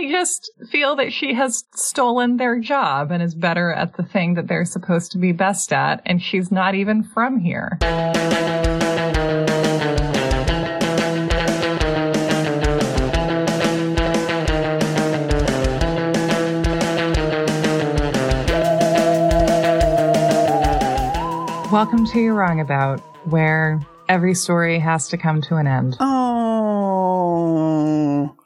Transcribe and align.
they 0.00 0.10
just 0.10 0.50
feel 0.70 0.96
that 0.96 1.12
she 1.12 1.34
has 1.34 1.64
stolen 1.74 2.38
their 2.38 2.58
job 2.58 3.10
and 3.10 3.22
is 3.22 3.34
better 3.34 3.70
at 3.70 3.96
the 3.98 4.02
thing 4.02 4.32
that 4.32 4.48
they're 4.48 4.64
supposed 4.64 5.12
to 5.12 5.18
be 5.18 5.30
best 5.30 5.74
at, 5.74 6.00
and 6.06 6.22
she's 6.22 6.50
not 6.50 6.74
even 6.74 7.02
from 7.02 7.38
here. 7.38 7.76
Welcome 21.70 22.06
to 22.06 22.20
You're 22.20 22.34
Wrong 22.34 22.60
About, 22.60 23.00
where 23.26 23.78
every 24.08 24.34
story 24.34 24.78
has 24.78 25.08
to 25.08 25.18
come 25.18 25.42
to 25.42 25.56
an 25.56 25.66
end. 25.66 25.96
Oh. 26.00 26.19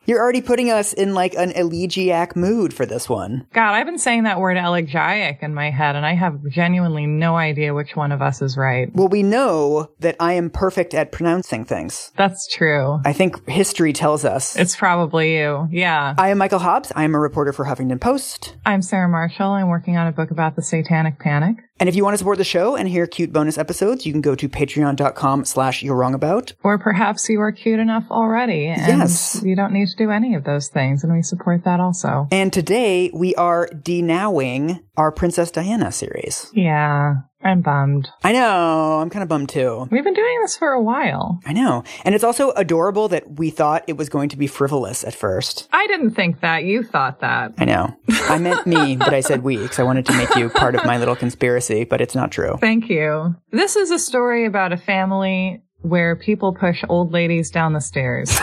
You're 0.07 0.21
already 0.21 0.43
putting 0.43 0.71
us 0.71 0.93
in 0.93 1.15
like 1.15 1.35
an 1.35 1.53
elegiac 1.53 2.37
mood 2.37 2.75
for 2.75 2.85
this 2.85 3.09
one. 3.09 3.47
God, 3.55 3.73
I've 3.73 3.87
been 3.87 3.99
saying 3.99 4.25
that 4.25 4.39
word 4.39 4.59
elegiac 4.59 5.43
in 5.43 5.55
my 5.55 5.71
head, 5.71 5.97
and 5.97 6.05
I 6.05 6.15
have 6.15 6.41
genuinely 6.51 7.07
no 7.07 7.37
idea 7.37 7.73
which 7.73 7.97
one 7.97 8.13
of 8.13 8.21
us 8.21 8.43
is 8.43 8.57
right. 8.57 8.95
Well, 8.95 9.09
we 9.09 9.23
know 9.23 9.89
that 10.01 10.17
I 10.21 10.35
am 10.35 10.51
perfect 10.51 10.93
at 10.93 11.11
pronouncing 11.11 11.65
things. 11.65 12.13
That's 12.17 12.47
true. 12.53 13.01
I 13.05 13.15
think 13.15 13.49
history 13.49 13.95
tells 13.95 14.25
us. 14.27 14.57
It's 14.57 14.77
probably 14.77 15.39
you. 15.39 15.69
Yeah. 15.71 16.15
I 16.19 16.29
am 16.29 16.39
Michael 16.39 16.59
Hobbs. 16.59 16.93
I 16.95 17.05
am 17.05 17.15
a 17.15 17.19
reporter 17.19 17.55
for 17.55 17.65
Huffington 17.65 18.01
Post. 18.01 18.57
I'm 18.67 18.83
Sarah 18.83 19.09
Marshall. 19.09 19.53
I'm 19.53 19.69
working 19.69 19.97
on 19.97 20.07
a 20.07 20.13
book 20.13 20.31
about 20.31 20.55
the 20.57 20.63
Satanic 20.63 21.19
Panic. 21.19 21.57
And 21.81 21.89
if 21.89 21.97
you 21.97 22.05
want 22.05 22.15
to 22.15 22.19
support 22.19 22.39
the 22.39 22.45
show 22.45 22.77
and 22.77 22.89
hear 22.89 23.07
cute 23.07 23.33
bonus 23.33 23.59
episodes, 23.59 24.07
you 24.07 24.13
can 24.13 24.21
go 24.21 24.37
to 24.37 24.49
patreon.com 24.49 25.45
slash 25.45 25.83
you're 25.83 25.97
wrong 25.97 26.15
about. 26.15 26.53
Or 26.63 26.79
perhaps 26.79 27.29
you 27.29 27.41
are 27.41 27.51
cute 27.51 27.81
enough 27.81 28.05
already. 28.13 28.67
And 28.69 29.01
Yes. 29.01 29.43
You 29.43 29.57
don't 29.57 29.73
need 29.73 29.89
to 29.89 29.97
do 29.97 30.11
any 30.11 30.35
of 30.37 30.45
those 30.45 30.69
things, 30.69 31.03
and 31.03 31.13
we 31.13 31.23
support 31.23 31.65
that 31.65 31.81
also. 31.81 32.29
And 32.31 32.53
today 32.53 33.11
we 33.13 33.35
are 33.35 33.69
denowing 33.69 34.85
our 34.97 35.11
Princess 35.11 35.51
Diana 35.51 35.91
series. 35.91 36.49
Yeah. 36.55 37.15
I'm 37.45 37.61
bummed. 37.61 38.09
I 38.23 38.33
know. 38.33 39.01
I'm 39.01 39.11
kind 39.11 39.23
of 39.23 39.29
bummed 39.29 39.51
too. 39.51 39.87
We've 39.91 40.03
been 40.03 40.15
doing 40.15 40.39
this 40.41 40.57
for 40.57 40.71
a 40.73 40.83
while. 40.83 41.41
I 41.45 41.53
know. 41.53 41.85
And 42.05 42.15
it's 42.15 42.25
also 42.25 42.53
adorable 42.53 43.09
that 43.09 43.39
we 43.39 43.51
thought 43.51 43.85
it 43.87 43.99
was 43.99 44.09
going 44.09 44.31
to 44.31 44.39
be 44.39 44.47
frivolous 44.47 45.05
at 45.05 45.15
first. 45.15 45.69
I 45.71 45.87
didn't 45.87 46.13
think 46.13 46.41
that. 46.41 46.65
You 46.65 46.83
thought 46.83 47.21
that. 47.21 47.53
I 47.59 47.67
know. 47.67 47.95
I 48.09 48.39
meant 48.39 48.67
me, 48.67 48.97
but 48.97 49.13
I 49.13 49.21
said 49.21 49.43
we 49.43 49.59
because 49.59 49.79
I 49.79 49.83
wanted 49.83 50.07
to 50.07 50.17
make 50.17 50.35
you 50.37 50.49
part 50.49 50.75
of 50.75 50.87
my 50.87 50.97
little 50.97 51.15
conspiracy, 51.15 51.85
but 51.85 52.01
it's 52.01 52.15
not 52.15 52.33
true. 52.33 52.57
Thank 52.61 52.89
you. 52.89 53.37
This 53.51 53.77
is 53.77 53.91
a 53.91 53.99
story 53.99 54.47
about 54.47 54.73
a 54.73 54.79
family 54.79 55.63
where 55.83 56.17
people 56.17 56.55
push 56.55 56.83
old 56.89 57.13
ladies 57.13 57.51
down 57.51 57.75
the 57.75 57.81
stairs, 57.81 58.39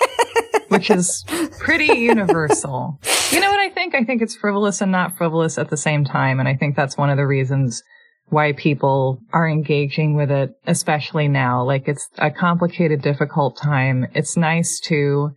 which 0.68 0.90
is 0.90 1.24
pretty 1.58 1.98
universal. 1.98 3.00
You 3.30 3.40
know 3.40 3.50
what 3.50 3.60
I 3.60 3.70
think? 3.70 3.94
I 3.94 4.04
think 4.04 4.20
it's 4.20 4.36
frivolous 4.36 4.82
and 4.82 4.92
not 4.92 5.16
frivolous 5.16 5.56
at 5.56 5.70
the 5.70 5.78
same 5.78 6.04
time. 6.04 6.40
And 6.40 6.48
I 6.48 6.54
think 6.54 6.76
that's 6.76 6.98
one 6.98 7.08
of 7.08 7.16
the 7.16 7.26
reasons 7.26 7.82
why 8.28 8.52
people 8.52 9.20
are 9.32 9.48
engaging 9.48 10.14
with 10.14 10.30
it, 10.30 10.50
especially 10.66 11.28
now. 11.28 11.62
Like 11.62 11.88
it's 11.88 12.08
a 12.18 12.30
complicated, 12.30 13.02
difficult 13.02 13.56
time. 13.56 14.06
It's 14.14 14.36
nice 14.36 14.80
to 14.80 15.32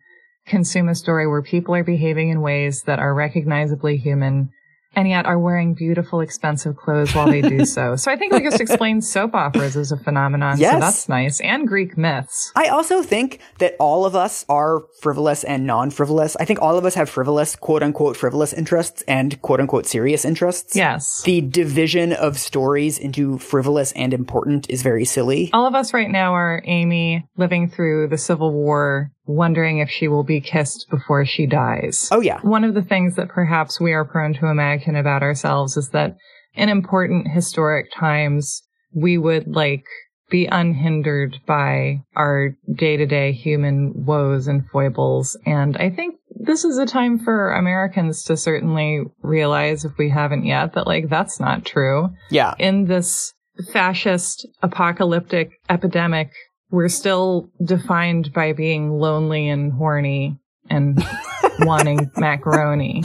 consume 0.46 0.88
a 0.90 0.96
story 0.96 1.28
where 1.28 1.42
people 1.42 1.76
are 1.76 1.84
behaving 1.84 2.30
in 2.30 2.42
ways 2.42 2.84
that 2.84 3.00
are 3.00 3.14
recognizably 3.14 3.98
human 3.98 4.50
and 4.98 5.08
yet 5.08 5.28
are 5.28 5.38
wearing 5.38 5.76
beautiful, 5.76 6.22
expensive 6.22 6.76
clothes 6.76 7.14
while 7.14 7.28
they 7.28 7.42
do 7.42 7.66
so. 7.78 7.96
So 7.96 8.12
I 8.12 8.16
think 8.16 8.34
we 8.34 8.42
just 8.42 8.60
explained 8.60 9.06
soap 9.06 9.36
operas 9.36 9.78
as 9.78 9.92
a 9.92 9.98
phenomenon. 9.98 10.58
Yes. 10.60 10.74
So 10.74 10.80
that's 10.80 11.08
nice. 11.08 11.40
And 11.40 11.68
Greek 11.68 11.96
myths. 12.00 12.52
I 12.56 12.70
also 12.70 13.04
think 13.04 13.40
that 13.60 13.76
all 13.80 14.06
of 14.08 14.16
us 14.16 14.44
are 14.50 14.82
frivolous 15.00 15.44
and 15.44 15.68
non 15.68 15.92
frivolous. 15.92 16.36
I 16.40 16.46
think 16.46 16.60
all 16.64 16.80
of 16.80 16.84
us 16.84 16.96
have 16.96 17.12
frivolous, 17.12 17.56
quote 17.56 17.84
unquote, 17.84 18.18
frivolous 18.18 18.54
interests 18.54 19.04
and 19.08 19.40
quote 19.44 19.60
unquote 19.60 19.86
serious 19.86 20.26
interests. 20.26 20.76
Yes. 20.76 21.22
The 21.22 21.42
division 21.42 22.12
of 22.12 22.40
stories 22.40 22.98
into 22.98 23.38
frivolous 23.38 23.92
and 23.92 24.16
important 24.16 24.68
is 24.68 24.82
very 24.82 25.06
silly. 25.06 25.52
All 25.54 25.68
of 25.68 25.76
us 25.76 25.94
right 25.94 26.10
now 26.10 26.34
are 26.34 26.64
Amy 26.66 27.24
living 27.38 27.70
through 27.70 28.08
the 28.08 28.18
Civil 28.18 28.52
War, 28.52 29.12
wondering 29.28 29.80
if 29.80 29.90
she 29.90 30.08
will 30.08 30.24
be 30.24 30.42
kissed 30.42 30.88
before 30.90 31.26
she 31.26 31.46
dies. 31.46 32.08
Oh, 32.12 32.22
yeah. 32.22 32.40
One 32.42 32.64
of 32.64 32.74
the 32.74 32.82
things 32.82 33.16
that 33.16 33.30
perhaps 33.30 33.80
we 33.80 33.94
are 33.94 34.06
prone 34.06 34.34
to 34.36 34.48
imagine 34.48 34.96
about 34.96 35.22
ourselves 35.22 35.78
is 35.78 35.90
that 35.90 36.16
in 36.54 36.70
important 36.70 37.28
historic 37.32 37.92
times, 37.92 38.64
we 38.94 39.18
would 39.18 39.48
like 39.48 39.84
be 40.30 40.46
unhindered 40.46 41.38
by 41.46 42.02
our 42.16 42.50
day 42.74 42.98
to 42.98 43.06
day 43.06 43.32
human 43.32 43.94
woes 44.06 44.48
and 44.48 44.68
foibles. 44.70 45.38
And 45.46 45.78
I 45.78 45.90
think 45.90 46.16
this 46.30 46.66
is 46.66 46.78
a 46.78 46.86
time 46.86 47.20
for 47.20 47.54
Americans 47.54 48.24
to 48.24 48.36
certainly 48.36 49.04
realize, 49.22 49.86
if 49.86 49.98
we 49.98 50.10
haven't 50.10 50.46
yet, 50.46 50.74
that 50.74 50.88
like 50.88 51.10
that's 51.10 51.40
not 51.40 51.66
true. 51.66 52.10
Yeah. 52.30 52.56
In 52.60 52.86
this 52.86 53.34
fascist 53.72 54.46
apocalyptic 54.62 55.52
epidemic, 55.70 56.32
we're 56.70 56.90
still 56.90 57.50
defined 57.64 58.34
by 58.34 58.54
being 58.54 59.00
lonely 59.00 59.48
and 59.48 59.72
horny 59.74 60.38
and 60.70 61.04
wanting 61.60 62.12
macaroni, 62.18 63.02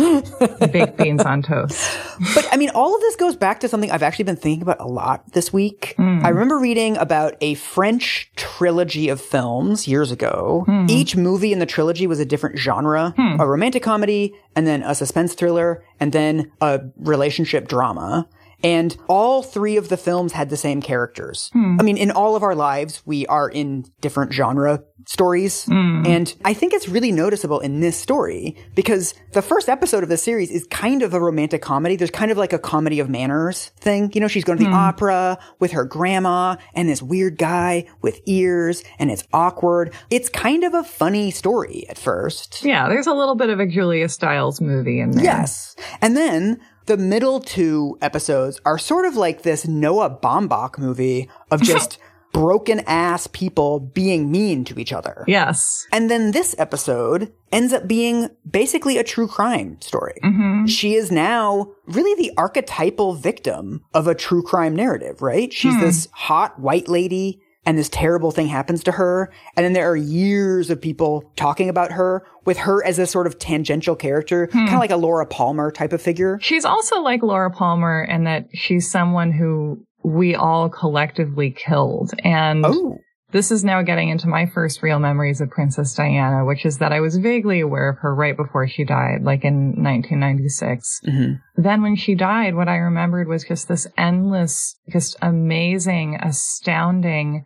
baked 0.72 0.96
beans 0.96 1.22
on 1.22 1.42
toast. 1.42 1.98
But 2.34 2.46
I 2.50 2.56
mean, 2.56 2.70
all 2.70 2.94
of 2.94 3.00
this 3.00 3.16
goes 3.16 3.36
back 3.36 3.60
to 3.60 3.68
something 3.68 3.90
I've 3.90 4.02
actually 4.02 4.24
been 4.24 4.36
thinking 4.36 4.62
about 4.62 4.80
a 4.80 4.86
lot 4.86 5.32
this 5.32 5.52
week. 5.52 5.94
Hmm. 5.96 6.20
I 6.24 6.30
remember 6.30 6.58
reading 6.58 6.96
about 6.96 7.36
a 7.40 7.54
French 7.54 8.30
trilogy 8.36 9.08
of 9.08 9.20
films 9.20 9.86
years 9.86 10.10
ago. 10.10 10.64
Hmm. 10.66 10.86
Each 10.88 11.16
movie 11.16 11.52
in 11.52 11.58
the 11.58 11.66
trilogy 11.66 12.06
was 12.06 12.20
a 12.20 12.24
different 12.24 12.58
genre 12.58 13.14
hmm. 13.16 13.40
a 13.40 13.46
romantic 13.46 13.82
comedy, 13.82 14.34
and 14.56 14.66
then 14.66 14.82
a 14.82 14.94
suspense 14.94 15.34
thriller, 15.34 15.84
and 16.00 16.12
then 16.12 16.50
a 16.60 16.80
relationship 16.96 17.68
drama. 17.68 18.28
And 18.62 18.96
all 19.08 19.42
three 19.42 19.76
of 19.76 19.88
the 19.88 19.96
films 19.96 20.32
had 20.32 20.50
the 20.50 20.56
same 20.56 20.80
characters. 20.80 21.50
Hmm. 21.52 21.76
I 21.80 21.82
mean, 21.82 21.96
in 21.96 22.10
all 22.10 22.36
of 22.36 22.42
our 22.42 22.54
lives, 22.54 23.02
we 23.04 23.26
are 23.26 23.48
in 23.48 23.84
different 24.00 24.32
genre 24.32 24.82
stories. 25.06 25.64
Hmm. 25.64 26.04
And 26.06 26.34
I 26.44 26.54
think 26.54 26.72
it's 26.72 26.88
really 26.88 27.12
noticeable 27.12 27.60
in 27.60 27.80
this 27.80 27.96
story 27.96 28.56
because 28.74 29.14
the 29.32 29.42
first 29.42 29.68
episode 29.68 30.02
of 30.02 30.08
the 30.08 30.16
series 30.16 30.50
is 30.50 30.64
kind 30.70 31.02
of 31.02 31.14
a 31.14 31.20
romantic 31.20 31.62
comedy. 31.62 31.96
There's 31.96 32.10
kind 32.10 32.30
of 32.30 32.38
like 32.38 32.52
a 32.52 32.58
comedy 32.58 33.00
of 33.00 33.08
manners 33.08 33.68
thing. 33.76 34.10
You 34.14 34.20
know, 34.20 34.28
she's 34.28 34.44
going 34.44 34.58
to 34.58 34.64
the 34.64 34.70
hmm. 34.70 34.76
opera 34.76 35.38
with 35.58 35.72
her 35.72 35.84
grandma 35.84 36.56
and 36.74 36.88
this 36.88 37.02
weird 37.02 37.38
guy 37.38 37.86
with 38.00 38.20
ears 38.26 38.84
and 38.98 39.10
it's 39.10 39.24
awkward. 39.32 39.92
It's 40.10 40.28
kind 40.28 40.64
of 40.64 40.74
a 40.74 40.84
funny 40.84 41.30
story 41.30 41.86
at 41.88 41.98
first. 41.98 42.64
Yeah, 42.64 42.88
there's 42.88 43.06
a 43.06 43.14
little 43.14 43.34
bit 43.34 43.50
of 43.50 43.60
a 43.60 43.66
Julia 43.66 44.08
Stiles 44.08 44.60
movie 44.60 45.00
in 45.00 45.12
there. 45.12 45.24
Yes. 45.24 45.74
And 46.00 46.16
then 46.16 46.60
the 46.86 46.96
middle 46.96 47.40
two 47.40 47.98
episodes 48.00 48.60
are 48.64 48.78
sort 48.78 49.06
of 49.06 49.16
like 49.16 49.42
this 49.42 49.66
Noah 49.66 50.10
Baumbach 50.10 50.78
movie 50.78 51.28
of 51.50 51.62
just 51.62 51.98
broken 52.32 52.80
ass 52.86 53.26
people 53.28 53.78
being 53.78 54.30
mean 54.30 54.64
to 54.64 54.78
each 54.78 54.92
other. 54.92 55.24
Yes. 55.28 55.86
And 55.92 56.10
then 56.10 56.30
this 56.30 56.54
episode 56.58 57.32
ends 57.52 57.72
up 57.72 57.86
being 57.86 58.30
basically 58.50 58.96
a 58.96 59.04
true 59.04 59.28
crime 59.28 59.80
story. 59.80 60.18
Mm-hmm. 60.24 60.66
She 60.66 60.94
is 60.94 61.12
now 61.12 61.72
really 61.86 62.14
the 62.20 62.32
archetypal 62.36 63.14
victim 63.14 63.84
of 63.92 64.08
a 64.08 64.14
true 64.14 64.42
crime 64.42 64.74
narrative, 64.74 65.20
right? 65.20 65.52
She's 65.52 65.74
hmm. 65.74 65.80
this 65.80 66.08
hot 66.12 66.58
white 66.58 66.88
lady 66.88 67.42
and 67.64 67.78
this 67.78 67.88
terrible 67.88 68.30
thing 68.30 68.48
happens 68.48 68.82
to 68.84 68.92
her. 68.92 69.32
And 69.56 69.64
then 69.64 69.72
there 69.72 69.88
are 69.90 69.96
years 69.96 70.70
of 70.70 70.80
people 70.80 71.30
talking 71.36 71.68
about 71.68 71.92
her 71.92 72.24
with 72.44 72.58
her 72.58 72.84
as 72.84 72.98
a 72.98 73.06
sort 73.06 73.26
of 73.26 73.38
tangential 73.38 73.94
character, 73.94 74.48
kind 74.48 74.68
of 74.74 74.80
like 74.80 74.90
a 74.90 74.96
Laura 74.96 75.26
Palmer 75.26 75.70
type 75.70 75.92
of 75.92 76.02
figure. 76.02 76.38
She's 76.42 76.64
also 76.64 77.00
like 77.00 77.22
Laura 77.22 77.50
Palmer 77.50 78.02
in 78.02 78.24
that 78.24 78.46
she's 78.52 78.90
someone 78.90 79.30
who 79.32 79.84
we 80.04 80.34
all 80.34 80.68
collectively 80.68 81.52
killed. 81.52 82.10
And 82.24 82.66
Oh, 82.66 82.98
this 83.30 83.50
is 83.52 83.64
now 83.64 83.80
getting 83.82 84.08
into 84.10 84.26
my 84.26 84.44
first 84.46 84.82
real 84.82 84.98
memories 84.98 85.40
of 85.40 85.48
Princess 85.48 85.94
Diana, 85.94 86.44
which 86.44 86.66
is 86.66 86.78
that 86.78 86.92
I 86.92 87.00
was 87.00 87.16
vaguely 87.16 87.60
aware 87.60 87.88
of 87.88 87.98
her 88.00 88.12
right 88.14 88.36
before 88.36 88.66
she 88.68 88.84
died, 88.84 89.22
like 89.22 89.44
in 89.44 89.80
1996. 89.82 91.00
Mhm. 91.06 91.38
Then 91.56 91.80
when 91.82 91.96
she 91.96 92.14
died, 92.14 92.54
what 92.56 92.68
I 92.68 92.76
remembered 92.76 93.28
was 93.28 93.44
just 93.44 93.68
this 93.68 93.86
endless, 93.96 94.76
just 94.90 95.16
amazing, 95.22 96.18
astounding 96.20 97.44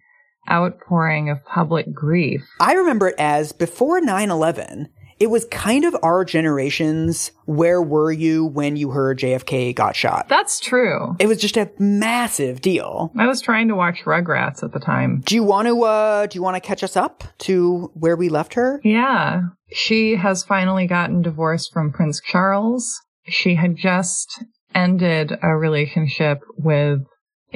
outpouring 0.51 1.31
of 1.31 1.45
public 1.45 1.93
grief. 1.93 2.43
I 2.61 2.75
remember 2.75 3.09
it 3.09 3.15
as 3.19 3.53
before 3.53 4.01
9 4.01 4.31
11, 4.31 4.89
it 5.19 5.31
was 5.31 5.47
kind 5.47 5.85
of 5.85 5.97
our 6.03 6.25
generation's 6.25 7.31
where 7.47 7.81
were 7.81 8.13
you 8.13 8.45
when 8.45 8.77
you 8.77 8.91
heard 8.91 9.19
JFK 9.19 9.75
got 9.75 9.97
shot? 9.97 10.29
That's 10.29 10.61
true. 10.61 11.17
It 11.19 11.27
was 11.27 11.39
just 11.39 11.57
a 11.57 11.71
massive 11.79 12.61
deal. 12.61 13.13
I 13.19 13.27
was 13.27 13.41
trying 13.41 13.69
to 13.69 13.75
watch 13.75 14.01
Rugrats 14.05 14.63
at 14.63 14.73
the 14.73 14.81
time. 14.81 15.23
Do 15.25 15.35
you 15.35 15.43
want 15.43 15.69
to 15.69 15.83
uh 15.83 16.27
do 16.27 16.37
you 16.37 16.43
want 16.43 16.57
to 16.57 16.61
catch 16.61 16.83
us 16.83 16.97
up 16.97 17.25
to 17.39 17.91
where 17.95 18.17
we 18.17 18.29
left 18.29 18.55
her? 18.55 18.81
Yeah. 18.85 19.43
She 19.73 20.17
has 20.17 20.45
finally 20.45 20.87
gotten 20.87 21.23
divorced 21.23 21.73
from 21.73 21.93
Prince 21.93 22.21
Charles. 22.21 23.01
She 23.27 23.55
had 23.55 23.77
just 23.77 24.45
ended 24.75 25.33
a 25.43 25.57
relationship 25.57 26.43
with 26.59 27.01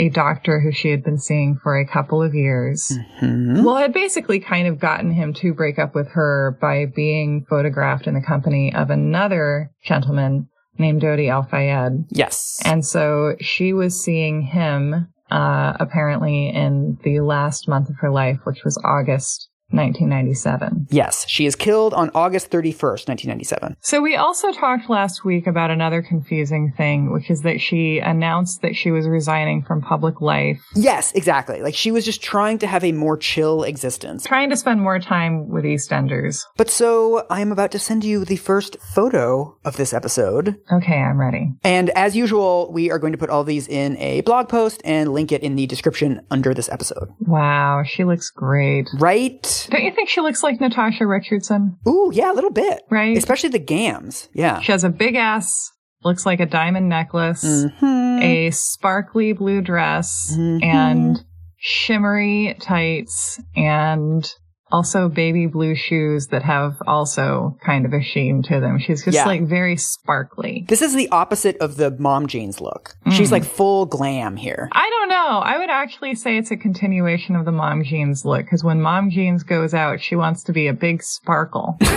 a 0.01 0.09
doctor 0.09 0.61
who 0.61 0.73
she 0.73 0.91
had 0.91 1.05
been 1.05 1.19
seeing 1.19 1.59
for 1.63 1.79
a 1.79 1.87
couple 1.87 2.23
of 2.23 2.35
years. 2.35 2.91
Mm-hmm. 3.21 3.63
Well, 3.63 3.77
had 3.77 3.93
basically 3.93 4.41
kind 4.41 4.67
of 4.67 4.79
gotten 4.79 5.13
him 5.13 5.35
to 5.35 5.53
break 5.53 5.79
up 5.79 5.95
with 5.95 6.09
her 6.13 6.57
by 6.59 6.87
being 6.87 7.45
photographed 7.51 8.07
in 8.07 8.15
the 8.15 8.23
company 8.23 8.75
of 8.75 8.89
another 8.89 9.71
gentleman 9.85 10.49
named 10.79 11.03
Dodi 11.03 11.29
Al 11.29 11.43
Fayed. 11.43 12.07
Yes. 12.09 12.63
And 12.65 12.85
so 12.85 13.37
she 13.41 13.75
was 13.75 14.03
seeing 14.03 14.41
him, 14.41 15.09
uh, 15.31 15.75
apparently 15.79 16.49
in 16.49 16.97
the 17.05 17.21
last 17.21 17.69
month 17.69 17.91
of 17.91 17.97
her 18.01 18.11
life, 18.11 18.39
which 18.45 18.65
was 18.65 18.81
August 18.83 19.50
1997. 19.71 20.89
Yes, 20.91 21.27
she 21.29 21.47
is 21.47 21.57
killed 21.57 21.95
on 21.95 22.11
August 22.15 22.51
31st, 22.51 23.09
1997. 23.09 23.77
So 23.81 24.01
we 24.01 24.17
also 24.17 24.53
talked 24.53 24.91
last 24.91 25.25
week 25.25 25.47
about 25.47 25.71
another 25.71 26.03
confusing 26.03 26.73
thing, 26.77 27.13
which 27.13 27.31
is 27.31 27.43
that 27.43 27.61
she 27.61 27.99
announced 27.99 28.63
that 28.63 28.77
she 28.77 28.91
was 28.91 29.07
resigning 29.07 29.63
from 29.63 29.81
public 29.81 30.21
life. 30.21 30.61
Yes, 30.75 31.13
exactly. 31.13 31.63
Like 31.63 31.75
she 31.75 31.91
was 31.91 32.05
just 32.05 32.23
trying 32.23 32.59
to 32.59 32.67
have 32.67 32.85
a 32.85 32.93
more 32.93 33.17
chill 33.17 33.63
existence. 33.63 34.25
Trying 34.25 34.51
to 34.51 34.57
spend 34.57 34.81
more 34.81 34.99
time 34.99 35.49
with 35.49 35.65
EastEnders. 35.65 36.45
But 36.57 36.71
so 36.71 37.27
I 37.31 37.41
am 37.41 37.53
about 37.53 37.71
to 37.73 37.79
send 37.79 38.05
you 38.05 38.25
the 38.25 38.37
first 38.37 38.77
photo 38.81 39.57
of 39.65 39.77
this 39.77 39.93
episode. 39.93 40.57
Okay, 40.73 40.97
I'm 40.97 41.19
ready. 41.19 41.53
And 41.63 41.91
as 41.91 42.17
usual, 42.17 42.71
we 42.73 42.91
are 42.91 42.99
going 42.99 43.13
to 43.13 43.19
put 43.19 43.31
all 43.31 43.45
these 43.45 43.69
in 43.69 43.97
a 43.99 44.21
blog 44.23 44.49
post 44.49 44.81
and 44.85 45.13
link 45.13 45.33
it 45.33 45.43
in 45.43 45.57
the 45.57 45.67
description 45.67 46.27
under 46.31 46.55
this 46.55 46.69
episode. 46.69 47.09
Wow, 47.21 47.83
she 47.87 48.05
looks 48.05 48.31
great. 48.31 48.89
Right? 48.99 49.60
Don't 49.69 49.83
you 49.83 49.93
think 49.93 50.09
she 50.09 50.21
looks 50.21 50.43
like 50.43 50.61
Natasha 50.61 51.07
Richardson? 51.07 51.77
Ooh, 51.87 52.11
yeah, 52.13 52.33
a 52.33 52.35
little 52.35 52.51
bit. 52.51 52.83
Right. 52.91 53.17
Especially 53.17 53.51
the 53.51 53.59
gams. 53.59 54.29
Yeah. 54.33 54.61
She 54.61 54.73
has 54.73 54.85
a 54.85 54.89
big 54.91 55.17
ass, 55.17 55.73
looks 56.05 56.25
like 56.25 56.41
a 56.41 56.47
diamond 56.47 56.89
necklace, 56.89 57.45
mm-hmm. 57.45 58.23
a 58.23 58.51
sparkly 58.51 59.33
blue 59.33 59.61
dress, 59.61 60.33
mm-hmm. 60.33 60.63
and 60.63 61.19
shimmery 61.59 62.57
tights, 62.61 63.41
and 63.55 64.33
also 64.71 65.09
baby 65.09 65.47
blue 65.47 65.75
shoes 65.75 66.29
that 66.29 66.43
have 66.43 66.77
also 66.87 67.57
kind 67.65 67.87
of 67.87 67.93
a 67.93 68.03
sheen 68.03 68.43
to 68.45 68.61
them. 68.61 68.79
She's 68.79 69.05
just 69.05 69.15
yeah. 69.15 69.27
like 69.27 69.43
very 69.43 69.77
sparkly. 69.77 70.65
This 70.69 70.83
is 70.83 70.95
the 70.95 71.09
opposite 71.11 71.57
of 71.59 71.77
the 71.77 71.91
mom 71.93 72.27
jeans 72.27 72.61
look. 72.61 72.95
Mm. 73.07 73.13
She's 73.13 73.33
like 73.33 73.45
full 73.45 73.87
glam 73.87 74.37
here. 74.37 74.69
I 74.73 74.89
don't 74.91 75.09
know. 75.09 75.39
I 75.39 75.59
would 75.59 75.71
actually 75.71 76.15
say 76.15 76.39
it's 76.39 76.51
a 76.51 76.57
continuation 76.57 77.37
of 77.37 77.45
the 77.45 77.53
mom 77.53 77.85
jeans 77.85 78.25
look 78.25 78.45
because 78.45 78.65
when 78.65 78.81
mom 78.81 79.11
jeans 79.11 79.43
goes 79.43 79.75
out, 79.75 80.01
she 80.01 80.17
wants 80.17 80.45
to 80.45 80.53
be 80.53 80.69
a 80.69 80.75
big 80.75 81.03
sparkle. 81.03 81.79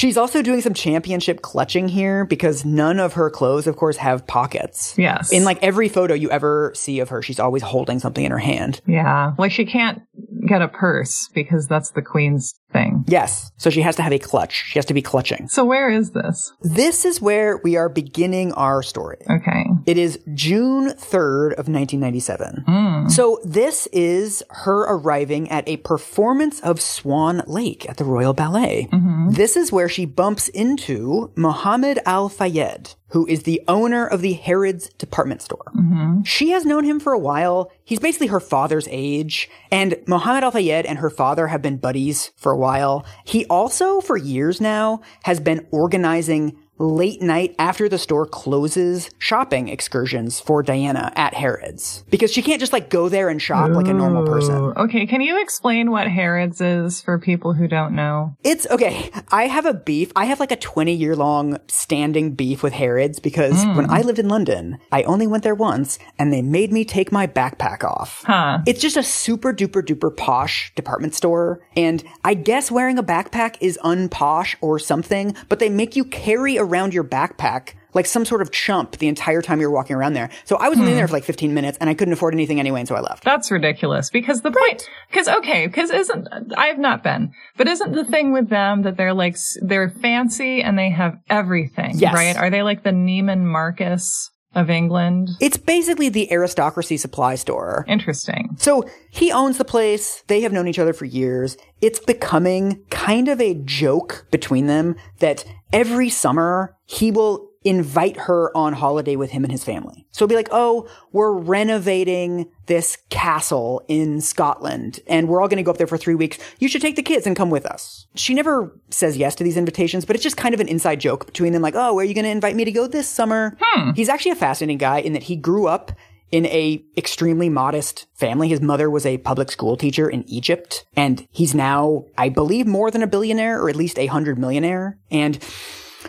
She's 0.00 0.16
also 0.16 0.40
doing 0.40 0.62
some 0.62 0.72
championship 0.72 1.42
clutching 1.42 1.86
here 1.86 2.24
because 2.24 2.64
none 2.64 2.98
of 2.98 3.12
her 3.12 3.28
clothes, 3.28 3.66
of 3.66 3.76
course, 3.76 3.98
have 3.98 4.26
pockets. 4.26 4.94
Yes. 4.96 5.30
In 5.30 5.44
like 5.44 5.62
every 5.62 5.90
photo 5.90 6.14
you 6.14 6.30
ever 6.30 6.72
see 6.74 7.00
of 7.00 7.10
her, 7.10 7.20
she's 7.20 7.38
always 7.38 7.62
holding 7.62 7.98
something 7.98 8.24
in 8.24 8.30
her 8.30 8.38
hand. 8.38 8.80
Yeah. 8.86 9.34
Like 9.36 9.52
she 9.52 9.66
can't 9.66 10.00
get 10.46 10.62
a 10.62 10.68
purse 10.68 11.28
because 11.34 11.66
that's 11.66 11.90
the 11.90 12.02
queen's 12.02 12.54
thing. 12.72 13.04
Yes. 13.06 13.50
So 13.56 13.70
she 13.70 13.82
has 13.82 13.96
to 13.96 14.02
have 14.02 14.12
a 14.12 14.18
clutch. 14.18 14.64
She 14.66 14.78
has 14.78 14.86
to 14.86 14.94
be 14.94 15.02
clutching. 15.02 15.48
So 15.48 15.64
where 15.64 15.90
is 15.90 16.12
this? 16.12 16.52
This 16.62 17.04
is 17.04 17.20
where 17.20 17.58
we 17.58 17.76
are 17.76 17.88
beginning 17.88 18.52
our 18.52 18.82
story. 18.82 19.18
Okay. 19.28 19.64
It 19.86 19.98
is 19.98 20.20
June 20.34 20.90
3rd 20.90 21.52
of 21.52 21.68
1997. 21.68 22.64
Mm. 22.66 23.10
So 23.10 23.40
this 23.44 23.86
is 23.88 24.42
her 24.50 24.82
arriving 24.82 25.50
at 25.50 25.68
a 25.68 25.78
performance 25.78 26.60
of 26.60 26.80
Swan 26.80 27.42
Lake 27.46 27.88
at 27.88 27.96
the 27.96 28.04
Royal 28.04 28.32
Ballet. 28.32 28.88
Mm-hmm. 28.92 29.30
This 29.30 29.56
is 29.56 29.72
where 29.72 29.88
she 29.88 30.04
bumps 30.04 30.48
into 30.48 31.32
Mohammed 31.36 31.98
Al 32.06 32.28
Fayed, 32.28 32.94
who 33.08 33.26
is 33.26 33.42
the 33.42 33.60
owner 33.66 34.06
of 34.06 34.20
the 34.20 34.34
Harrods 34.34 34.88
department 34.90 35.42
store. 35.42 35.72
Mm-hmm. 35.76 36.22
She 36.22 36.50
has 36.50 36.64
known 36.64 36.84
him 36.84 37.00
for 37.00 37.12
a 37.12 37.18
while. 37.18 37.70
He's 37.84 38.00
basically 38.00 38.28
her 38.28 38.40
father's 38.40 38.88
age. 38.90 39.48
And 39.70 39.96
Mohammed 40.10 40.42
Al 40.42 40.50
Fayed 40.50 40.86
and 40.86 40.98
her 40.98 41.08
father 41.08 41.46
have 41.46 41.62
been 41.62 41.76
buddies 41.76 42.32
for 42.36 42.50
a 42.50 42.56
while. 42.56 43.06
He 43.24 43.46
also, 43.46 44.00
for 44.00 44.16
years 44.16 44.60
now, 44.60 45.02
has 45.22 45.38
been 45.38 45.68
organizing 45.70 46.58
late 46.80 47.20
night 47.20 47.54
after 47.58 47.88
the 47.88 47.98
store 47.98 48.26
closes 48.26 49.10
shopping 49.18 49.68
excursions 49.68 50.40
for 50.40 50.62
Diana 50.62 51.12
at 51.14 51.34
Harrods 51.34 52.04
because 52.08 52.32
she 52.32 52.40
can't 52.40 52.58
just 52.58 52.72
like 52.72 52.88
go 52.88 53.08
there 53.08 53.28
and 53.28 53.40
shop 53.40 53.70
Ooh. 53.70 53.74
like 53.74 53.86
a 53.86 53.92
normal 53.92 54.24
person. 54.24 54.56
Okay, 54.76 55.06
can 55.06 55.20
you 55.20 55.40
explain 55.40 55.90
what 55.90 56.08
Harrods 56.08 56.60
is 56.60 57.02
for 57.02 57.18
people 57.18 57.52
who 57.52 57.68
don't 57.68 57.94
know? 57.94 58.34
It's 58.42 58.66
okay. 58.70 59.10
I 59.30 59.46
have 59.46 59.66
a 59.66 59.74
beef. 59.74 60.10
I 60.16 60.24
have 60.24 60.40
like 60.40 60.52
a 60.52 60.56
20 60.56 60.94
year 60.94 61.14
long 61.14 61.58
standing 61.68 62.34
beef 62.34 62.62
with 62.62 62.72
Harrods 62.72 63.20
because 63.20 63.62
mm. 63.64 63.76
when 63.76 63.90
I 63.90 64.00
lived 64.00 64.18
in 64.18 64.28
London, 64.28 64.78
I 64.90 65.02
only 65.02 65.26
went 65.26 65.44
there 65.44 65.54
once 65.54 65.98
and 66.18 66.32
they 66.32 66.42
made 66.42 66.72
me 66.72 66.84
take 66.86 67.12
my 67.12 67.26
backpack 67.26 67.84
off. 67.84 68.24
Huh. 68.26 68.60
It's 68.66 68.80
just 68.80 68.96
a 68.96 69.02
super 69.02 69.52
duper 69.52 69.82
duper 69.82 70.16
posh 70.16 70.72
department 70.74 71.14
store 71.14 71.60
and 71.76 72.02
I 72.24 72.34
guess 72.34 72.70
wearing 72.70 72.98
a 72.98 73.02
backpack 73.02 73.56
is 73.60 73.78
unposh 73.84 74.56
or 74.62 74.78
something, 74.78 75.36
but 75.50 75.58
they 75.58 75.68
make 75.68 75.94
you 75.94 76.04
carry 76.04 76.56
a 76.56 76.69
around 76.70 76.94
your 76.94 77.04
backpack 77.04 77.74
like 77.94 78.06
some 78.06 78.24
sort 78.24 78.42
of 78.42 78.50
chump 78.50 78.98
the 78.98 79.08
entire 79.08 79.42
time 79.42 79.60
you're 79.60 79.70
walking 79.70 79.96
around 79.96 80.14
there. 80.14 80.30
So 80.44 80.56
I 80.56 80.68
was 80.68 80.78
hmm. 80.78 80.86
in 80.86 80.94
there 80.94 81.08
for 81.08 81.14
like 81.14 81.24
15 81.24 81.52
minutes 81.54 81.78
and 81.80 81.90
I 81.90 81.94
couldn't 81.94 82.12
afford 82.12 82.34
anything 82.34 82.60
anyway, 82.60 82.80
and 82.80 82.88
so 82.88 82.94
I 82.94 83.00
left. 83.00 83.24
That's 83.24 83.50
ridiculous 83.50 84.10
because 84.10 84.42
the 84.42 84.50
right. 84.50 84.68
point, 84.68 84.88
because 85.10 85.28
okay, 85.28 85.66
because 85.66 85.90
isn't, 85.90 86.28
I 86.56 86.66
have 86.66 86.78
not 86.78 87.02
been, 87.02 87.32
but 87.56 87.68
isn't 87.68 87.92
the 87.92 88.04
thing 88.04 88.32
with 88.32 88.48
them 88.48 88.82
that 88.82 88.96
they're 88.96 89.14
like, 89.14 89.36
they're 89.60 89.90
fancy 89.90 90.62
and 90.62 90.78
they 90.78 90.90
have 90.90 91.18
everything, 91.28 91.98
yes. 91.98 92.14
right? 92.14 92.36
Are 92.36 92.50
they 92.50 92.62
like 92.62 92.82
the 92.82 92.90
Neiman 92.90 93.40
Marcus 93.40 94.30
of 94.54 94.68
England. 94.70 95.30
It's 95.40 95.56
basically 95.56 96.08
the 96.08 96.32
aristocracy 96.32 96.96
supply 96.96 97.36
store. 97.36 97.84
Interesting. 97.88 98.56
So 98.58 98.88
he 99.10 99.30
owns 99.30 99.58
the 99.58 99.64
place. 99.64 100.24
They 100.26 100.40
have 100.40 100.52
known 100.52 100.68
each 100.68 100.78
other 100.78 100.92
for 100.92 101.04
years. 101.04 101.56
It's 101.80 102.00
becoming 102.00 102.82
kind 102.90 103.28
of 103.28 103.40
a 103.40 103.54
joke 103.54 104.26
between 104.30 104.66
them 104.66 104.96
that 105.18 105.44
every 105.72 106.08
summer 106.08 106.76
he 106.86 107.10
will 107.10 107.49
invite 107.62 108.16
her 108.16 108.56
on 108.56 108.72
holiday 108.72 109.16
with 109.16 109.30
him 109.30 109.44
and 109.44 109.52
his 109.52 109.64
family. 109.64 110.06
So 110.12 110.24
it'll 110.24 110.30
be 110.30 110.36
like, 110.36 110.48
oh, 110.50 110.88
we're 111.12 111.32
renovating 111.32 112.50
this 112.66 112.96
castle 113.10 113.84
in 113.86 114.20
Scotland 114.22 115.00
and 115.06 115.28
we're 115.28 115.42
all 115.42 115.48
going 115.48 115.58
to 115.58 115.62
go 115.62 115.70
up 115.70 115.76
there 115.76 115.86
for 115.86 115.98
three 115.98 116.14
weeks. 116.14 116.38
You 116.58 116.68
should 116.68 116.80
take 116.80 116.96
the 116.96 117.02
kids 117.02 117.26
and 117.26 117.36
come 117.36 117.50
with 117.50 117.66
us. 117.66 118.06
She 118.14 118.32
never 118.32 118.74
says 118.88 119.16
yes 119.16 119.34
to 119.36 119.44
these 119.44 119.58
invitations, 119.58 120.06
but 120.06 120.16
it's 120.16 120.22
just 120.22 120.38
kind 120.38 120.54
of 120.54 120.60
an 120.60 120.68
inside 120.68 121.00
joke 121.00 121.26
between 121.26 121.52
them. 121.52 121.60
Like, 121.60 121.74
oh, 121.74 121.94
where 121.94 122.02
are 122.02 122.08
you 122.08 122.14
going 122.14 122.24
to 122.24 122.30
invite 122.30 122.56
me 122.56 122.64
to 122.64 122.72
go 122.72 122.86
this 122.86 123.08
summer? 123.08 123.56
Hmm. 123.60 123.90
He's 123.90 124.08
actually 124.08 124.32
a 124.32 124.36
fascinating 124.36 124.78
guy 124.78 125.00
in 125.00 125.12
that 125.12 125.24
he 125.24 125.36
grew 125.36 125.66
up 125.66 125.92
in 126.30 126.46
a 126.46 126.82
extremely 126.96 127.48
modest 127.48 128.06
family. 128.14 128.48
His 128.48 128.60
mother 128.60 128.88
was 128.88 129.04
a 129.04 129.18
public 129.18 129.50
school 129.50 129.76
teacher 129.76 130.08
in 130.08 130.28
Egypt 130.28 130.86
and 130.94 131.26
he's 131.30 131.54
now, 131.54 132.04
I 132.16 132.28
believe, 132.28 132.66
more 132.66 132.90
than 132.90 133.02
a 133.02 133.06
billionaire 133.06 133.60
or 133.60 133.68
at 133.68 133.76
least 133.76 133.98
a 133.98 134.06
hundred 134.06 134.38
millionaire. 134.38 134.98
And 135.10 135.42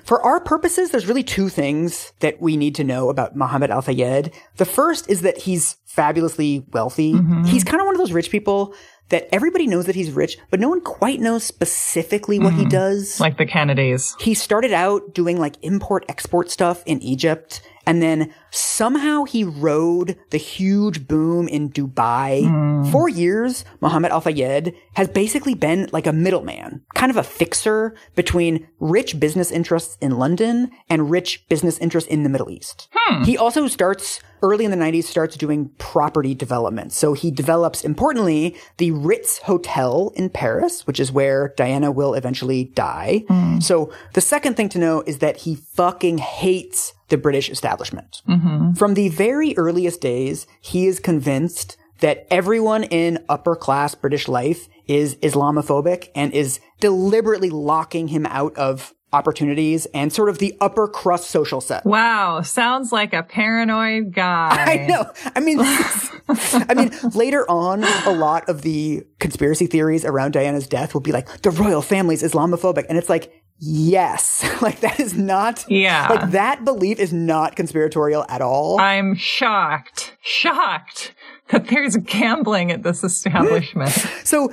for 0.04 0.22
our 0.22 0.40
purposes, 0.40 0.92
there's 0.92 1.06
really 1.06 1.24
two 1.24 1.50
things 1.50 2.14
that 2.20 2.42
we 2.42 2.56
need 2.58 2.76
to 2.76 2.84
know 2.84 3.10
about 3.10 3.36
Mohammed 3.36 3.72
Al 3.72 3.82
Fayed. 3.82 4.32
The 4.58 4.66
first 4.66 5.10
is 5.10 5.22
that 5.22 5.38
he's 5.38 5.78
fabulously 5.86 6.66
wealthy. 6.72 7.14
Mm-hmm. 7.14 7.44
He's 7.44 7.64
kind 7.64 7.82
of 7.82 7.86
one 7.86 7.96
of 7.96 8.00
those 8.00 8.14
rich 8.14 8.32
people 8.32 8.74
that 9.10 9.28
everybody 9.34 9.68
knows 9.68 9.86
that 9.86 9.96
he's 9.96 10.12
rich, 10.12 10.38
but 10.50 10.60
no 10.60 10.70
one 10.70 10.80
quite 10.80 11.20
knows 11.20 11.44
specifically 11.44 12.40
what 12.40 12.54
mm-hmm. 12.54 12.62
he 12.62 12.66
does. 12.68 13.20
Like 13.20 13.38
the 13.38 13.46
Kennedys. 13.46 14.16
He 14.20 14.34
started 14.34 14.72
out 14.72 15.14
doing 15.14 15.38
like 15.38 15.56
import 15.62 16.06
export 16.08 16.50
stuff 16.50 16.82
in 16.86 17.02
Egypt 17.02 17.62
and 17.86 18.02
then 18.02 18.34
somehow 18.52 19.24
he 19.24 19.44
rode 19.44 20.18
the 20.30 20.38
huge 20.38 21.08
boom 21.08 21.48
in 21.48 21.70
Dubai. 21.70 22.44
Mm. 22.44 22.92
For 22.92 23.10
years, 23.10 23.66
Mohammed 23.80 24.12
Al 24.12 24.22
Fayed 24.22 24.76
has 24.94 25.08
basically 25.08 25.54
been 25.54 25.90
like 25.92 26.08
a 26.08 26.14
middleman, 26.14 26.82
kind 26.96 27.10
of 27.10 27.18
a 27.18 27.24
fixer 27.24 27.96
between 28.16 28.68
rich 28.80 29.20
business 29.20 29.52
interests 29.52 29.98
in 30.02 30.18
London 30.18 30.72
and 30.90 31.10
rich 31.10 31.48
business 31.50 31.78
interests 31.80 32.10
in 32.10 32.24
the 32.24 32.30
Middle 32.30 32.50
East. 32.50 32.90
Hmm. 32.94 33.24
He 33.24 33.38
also 33.38 33.68
starts 33.68 34.22
early 34.42 34.66
in 34.66 34.72
the 34.72 34.78
90s 34.78 35.06
starts 35.06 35.36
doing 35.36 35.70
property 35.78 36.34
development. 36.34 36.94
So 36.94 37.14
he 37.14 37.32
develops 37.32 37.84
importantly 37.84 38.56
the 38.78 38.92
Ritz 38.92 39.40
Hotel 39.40 40.12
in 40.16 40.30
Paris, 40.30 40.86
which 40.88 41.00
is 41.00 41.12
where 41.12 41.54
Diana 41.58 41.92
will 41.92 42.14
eventually 42.14 42.66
die. 42.66 43.24
Mm. 43.30 43.62
So 43.62 43.92
the 44.14 44.22
second 44.22 44.56
thing 44.56 44.70
to 44.70 44.80
know 44.80 45.02
is 45.06 45.20
that 45.20 45.38
he 45.38 45.56
fucking 45.56 46.18
hates 46.20 46.94
the 47.10 47.18
British 47.18 47.50
establishment. 47.50 48.22
Mm-hmm. 48.28 48.74
From 48.74 48.94
the 48.94 49.10
very 49.10 49.56
earliest 49.58 50.02
days, 50.02 50.48
he 50.62 50.88
is 50.88 51.00
convinced 51.00 51.78
that 52.00 52.26
everyone 52.32 52.84
in 52.86 53.24
upper 53.30 53.56
class 53.56 53.94
British 53.96 54.28
life 54.28 54.68
is 54.88 55.16
Islamophobic 55.18 56.10
and 56.16 56.34
is 56.34 56.60
deliberately 56.80 57.50
locking 57.50 58.08
him 58.08 58.26
out 58.26 58.56
of 58.58 58.94
opportunities 59.14 59.86
and 59.94 60.12
sort 60.14 60.30
of 60.30 60.40
the 60.40 60.56
upper 60.62 60.88
crust 60.88 61.30
social 61.30 61.62
set. 61.62 61.86
Wow, 61.86 62.42
sounds 62.42 62.92
like 62.92 63.14
a 63.14 63.24
paranoid 63.24 64.14
guy. 64.14 64.50
I 64.84 64.88
know. 64.88 65.12
I 65.36 65.40
mean, 65.40 65.60
I 66.70 66.74
mean, 66.76 66.92
later 67.14 67.50
on, 67.50 67.84
a 67.84 68.12
lot 68.14 68.48
of 68.50 68.62
the 68.62 69.04
conspiracy 69.20 69.68
theories 69.68 70.06
around 70.06 70.32
Diana's 70.34 70.68
death 70.68 70.94
will 70.94 71.02
be 71.02 71.12
like 71.12 71.42
the 71.42 71.52
royal 71.52 71.82
family's 71.82 72.24
Islamophobic, 72.24 72.86
and 72.90 72.98
it's 72.98 73.10
like, 73.10 73.34
Yes. 73.64 74.44
like 74.64 74.80
that 74.80 75.00
is 75.00 75.16
not 75.16 75.66
Yeah. 75.70 76.08
like 76.10 76.32
that 76.32 76.66
belief 76.66 77.00
is 77.00 77.14
not 77.14 77.56
conspiratorial 77.56 78.26
at 78.28 78.42
all. 78.42 78.80
I'm 78.82 79.14
shocked, 79.14 80.18
shocked 80.24 81.14
that 81.50 81.68
there's 81.68 81.96
gambling 81.98 82.72
at 82.72 82.82
this 82.82 83.04
establishment. 83.04 83.92
so 84.24 84.52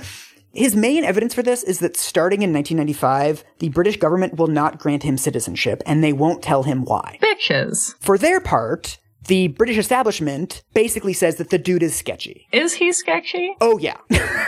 his 0.52 0.74
main 0.74 1.04
evidence 1.04 1.34
for 1.34 1.42
this 1.42 1.62
is 1.62 1.78
that 1.80 1.96
starting 1.96 2.42
in 2.42 2.52
1995, 2.52 3.44
the 3.58 3.68
British 3.68 3.96
government 3.96 4.36
will 4.36 4.46
not 4.46 4.78
grant 4.78 5.02
him 5.02 5.18
citizenship 5.18 5.82
and 5.86 6.02
they 6.02 6.12
won't 6.12 6.42
tell 6.42 6.62
him 6.62 6.84
why. 6.84 7.18
Bitches. 7.22 7.94
For 8.00 8.18
their 8.18 8.40
part, 8.40 8.98
the 9.26 9.48
British 9.48 9.78
establishment 9.78 10.62
basically 10.74 11.12
says 11.12 11.36
that 11.36 11.50
the 11.50 11.58
dude 11.58 11.82
is 11.82 11.94
sketchy. 11.94 12.46
Is 12.52 12.74
he 12.74 12.92
sketchy? 12.92 13.54
Oh 13.60 13.78
yeah. 13.78 13.98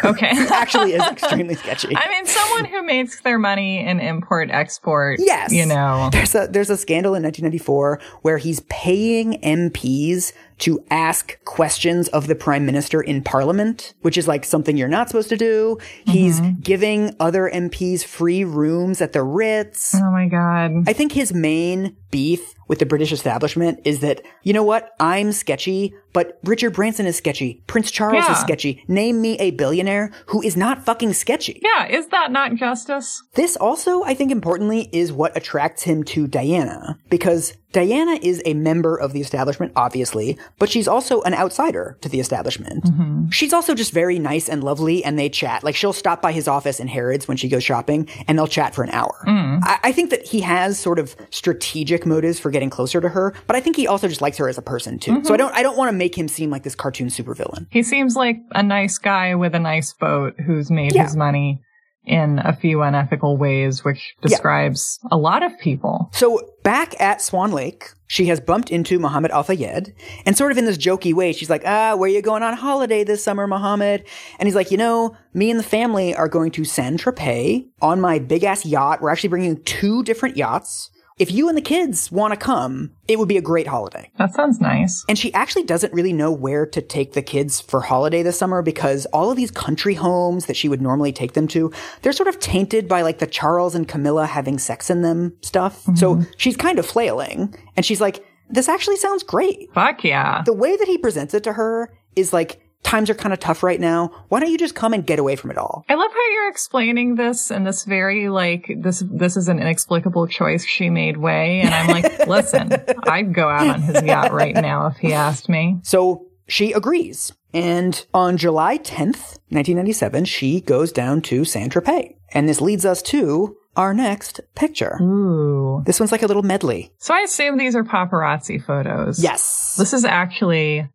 Okay. 0.04 0.30
Actually 0.50 0.92
is 0.92 1.02
extremely 1.10 1.54
sketchy. 1.54 1.94
I 1.96 2.08
mean, 2.08 2.26
someone 2.26 2.64
who 2.64 2.82
makes 2.82 3.20
their 3.20 3.38
money 3.38 3.84
in 3.84 4.00
import 4.00 4.50
export. 4.50 5.18
Yes. 5.20 5.52
You 5.52 5.66
know. 5.66 6.08
There's 6.12 6.34
a 6.34 6.46
there's 6.46 6.70
a 6.70 6.76
scandal 6.76 7.14
in 7.14 7.22
1994 7.22 8.00
where 8.22 8.38
he's 8.38 8.60
paying 8.68 9.40
MPs 9.42 10.32
to 10.60 10.78
ask 10.90 11.42
questions 11.44 12.08
of 12.08 12.26
the 12.26 12.34
prime 12.34 12.66
minister 12.66 13.00
in 13.00 13.22
parliament, 13.22 13.94
which 14.02 14.18
is 14.18 14.28
like 14.28 14.44
something 14.44 14.76
you're 14.76 14.88
not 14.88 15.08
supposed 15.08 15.30
to 15.30 15.36
do. 15.36 15.78
He's 16.04 16.40
mm-hmm. 16.40 16.60
giving 16.60 17.16
other 17.18 17.50
MPs 17.52 18.04
free 18.04 18.44
rooms 18.44 19.00
at 19.00 19.12
the 19.12 19.22
Ritz. 19.22 19.94
Oh 19.94 20.10
my 20.10 20.28
God. 20.28 20.84
I 20.86 20.92
think 20.92 21.12
his 21.12 21.32
main 21.32 21.96
beef 22.10 22.54
with 22.70 22.78
the 22.78 22.86
British 22.86 23.10
establishment 23.10 23.80
is 23.84 23.98
that, 23.98 24.22
you 24.44 24.52
know 24.52 24.62
what? 24.62 24.92
I'm 25.00 25.32
sketchy, 25.32 25.92
but 26.12 26.38
Richard 26.44 26.70
Branson 26.72 27.04
is 27.04 27.16
sketchy. 27.16 27.64
Prince 27.66 27.90
Charles 27.90 28.24
Yeah. 28.24 28.32
is 28.32 28.38
sketchy. 28.38 28.84
Name 28.86 29.20
me 29.20 29.36
a 29.40 29.50
billionaire 29.50 30.12
who 30.26 30.40
is 30.40 30.56
not 30.56 30.84
fucking 30.84 31.14
sketchy. 31.14 31.60
Yeah. 31.64 31.86
Is 31.88 32.06
that 32.08 32.30
not 32.30 32.54
justice? 32.54 33.20
This 33.34 33.56
also, 33.56 34.04
I 34.04 34.14
think 34.14 34.30
importantly, 34.30 34.88
is 34.92 35.12
what 35.12 35.36
attracts 35.36 35.82
him 35.82 36.04
to 36.04 36.28
Diana, 36.28 36.96
because 37.10 37.54
Diana 37.72 38.18
is 38.20 38.42
a 38.44 38.54
member 38.54 38.96
of 38.96 39.12
the 39.12 39.20
establishment, 39.20 39.72
obviously, 39.76 40.38
but 40.58 40.68
she's 40.68 40.88
also 40.88 41.22
an 41.22 41.34
outsider 41.34 41.96
to 42.00 42.08
the 42.08 42.20
establishment. 42.20 42.84
Mm-hmm. 42.84 43.30
She's 43.30 43.52
also 43.52 43.74
just 43.74 43.92
very 43.92 44.18
nice 44.18 44.48
and 44.48 44.64
lovely, 44.64 45.04
and 45.04 45.18
they 45.18 45.28
chat. 45.28 45.62
Like, 45.62 45.76
she'll 45.76 45.92
stop 45.92 46.20
by 46.20 46.32
his 46.32 46.48
office 46.48 46.80
in 46.80 46.88
Harrods 46.88 47.28
when 47.28 47.36
she 47.36 47.48
goes 47.48 47.62
shopping, 47.62 48.08
and 48.26 48.36
they'll 48.36 48.46
chat 48.46 48.74
for 48.74 48.82
an 48.82 48.90
hour. 48.90 49.24
Mm. 49.26 49.60
I-, 49.62 49.78
I 49.84 49.92
think 49.92 50.10
that 50.10 50.26
he 50.26 50.40
has 50.40 50.78
sort 50.78 50.98
of 50.98 51.14
strategic 51.30 52.04
motives 52.06 52.40
for 52.40 52.50
getting 52.50 52.70
closer 52.70 53.00
to 53.00 53.08
her, 53.08 53.34
but 53.46 53.56
I 53.56 53.60
think 53.60 53.76
he 53.76 53.86
also 53.86 54.08
just 54.08 54.20
likes 54.20 54.38
her 54.38 54.48
as 54.48 54.58
a 54.58 54.62
person, 54.62 54.98
too. 54.98 55.12
So 55.12 55.14
I 55.14 55.20
mm-hmm. 55.20 55.36
don't, 55.36 55.54
I 55.54 55.62
don't 55.62 55.76
want 55.76 55.90
to 55.90 55.96
make 55.96 56.16
him 56.16 56.28
seem 56.28 56.50
like 56.50 56.64
this 56.64 56.74
cartoon 56.74 57.08
supervillain. 57.08 57.66
He 57.70 57.82
seems 57.82 58.16
like 58.16 58.38
a 58.52 58.62
nice 58.62 58.98
guy 58.98 59.34
with 59.34 59.54
a 59.54 59.60
nice 59.60 59.92
boat 59.92 60.34
who's 60.44 60.70
made 60.70 60.94
Yeah. 60.94 61.04
his 61.04 61.16
money 61.16 61.62
in 62.04 62.38
a 62.38 62.56
few 62.56 62.82
unethical 62.82 63.36
ways, 63.36 63.84
which 63.84 64.14
describes 64.22 64.98
a 65.10 65.16
lot 65.16 65.42
of 65.42 65.58
people. 65.58 66.08
So 66.12 66.40
back 66.62 66.98
at 67.00 67.20
Swan 67.20 67.52
Lake, 67.52 67.90
she 68.06 68.26
has 68.26 68.40
bumped 68.40 68.70
into 68.70 68.98
Muhammad 68.98 69.30
Al 69.30 69.44
Fayed, 69.44 69.94
and 70.26 70.36
sort 70.36 70.50
of 70.50 70.58
in 70.58 70.64
this 70.64 70.78
jokey 70.78 71.14
way, 71.14 71.32
she's 71.32 71.50
like, 71.50 71.62
"Ah, 71.66 71.94
where 71.94 72.08
you 72.08 72.22
going 72.22 72.42
on 72.42 72.54
holiday 72.54 73.04
this 73.04 73.22
summer, 73.22 73.46
Muhammad?" 73.46 74.04
And 74.38 74.46
he's 74.46 74.56
like, 74.56 74.70
"You 74.70 74.78
know, 74.78 75.16
me 75.34 75.50
and 75.50 75.60
the 75.60 75.64
family 75.64 76.14
are 76.14 76.28
going 76.28 76.50
to 76.52 76.64
Saint 76.64 77.00
Tropez 77.00 77.68
on 77.80 78.00
my 78.00 78.18
big 78.18 78.44
ass 78.44 78.64
yacht. 78.66 79.00
We're 79.00 79.10
actually 79.10 79.28
bringing 79.28 79.62
two 79.64 80.02
different 80.02 80.36
yachts. 80.36 80.90
If 81.20 81.30
you 81.30 81.48
and 81.48 81.56
the 81.56 81.62
kids 81.62 82.10
want 82.10 82.32
to 82.32 82.36
come, 82.36 82.90
it 83.06 83.18
would 83.18 83.28
be 83.28 83.36
a 83.36 83.42
great 83.42 83.68
holiday." 83.68 84.10
That 84.18 84.34
sounds 84.34 84.60
nice. 84.60 85.04
And 85.08 85.16
she 85.16 85.32
actually 85.34 85.62
doesn't 85.64 85.92
really 85.92 86.12
know 86.12 86.32
where 86.32 86.66
to 86.66 86.80
take 86.80 87.12
the 87.12 87.22
kids 87.22 87.60
for 87.60 87.82
holiday 87.82 88.22
this 88.22 88.38
summer 88.38 88.62
because 88.62 89.06
all 89.12 89.30
of 89.30 89.36
these 89.36 89.52
country 89.52 89.94
homes 89.94 90.46
that 90.46 90.56
she 90.56 90.68
would 90.68 90.80
normally 90.80 91.12
take 91.12 91.34
them 91.34 91.46
to, 91.48 91.72
they're 92.02 92.12
sort 92.12 92.28
of 92.28 92.40
tainted 92.40 92.88
by 92.88 93.02
like 93.02 93.18
the 93.18 93.26
Charles 93.26 93.74
and 93.74 93.86
Camilla 93.86 94.26
having 94.26 94.58
sex 94.58 94.90
in 94.90 95.02
them 95.02 95.36
stuff. 95.42 95.82
So 95.94 96.16
mm-hmm. 96.16 96.30
she's 96.36 96.56
kind 96.56 96.78
of 96.78 96.86
flailing 96.86 97.54
and 97.76 97.86
she's 97.86 98.00
like, 98.00 98.24
this 98.48 98.68
actually 98.68 98.96
sounds 98.96 99.22
great. 99.22 99.72
Fuck 99.74 100.02
yeah. 100.02 100.42
The 100.44 100.52
way 100.52 100.76
that 100.76 100.88
he 100.88 100.98
presents 100.98 101.34
it 101.34 101.44
to 101.44 101.52
her 101.52 101.92
is 102.16 102.32
like, 102.32 102.59
times 102.82 103.10
are 103.10 103.14
kind 103.14 103.32
of 103.32 103.40
tough 103.40 103.62
right 103.62 103.80
now. 103.80 104.10
Why 104.28 104.40
don't 104.40 104.50
you 104.50 104.58
just 104.58 104.74
come 104.74 104.92
and 104.92 105.06
get 105.06 105.18
away 105.18 105.36
from 105.36 105.50
it 105.50 105.58
all? 105.58 105.84
I 105.88 105.94
love 105.94 106.10
how 106.12 106.30
you're 106.32 106.48
explaining 106.48 107.14
this 107.14 107.50
in 107.50 107.64
this 107.64 107.84
very 107.84 108.28
like 108.28 108.72
this 108.78 109.02
this 109.10 109.36
is 109.36 109.48
an 109.48 109.58
inexplicable 109.58 110.26
choice 110.26 110.64
she 110.64 110.90
made 110.90 111.16
way, 111.16 111.60
and 111.60 111.74
I'm 111.74 111.88
like, 111.88 112.26
listen, 112.26 112.72
I'd 113.04 113.34
go 113.34 113.48
out 113.48 113.68
on 113.68 113.82
his 113.82 114.02
yacht 114.02 114.32
right 114.32 114.54
now 114.54 114.88
if 114.88 114.96
he 114.96 115.12
asked 115.12 115.48
me. 115.48 115.78
So 115.82 116.26
she 116.46 116.72
agrees. 116.72 117.32
And 117.52 118.04
on 118.14 118.36
July 118.36 118.78
10th, 118.78 119.38
1997, 119.50 120.24
she 120.24 120.60
goes 120.60 120.92
down 120.92 121.20
to 121.22 121.44
Saint 121.44 121.72
Tropez. 121.72 122.14
And 122.32 122.48
this 122.48 122.60
leads 122.60 122.84
us 122.84 123.02
to 123.02 123.56
our 123.76 123.92
next 123.94 124.40
picture. 124.54 124.98
Ooh. 125.02 125.82
This 125.84 125.98
one's 125.98 126.12
like 126.12 126.22
a 126.22 126.26
little 126.26 126.42
medley. 126.42 126.92
So 126.98 127.14
I 127.14 127.20
assume 127.20 127.56
these 127.56 127.74
are 127.74 127.84
paparazzi 127.84 128.62
photos. 128.64 129.22
Yes. 129.22 129.74
This 129.76 129.92
is 129.92 130.04
actually 130.04 130.88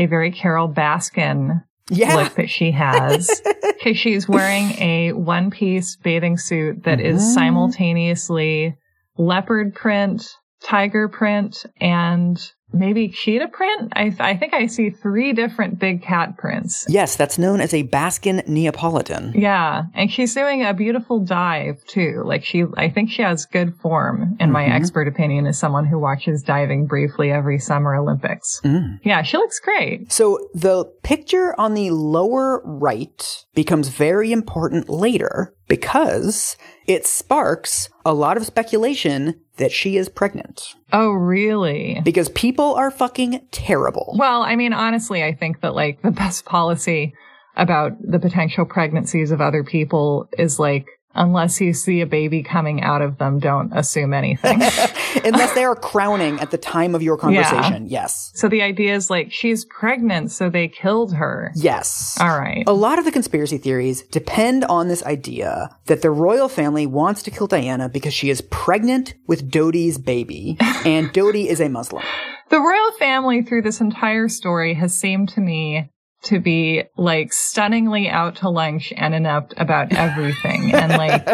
a 0.00 0.06
very 0.06 0.30
Carole 0.32 0.68
Baskin 0.72 1.62
Yeah. 1.90 2.14
look 2.16 2.34
that 2.34 2.50
she 2.50 2.72
has. 2.72 3.42
Okay, 3.80 3.94
she's 3.94 4.28
wearing 4.28 4.72
a 4.78 5.12
one 5.14 5.50
piece 5.50 5.96
bathing 5.96 6.36
suit 6.36 6.82
that 6.84 7.00
is 7.00 7.22
Mhm. 7.22 7.34
simultaneously 7.34 8.76
leopard 9.16 9.74
print, 9.74 10.22
tiger 10.62 11.08
print, 11.08 11.64
and 11.80 12.38
maybe 12.72 13.08
cheetah 13.08 13.48
print. 13.48 13.92
I, 13.94 14.14
I 14.20 14.36
think 14.36 14.54
I 14.54 14.66
see 14.66 14.90
three 14.90 15.32
different 15.32 15.78
big 15.78 16.02
cat 16.02 16.36
prints. 16.36 16.84
Yes, 16.88 17.16
that's 17.16 17.38
known 17.38 17.60
as 17.60 17.74
a 17.74 17.82
Baskin 17.84 18.46
Neapolitan. 18.46 19.32
Yeah, 19.34 19.84
and 19.94 20.10
she's 20.10 20.34
doing 20.34 20.64
a 20.64 20.72
beautiful 20.74 21.20
dive 21.20 21.82
too. 21.86 22.22
Like 22.24 22.44
she, 22.44 22.64
I 22.76 22.88
think 22.90 23.10
she 23.10 23.22
has 23.22 23.46
good 23.46 23.74
form, 23.80 24.36
in 24.40 24.50
my 24.52 24.64
Mhm. 24.64 24.72
expert 24.74 25.08
opinion, 25.08 25.46
as 25.46 25.58
someone 25.58 25.86
who 25.86 25.98
watches 25.98 26.42
diving 26.42 26.86
briefly 26.86 27.30
every 27.30 27.58
Summer 27.58 27.94
Olympics. 27.96 28.60
Mm. 28.64 29.00
Yeah, 29.02 29.22
she 29.22 29.36
looks 29.36 29.58
great. 29.60 30.12
So 30.12 30.38
the 30.54 30.84
picture 31.02 31.54
on 31.58 31.74
the 31.74 31.90
lower 31.90 32.62
right 32.64 33.44
becomes 33.54 33.88
very 33.88 34.32
important 34.32 34.88
later 34.88 35.54
because 35.68 36.56
it 36.86 37.06
sparks 37.06 37.88
a 38.04 38.12
lot 38.14 38.36
of 38.36 38.44
speculation 38.46 39.40
that 39.60 39.72
she 39.72 39.96
is 39.96 40.08
pregnant. 40.08 40.74
Oh, 40.92 41.10
really? 41.12 42.00
Because 42.04 42.28
people 42.30 42.74
are 42.74 42.90
fucking 42.90 43.46
terrible. 43.50 44.16
Well, 44.18 44.42
I 44.42 44.56
mean, 44.56 44.72
honestly, 44.72 45.22
I 45.22 45.34
think 45.34 45.60
that 45.60 45.74
like 45.74 46.02
the 46.02 46.10
best 46.10 46.44
policy 46.44 47.14
about 47.56 47.92
the 48.02 48.18
potential 48.18 48.64
pregnancies 48.64 49.30
of 49.30 49.40
other 49.40 49.62
people 49.62 50.28
is 50.38 50.58
like, 50.58 50.86
unless 51.14 51.60
you 51.60 51.72
see 51.72 52.00
a 52.00 52.06
baby 52.06 52.42
coming 52.42 52.82
out 52.82 53.02
of 53.02 53.18
them, 53.18 53.38
don't 53.38 53.72
assume 53.72 54.14
anything. 54.14 54.60
Unless 55.24 55.54
they 55.54 55.64
are 55.64 55.74
crowning 55.74 56.38
at 56.40 56.50
the 56.50 56.58
time 56.58 56.94
of 56.94 57.02
your 57.02 57.16
conversation. 57.16 57.86
Yes. 57.86 58.32
so 58.34 58.48
the 58.48 58.62
idea 58.62 58.94
is 58.94 59.10
like, 59.10 59.32
she's 59.32 59.64
pregnant, 59.64 60.30
so 60.30 60.50
they 60.50 60.68
killed 60.68 61.14
her. 61.14 61.52
Yes. 61.54 62.16
All 62.20 62.38
right. 62.38 62.64
A 62.66 62.72
lot 62.72 62.98
of 62.98 63.04
the 63.04 63.12
conspiracy 63.12 63.58
theories 63.58 64.02
depend 64.02 64.64
on 64.64 64.88
this 64.88 65.02
idea 65.04 65.70
that 65.86 66.02
the 66.02 66.10
royal 66.10 66.48
family 66.48 66.86
wants 66.86 67.22
to 67.24 67.30
kill 67.30 67.46
Diana 67.46 67.88
because 67.88 68.14
she 68.14 68.30
is 68.30 68.40
pregnant 68.40 69.14
with 69.26 69.50
Dodi's 69.50 69.98
baby, 69.98 70.56
and 70.84 71.12
Dodi 71.12 71.46
is 71.46 71.60
a 71.60 71.68
Muslim. 71.68 72.04
The 72.50 72.60
royal 72.60 72.92
family 72.98 73.42
through 73.42 73.62
this 73.62 73.80
entire 73.80 74.28
story 74.28 74.74
has 74.74 74.98
seemed 74.98 75.28
to 75.30 75.40
me 75.40 75.90
to 76.22 76.38
be 76.38 76.84
like 76.96 77.32
stunningly 77.32 78.08
out 78.08 78.36
to 78.36 78.48
lunch 78.48 78.92
and 78.96 79.14
inept 79.14 79.54
about 79.56 79.92
everything. 79.92 80.74
and 80.74 80.92
like, 80.92 81.24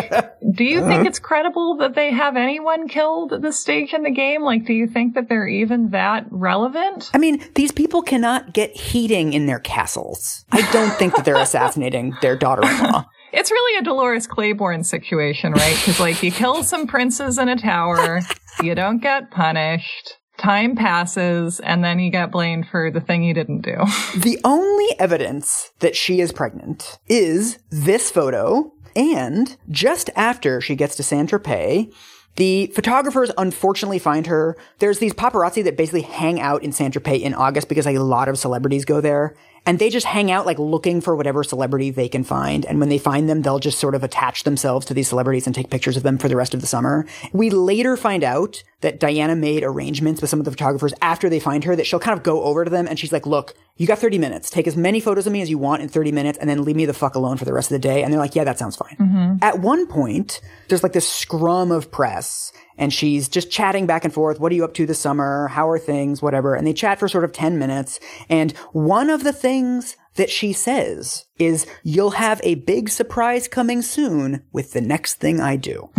do 0.55 0.65
you 0.65 0.81
think 0.81 1.01
uh-huh. 1.01 1.09
it's 1.09 1.19
credible 1.19 1.77
that 1.79 1.95
they 1.95 2.13
have 2.13 2.37
anyone 2.37 2.89
killed 2.89 3.33
at 3.33 3.43
this 3.43 3.59
stage 3.59 3.93
in 3.93 4.03
the 4.03 4.11
game? 4.11 4.43
Like, 4.43 4.67
do 4.67 4.73
you 4.73 4.87
think 4.87 5.15
that 5.15 5.29
they're 5.29 5.49
even 5.49 5.91
that 5.91 6.27
relevant? 6.31 7.11
I 7.15 7.19
mean, 7.19 7.45
these 7.55 7.73
people 7.73 8.03
cannot 8.03 8.53
get 8.53 8.77
heating 8.77 9.33
in 9.33 9.47
their 9.47 9.61
castles. 9.61 10.45
I 10.53 10.69
don't 10.73 10.93
think 10.93 11.17
that 11.17 11.25
they're 11.25 11.37
assassinating 11.37 12.17
their 12.23 12.37
daughter-in-law. 12.37 13.07
It's 13.33 13.51
really 13.51 13.79
a 13.79 13.83
Dolores 13.83 14.27
Claiborne 14.27 14.83
situation, 14.83 15.53
right? 15.53 15.77
Because 15.77 16.01
like 16.01 16.23
you 16.23 16.33
kill 16.33 16.63
some 16.63 16.87
princes 16.87 17.37
in 17.37 17.51
a 17.51 17.57
tower, 17.57 18.21
you 18.63 18.75
don't 18.75 19.03
get 19.03 19.31
punished. 19.31 20.16
Time 20.39 20.77
passes, 20.77 21.61
and 21.61 21.83
then 21.83 21.99
you 21.99 22.11
get 22.11 22.31
blamed 22.31 22.69
for 22.69 22.91
the 22.91 23.01
thing 23.01 23.23
you 23.23 23.35
didn't 23.35 23.63
do. 23.63 23.77
The 24.17 24.39
only 24.45 24.87
evidence 24.99 25.71
that 25.81 25.95
she 25.97 26.21
is 26.21 26.33
pregnant 26.33 26.99
is 27.09 27.59
this 27.71 28.11
photo, 28.11 28.73
and 28.95 29.57
just 29.71 30.11
after 30.17 30.61
she 30.61 30.75
gets 30.75 30.97
to 30.97 31.03
Saint 31.03 31.31
Tropez, 31.31 31.93
the 32.37 32.67
photographers 32.69 33.31
unfortunately 33.39 33.99
find 33.99 34.27
her. 34.27 34.57
There's 34.79 34.99
these 34.99 35.15
paparazzi 35.15 35.65
that 35.65 35.77
basically 35.77 36.03
hang 36.03 36.41
out 36.41 36.63
in 36.63 36.73
Saint 36.73 36.95
Tropez 36.95 37.21
in 37.21 37.35
August 37.35 37.69
because 37.69 37.87
a 37.87 37.99
lot 37.99 38.29
of 38.29 38.39
celebrities 38.39 38.85
go 38.85 39.01
there. 39.01 39.35
And 39.67 39.79
they 39.79 39.91
just 39.91 40.07
hang 40.07 40.31
out 40.31 40.47
like 40.47 40.59
looking 40.59 41.01
for 41.01 41.17
whatever 41.17 41.43
celebrity 41.45 41.91
they 41.91 42.09
can 42.09 42.25
find. 42.25 42.65
And 42.65 42.81
when 42.81 42.89
they 42.89 42.99
find 42.99 43.29
them, 43.29 43.43
they'll 43.43 43.59
just 43.59 43.79
sort 43.79 43.95
of 43.95 44.05
attach 44.05 44.45
themselves 44.45 44.87
to 44.87 44.95
these 44.95 45.09
celebrities 45.09 45.47
and 45.47 45.55
take 45.55 45.71
pictures 45.71 45.97
of 45.97 46.03
them 46.03 46.19
for 46.19 46.29
the 46.29 46.37
rest 46.37 46.55
of 46.55 46.61
the 46.61 46.67
summer. 46.67 47.07
We 47.33 47.51
later 47.51 47.97
find 47.97 48.23
out 48.23 48.63
that 48.81 49.01
Diana 49.01 49.35
made 49.35 49.65
arrangements 49.65 50.21
with 50.21 50.31
some 50.31 50.39
of 50.39 50.45
the 50.45 50.51
photographers 50.51 50.95
after 51.03 51.29
they 51.29 51.41
find 51.41 51.65
her 51.65 51.75
that 51.75 51.87
she'll 51.87 51.99
kind 51.99 52.17
of 52.17 52.23
go 52.23 52.43
over 52.45 52.65
to 52.65 52.71
them 52.71 52.87
and 52.87 52.99
she's 52.99 53.13
like, 53.13 53.27
look, 53.27 53.55
you 53.77 53.87
got 53.87 53.99
30 53.99 54.19
minutes. 54.19 54.49
Take 54.49 54.67
as 54.67 54.77
many 54.77 55.01
photos 55.01 55.27
of 55.27 55.33
me 55.33 55.43
as 55.43 55.51
you 55.51 55.59
want 55.59 55.83
in 55.83 55.89
30 55.89 56.13
minutes 56.13 56.39
and 56.39 56.49
then 56.49 56.63
leave 56.63 56.77
me 56.77 56.87
the 56.87 56.95
fuck 56.95 57.15
alone 57.15 57.37
for 57.37 57.45
the 57.45 57.53
rest 57.53 57.71
of 57.71 57.75
the 57.75 57.89
day. 57.89 58.03
And 58.03 58.13
they're 58.13 58.21
like, 58.21 58.35
yeah, 58.35 58.45
that 58.45 58.59
sounds 58.59 58.77
fine. 58.77 58.97
Mm-hmm. 59.01 59.37
At 59.43 59.59
one 59.59 59.87
point, 59.87 60.41
there's 60.69 60.83
like 60.83 60.93
this 60.93 61.09
scrum 61.09 61.73
of 61.73 61.91
press 61.91 62.53
and 62.79 62.93
she's 62.93 63.29
just 63.29 63.51
chatting 63.51 63.87
back 63.87 64.05
and 64.05 64.13
forth. 64.13 64.41
What 64.41 64.53
are 64.53 64.55
you 64.55 64.65
up 64.65 64.75
to 64.75 64.87
this 64.87 64.99
summer? 64.99 65.49
How 65.49 65.69
are 65.69 65.79
things? 65.79 66.23
Whatever. 66.23 66.55
And 66.55 66.67
they 66.67 66.73
chat 66.73 66.99
for 66.99 67.09
sort 67.09 67.25
of 67.25 67.33
10 67.33 67.59
minutes. 67.59 68.01
And 68.29 68.53
one 68.73 69.11
of 69.11 69.25
the 69.25 69.33
things 69.33 69.97
that 70.15 70.31
she 70.31 70.53
says 70.53 71.27
is, 71.39 71.67
you'll 71.83 72.13
have 72.13 72.41
a 72.43 72.57
big 72.57 72.89
surprise 72.89 73.49
coming 73.49 73.83
soon 73.83 74.43
with 74.53 74.73
the 74.73 74.81
next 74.81 75.15
thing 75.15 75.41
I 75.41 75.57
do. 75.57 75.91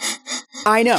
I 0.66 0.82
know. 0.82 0.98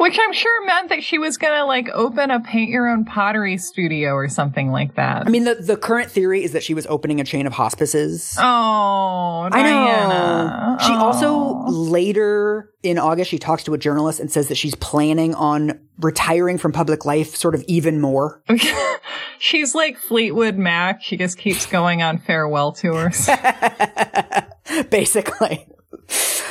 Which 0.00 0.18
I'm 0.20 0.32
sure 0.32 0.64
meant 0.66 0.88
that 0.88 1.04
she 1.04 1.18
was 1.18 1.36
gonna 1.36 1.66
like 1.66 1.88
open 1.92 2.30
a 2.30 2.40
paint 2.40 2.70
your 2.70 2.88
own 2.88 3.04
pottery 3.04 3.58
studio 3.58 4.12
or 4.14 4.28
something 4.28 4.72
like 4.72 4.94
that. 4.94 5.26
I 5.26 5.30
mean, 5.30 5.44
the, 5.44 5.56
the 5.56 5.76
current 5.76 6.10
theory 6.10 6.42
is 6.42 6.52
that 6.52 6.62
she 6.62 6.72
was 6.72 6.86
opening 6.86 7.20
a 7.20 7.24
chain 7.24 7.46
of 7.46 7.52
hospices. 7.52 8.34
oh, 8.38 9.48
I 9.52 9.62
Diana. 9.62 10.76
know. 10.80 10.86
She 10.86 10.92
also 10.94 11.28
Oh. 11.30 11.64
later 11.68 12.70
in 12.82 12.98
August, 12.98 13.30
she 13.30 13.38
talks 13.38 13.62
to 13.64 13.74
a 13.74 13.78
journalist 13.78 14.20
and 14.20 14.30
says 14.32 14.48
that 14.48 14.54
she's 14.54 14.74
planning 14.76 15.34
on 15.34 15.78
retiring 15.98 16.56
from 16.56 16.72
public 16.72 17.04
life 17.04 17.36
sort 17.36 17.54
of 17.54 17.62
even 17.68 18.00
more. 18.00 18.42
She's 19.38 19.74
like 19.74 19.96
Fleetwood 19.98 20.56
Mac. 20.58 21.02
She 21.02 21.16
just 21.16 21.38
keeps 21.38 21.64
going 21.66 22.02
on 22.02 22.18
farewell 22.18 22.72
tours. 22.72 23.28
basically. 24.90 25.66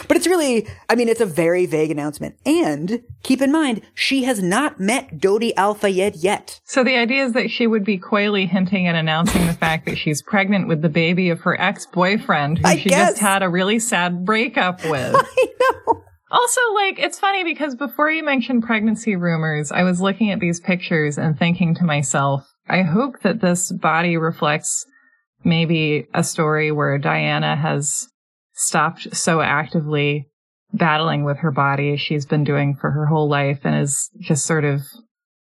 But 0.09 0.17
it's 0.17 0.27
really, 0.27 0.67
I 0.89 0.95
mean, 0.95 1.07
it's 1.07 1.21
a 1.21 1.25
very 1.25 1.65
vague 1.67 1.91
announcement. 1.91 2.35
And 2.45 3.03
keep 3.23 3.41
in 3.43 3.51
mind, 3.51 3.81
she 3.93 4.23
has 4.23 4.41
not 4.43 4.79
met 4.79 5.19
Dodi 5.19 5.53
Al 5.55 5.75
Fayed 5.75 6.15
yet. 6.17 6.59
so 6.65 6.83
the 6.83 6.97
idea 6.97 7.23
is 7.25 7.33
that 7.33 7.49
she 7.51 7.67
would 7.67 7.85
be 7.85 7.97
coyly 7.99 8.47
hinting 8.47 8.87
and 8.87 8.97
announcing 8.97 9.45
the 9.45 9.53
fact 9.53 9.85
that 9.85 9.97
she's 9.99 10.21
pregnant 10.23 10.67
with 10.67 10.81
the 10.81 10.89
baby 10.89 11.29
of 11.29 11.41
her 11.41 11.59
ex-boyfriend 11.61 12.57
who 12.57 12.67
I 12.67 12.77
she 12.77 12.89
guess. 12.89 13.11
just 13.11 13.21
had 13.21 13.43
a 13.43 13.49
really 13.49 13.77
sad 13.79 14.25
breakup 14.25 14.83
with. 14.83 15.15
I 15.15 15.45
know. 15.61 16.03
Also, 16.31 16.61
like, 16.73 16.97
it's 16.99 17.19
funny 17.19 17.43
because 17.43 17.75
before 17.75 18.09
you 18.09 18.23
mentioned 18.23 18.63
pregnancy 18.63 19.15
rumors, 19.15 19.71
I 19.71 19.83
was 19.83 20.01
looking 20.01 20.31
at 20.31 20.39
these 20.39 20.59
pictures 20.59 21.17
and 21.19 21.37
thinking 21.37 21.75
to 21.75 21.83
myself, 21.83 22.47
I 22.67 22.81
hope 22.81 23.21
that 23.21 23.41
this 23.41 23.71
body 23.71 24.17
reflects 24.17 24.85
maybe 25.43 26.07
a 26.13 26.23
story 26.23 26.71
where 26.71 26.97
Diana 26.97 27.55
has 27.55 28.07
stopped 28.59 29.15
so 29.15 29.39
actively 29.39 30.27
battling 30.73 31.23
with 31.23 31.37
her 31.37 31.51
body 31.51 31.93
as 31.93 32.01
she's 32.01 32.25
been 32.25 32.43
doing 32.43 32.75
for 32.75 32.91
her 32.91 33.05
whole 33.05 33.29
life 33.29 33.61
and 33.63 33.81
is 33.81 34.09
just 34.19 34.45
sort 34.45 34.65
of 34.65 34.81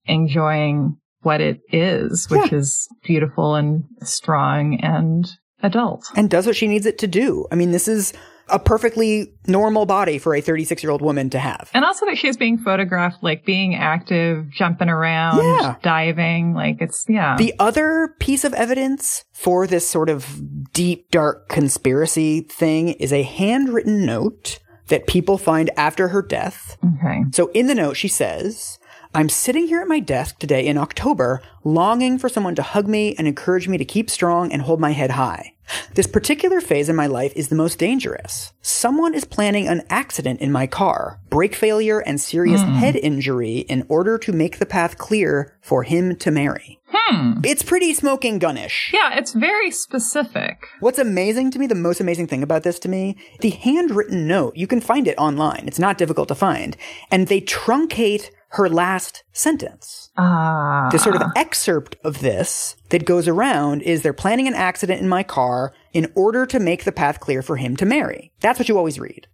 enjoying 0.07 0.97
what 1.23 1.41
it 1.41 1.59
is, 1.71 2.31
which 2.31 2.53
is 2.53 2.89
beautiful 3.03 3.57
and 3.57 3.85
strong 4.03 4.79
and 4.81 5.29
adult. 5.63 6.05
And 6.15 6.31
does 6.31 6.47
what 6.47 6.57
she 6.57 6.69
needs 6.69 6.87
it 6.87 6.99
to 6.99 7.09
do. 7.09 7.47
I 7.51 7.57
mean, 7.57 7.73
this 7.73 7.89
is 7.89 8.13
a 8.50 8.59
perfectly 8.59 9.33
normal 9.47 9.87
body 9.87 10.19
for 10.19 10.35
a 10.35 10.40
36 10.40 10.83
year 10.83 10.90
old 10.90 11.02
woman 11.02 11.31
to 11.31 11.38
have. 11.38 11.71
And 11.75 11.85
also 11.85 12.07
that 12.07 12.19
she's 12.19 12.37
being 12.37 12.59
photographed, 12.59 13.23
like 13.23 13.45
being 13.45 13.75
active, 13.75 14.50
jumping 14.50 14.88
around, 14.88 15.38
Yeah. 15.38 15.76
diving. 15.83 16.55
Like 16.55 16.76
it's, 16.81 17.05
yeah. 17.09 17.37
The 17.37 17.55
other 17.59 18.14
piece 18.21 18.45
of 18.45 18.55
evidence 18.55 19.25
for 19.33 19.67
this 19.67 19.88
sort 19.88 20.09
of 20.11 20.40
deep, 20.73 21.11
dark 21.11 21.49
conspiracy 21.49 22.40
thing 22.43 22.88
is 22.90 23.12
a 23.12 23.23
handwritten 23.23 24.05
note 24.07 24.59
that 24.88 25.07
people 25.07 25.37
find 25.38 25.71
after 25.76 26.09
her 26.09 26.23
death. 26.23 26.76
okay. 26.99 27.23
So 27.33 27.49
in 27.52 27.67
the 27.67 27.75
note, 27.75 27.97
she 27.97 28.09
says, 28.09 28.78
I'm 29.15 29.31
sitting 29.31 29.69
here 29.69 29.81
at 29.81 29.88
my 29.88 30.00
desk 30.00 30.38
today 30.38 30.67
in 30.67 30.77
October, 30.77 31.41
longing 31.65 32.19
for 32.19 32.29
someone 32.29 32.55
to 32.57 32.62
hug 32.62 32.87
me 32.87 33.15
and 33.17 33.27
encourage 33.27 33.67
me 33.67 33.79
to 33.79 33.85
keep 33.85 34.11
strong 34.11 34.53
and 34.53 34.62
hold 34.62 34.81
my 34.81 34.91
head 34.91 35.12
high. 35.12 35.55
This 35.95 36.07
particular 36.07 36.61
phase 36.61 36.88
in 36.88 36.97
my 36.97 37.07
life 37.07 37.33
is 37.35 37.49
the 37.49 37.55
most 37.55 37.79
dangerous. 37.79 38.53
Someone 38.61 39.15
is 39.15 39.25
planning 39.25 39.67
an 39.67 39.83
accident 39.88 40.41
in 40.41 40.53
my 40.53 40.67
car, 40.67 41.21
brake 41.31 41.55
failure 41.55 42.00
and 42.00 42.21
serious 42.21 42.61
head 42.61 42.97
injury 42.97 43.59
in 43.61 43.87
order 43.88 44.19
to 44.19 44.33
make 44.33 44.59
the 44.59 44.67
path 44.67 44.99
clear 44.99 45.57
for 45.61 45.85
him 45.85 46.15
to 46.17 46.31
marry. 46.31 46.79
Hmm. 46.87 47.41
It's 47.45 47.62
pretty 47.62 47.95
smoking 47.95 48.38
gunnish. 48.38 48.93
Yeah, 48.93 49.19
it's 49.19 49.33
very 49.33 49.71
specific. 49.71 50.67
What's 50.81 50.99
amazing 50.99 51.50
to 51.53 51.59
me, 51.59 51.67
the 51.67 51.75
most 51.75 52.00
amazing 52.00 52.27
thing 52.27 52.43
about 52.43 52.62
this 52.62 52.79
to 52.81 52.88
me, 52.88 53.17
the 53.41 53.50
handwritten 53.50 54.27
note, 54.27 54.57
you 54.57 54.67
can 54.67 54.81
find 54.81 55.09
it 55.09 55.17
online. 55.17 55.65
It's 55.67 55.79
not 55.79 55.97
difficult 55.97 56.29
to 56.29 56.35
find. 56.35 56.77
And 57.11 57.29
they 57.29 57.41
truncate 57.41 58.31
her 58.50 58.69
last 58.69 59.25
sentence. 59.33 60.11
Ah. 60.17 60.88
The 60.90 60.99
sort 60.99 61.16
of 61.16 61.23
excerpt 61.37 61.96
of 62.03 62.20
this 62.20 62.77
that 62.88 63.05
goes 63.05 63.29
around 63.29 63.83
is 63.83 64.03
they're 64.03 64.12
planning 64.12 64.49
an 64.49 64.55
accident 64.55 65.01
in 65.01 65.09
my 65.09 65.23
car 65.23 65.73
in 65.92 66.11
order 66.14 66.46
to 66.46 66.59
make 66.59 66.85
the 66.85 66.92
path 66.92 67.20
clear 67.20 67.42
for 67.42 67.57
him 67.57 67.77
to 67.77 67.87
marry. 67.87 68.33
That's 68.40 68.59
what 68.59 68.68
you 68.68 68.79
always 68.79 68.99
read. 68.99 69.27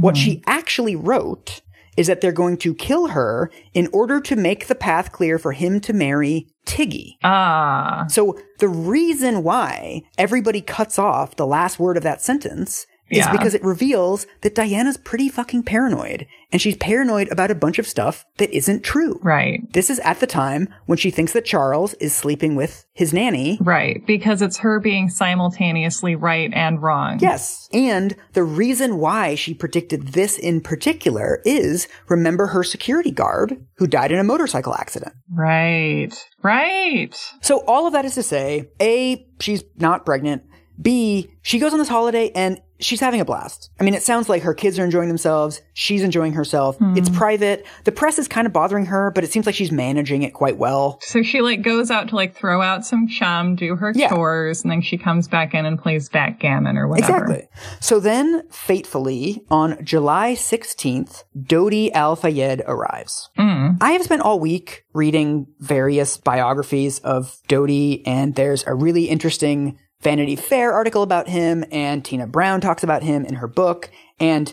What 0.00 0.16
she 0.16 0.42
actually 0.46 0.96
wrote 0.96 1.60
is 1.98 2.06
that 2.06 2.20
they're 2.20 2.30
going 2.30 2.56
to 2.58 2.74
kill 2.74 3.08
her 3.08 3.50
in 3.74 3.88
order 3.92 4.20
to 4.20 4.36
make 4.36 4.68
the 4.68 4.74
path 4.74 5.10
clear 5.10 5.38
for 5.38 5.52
him 5.52 5.80
to 5.80 5.92
marry 5.92 6.46
Tiggy. 6.64 7.18
Ah. 7.24 8.04
So 8.08 8.38
the 8.60 8.68
reason 8.68 9.42
why 9.42 10.02
everybody 10.16 10.60
cuts 10.60 10.98
off 10.98 11.36
the 11.36 11.46
last 11.46 11.80
word 11.80 11.96
of 11.96 12.02
that 12.04 12.22
sentence 12.22 12.86
is 13.10 13.18
Yeah. 13.18 13.32
because 13.32 13.54
it 13.54 13.64
reveals 13.64 14.26
that 14.42 14.54
Diana's 14.54 14.96
pretty 14.96 15.28
fucking 15.28 15.62
paranoid 15.64 16.26
and 16.52 16.60
she's 16.62 16.76
paranoid 16.76 17.30
about 17.30 17.50
a 17.50 17.54
bunch 17.54 17.78
of 17.78 17.86
stuff 17.86 18.24
that 18.38 18.50
isn't 18.56 18.82
true. 18.82 19.18
Right. 19.22 19.60
This 19.72 19.90
is 19.90 19.98
at 20.00 20.20
the 20.20 20.26
time 20.26 20.68
when 20.86 20.96
she 20.98 21.10
thinks 21.10 21.32
that 21.32 21.44
Charles 21.44 21.94
is 21.94 22.14
sleeping 22.14 22.56
with 22.56 22.86
his 22.94 23.12
nanny. 23.12 23.58
Right. 23.60 24.02
Because 24.06 24.40
it's 24.42 24.58
her 24.58 24.80
being 24.80 25.08
simultaneously 25.10 26.14
right 26.16 26.50
and 26.54 26.82
wrong. 26.82 27.18
Yes. 27.20 27.68
And 27.72 28.16
the 28.32 28.44
reason 28.44 28.98
why 28.98 29.34
she 29.34 29.52
predicted 29.54 30.08
this 30.08 30.38
in 30.38 30.60
particular 30.60 31.40
is 31.44 31.86
remember 32.08 32.46
her 32.48 32.62
security 32.62 33.10
guard 33.10 33.62
who 33.76 33.86
died 33.86 34.10
in 34.12 34.18
a 34.18 34.24
motorcycle 34.24 34.74
accident. 34.74 35.12
Right. 35.30 36.10
Right. 36.42 37.14
So 37.42 37.58
all 37.66 37.86
of 37.86 37.92
that 37.92 38.04
is 38.04 38.14
to 38.14 38.22
say, 38.22 38.70
A, 38.80 39.26
she's 39.40 39.64
not 39.76 40.06
pregnant. 40.06 40.42
B, 40.80 41.30
she 41.42 41.58
goes 41.58 41.72
on 41.72 41.78
this 41.78 41.88
holiday 41.88 42.30
and 42.34 42.60
she's 42.80 43.00
having 43.00 43.20
a 43.20 43.24
blast. 43.24 43.70
I 43.80 43.84
mean, 43.84 43.94
it 43.94 44.02
sounds 44.02 44.28
like 44.28 44.42
her 44.42 44.54
kids 44.54 44.78
are 44.78 44.84
enjoying 44.84 45.08
themselves. 45.08 45.60
She's 45.74 46.02
enjoying 46.02 46.32
herself. 46.32 46.76
Hmm. 46.78 46.96
It's 46.96 47.08
private. 47.08 47.66
The 47.84 47.92
press 47.92 48.18
is 48.18 48.28
kind 48.28 48.46
of 48.46 48.52
bothering 48.52 48.86
her, 48.86 49.10
but 49.14 49.24
it 49.24 49.30
seems 49.32 49.46
like 49.46 49.54
she's 49.54 49.72
managing 49.72 50.22
it 50.22 50.32
quite 50.34 50.58
well. 50.58 50.98
So 51.02 51.22
she 51.22 51.40
like 51.40 51.62
goes 51.62 51.90
out 51.90 52.08
to 52.08 52.16
like 52.16 52.34
throw 52.36 52.62
out 52.62 52.84
some 52.86 53.08
chum, 53.08 53.56
do 53.56 53.76
her 53.76 53.92
Yeah. 53.94 54.08
chores, 54.10 54.62
and 54.62 54.70
then 54.70 54.82
she 54.82 54.98
comes 54.98 55.28
back 55.28 55.54
in 55.54 55.66
and 55.66 55.78
plays 55.78 56.08
backgammon 56.08 56.76
or 56.76 56.88
whatever. 56.88 57.24
Exactly. 57.24 57.48
So 57.80 58.00
then, 58.00 58.42
fatefully, 58.50 59.44
on 59.50 59.82
July 59.84 60.34
16th, 60.34 61.24
Dodi 61.36 61.90
Al 61.92 62.16
Fayed 62.16 62.62
arrives. 62.66 63.30
Mm. 63.38 63.78
I 63.80 63.92
have 63.92 64.02
spent 64.02 64.22
all 64.22 64.38
week 64.40 64.84
reading 64.94 65.46
various 65.58 66.16
biographies 66.16 66.98
of 67.00 67.36
Dodi, 67.48 68.02
and 68.06 68.34
there's 68.34 68.64
a 68.66 68.74
really 68.74 69.04
interesting 69.08 69.78
Vanity 70.00 70.36
Fair 70.36 70.72
article 70.72 71.02
about 71.02 71.28
him, 71.28 71.64
and 71.72 72.04
Tina 72.04 72.26
Brown 72.26 72.60
talks 72.60 72.84
about 72.84 73.02
him 73.02 73.24
in 73.24 73.34
her 73.34 73.48
book, 73.48 73.90
and 74.20 74.52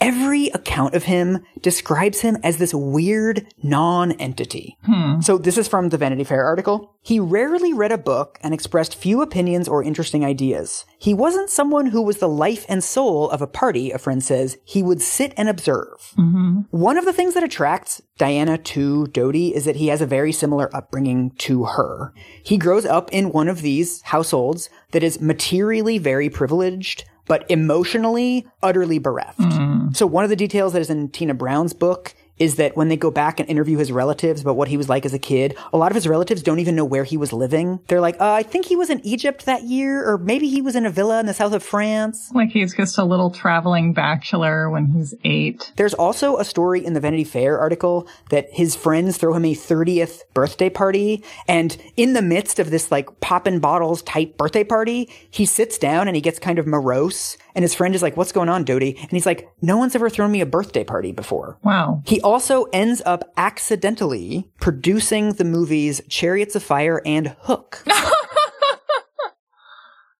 Every 0.00 0.48
account 0.48 0.94
of 0.94 1.04
him 1.04 1.44
describes 1.60 2.20
him 2.20 2.36
as 2.42 2.58
this 2.58 2.74
weird 2.74 3.46
non-entity. 3.62 4.76
Hmm. 4.84 5.20
So 5.20 5.38
this 5.38 5.56
is 5.56 5.68
from 5.68 5.88
the 5.88 5.96
Vanity 5.96 6.24
Fair 6.24 6.44
article. 6.44 6.96
He 7.00 7.20
rarely 7.20 7.72
read 7.72 7.92
a 7.92 7.98
book 7.98 8.38
and 8.42 8.52
expressed 8.52 8.96
few 8.96 9.22
opinions 9.22 9.68
or 9.68 9.82
interesting 9.82 10.24
ideas. 10.24 10.84
He 10.98 11.14
wasn't 11.14 11.48
someone 11.48 11.86
who 11.86 12.02
was 12.02 12.18
the 12.18 12.28
life 12.28 12.66
and 12.68 12.82
soul 12.82 13.30
of 13.30 13.40
a 13.40 13.46
party, 13.46 13.92
a 13.92 13.98
friend 13.98 14.22
says. 14.22 14.58
He 14.64 14.82
would 14.82 15.00
sit 15.00 15.32
and 15.36 15.48
observe. 15.48 16.12
Mm-hmm. 16.18 16.60
One 16.70 16.98
of 16.98 17.04
the 17.04 17.12
things 17.12 17.34
that 17.34 17.44
attracts 17.44 18.02
Diana 18.18 18.58
to 18.58 19.06
Dodi 19.06 19.52
is 19.52 19.64
that 19.64 19.76
he 19.76 19.88
has 19.88 20.00
a 20.00 20.06
very 20.06 20.32
similar 20.32 20.74
upbringing 20.74 21.30
to 21.38 21.64
her. 21.64 22.12
He 22.42 22.58
grows 22.58 22.84
up 22.84 23.12
in 23.12 23.32
one 23.32 23.48
of 23.48 23.62
these 23.62 24.02
households 24.02 24.68
that 24.92 25.02
is 25.02 25.20
materially 25.20 25.98
very 25.98 26.28
privileged, 26.28 27.04
but 27.26 27.48
emotionally 27.50 28.46
utterly 28.62 28.98
bereft. 28.98 29.38
Mm-hmm. 29.38 29.92
So 29.92 30.06
one 30.06 30.24
of 30.24 30.30
the 30.30 30.36
details 30.36 30.72
that 30.72 30.82
is 30.82 30.90
in 30.90 31.08
Tina 31.08 31.34
Brown's 31.34 31.72
book 31.72 32.14
is 32.38 32.56
that 32.56 32.76
when 32.76 32.88
they 32.88 32.96
go 32.96 33.10
back 33.10 33.38
and 33.38 33.48
interview 33.48 33.78
his 33.78 33.92
relatives 33.92 34.40
about 34.40 34.56
what 34.56 34.68
he 34.68 34.76
was 34.76 34.88
like 34.88 35.06
as 35.06 35.14
a 35.14 35.18
kid, 35.18 35.56
a 35.72 35.76
lot 35.76 35.90
of 35.90 35.94
his 35.94 36.08
relatives 36.08 36.42
don't 36.42 36.58
even 36.58 36.74
know 36.74 36.84
where 36.84 37.04
he 37.04 37.16
was 37.16 37.32
living. 37.32 37.80
They're 37.88 38.00
like, 38.00 38.20
uh, 38.20 38.32
I 38.32 38.42
think 38.42 38.66
he 38.66 38.76
was 38.76 38.90
in 38.90 39.04
Egypt 39.06 39.46
that 39.46 39.62
year, 39.62 40.08
or 40.08 40.18
maybe 40.18 40.48
he 40.48 40.60
was 40.60 40.76
in 40.76 40.86
a 40.86 40.90
villa 40.90 41.20
in 41.20 41.26
the 41.26 41.34
south 41.34 41.52
of 41.52 41.62
France. 41.62 42.30
Like 42.34 42.50
he's 42.50 42.74
just 42.74 42.98
a 42.98 43.04
little 43.04 43.30
traveling 43.30 43.92
bachelor 43.92 44.68
when 44.70 44.86
he's 44.86 45.14
eight. 45.24 45.72
There's 45.76 45.94
also 45.94 46.38
a 46.38 46.44
story 46.44 46.84
in 46.84 46.94
the 46.94 47.00
Vanity 47.00 47.24
Fair 47.24 47.58
article 47.58 48.08
that 48.30 48.52
his 48.52 48.74
friends 48.74 49.16
throw 49.16 49.34
him 49.34 49.44
a 49.44 49.54
30th 49.54 50.22
birthday 50.34 50.70
party. 50.70 51.22
And 51.46 51.76
in 51.96 52.14
the 52.14 52.22
midst 52.22 52.58
of 52.58 52.70
this 52.70 52.90
like 52.90 53.20
poppin' 53.20 53.60
bottles 53.60 54.02
type 54.02 54.36
birthday 54.36 54.64
party, 54.64 55.08
he 55.30 55.46
sits 55.46 55.78
down 55.78 56.08
and 56.08 56.16
he 56.16 56.20
gets 56.20 56.38
kind 56.38 56.58
of 56.58 56.66
morose. 56.66 57.36
And 57.54 57.62
his 57.62 57.74
friend 57.74 57.94
is 57.94 58.02
like, 58.02 58.16
what's 58.16 58.32
going 58.32 58.48
on, 58.48 58.64
Dodi? 58.64 58.98
And 59.00 59.10
he's 59.10 59.26
like, 59.26 59.48
no 59.62 59.76
one's 59.76 59.94
ever 59.94 60.10
thrown 60.10 60.32
me 60.32 60.40
a 60.40 60.46
birthday 60.46 60.82
party 60.82 61.12
before. 61.12 61.56
Wow. 61.62 62.02
He 62.04 62.20
also 62.24 62.64
ends 62.72 63.02
up 63.04 63.30
accidentally 63.36 64.50
producing 64.58 65.34
the 65.34 65.44
movies 65.44 66.00
Chariots 66.08 66.56
of 66.56 66.62
Fire 66.62 67.02
and 67.04 67.36
Hook. 67.40 67.84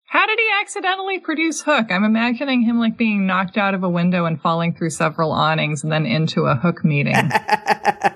How 0.07 0.27
did 0.27 0.39
he 0.39 0.49
accidentally 0.61 1.19
produce 1.19 1.63
Hook? 1.63 1.91
I'm 1.91 2.05
imagining 2.05 2.63
him 2.63 2.79
like 2.79 2.97
being 2.97 3.27
knocked 3.27 3.57
out 3.57 3.75
of 3.75 3.83
a 3.83 3.89
window 3.89 4.27
and 4.27 4.41
falling 4.41 4.73
through 4.73 4.91
several 4.91 5.33
awnings 5.33 5.83
and 5.83 5.91
then 5.91 6.07
into 6.07 6.45
a 6.45 6.55
Hook 6.55 6.85
meeting. 6.85 7.17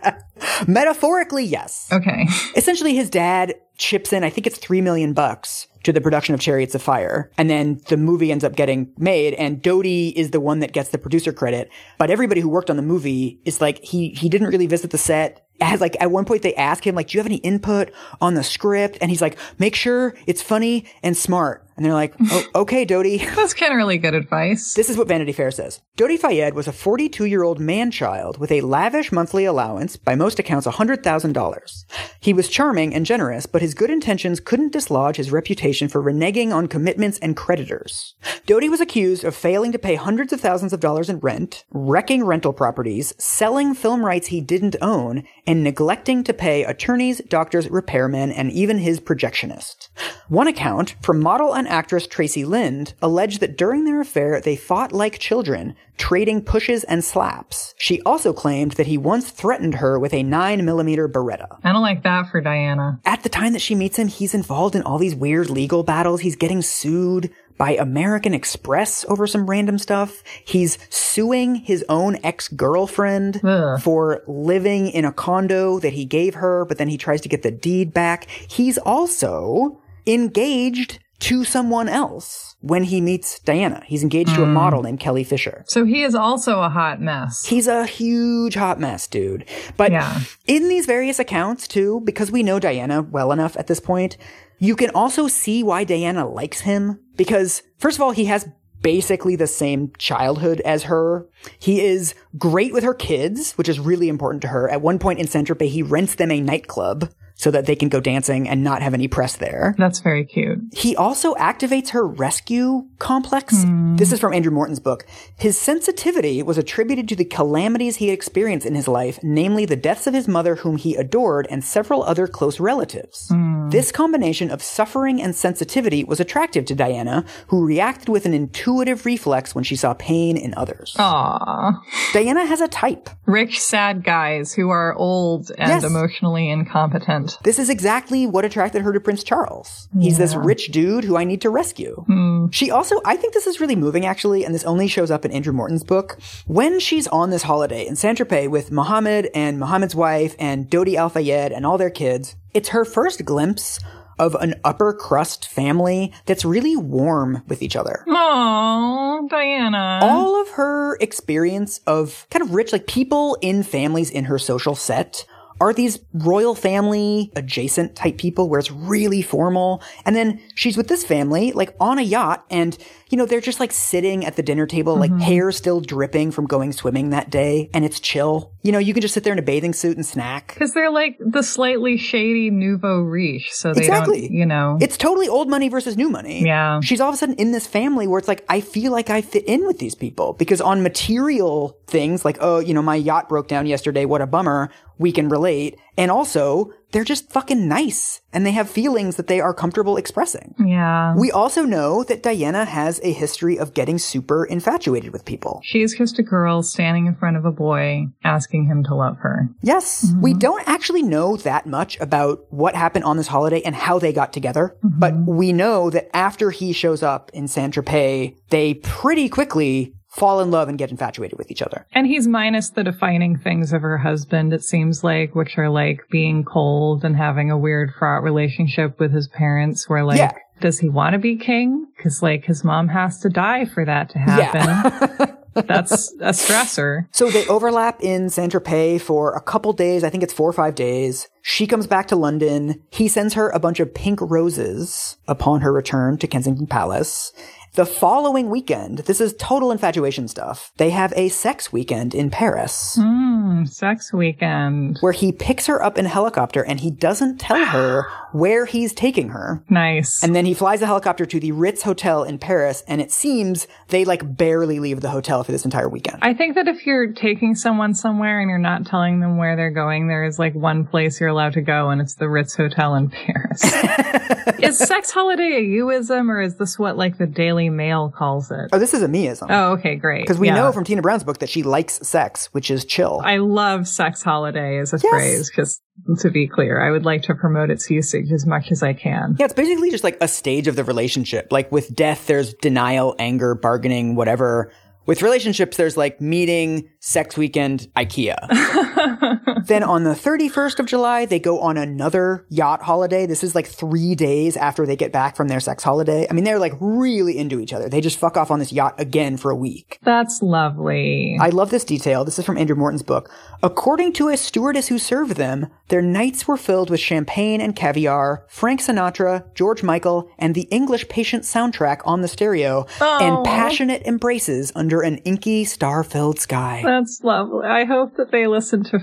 Metaphorically, 0.68 1.44
yes. 1.44 1.88
Okay. 1.90 2.26
Essentially, 2.54 2.94
his 2.94 3.09
dad 3.09 3.54
chips 3.78 4.12
in, 4.12 4.22
I 4.22 4.28
think 4.28 4.46
it's 4.46 4.59
three 4.59 4.83
million 4.83 5.14
bucks 5.14 5.66
to 5.85 5.92
the 5.92 6.00
production 6.00 6.35
of 6.35 6.40
Chariots 6.40 6.74
of 6.74 6.83
Fire. 6.83 7.31
And 7.38 7.48
then 7.48 7.81
the 7.88 7.96
movie 7.96 8.31
ends 8.31 8.44
up 8.44 8.54
getting 8.54 8.92
made 8.98 9.35
and 9.35 9.62
Dodi 9.62 10.12
is 10.12 10.31
the 10.31 10.40
one 10.40 10.59
that 10.61 10.72
gets 10.72 10.90
the 10.90 10.98
producer 10.98 11.33
credit. 11.33 11.70
But 11.96 12.11
everybody 12.11 12.42
who 12.42 12.48
worked 12.50 12.68
on 12.68 12.76
the 12.76 12.83
movie 12.83 13.40
is 13.44 13.61
like, 13.61 13.83
he, 13.83 14.11
he 14.11 14.28
didn't 14.28 14.48
really 14.48 14.66
visit 14.66 14.90
the 14.90 14.98
set. 14.98 15.46
As 15.61 15.81
like 15.81 15.97
at 16.01 16.11
one 16.11 16.25
point 16.25 16.42
they 16.42 16.55
ask 16.55 16.87
him 16.87 16.94
like, 16.94 17.09
do 17.09 17.18
you 17.18 17.21
have 17.21 17.27
any 17.27 17.37
input 17.37 17.90
on 18.21 18.35
the 18.35 18.42
script? 18.42 18.99
And 19.01 19.11
he's 19.11 19.23
like, 19.23 19.38
make 19.59 19.75
sure 19.75 20.14
it's 20.27 20.42
funny 20.42 20.85
and 21.03 21.16
smart. 21.16 21.68
And 21.79 21.85
they're 21.85 21.94
like, 21.94 22.14
oh, 22.21 22.44
okay, 22.57 22.85
Dodi. 22.85 23.18
That's 23.37 23.55
kind 23.55 23.73
of 23.73 23.77
really 23.77 23.99
good 23.99 24.14
advice. 24.14 24.75
This 24.75 24.90
is 24.90 24.97
what 24.97 25.07
Vanity 25.07 25.33
Fair 25.33 25.53
says. 25.53 25.81
Dodi 25.97 26.18
Fayed 26.18 26.55
was 26.55 26.66
a 26.66 26.73
42 26.73 27.25
year 27.25 27.44
old 27.44 27.61
man 27.61 27.92
child 27.92 28.38
with 28.38 28.51
a 28.51 28.62
lavish 28.62 29.12
monthly 29.12 29.44
allowance, 29.44 29.97
by 29.97 30.16
most 30.16 30.40
accounts 30.40 30.66
$100,000. 30.66 31.85
He 32.18 32.33
was 32.33 32.49
charming 32.49 32.92
and 32.94 33.07
generous, 33.07 33.47
but 33.47 33.62
his 33.62 33.75
good 33.75 33.90
intentions 33.90 34.40
couldn't 34.40 34.73
dislodge 34.73 35.16
his 35.16 35.31
reputation 35.31 35.88
for 35.88 36.03
reneging 36.03 36.53
on 36.53 36.66
commitments 36.66 37.18
and 37.21 37.37
creditors. 37.37 38.16
Dodi 38.44 38.68
was 38.68 38.81
accused 38.81 39.23
of 39.23 39.37
failing 39.37 39.71
to 39.71 39.79
pay 39.79 39.94
hundreds 39.94 40.33
of 40.33 40.40
thousands 40.40 40.73
of 40.73 40.81
dollars 40.81 41.09
in 41.09 41.21
rent, 41.21 41.64
wrecking 41.71 42.25
rental 42.25 42.53
properties, 42.53 43.14
selling 43.18 43.73
film 43.73 44.05
rights 44.05 44.29
he 44.29 44.40
didn't 44.40 44.75
own, 44.83 45.23
and 45.49 45.65
neglecting 45.65 46.23
to 46.23 46.35
pay 46.35 46.63
attorneys, 46.63 47.23
doctors, 47.23 47.67
repairmen, 47.69 48.31
and 48.37 48.53
even 48.53 48.77
his 48.77 49.01
projectionist. 49.01 49.89
One 50.29 50.47
account, 50.47 50.95
from 51.01 51.21
model 51.21 51.55
and 51.55 51.67
actress 51.67 52.07
Traci 52.07 52.47
Lind, 52.47 52.93
alleged 53.01 53.41
that 53.41 53.57
during 53.57 53.85
their 53.85 54.03
affair 54.03 54.43
they 54.43 54.57
fought 54.57 54.93
like 54.93 55.19
children, 55.19 55.75
trading 55.97 56.43
pushes 56.43 56.85
and 56.85 57.03
slaps. 57.03 57.75
She 57.79 58.03
also 58.03 58.35
claimed 58.35 58.73
that 58.73 58.89
he 58.89 58.99
once 58.99 59.31
threatened 59.31 59.77
her 59.77 59.99
with 59.99 60.13
a 60.13 60.23
9mm 60.23 61.11
Beretta. 61.11 61.59
I 61.65 61.73
don't 61.73 61.81
like 61.81 62.03
that 62.03 62.31
for 62.31 62.43
Diana. 62.43 63.01
At 63.07 63.23
the 63.23 63.31
time 63.31 63.55
that 63.55 63.63
she 63.63 63.75
meets 63.75 63.99
him, 63.99 64.09
he's 64.09 64.35
involved 64.35 64.77
in 64.77 64.83
all 64.83 64.99
these 64.99 65.15
weird 65.15 65.49
legal 65.49 65.83
battles. 65.83 66.21
He's 66.21 66.37
getting 66.37 66.61
sued 66.61 67.33
by 67.59 67.73
American 67.73 68.33
Express 68.33 69.05
over 69.09 69.27
some 69.27 69.51
random 69.51 69.79
stuff. 69.79 70.23
He's 70.44 70.79
suing 70.88 71.57
his 71.57 71.85
own 71.88 72.16
ex-girlfriend 72.23 73.40
Ugh. 73.44 73.81
for 73.81 74.23
living 74.27 74.88
in 74.88 75.05
a 75.05 75.12
condo 75.12 75.79
that 75.81 75.92
he 75.92 76.05
gave 76.05 76.35
her, 76.37 76.64
but 76.64 76.79
then 76.79 76.88
he 76.88 76.97
tries 76.97 77.21
to 77.23 77.29
get 77.29 77.42
the 77.42 77.51
deed 77.51 77.92
back. 77.92 78.27
He's 78.29 78.79
also 78.79 79.81
engaged 80.07 81.01
to 81.21 81.44
someone 81.44 81.88
else 81.88 82.55
when 82.61 82.85
he 82.85 83.01
meets 83.01 83.40
Diana. 83.40 83.83
He's 83.87 84.03
engaged 84.05 84.35
to 84.37 84.42
a 84.42 84.47
hmm. 84.47 84.53
model 84.53 84.83
named 84.83 85.01
Kelly 85.01 85.25
Fisher. 85.25 85.64
So 85.66 85.85
he 85.85 86.03
is 86.03 86.14
also 86.14 86.61
a 86.61 86.68
hot 86.68 87.01
mess. 87.01 87.44
He's 87.44 87.66
a 87.66 87.87
huge 87.87 88.55
hot 88.55 88.79
mess, 88.79 89.07
dude. 89.09 89.44
But 89.77 89.90
Yeah. 89.90 90.21
in 90.47 90.68
these 90.68 90.87
various 90.87 91.18
accounts, 91.18 91.66
too, 91.66 92.03
because 92.05 92.31
we 92.31 92.44
know 92.44 92.61
Diana 92.61 93.03
well 93.03 93.33
enough 93.33 93.57
at 93.57 93.66
this 93.66 93.81
point, 93.81 94.16
you 94.59 94.77
can 94.77 94.90
also 94.90 95.29
see 95.29 95.62
why 95.62 95.85
Diana 95.85 96.29
likes 96.29 96.61
him. 96.61 97.01
Because, 97.16 97.62
first 97.79 97.97
of 97.97 98.03
all, 98.03 98.12
he 98.12 98.27
has 98.27 98.49
basically 98.81 99.37
the 99.37 99.47
same 99.47 99.92
childhood 99.99 100.61
as 100.61 100.85
her. 100.85 101.27
He 101.59 101.81
is 101.81 102.14
great 102.37 102.73
with 102.73 102.85
her 102.85 102.94
kids, 102.94 103.53
which 103.53 103.68
is 103.68 103.81
really 103.81 104.09
important 104.09 104.42
to 104.42 104.49
her. 104.49 104.68
At 104.71 104.83
one 104.83 104.99
point 104.99 105.18
in 105.18 105.27
Tropez, 105.27 105.71
he 105.71 105.83
rents 105.83 106.14
them 106.14 106.31
a 106.31 106.40
nightclub 106.40 107.11
so 107.38 107.53
that 107.53 107.66
they 107.66 107.77
can 107.77 107.88
go 107.88 108.01
dancing 108.01 108.48
and 108.48 108.64
not 108.64 108.83
have 108.83 108.92
any 108.94 109.07
press 109.09 109.37
there. 109.37 109.74
That's 109.79 110.01
very 110.01 110.24
cute. 110.24 110.59
He 110.72 110.94
also 110.96 111.35
activates 111.37 111.90
her 111.90 112.05
rescue 112.07 112.85
complex. 112.98 113.62
Hmm. 113.62 113.94
This 113.94 114.11
is 114.12 114.18
from 114.18 114.35
Andrew 114.35 114.51
Morton's 114.53 114.81
book. 114.81 115.07
His 115.38 115.57
sensitivity 115.57 116.42
was 116.42 116.59
attributed 116.59 117.09
to 117.09 117.16
the 117.16 117.24
calamities 117.24 117.96
he 117.96 118.09
had 118.09 118.14
experienced 118.14 118.66
in 118.66 118.74
his 118.74 118.88
life, 118.88 119.20
namely 119.22 119.64
the 119.64 119.77
deaths 119.77 120.09
of 120.09 120.14
his 120.14 120.27
mother, 120.27 120.57
whom 120.57 120.77
he 120.79 120.96
adored, 120.96 121.46
and 121.48 121.62
several 121.64 122.03
other 122.03 122.27
close 122.27 122.59
relatives. 122.59 123.29
Hmm. 123.29 123.68
This 123.70 123.92
combination 123.92 124.51
of 124.51 124.61
suffering 124.62 125.22
and 125.22 125.35
sensitivity 125.35 126.03
was 126.03 126.18
attractive 126.18 126.64
to 126.66 126.74
Diana, 126.74 127.24
who 127.48 127.64
reacted 127.64 128.09
with 128.09 128.27
an 128.27 128.35
intuitive 128.35 129.07
reflex 129.07 129.55
when 129.55 129.62
she 129.62 129.77
saw 129.77 129.94
pain 129.94 130.37
in 130.37 130.55
others. 130.57 130.96
Aw. 130.98 131.81
Diana 132.12 132.46
has 132.46 132.61
a 132.61 132.68
type. 132.68 133.09
Rich, 133.27 133.61
sad 133.61 134.03
guys 134.03 134.53
who 134.55 134.70
are 134.70 134.92
old 134.94 135.53
and 135.57 135.68
Yes. 135.68 135.85
emotionally 135.85 136.51
incompetent. 136.51 137.28
This 137.45 137.59
is 137.59 137.69
exactly 137.71 138.27
what 138.27 138.45
attracted 138.45 138.83
her 138.83 138.93
to 138.93 139.01
Prince 139.01 139.23
Charles. 139.23 139.88
He's 140.01 140.19
this 140.19 140.35
rich 140.35 140.69
dude 140.73 141.05
who 141.05 141.17
I 141.17 141.25
need 141.25 141.41
to 141.43 141.51
rescue. 141.51 142.05
Hmm. 142.07 142.47
She 142.51 142.71
also, 142.71 143.01
I 143.05 143.17
think 143.17 143.35
this 143.35 143.47
is 143.47 143.61
really 143.61 143.77
moving 143.77 144.07
actually, 144.07 144.45
and 144.45 144.55
this 144.55 144.64
only 144.64 144.88
shows 144.88 145.11
up 145.11 145.25
in 145.25 145.33
Andrew 145.33 145.53
Morton's 145.53 145.85
book. 145.85 146.19
When 146.47 146.81
she's 146.81 147.07
on 147.09 147.31
this 147.31 147.43
holiday 147.43 147.87
in 147.87 147.97
Saint 147.97 148.19
Tropez 148.19 148.49
with 148.51 148.71
Mohammed 148.71 149.29
and 149.35 149.59
Mohammed's 149.59 149.95
wife 149.95 150.35
and 150.38 150.69
Dodi 150.71 150.97
Al 150.97 151.09
Fayed 151.11 151.53
and 151.53 151.67
all 151.67 151.79
their 151.79 151.91
kids, 151.91 152.37
it's 152.55 152.71
her 152.71 152.85
first 152.85 153.25
glimpse 153.25 153.79
of 154.19 154.35
an 154.37 154.55
upper 154.64 154.93
crust 154.93 155.47
family 155.49 156.12
that's 156.27 156.45
really 156.45 156.75
warm 156.75 157.41
with 157.47 157.62
each 157.62 157.77
other 157.77 158.03
Oh, 158.09 159.29
Diana. 159.31 160.01
all 160.03 160.41
of 160.41 160.49
her 160.51 160.97
experience 161.01 161.79
of 161.87 162.27
kind 162.31 162.43
of 162.43 162.53
rich, 162.53 162.73
like 162.73 162.87
people 162.88 163.37
in 163.41 163.62
families 163.62 164.11
in 164.11 164.25
her 164.25 164.38
social 164.38 164.75
set 164.75 165.25
are 165.61 165.73
these 165.73 165.99
royal 166.12 166.55
family 166.55 167.33
adjacent 167.37 167.97
type 167.97 168.18
people 168.18 168.49
where 168.49 168.61
it's 168.61 168.71
really 168.71 169.23
formal. 169.23 169.83
And 170.05 170.14
then 170.14 170.40
she's 170.55 170.77
with 170.77 170.88
this 170.88 171.05
family, 171.05 171.53
like 171.53 171.75
on 171.81 171.99
a 171.99 172.03
yacht, 172.03 172.44
and 172.51 172.77
you 173.11 173.16
know, 173.16 173.25
they're 173.25 173.40
just 173.40 173.59
like 173.59 173.73
sitting 173.73 174.25
at 174.27 174.37
the 174.37 174.42
dinner 174.42 174.66
table, 174.66 174.94
like 174.97 175.11
mm-hmm. 175.11 175.21
hair 175.21 175.51
still 175.53 175.81
dripping 175.81 176.31
from 176.31 176.47
going 176.47 176.73
swimming 176.73 177.11
that 177.11 177.31
day, 177.31 177.71
and 177.73 177.85
it's 177.85 178.01
chill. 178.01 178.53
You 178.62 178.73
know, 178.73 178.79
you 178.79 178.92
can 178.92 179.01
just 179.01 179.14
sit 179.14 179.25
there 179.25 179.33
in 179.33 179.38
a 179.38 179.42
bathing 179.42 179.73
suit 179.73 179.97
and 179.97 180.05
snack. 180.05 180.53
Because 180.53 180.75
they're 180.75 180.90
like 180.90 181.16
the 181.18 181.42
slightly 181.42 181.97
shady 181.97 182.51
nouveau 182.51 183.01
riche, 183.01 183.51
so 183.53 183.73
they 183.73 183.81
Exactly. 183.81 184.23
don't, 184.23 184.33
you 184.33 184.44
know. 184.44 184.79
It's 184.81 184.97
totally 184.97 185.29
old 185.29 185.49
money 185.49 185.68
versus 185.68 185.97
new 185.97 186.11
money. 186.11 186.44
Yeah. 186.44 186.81
She's 186.83 187.01
all 187.01 187.09
of 187.09 187.14
a 187.14 187.18
sudden 187.18 187.37
in 187.37 187.53
this 187.53 187.66
family 187.66 188.07
where 188.07 188.18
it's 188.18 188.29
like, 188.29 188.44
I 188.49 188.61
feel 188.61 188.92
like 188.92 189.09
I 189.09 189.23
fit 189.23 189.44
in 189.44 189.66
with 189.66 189.79
these 189.79 189.94
people 189.94 190.35
because 190.35 190.61
on 190.61 190.83
material 190.83 191.79
things 191.87 192.25
like, 192.25 192.37
oh, 192.40 192.59
you 192.59 192.75
know, 192.75 192.83
my 192.83 192.97
yacht 192.97 193.29
broke 193.29 193.49
down 193.49 193.66
yesterday. 193.66 194.05
What 194.05 194.21
a 194.21 194.27
bummer. 194.27 194.71
We 194.99 195.13
can 195.13 195.29
relate. 195.29 195.79
And 195.97 196.11
also 196.11 196.73
they're 196.93 197.05
just 197.05 197.31
fucking 197.31 197.69
nice 197.69 198.23
and 198.33 198.47
they 198.47 198.53
have 198.53 198.71
feelings 198.71 199.17
that 199.17 199.27
they 199.27 199.41
are 199.41 199.53
comfortable 199.53 199.97
expressing. 199.97 200.55
yeah. 200.59 201.15
We 201.17 201.31
also 201.31 201.65
know 201.65 202.03
that 202.05 202.23
Diana 202.23 202.65
has 202.65 203.01
a 203.03 203.13
history 203.13 203.59
of 203.59 203.75
getting 203.75 203.99
super 203.99 204.45
infatuated 204.45 205.13
with 205.13 205.25
people. 205.25 205.61
She's 205.65 205.97
just 205.97 206.19
a 206.19 206.23
girl 206.23 206.63
standing 206.63 207.07
in 207.07 207.15
front 207.15 207.37
of 207.37 207.45
a 207.45 207.51
boy 207.51 208.07
asking 208.25 208.67
him 208.67 208.85
to 208.85 208.95
love 208.95 209.19
her. 209.19 209.49
Yes, 209.61 210.07
mm-hmm. 210.07 210.21
we 210.21 210.35
don't 210.35 210.67
actually 210.67 211.03
know 211.03 211.37
that 211.39 211.67
much 211.67 211.99
about 212.01 212.41
what 212.51 212.75
happened 212.75 213.05
on 213.05 213.17
this 213.17 213.27
holiday 213.27 213.61
and 213.63 213.75
how 213.75 213.99
they 213.99 214.13
got 214.13 214.33
together, 214.33 214.77
mm-hmm. 214.85 214.99
but 214.99 215.15
we 215.27 215.53
know 215.53 215.91
that 215.91 216.15
after 216.17 216.51
he 216.51 216.73
shows 216.73 217.03
up 217.03 217.31
in 217.35 217.49
Saint 217.49 217.75
Tropez, 217.75 218.37
they 218.49 218.75
pretty 218.75 219.29
quickly 219.29 219.95
fall 220.09 220.40
in 220.40 220.51
love 220.51 220.68
and 220.68 220.79
get 220.79 220.90
infatuated 220.90 221.38
with 221.38 221.51
each 221.51 221.62
other. 221.62 221.87
And 221.92 222.07
he's 222.07 222.27
minus 222.27 222.71
the 222.71 222.83
defining 222.85 223.37
things 223.38 223.73
of 223.73 223.83
her 223.83 223.99
husband, 223.99 224.53
it 224.53 224.64
seems 224.64 225.05
like, 225.05 225.35
which 225.35 225.59
are 225.59 225.68
like 225.71 226.01
being 226.11 226.44
cold 226.44 227.05
and 227.05 227.14
having 227.16 227.51
a 227.51 227.59
weird 227.59 227.92
fraught 227.99 228.23
relationship 228.23 228.99
with 228.99 229.12
his 229.12 229.29
parents, 229.29 229.88
where 229.88 230.05
like, 230.05 230.18
Yeah. 230.18 230.33
does 230.61 230.79
he 230.79 230.88
want 230.88 231.12
to 231.12 231.18
be 231.18 231.37
king? 231.37 231.87
Because 231.97 232.23
like 232.23 232.44
his 232.44 232.64
mom 232.64 232.88
has 232.88 233.21
to 233.21 233.29
die 233.29 233.66
for 233.66 233.85
that 233.85 234.11
to 234.11 234.18
happen. 234.18 235.35
That's 235.55 236.12
a 236.21 236.31
stressor. 236.31 237.07
So 237.11 237.31
they 237.31 237.44
overlap 237.49 238.01
in 238.01 238.31
Saint 238.31 238.53
Tropez 238.53 239.01
for 239.01 239.35
a 239.35 239.40
couple 239.40 239.73
days. 239.73 240.05
I 240.05 240.11
think 240.11 240.23
it's 240.23 240.33
four 240.33 240.49
or 240.49 240.53
five 240.53 240.77
days. 240.77 241.27
She 241.42 241.66
comes 241.66 241.88
back 241.88 242.07
to 242.09 242.16
London. 242.16 242.81
He 242.90 243.09
sends 243.09 243.35
her 243.35 243.51
a 243.51 243.59
bunch 243.59 243.81
of 243.81 243.92
pink 243.92 244.21
roses 244.21 245.16
upon 245.27 245.62
her 245.62 245.73
return 245.73 246.16
to 246.18 246.29
Kensington 246.29 246.68
Palace. 246.68 247.33
The 247.79 247.87
following 247.87 248.51
weekend, 248.51 248.99
this 249.07 249.21
is 249.21 249.37
total 249.38 249.71
infatuation 249.71 250.27
stuff. 250.27 250.73
They 250.79 250.91
have 250.91 251.12
a 251.14 251.29
sex 251.29 251.73
weekend 251.73 252.12
in 252.12 252.29
Paris. 252.29 252.99
Hmm, 253.01 253.67
sex 253.67 254.12
weekend. 254.12 254.99
where 255.01 255.12
he 255.12 255.31
picks 255.31 255.69
her 255.69 255.81
up 255.81 255.97
in 255.97 256.07
a 256.07 256.09
helicopter 256.09 256.64
and 256.64 256.81
he 256.81 256.91
doesn't 256.91 257.38
tell 257.38 257.64
her 257.67 258.09
where 258.33 258.67
he's 258.67 258.93
taking 258.93 259.29
her. 259.29 259.62
Nice. 259.71 260.23
And 260.23 260.35
then 260.35 260.45
he 260.45 260.55
flies 260.55 260.81
the 260.81 260.87
helicopter 260.87 261.25
to 261.27 261.41
the 261.41 261.53
Ritz 261.53 261.83
Hotel 261.83 262.25
in 262.25 262.38
Paris, 262.38 262.83
and 262.87 263.01
it 263.01 263.11
seems 263.11 263.67
they 263.88 264.05
like 264.05 264.37
barely 264.37 264.81
leave 264.81 265.01
the 265.01 265.11
hotel 265.11 265.45
for 265.45 265.53
this 265.53 265.64
entire 265.64 265.88
weekend. 265.88 266.19
I 266.23 266.35
think 266.35 266.55
that 266.57 266.69
if 266.69 266.85
you're 266.85 267.12
taking 267.12 267.55
someone 267.55 267.95
somewhere 267.95 268.41
and 268.41 268.51
you're 268.51 268.59
not 268.59 268.87
telling 268.87 269.21
them 269.21 269.37
where 269.37 269.57
they're 269.57 269.71
going, 269.71 270.09
there 270.09 270.25
is 270.25 270.38
like 270.38 270.55
one 270.55 270.85
place 270.85 271.21
you're 271.21 271.29
allowed 271.29 271.55
to 271.55 271.62
go, 271.62 271.91
and 271.91 272.01
it's 272.01 272.17
the 272.17 272.29
Ritz 272.29 272.55
Hotel 272.55 272.95
in 272.95 273.11
Paris. 273.11 273.62
is 274.62 274.79
sex 274.79 275.11
holiday 275.11 275.59
a 275.59 275.62
youism, 275.62 276.29
or 276.29 276.41
is 276.41 276.57
this 276.57 276.79
what 276.79 276.97
like 276.97 277.19
the 277.19 277.27
Daily 277.27 277.67
Mail 277.70 278.12
calls 278.16 278.50
it? 278.50 278.68
oh, 278.72 278.78
this 278.78 278.94
is 278.94 279.02
a 279.02 279.09
meism. 279.09 279.46
Oh, 279.50 279.72
okay, 279.72 279.96
great. 279.96 280.22
Because 280.22 280.38
we 280.38 280.48
Yeah. 280.48 280.57
know 280.57 280.72
from 280.72 280.85
Tina 280.85 281.02
Brown's 281.02 281.24
book 281.24 281.38
that 281.38 281.48
she 281.48 281.62
likes 281.62 281.94
sex, 282.07 282.46
which 282.52 282.70
is 282.70 282.85
chill. 282.85 283.20
I 283.24 283.37
love 283.38 283.87
sex 283.88 284.22
holiday 284.22 284.78
as 284.78 284.92
a 284.92 284.98
phrase 284.98 285.50
because 285.50 285.81
to 286.20 286.31
be 286.31 286.46
clear. 286.46 286.81
I 286.81 286.90
would 286.90 287.04
like 287.04 287.22
to 287.22 287.35
promote 287.35 287.70
its 287.70 287.90
usage 287.90 288.31
as 288.33 288.46
much 288.46 288.70
as 288.70 288.83
I 288.83 288.92
can. 288.92 289.37
Yeah, 289.38 289.46
it's 289.46 289.54
basically 289.54 289.90
just 289.90 290.04
like 290.04 290.16
a 290.20 290.28
stage 290.28 290.68
of 290.68 290.76
the 290.76 290.85
relationship. 290.85 291.48
Like 291.50 291.70
with 291.72 291.94
death, 291.94 292.26
there's 292.26 292.54
denial, 292.54 293.14
anger, 293.18 293.54
bargaining, 293.54 294.14
whatever. 294.14 294.70
With 295.07 295.22
relationships, 295.22 295.76
there's 295.78 295.96
like 295.96 296.20
meeting, 296.20 296.90
sex 297.00 297.37
weekend, 297.37 297.88
IKEA. 297.96 298.37
then 299.68 299.83
on 299.83 300.02
the 300.04 300.14
31st 300.14 300.81
of 300.81 300.87
July, 300.87 301.24
they 301.26 301.38
go 301.38 301.61
on 301.61 301.76
another 301.76 302.44
yacht 302.48 302.83
holiday. 302.83 303.26
This 303.26 303.44
is 303.44 303.54
like 303.54 303.66
three 303.66 304.14
days 304.14 304.57
after 304.57 304.85
they 304.85 304.96
get 304.96 305.12
back 305.12 305.37
from 305.37 305.48
their 305.48 305.61
sex 305.61 305.83
holiday. 305.85 306.26
I 306.28 306.33
mean, 306.33 306.44
they're 306.44 306.59
like 306.59 306.74
really 306.81 307.38
into 307.38 307.61
each 307.61 307.72
other. 307.72 307.88
They 307.88 308.00
just 308.00 308.18
fuck 308.18 308.37
off 308.37 308.50
on 308.50 308.59
this 308.59 308.72
yacht 308.72 308.94
again 308.98 309.37
for 309.37 309.50
a 309.50 309.57
week. 309.57 309.98
That's 310.02 310.42
lovely. 310.42 311.38
I 311.40 311.50
love 311.50 311.70
this 311.70 311.85
detail. 311.85 312.24
This 312.24 312.38
is 312.38 312.44
from 312.44 312.59
Andrew 312.59 312.76
Morton's 312.76 313.02
book. 313.02 313.31
According 313.62 314.12
to 314.14 314.28
a 314.28 314.37
stewardess 314.37 314.88
who 314.88 314.98
served 314.98 315.37
them, 315.37 315.68
their 315.88 316.02
nights 316.02 316.46
were 316.46 316.57
filled 316.57 316.90
with 316.90 317.00
champagne 317.00 317.61
and 317.61 317.74
caviar, 317.74 318.44
Frank 318.48 318.81
Sinatra, 318.81 319.52
George 319.54 319.83
Michael, 319.83 320.31
and 320.38 320.54
the 320.54 320.68
English 320.70 321.09
Patient 321.09 321.44
soundtrack 321.44 322.00
on 322.04 322.20
the 322.22 322.28
stereo, 322.28 322.87
Oh. 323.00 323.18
and 323.20 323.44
passionate 323.44 324.02
embraces 324.07 324.72
under 324.74 325.00
an 325.00 325.16
inky, 325.18 325.64
star-filled 325.64 326.38
sky. 326.38 326.83
That's 326.85 327.20
lovely. 327.22 327.66
I 327.66 327.85
hope 327.85 328.16
that 328.16 328.31
they 328.31 328.46
listen 328.46 328.85
to 328.85 328.98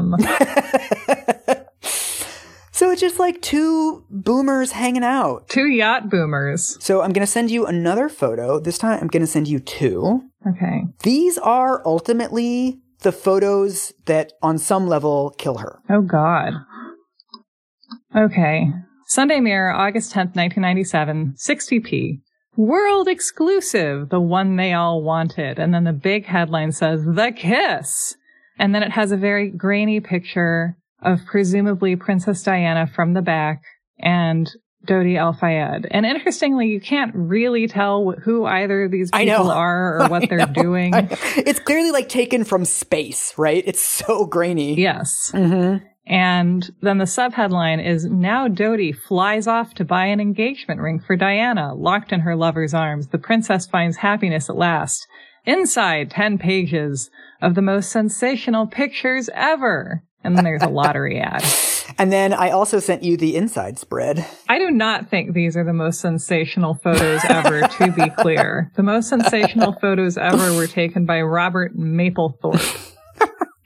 Freedom. 0.00 0.14
So 2.82 2.90
it's 2.90 3.00
just 3.00 3.20
like 3.20 3.40
two 3.42 4.04
boomers 4.10 4.72
hanging 4.72 5.04
out. 5.04 5.48
Two 5.48 5.68
yacht 5.68 6.10
boomers. 6.10 6.76
So 6.80 7.02
I'm 7.02 7.12
going 7.12 7.24
to 7.24 7.30
send 7.30 7.48
you 7.48 7.64
another 7.64 8.08
photo. 8.08 8.58
This 8.58 8.76
time 8.76 8.98
I'm 9.00 9.06
going 9.06 9.20
to 9.20 9.26
send 9.28 9.46
you 9.46 9.60
two. 9.60 10.22
Okay. 10.48 10.82
These 11.04 11.38
are 11.38 11.80
ultimately 11.86 12.80
the 13.02 13.12
photos 13.12 13.92
that 14.06 14.32
on 14.42 14.58
some 14.58 14.88
level 14.88 15.32
kill 15.38 15.58
her. 15.58 15.80
Oh, 15.88 16.00
God. 16.00 16.54
Okay. 18.16 18.66
Sunday 19.06 19.38
Mirror, 19.38 19.74
August 19.74 20.10
10th, 20.10 20.34
1997, 20.34 21.34
60p. 21.38 22.20
World 22.56 23.06
exclusive, 23.06 24.08
the 24.08 24.20
one 24.20 24.56
they 24.56 24.72
all 24.72 25.04
wanted. 25.04 25.60
And 25.60 25.72
then 25.72 25.84
the 25.84 25.92
big 25.92 26.24
headline 26.24 26.72
says, 26.72 27.04
The 27.04 27.30
Kiss. 27.30 28.16
And 28.62 28.72
then 28.72 28.84
it 28.84 28.92
has 28.92 29.10
a 29.10 29.16
very 29.16 29.50
grainy 29.50 29.98
picture 29.98 30.76
of 31.02 31.18
presumably 31.26 31.96
Princess 31.96 32.44
Diana 32.44 32.86
from 32.86 33.12
the 33.12 33.20
back 33.20 33.60
and 33.98 34.48
Dodi 34.86 35.18
Al 35.18 35.32
Fayed. 35.32 35.88
And 35.90 36.06
interestingly, 36.06 36.68
you 36.68 36.80
can't 36.80 37.12
really 37.12 37.66
tell 37.66 38.12
who 38.22 38.44
either 38.44 38.84
of 38.84 38.92
these 38.92 39.10
people 39.10 39.50
are 39.50 39.96
or 39.96 40.08
what 40.08 40.22
I 40.22 40.26
they're 40.26 40.46
know. 40.46 40.52
doing. 40.52 40.92
It's 40.94 41.58
clearly 41.58 41.90
like 41.90 42.08
taken 42.08 42.44
from 42.44 42.64
space, 42.64 43.34
right? 43.36 43.64
It's 43.66 43.82
so 43.82 44.26
grainy. 44.26 44.80
Yes. 44.80 45.32
Mm-hmm. 45.34 45.84
And 46.06 46.70
then 46.82 46.98
the 46.98 47.04
subheadline 47.04 47.84
is 47.84 48.04
Now 48.04 48.46
Dodi 48.46 48.94
flies 48.94 49.48
off 49.48 49.74
to 49.74 49.84
buy 49.84 50.06
an 50.06 50.20
engagement 50.20 50.80
ring 50.80 51.00
for 51.04 51.16
Diana, 51.16 51.74
locked 51.74 52.12
in 52.12 52.20
her 52.20 52.36
lover's 52.36 52.74
arms. 52.74 53.08
The 53.08 53.18
princess 53.18 53.66
finds 53.66 53.96
happiness 53.96 54.48
at 54.48 54.54
last. 54.54 55.04
Inside 55.44 56.12
10 56.12 56.38
pages 56.38 57.10
of 57.42 57.54
the 57.54 57.62
most 57.62 57.90
sensational 57.90 58.66
pictures 58.66 59.28
ever. 59.34 60.02
And 60.24 60.36
then 60.36 60.44
there's 60.44 60.62
a 60.62 60.68
lottery 60.68 61.20
ad. 61.20 61.44
And 61.98 62.10
then 62.10 62.32
I 62.32 62.50
also 62.50 62.78
sent 62.78 63.02
you 63.02 63.18
the 63.18 63.36
inside 63.36 63.78
spread. 63.78 64.24
I 64.48 64.58
do 64.58 64.70
not 64.70 65.10
think 65.10 65.34
these 65.34 65.58
are 65.58 65.64
the 65.64 65.74
most 65.74 66.00
sensational 66.00 66.74
photos 66.82 67.20
ever, 67.28 67.60
to 67.68 67.92
be 67.92 68.08
clear. 68.08 68.72
The 68.76 68.82
most 68.82 69.10
sensational 69.10 69.74
photos 69.78 70.16
ever 70.16 70.54
were 70.54 70.68
taken 70.68 71.04
by 71.04 71.20
Robert 71.20 71.76
Mapplethorpe. 71.76 72.92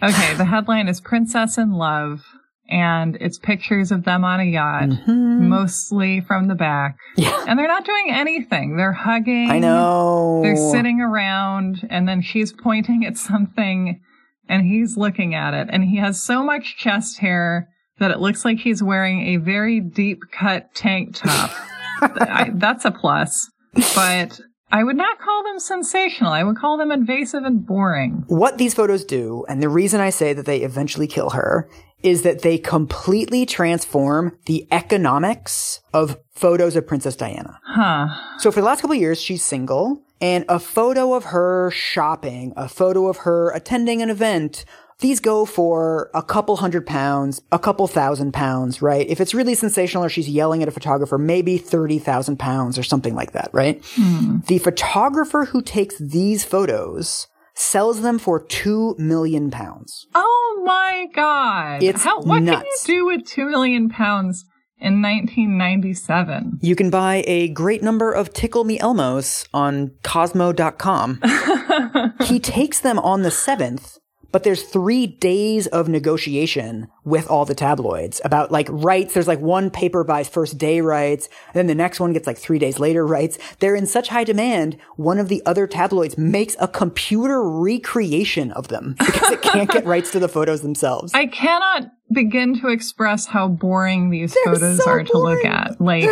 Okay, 0.02 0.34
the 0.34 0.44
headline 0.44 0.88
is 0.88 1.00
Princess 1.00 1.56
in 1.56 1.72
Love, 1.72 2.22
and 2.68 3.16
it's 3.20 3.38
pictures 3.38 3.92
of 3.92 4.04
them 4.04 4.24
on 4.24 4.40
a 4.40 4.44
yacht, 4.44 4.88
mostly 5.06 6.20
from 6.20 6.48
the 6.48 6.54
back. 6.54 6.96
Mm-hmm. 7.16 7.22
Yeah. 7.22 7.44
And 7.48 7.58
they're 7.58 7.68
not 7.68 7.84
doing 7.84 8.10
anything. 8.10 8.76
They're 8.76 8.92
hugging. 8.92 9.50
I 9.50 9.58
know. 9.58 10.40
They're 10.42 10.56
sitting 10.56 11.00
around, 11.00 11.86
and 11.90 12.08
then 12.08 12.22
she's 12.22 12.52
pointing 12.52 13.04
at 13.06 13.16
something, 13.16 14.00
and 14.48 14.66
he's 14.66 14.96
looking 14.96 15.34
at 15.34 15.54
it. 15.54 15.68
And 15.70 15.84
he 15.84 15.98
has 15.98 16.22
so 16.22 16.42
much 16.42 16.76
chest 16.76 17.18
hair 17.18 17.68
that 17.98 18.10
it 18.10 18.18
looks 18.18 18.44
like 18.44 18.58
he's 18.58 18.82
wearing 18.82 19.34
a 19.34 19.36
very 19.36 19.80
deep 19.80 20.20
cut 20.32 20.74
tank 20.74 21.16
top. 21.16 21.50
I, 22.00 22.50
that's 22.54 22.84
a 22.84 22.90
plus. 22.90 23.50
But 23.94 24.40
I 24.70 24.82
would 24.82 24.96
not 24.96 25.18
call 25.18 25.44
them 25.44 25.58
sensational. 25.58 26.32
I 26.32 26.42
would 26.42 26.56
call 26.56 26.76
them 26.76 26.90
invasive 26.90 27.44
and 27.44 27.64
boring. 27.64 28.24
What 28.26 28.58
these 28.58 28.74
photos 28.74 29.04
do, 29.04 29.44
and 29.48 29.62
the 29.62 29.68
reason 29.68 30.00
I 30.00 30.10
say 30.10 30.32
that 30.32 30.44
they 30.44 30.62
eventually 30.62 31.06
kill 31.06 31.30
her, 31.30 31.68
is 32.02 32.22
that 32.22 32.42
they 32.42 32.58
completely 32.58 33.46
transform 33.46 34.36
the 34.46 34.66
economics 34.70 35.80
of 35.92 36.18
photos 36.32 36.76
of 36.76 36.86
Princess 36.86 37.16
Diana. 37.16 37.58
Huh. 37.64 38.08
So 38.38 38.50
for 38.50 38.60
the 38.60 38.66
last 38.66 38.80
couple 38.80 38.94
of 38.94 39.00
years, 39.00 39.20
she's 39.20 39.42
single, 39.42 40.02
and 40.20 40.44
a 40.48 40.58
photo 40.58 41.14
of 41.14 41.24
her 41.24 41.70
shopping, 41.70 42.52
a 42.56 42.68
photo 42.68 43.08
of 43.08 43.18
her 43.18 43.50
attending 43.50 44.02
an 44.02 44.10
event, 44.10 44.64
these 45.00 45.20
go 45.20 45.44
for 45.44 46.10
a 46.14 46.22
couple 46.22 46.56
hundred 46.56 46.86
pounds, 46.86 47.42
a 47.52 47.58
couple 47.58 47.86
thousand 47.86 48.32
pounds, 48.32 48.80
right? 48.80 49.06
If 49.08 49.20
it's 49.20 49.34
really 49.34 49.54
sensational 49.54 50.04
or 50.04 50.08
she's 50.08 50.28
yelling 50.28 50.62
at 50.62 50.68
a 50.68 50.72
photographer, 50.72 51.18
maybe 51.18 51.58
30,000 51.58 52.38
pounds 52.38 52.78
or 52.78 52.82
something 52.82 53.14
like 53.14 53.32
that, 53.32 53.50
right? 53.52 53.84
Hmm. 53.94 54.38
The 54.46 54.58
photographer 54.58 55.46
who 55.46 55.60
takes 55.60 55.98
these 55.98 56.44
photos 56.44 57.28
sells 57.56 58.02
them 58.02 58.18
for 58.18 58.38
2 58.38 58.94
million 58.98 59.50
pounds. 59.50 60.06
Oh 60.14 60.62
my 60.64 61.06
god. 61.14 61.82
It's 61.82 62.04
How, 62.04 62.20
what 62.20 62.42
nuts. 62.42 62.84
can 62.84 62.94
you 62.94 63.00
do 63.00 63.06
with 63.06 63.26
two 63.26 63.46
million 63.48 63.88
pounds 63.88 64.44
in 64.78 65.00
1997? 65.02 66.58
You 66.60 66.76
can 66.76 66.90
buy 66.90 67.24
a 67.26 67.48
great 67.48 67.82
number 67.82 68.12
of 68.12 68.32
Tickle 68.32 68.64
Me 68.64 68.78
Elmos 68.78 69.46
on 69.54 69.88
Kozmo.com. 70.02 71.20
he 72.24 72.38
takes 72.38 72.80
them 72.80 72.98
on 72.98 73.22
the 73.22 73.30
7th, 73.30 73.98
but 74.32 74.42
there's 74.42 74.62
three 74.62 75.06
days 75.06 75.66
of 75.68 75.88
negotiation 75.88 76.88
with 77.04 77.30
all 77.30 77.44
the 77.44 77.54
tabloids 77.54 78.20
about 78.24 78.50
like 78.50 78.68
rights. 78.70 79.14
There's 79.14 79.28
like 79.28 79.40
one 79.40 79.70
paper 79.70 80.04
buys 80.04 80.28
first 80.28 80.58
day 80.58 80.80
rights, 80.80 81.28
and 81.48 81.54
then 81.54 81.66
the 81.66 81.74
next 81.74 82.00
one 82.00 82.12
gets 82.12 82.26
like 82.26 82.38
three 82.38 82.58
days 82.58 82.78
later 82.78 83.06
rights. 83.06 83.38
They're 83.60 83.74
in 83.74 83.86
such 83.86 84.08
high 84.08 84.24
demand, 84.24 84.76
one 84.96 85.18
of 85.18 85.28
the 85.28 85.42
other 85.46 85.66
tabloids 85.66 86.18
makes 86.18 86.56
a 86.60 86.68
computer 86.68 87.42
recreation 87.42 88.52
of 88.52 88.68
them 88.68 88.96
because 88.98 89.32
it 89.32 89.42
can't 89.42 89.70
get 89.70 89.84
rights 89.84 90.10
to 90.12 90.18
the 90.18 90.28
photos 90.28 90.62
themselves. 90.62 91.12
I 91.14 91.26
cannot 91.26 91.92
begin 92.12 92.60
to 92.60 92.68
express 92.68 93.26
how 93.26 93.48
boring 93.48 94.10
these 94.10 94.34
They're 94.44 94.54
photos 94.54 94.84
so 94.84 94.90
are 94.90 95.02
to 95.02 95.18
look 95.18 95.44
at. 95.44 95.80
Like, 95.80 96.08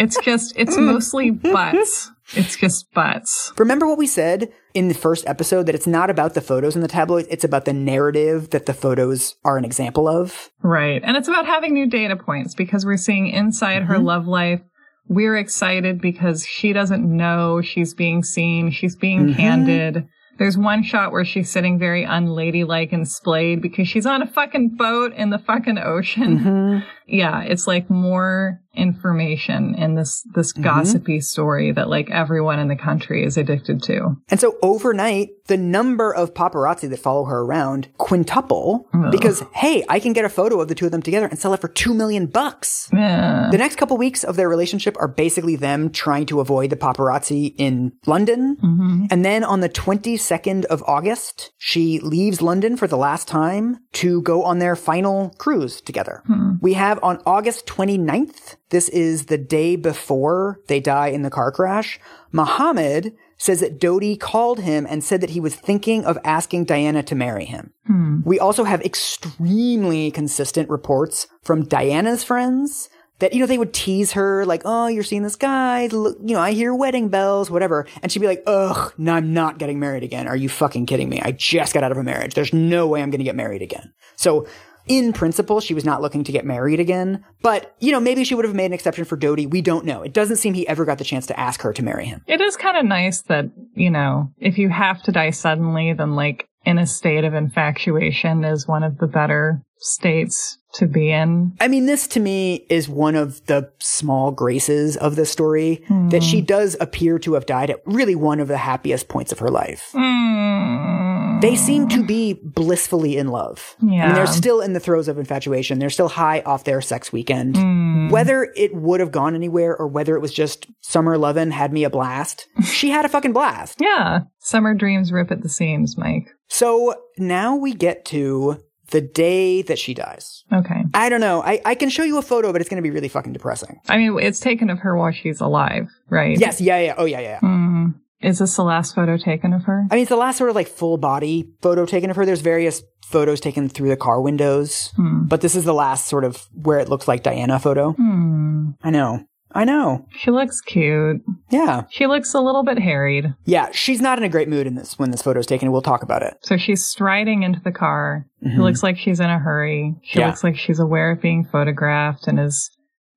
it's 0.00 0.18
just, 0.20 0.54
it's 0.56 0.76
mostly 0.78 1.30
butts. 1.30 2.10
It's 2.34 2.56
just 2.56 2.92
butts. 2.92 3.52
Remember 3.56 3.86
what 3.86 3.98
we 3.98 4.06
said 4.06 4.52
in 4.74 4.88
the 4.88 4.94
first 4.94 5.26
episode 5.26 5.66
that 5.66 5.74
it's 5.74 5.86
not 5.86 6.10
about 6.10 6.34
the 6.34 6.40
photos 6.40 6.76
in 6.76 6.82
the 6.82 6.88
tabloids, 6.88 7.28
it's 7.30 7.44
about 7.44 7.64
the 7.64 7.72
narrative 7.72 8.50
that 8.50 8.66
the 8.66 8.74
photos 8.74 9.36
are 9.44 9.56
an 9.56 9.64
example 9.64 10.06
of. 10.06 10.50
Right. 10.62 11.00
And 11.02 11.16
it's 11.16 11.28
about 11.28 11.46
having 11.46 11.72
new 11.72 11.88
data 11.88 12.16
points 12.16 12.54
because 12.54 12.84
we're 12.84 12.96
seeing 12.96 13.28
inside 13.28 13.84
her 13.84 13.94
mm-hmm. 13.94 14.04
love 14.04 14.26
life. 14.26 14.60
We're 15.08 15.38
excited 15.38 16.02
because 16.02 16.44
she 16.44 16.74
doesn't 16.74 17.04
know 17.04 17.62
she's 17.62 17.94
being 17.94 18.22
seen. 18.22 18.70
She's 18.70 18.94
being 18.94 19.28
mm-hmm. 19.28 19.40
candid. 19.40 20.06
There's 20.38 20.56
one 20.56 20.84
shot 20.84 21.10
where 21.10 21.24
she's 21.24 21.50
sitting 21.50 21.78
very 21.78 22.04
unladylike 22.04 22.92
and 22.92 23.08
splayed 23.08 23.60
because 23.60 23.88
she's 23.88 24.06
on 24.06 24.22
a 24.22 24.26
fucking 24.26 24.76
boat 24.76 25.12
in 25.14 25.30
the 25.30 25.38
fucking 25.38 25.78
ocean. 25.78 26.38
Mm-hmm. 26.38 26.88
Yeah, 27.08 27.42
it's 27.42 27.66
like 27.66 27.88
more 27.90 28.60
information 28.74 29.74
in 29.74 29.94
this 29.96 30.22
this 30.34 30.52
mm-hmm. 30.52 30.62
gossipy 30.62 31.20
story 31.20 31.72
that 31.72 31.88
like 31.88 32.10
everyone 32.10 32.58
in 32.58 32.68
the 32.68 32.76
country 32.76 33.24
is 33.24 33.36
addicted 33.36 33.82
to. 33.82 34.16
And 34.28 34.38
so 34.38 34.56
overnight, 34.62 35.30
the 35.48 35.56
number 35.56 36.14
of 36.14 36.34
paparazzi 36.34 36.88
that 36.88 36.98
follow 36.98 37.24
her 37.24 37.40
around 37.40 37.88
quintuple 37.96 38.88
because, 39.10 39.42
hey, 39.54 39.84
I 39.88 39.98
can 39.98 40.12
get 40.12 40.24
a 40.24 40.28
photo 40.28 40.60
of 40.60 40.68
the 40.68 40.74
two 40.74 40.86
of 40.86 40.92
them 40.92 41.02
together 41.02 41.26
and 41.26 41.38
sell 41.38 41.54
it 41.54 41.60
for 41.60 41.68
two 41.68 41.94
million 41.94 42.26
bucks. 42.26 42.88
Yeah. 42.92 43.48
The 43.50 43.58
next 43.58 43.76
couple 43.76 43.96
weeks 43.96 44.24
of 44.24 44.36
their 44.36 44.48
relationship 44.48 44.96
are 45.00 45.08
basically 45.08 45.56
them 45.56 45.90
trying 45.90 46.26
to 46.26 46.40
avoid 46.40 46.70
the 46.70 46.76
paparazzi 46.76 47.54
in 47.56 47.92
London. 48.06 48.56
Mm-hmm. 48.56 49.06
And 49.10 49.24
then 49.24 49.42
on 49.42 49.60
the 49.60 49.68
22nd 49.68 50.66
of 50.66 50.84
August, 50.86 51.52
she 51.58 51.98
leaves 52.00 52.42
London 52.42 52.76
for 52.76 52.86
the 52.86 52.98
last 52.98 53.26
time 53.26 53.78
to 53.94 54.20
go 54.22 54.44
on 54.44 54.58
their 54.58 54.76
final 54.76 55.34
cruise 55.38 55.80
together. 55.80 56.22
Hmm. 56.26 56.52
We 56.60 56.74
have 56.74 56.97
on 57.02 57.22
August 57.26 57.66
29th, 57.66 58.56
this 58.70 58.88
is 58.90 59.26
the 59.26 59.38
day 59.38 59.76
before 59.76 60.60
they 60.66 60.80
die 60.80 61.08
in 61.08 61.22
the 61.22 61.30
car 61.30 61.50
crash, 61.50 61.98
Muhammad 62.32 63.14
says 63.38 63.60
that 63.60 63.80
Dodi 63.80 64.18
called 64.18 64.60
him 64.60 64.86
and 64.88 65.02
said 65.02 65.20
that 65.20 65.30
he 65.30 65.40
was 65.40 65.54
thinking 65.54 66.04
of 66.04 66.18
asking 66.24 66.64
Diana 66.64 67.02
to 67.04 67.14
marry 67.14 67.44
him. 67.44 67.72
Hmm. 67.86 68.20
We 68.24 68.40
also 68.40 68.64
have 68.64 68.82
extremely 68.82 70.10
consistent 70.10 70.68
reports 70.68 71.28
from 71.42 71.64
Diana's 71.64 72.24
friends 72.24 72.90
that, 73.20 73.32
you 73.32 73.40
know, 73.40 73.46
they 73.46 73.58
would 73.58 73.74
tease 73.74 74.12
her 74.12 74.44
like, 74.44 74.62
oh, 74.64 74.86
you're 74.86 75.02
seeing 75.02 75.22
this 75.22 75.36
guy. 75.36 75.86
Look, 75.86 76.18
you 76.24 76.34
know, 76.34 76.40
I 76.40 76.52
hear 76.52 76.74
wedding 76.74 77.08
bells, 77.08 77.50
whatever. 77.50 77.86
And 78.02 78.10
she'd 78.12 78.20
be 78.20 78.26
like, 78.26 78.42
ugh, 78.46 78.92
no, 78.96 79.14
I'm 79.14 79.32
not 79.32 79.58
getting 79.58 79.80
married 79.80 80.04
again. 80.04 80.28
Are 80.28 80.36
you 80.36 80.48
fucking 80.48 80.86
kidding 80.86 81.08
me? 81.08 81.20
I 81.20 81.32
just 81.32 81.74
got 81.74 81.82
out 81.82 81.92
of 81.92 81.98
a 81.98 82.04
marriage. 82.04 82.34
There's 82.34 82.52
no 82.52 82.86
way 82.86 83.02
I'm 83.02 83.10
going 83.10 83.18
to 83.18 83.24
get 83.24 83.36
married 83.36 83.62
again. 83.62 83.92
So 84.16 84.46
in 84.88 85.12
principle, 85.12 85.60
she 85.60 85.74
was 85.74 85.84
not 85.84 86.02
looking 86.02 86.24
to 86.24 86.32
get 86.32 86.44
married 86.44 86.80
again. 86.80 87.24
But, 87.42 87.74
you 87.78 87.92
know, 87.92 88.00
maybe 88.00 88.24
she 88.24 88.34
would 88.34 88.44
have 88.44 88.54
made 88.54 88.66
an 88.66 88.72
exception 88.72 89.04
for 89.04 89.16
Dodi. 89.16 89.48
We 89.48 89.62
don't 89.62 89.84
know. 89.84 90.02
It 90.02 90.12
doesn't 90.12 90.36
seem 90.36 90.54
he 90.54 90.66
ever 90.66 90.84
got 90.84 90.98
the 90.98 91.04
chance 91.04 91.26
to 91.26 91.38
ask 91.38 91.60
her 91.62 91.72
to 91.72 91.82
marry 91.82 92.06
him. 92.06 92.22
It 92.26 92.40
is 92.40 92.56
kind 92.56 92.76
of 92.76 92.84
nice 92.84 93.22
that, 93.22 93.46
you 93.74 93.90
know, 93.90 94.32
if 94.38 94.58
you 94.58 94.68
have 94.68 95.02
to 95.04 95.12
die 95.12 95.30
suddenly, 95.30 95.92
then 95.92 96.14
like 96.14 96.48
in 96.64 96.78
a 96.78 96.86
state 96.86 97.24
of 97.24 97.34
infatuation 97.34 98.44
is 98.44 98.66
one 98.66 98.82
of 98.82 98.98
the 98.98 99.06
better 99.06 99.62
states 99.78 100.57
to 100.78 100.86
be 100.86 101.10
in. 101.10 101.52
I 101.60 101.68
mean, 101.68 101.86
this 101.86 102.06
to 102.08 102.20
me 102.20 102.66
is 102.68 102.88
one 102.88 103.14
of 103.14 103.44
the 103.46 103.70
small 103.78 104.30
graces 104.30 104.96
of 104.96 105.16
the 105.16 105.26
story 105.26 105.84
mm. 105.88 106.10
that 106.10 106.22
she 106.22 106.40
does 106.40 106.76
appear 106.80 107.18
to 107.20 107.34
have 107.34 107.46
died 107.46 107.70
at 107.70 107.82
really 107.84 108.14
one 108.14 108.40
of 108.40 108.48
the 108.48 108.56
happiest 108.56 109.08
points 109.08 109.32
of 109.32 109.38
her 109.40 109.50
life. 109.50 109.90
Mm. 109.94 111.40
They 111.40 111.54
seem 111.56 111.88
to 111.88 112.04
be 112.04 112.34
blissfully 112.42 113.16
in 113.16 113.28
love. 113.28 113.76
Yeah. 113.80 114.04
I 114.04 114.06
mean, 114.06 114.14
they're 114.14 114.26
still 114.26 114.60
in 114.60 114.72
the 114.72 114.80
throes 114.80 115.06
of 115.08 115.18
infatuation. 115.18 115.78
They're 115.78 115.90
still 115.90 116.08
high 116.08 116.40
off 116.40 116.64
their 116.64 116.80
sex 116.80 117.12
weekend. 117.12 117.54
Mm. 117.54 118.10
Whether 118.10 118.52
it 118.56 118.74
would 118.74 119.00
have 119.00 119.12
gone 119.12 119.34
anywhere 119.34 119.76
or 119.76 119.86
whether 119.86 120.16
it 120.16 120.20
was 120.20 120.32
just 120.32 120.66
summer 120.80 121.16
lovin' 121.18 121.50
had 121.50 121.72
me 121.72 121.84
a 121.84 121.90
blast, 121.90 122.48
she 122.64 122.90
had 122.90 123.04
a 123.04 123.08
fucking 123.08 123.32
blast. 123.32 123.80
Yeah. 123.80 124.20
Summer 124.40 124.74
dreams 124.74 125.12
rip 125.12 125.30
at 125.30 125.42
the 125.42 125.48
seams, 125.48 125.96
Mike. 125.96 126.28
So 126.48 126.94
now 127.18 127.56
we 127.56 127.74
get 127.74 128.04
to 128.06 128.60
the 128.90 129.00
day 129.00 129.62
that 129.62 129.78
she 129.78 129.94
dies. 129.94 130.44
Okay. 130.52 130.82
I 130.94 131.08
don't 131.08 131.20
know. 131.20 131.42
I, 131.42 131.60
I 131.64 131.74
can 131.74 131.90
show 131.90 132.02
you 132.04 132.18
a 132.18 132.22
photo, 132.22 132.52
but 132.52 132.60
it's 132.60 132.70
going 132.70 132.82
to 132.82 132.86
be 132.86 132.90
really 132.94 133.08
fucking 133.08 133.32
depressing. 133.32 133.80
I 133.88 133.98
mean, 133.98 134.18
it's 134.20 134.40
taken 134.40 134.70
of 134.70 134.78
her 134.80 134.96
while 134.96 135.12
she's 135.12 135.40
alive, 135.40 135.88
right? 136.08 136.38
Yes. 136.38 136.60
Yeah. 136.60 136.78
Yeah. 136.80 136.94
Oh, 136.96 137.04
yeah. 137.04 137.20
Yeah. 137.20 137.40
Mm. 137.40 137.94
Is 138.20 138.38
this 138.40 138.56
the 138.56 138.64
last 138.64 138.94
photo 138.94 139.16
taken 139.16 139.52
of 139.52 139.62
her? 139.64 139.86
I 139.90 139.94
mean, 139.94 140.02
it's 140.02 140.08
the 140.08 140.16
last 140.16 140.38
sort 140.38 140.50
of 140.50 140.56
like 140.56 140.66
full 140.68 140.96
body 140.98 141.50
photo 141.62 141.86
taken 141.86 142.10
of 142.10 142.16
her. 142.16 142.26
There's 142.26 142.40
various 142.40 142.82
photos 143.04 143.40
taken 143.40 143.68
through 143.68 143.88
the 143.90 143.96
car 143.96 144.20
windows, 144.20 144.92
Hmm. 144.96 145.26
but 145.26 145.40
this 145.40 145.54
is 145.54 145.64
the 145.64 145.72
last 145.74 146.06
sort 146.08 146.24
of 146.24 146.46
where 146.52 146.78
it 146.78 146.88
looks 146.88 147.06
like 147.06 147.22
Diana 147.22 147.58
photo. 147.60 147.92
Hmm. 147.92 148.70
I 148.82 148.90
know. 148.90 149.24
I 149.58 149.64
know. 149.64 150.06
She 150.12 150.30
looks 150.30 150.60
cute. 150.60 151.20
Yeah. 151.50 151.82
She 151.90 152.06
looks 152.06 152.32
a 152.32 152.40
little 152.40 152.62
bit 152.62 152.78
harried. 152.78 153.34
Yeah. 153.44 153.70
She's 153.72 154.00
not 154.00 154.16
in 154.18 154.24
a 154.24 154.28
great 154.28 154.48
mood 154.48 154.66
in 154.68 154.76
this 154.76 154.98
when 154.98 155.10
this 155.10 155.22
photo's 155.22 155.46
taken. 155.46 155.72
We'll 155.72 155.82
talk 155.82 156.02
about 156.04 156.22
it. 156.22 156.34
So 156.42 156.56
she's 156.56 156.84
striding 156.84 157.42
into 157.42 157.60
the 157.64 157.72
car. 157.72 158.24
She 158.42 158.50
Mhm. 158.50 158.58
looks 158.58 158.82
like 158.84 158.96
she's 158.96 159.18
in 159.18 159.28
a 159.28 159.38
hurry. 159.38 159.96
She 160.04 160.20
Yeah. 160.20 160.28
looks 160.28 160.44
like 160.44 160.56
she's 160.56 160.78
aware 160.78 161.10
of 161.10 161.20
being 161.20 161.44
photographed 161.44 162.28
and 162.28 162.38
is 162.38 162.70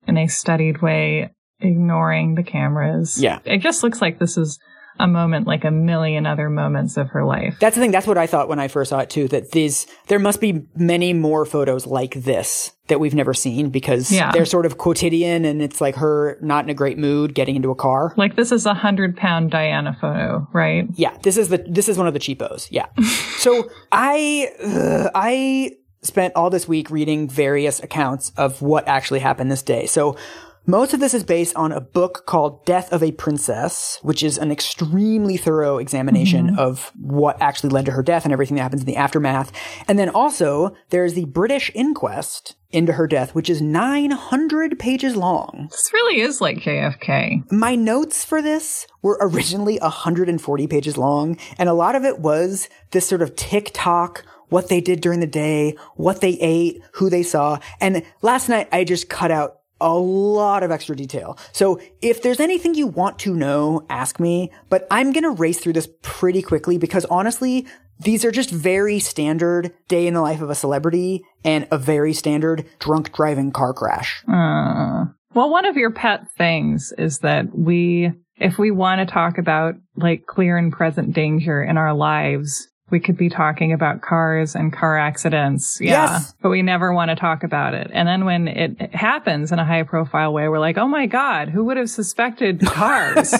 in 0.07 0.17
a 0.17 0.25
studied 0.25 0.81
way 0.81 1.29
ignoring 1.59 2.33
the 2.35 2.43
cameras. 2.43 3.21
Yeah. 3.21 3.37
It 3.45 3.59
just 3.59 3.83
looks 3.83 4.01
like 4.01 4.17
this 4.17 4.35
is 4.37 4.57
a 4.99 5.07
moment 5.07 5.47
like 5.47 5.63
a 5.63 5.71
million 5.71 6.25
other 6.25 6.49
moments 6.49 6.97
of 6.97 7.09
her 7.09 7.23
life. 7.25 7.57
That's 7.59 7.75
the 7.75 7.81
thing. 7.81 7.91
That's 7.91 8.07
what 8.07 8.17
I 8.17 8.27
thought 8.27 8.47
when 8.49 8.59
I 8.59 8.67
first 8.67 8.89
saw 8.89 8.99
it 8.99 9.09
too. 9.09 9.27
That 9.29 9.51
these 9.51 9.87
there 10.07 10.19
must 10.19 10.39
be 10.41 10.63
many 10.75 11.13
more 11.13 11.45
photos 11.45 11.85
like 11.87 12.13
this 12.15 12.71
that 12.87 12.99
we've 12.99 13.15
never 13.15 13.33
seen 13.33 13.69
because 13.69 14.11
Yeah. 14.11 14.31
they're 14.33 14.45
sort 14.45 14.65
of 14.65 14.77
quotidian 14.77 15.45
and 15.45 15.61
it's 15.61 15.79
like 15.79 15.95
her 15.95 16.37
not 16.41 16.65
in 16.65 16.69
a 16.69 16.73
great 16.73 16.97
mood 16.97 17.33
getting 17.33 17.55
into 17.55 17.71
a 17.71 17.75
car. 17.75 18.13
like 18.17 18.35
this 18.35 18.51
is 18.51 18.65
a 18.65 18.73
hundred 18.73 19.15
pound 19.15 19.49
Diana 19.51 19.95
photo, 19.99 20.47
right? 20.53 20.87
Yeah, 20.95 21.15
this 21.23 21.37
is 21.37 21.49
the 21.49 21.63
this 21.67 21.87
is 21.89 21.97
one 21.97 22.07
of 22.07 22.13
the 22.13 22.19
cheapos. 22.19 22.67
Yeah. 22.69 22.87
so 23.37 23.69
I 23.91 24.49
uh, 24.63 25.09
I 25.15 25.71
spent 26.03 26.33
all 26.35 26.49
this 26.49 26.67
week 26.67 26.89
reading 26.89 27.29
various 27.29 27.79
accounts 27.81 28.31
of 28.35 28.61
what 28.61 28.87
actually 28.87 29.19
happened 29.19 29.51
this 29.51 29.61
day. 29.61 29.85
So 29.85 30.17
most 30.65 30.93
of 30.93 30.99
this 30.99 31.13
is 31.13 31.23
based 31.23 31.55
on 31.55 31.71
a 31.71 31.81
book 31.81 32.25
called 32.25 32.65
Death 32.65 32.91
of 32.93 33.01
a 33.01 33.11
Princess, 33.11 33.99
which 34.03 34.21
is 34.21 34.37
an 34.37 34.51
extremely 34.51 35.35
thorough 35.37 35.77
examination 35.77 36.47
mm-hmm. 36.47 36.59
of 36.59 36.91
what 36.99 37.41
actually 37.41 37.71
led 37.71 37.85
to 37.85 37.91
her 37.91 38.03
death 38.03 38.25
and 38.25 38.33
everything 38.33 38.57
that 38.57 38.63
happens 38.63 38.81
in 38.81 38.87
the 38.87 38.95
aftermath. 38.95 39.51
And 39.87 39.97
then 39.97 40.09
also 40.09 40.75
there's 40.89 41.13
the 41.13 41.25
British 41.25 41.71
inquest 41.73 42.55
into 42.69 42.93
her 42.93 43.07
death, 43.07 43.33
which 43.33 43.49
is 43.49 43.61
900 43.61 44.79
pages 44.79 45.15
long. 45.15 45.67
This 45.71 45.91
really 45.93 46.21
is 46.21 46.41
like 46.41 46.57
JFK. 46.59 47.51
My 47.51 47.75
notes 47.75 48.23
for 48.23 48.41
this 48.41 48.87
were 49.01 49.17
originally 49.19 49.77
140 49.79 50.67
pages 50.67 50.97
long, 50.97 51.37
and 51.57 51.69
a 51.69 51.73
lot 51.73 51.95
of 51.95 52.05
it 52.05 52.19
was 52.19 52.69
this 52.91 53.07
sort 53.07 53.21
of 53.21 53.35
TikTok, 53.35 54.23
what 54.49 54.69
they 54.69 54.79
did 54.79 55.01
during 55.01 55.21
the 55.21 55.27
day, 55.27 55.75
what 55.95 56.21
they 56.21 56.37
ate, 56.39 56.81
who 56.93 57.09
they 57.09 57.23
saw. 57.23 57.57
And 57.79 58.03
last 58.21 58.47
night 58.47 58.69
I 58.71 58.83
just 58.83 59.09
cut 59.09 59.31
out 59.31 59.60
a 59.81 59.93
lot 59.93 60.63
of 60.63 60.71
extra 60.71 60.95
detail. 60.95 61.37
So 61.51 61.81
if 62.01 62.21
there's 62.21 62.39
anything 62.39 62.75
you 62.75 62.87
want 62.87 63.19
to 63.19 63.33
know, 63.33 63.85
ask 63.89 64.19
me, 64.19 64.51
but 64.69 64.87
I'm 64.89 65.11
going 65.11 65.23
to 65.23 65.31
race 65.31 65.59
through 65.59 65.73
this 65.73 65.89
pretty 66.01 66.41
quickly 66.41 66.77
because 66.77 67.05
honestly, 67.05 67.67
these 67.99 68.25
are 68.25 68.31
just 68.31 68.49
very 68.49 68.99
standard 68.99 69.73
day 69.87 70.07
in 70.07 70.13
the 70.13 70.21
life 70.21 70.41
of 70.41 70.49
a 70.49 70.55
celebrity 70.55 71.23
and 71.43 71.67
a 71.71 71.77
very 71.77 72.13
standard 72.13 72.65
drunk 72.79 73.13
driving 73.13 73.51
car 73.51 73.73
crash. 73.73 74.23
Uh, 74.27 75.05
well, 75.33 75.49
one 75.49 75.65
of 75.65 75.77
your 75.77 75.91
pet 75.91 76.21
things 76.37 76.93
is 76.97 77.19
that 77.19 77.55
we, 77.55 78.11
if 78.37 78.57
we 78.57 78.71
want 78.71 78.99
to 78.99 79.11
talk 79.11 79.37
about 79.37 79.75
like 79.95 80.25
clear 80.25 80.57
and 80.57 80.73
present 80.73 81.13
danger 81.13 81.61
in 81.61 81.77
our 81.77 81.93
lives, 81.93 82.67
we 82.91 82.99
could 82.99 83.17
be 83.17 83.29
talking 83.29 83.73
about 83.73 84.01
cars 84.01 84.55
and 84.55 84.71
car 84.71 84.97
accidents. 84.97 85.79
Yeah. 85.81 86.11
Yes. 86.11 86.33
But 86.41 86.49
we 86.49 86.61
never 86.61 86.93
want 86.93 87.09
to 87.09 87.15
talk 87.15 87.43
about 87.43 87.73
it. 87.73 87.89
And 87.93 88.07
then 88.07 88.25
when 88.25 88.47
it 88.47 88.93
happens 88.93 89.51
in 89.51 89.59
a 89.59 89.65
high 89.65 89.83
profile 89.83 90.33
way, 90.33 90.47
we're 90.49 90.59
like, 90.59 90.77
oh 90.77 90.87
my 90.87 91.05
God, 91.05 91.49
who 91.49 91.65
would 91.65 91.77
have 91.77 91.89
suspected 91.89 92.61
cars? 92.65 93.33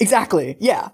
exactly. 0.00 0.56
Yeah. 0.60 0.88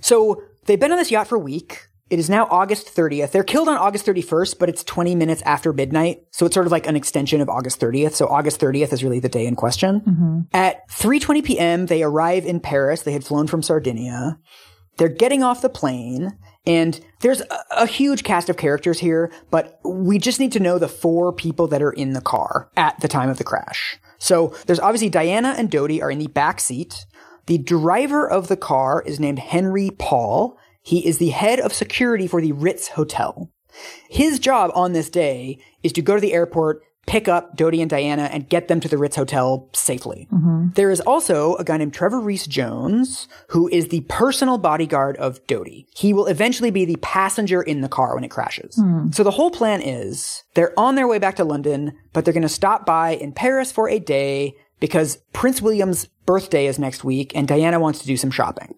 So 0.00 0.42
they've 0.66 0.78
been 0.78 0.92
on 0.92 0.98
this 0.98 1.10
yacht 1.10 1.26
for 1.26 1.36
a 1.36 1.40
week. 1.40 1.88
It 2.10 2.18
is 2.18 2.28
now 2.28 2.46
August 2.50 2.94
30th. 2.94 3.30
They're 3.32 3.42
killed 3.42 3.68
on 3.68 3.78
August 3.78 4.04
31st, 4.06 4.58
but 4.58 4.68
it's 4.68 4.84
20 4.84 5.14
minutes 5.14 5.42
after 5.42 5.72
midnight. 5.72 6.20
So 6.32 6.44
it's 6.44 6.54
sort 6.54 6.66
of 6.66 6.72
like 6.72 6.86
an 6.86 6.96
extension 6.96 7.40
of 7.40 7.48
August 7.48 7.80
30th. 7.80 8.12
So 8.12 8.28
August 8.28 8.60
30th 8.60 8.92
is 8.92 9.02
really 9.02 9.20
the 9.20 9.28
day 9.30 9.46
in 9.46 9.56
question. 9.56 10.00
Mm-hmm. 10.00 10.40
At 10.52 10.86
3:20 10.90 11.44
p.m., 11.44 11.86
they 11.86 12.02
arrive 12.02 12.44
in 12.44 12.60
Paris. 12.60 13.02
They 13.02 13.12
had 13.12 13.24
flown 13.24 13.46
from 13.46 13.62
Sardinia. 13.62 14.38
They're 14.98 15.08
getting 15.08 15.42
off 15.42 15.62
the 15.62 15.68
plane 15.70 16.38
and 16.66 17.00
there's 17.20 17.40
a, 17.40 17.64
a 17.72 17.86
huge 17.86 18.24
cast 18.24 18.48
of 18.48 18.56
characters 18.56 18.98
here, 18.98 19.30
but 19.50 19.80
we 19.84 20.18
just 20.18 20.40
need 20.40 20.52
to 20.52 20.60
know 20.60 20.78
the 20.78 20.88
four 20.88 21.32
people 21.32 21.66
that 21.68 21.82
are 21.82 21.92
in 21.92 22.12
the 22.12 22.20
car 22.20 22.70
at 22.76 22.98
the 23.00 23.08
time 23.08 23.28
of 23.28 23.38
the 23.38 23.44
crash. 23.44 23.98
So 24.18 24.54
there's 24.66 24.80
obviously 24.80 25.10
Diana 25.10 25.54
and 25.56 25.70
Dodi 25.70 26.02
are 26.02 26.10
in 26.10 26.18
the 26.18 26.28
back 26.28 26.60
seat. 26.60 27.04
The 27.46 27.58
driver 27.58 28.28
of 28.28 28.48
the 28.48 28.56
car 28.56 29.02
is 29.04 29.20
named 29.20 29.38
Henry 29.38 29.90
Paul. 29.98 30.58
He 30.80 31.06
is 31.06 31.18
the 31.18 31.30
head 31.30 31.60
of 31.60 31.72
security 31.72 32.26
for 32.26 32.40
the 32.40 32.52
Ritz 32.52 32.88
Hotel. 32.88 33.50
His 34.08 34.38
job 34.38 34.70
on 34.74 34.92
this 34.92 35.10
day 35.10 35.58
is 35.82 35.92
to 35.92 36.02
go 36.02 36.14
to 36.14 36.20
the 36.20 36.32
airport, 36.32 36.82
pick 37.06 37.28
up 37.28 37.56
Dodi 37.56 37.80
and 37.80 37.90
Diana, 37.90 38.24
and 38.24 38.48
get 38.48 38.68
them 38.68 38.80
to 38.80 38.88
the 38.88 38.98
Ritz 38.98 39.16
Hotel 39.16 39.68
safely. 39.72 40.28
There 40.74 40.90
is 40.90 41.00
also 41.00 41.54
a 41.56 41.64
guy 41.64 41.76
named 41.76 41.94
Trevor 41.94 42.20
Rees-Jones, 42.20 43.28
who 43.48 43.68
is 43.68 43.88
the 43.88 44.00
personal 44.08 44.58
bodyguard 44.58 45.16
of 45.18 45.44
Dodi. 45.46 45.86
He 45.94 46.12
will 46.12 46.26
eventually 46.26 46.70
be 46.70 46.84
the 46.84 46.96
passenger 46.96 47.62
in 47.62 47.80
the 47.80 47.88
car 47.88 48.14
when 48.14 48.24
it 48.24 48.30
crashes. 48.30 48.80
So 49.12 49.22
the 49.22 49.30
whole 49.30 49.50
plan 49.50 49.80
is 49.82 50.44
they're 50.54 50.78
on 50.78 50.94
their 50.94 51.06
way 51.06 51.18
back 51.18 51.36
to 51.36 51.44
London, 51.44 51.92
but 52.12 52.24
they're 52.24 52.34
going 52.34 52.42
to 52.42 52.48
stop 52.48 52.86
by 52.86 53.10
in 53.10 53.32
Paris 53.32 53.70
for 53.70 53.88
a 53.88 53.98
day 53.98 54.54
because 54.80 55.18
Prince 55.32 55.62
William's 55.62 56.06
birthday 56.26 56.66
is 56.66 56.78
next 56.78 57.04
week 57.04 57.32
and 57.34 57.46
Diana 57.46 57.78
wants 57.78 58.00
to 58.00 58.06
do 58.06 58.16
some 58.16 58.30
shopping. 58.30 58.74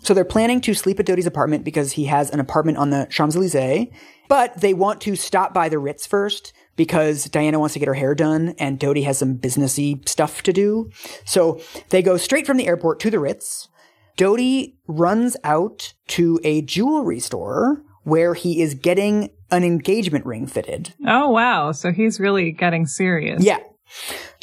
So 0.00 0.12
they're 0.12 0.24
planning 0.24 0.60
to 0.62 0.74
sleep 0.74 1.00
at 1.00 1.06
Dodi's 1.06 1.26
apartment 1.26 1.64
because 1.64 1.92
he 1.92 2.04
has 2.06 2.30
an 2.30 2.40
apartment 2.40 2.78
on 2.78 2.90
the 2.90 3.06
Champs-Elysees, 3.10 3.88
but 4.28 4.60
they 4.60 4.74
want 4.74 5.00
to 5.02 5.16
stop 5.16 5.54
by 5.54 5.68
the 5.68 5.78
Ritz 5.78 6.06
first 6.06 6.52
because 6.76 7.24
Diana 7.24 7.58
wants 7.58 7.74
to 7.74 7.78
get 7.78 7.88
her 7.88 7.94
hair 7.94 8.14
done 8.14 8.54
and 8.58 8.78
Dodi 8.78 9.04
has 9.04 9.18
some 9.18 9.36
businessy 9.36 10.06
stuff 10.08 10.42
to 10.44 10.52
do. 10.52 10.90
So 11.24 11.60
they 11.90 12.02
go 12.02 12.16
straight 12.16 12.46
from 12.46 12.56
the 12.56 12.66
airport 12.66 13.00
to 13.00 13.10
the 13.10 13.18
Ritz. 13.18 13.68
Dodi 14.16 14.74
runs 14.86 15.36
out 15.44 15.94
to 16.08 16.40
a 16.44 16.62
jewelry 16.62 17.20
store 17.20 17.82
where 18.02 18.34
he 18.34 18.60
is 18.60 18.74
getting 18.74 19.30
an 19.50 19.64
engagement 19.64 20.26
ring 20.26 20.46
fitted. 20.46 20.94
oh, 21.06 21.30
wow. 21.30 21.72
So 21.72 21.92
he's 21.92 22.20
really 22.20 22.52
getting 22.52 22.86
serious. 22.86 23.42
Yeah. 23.42 23.58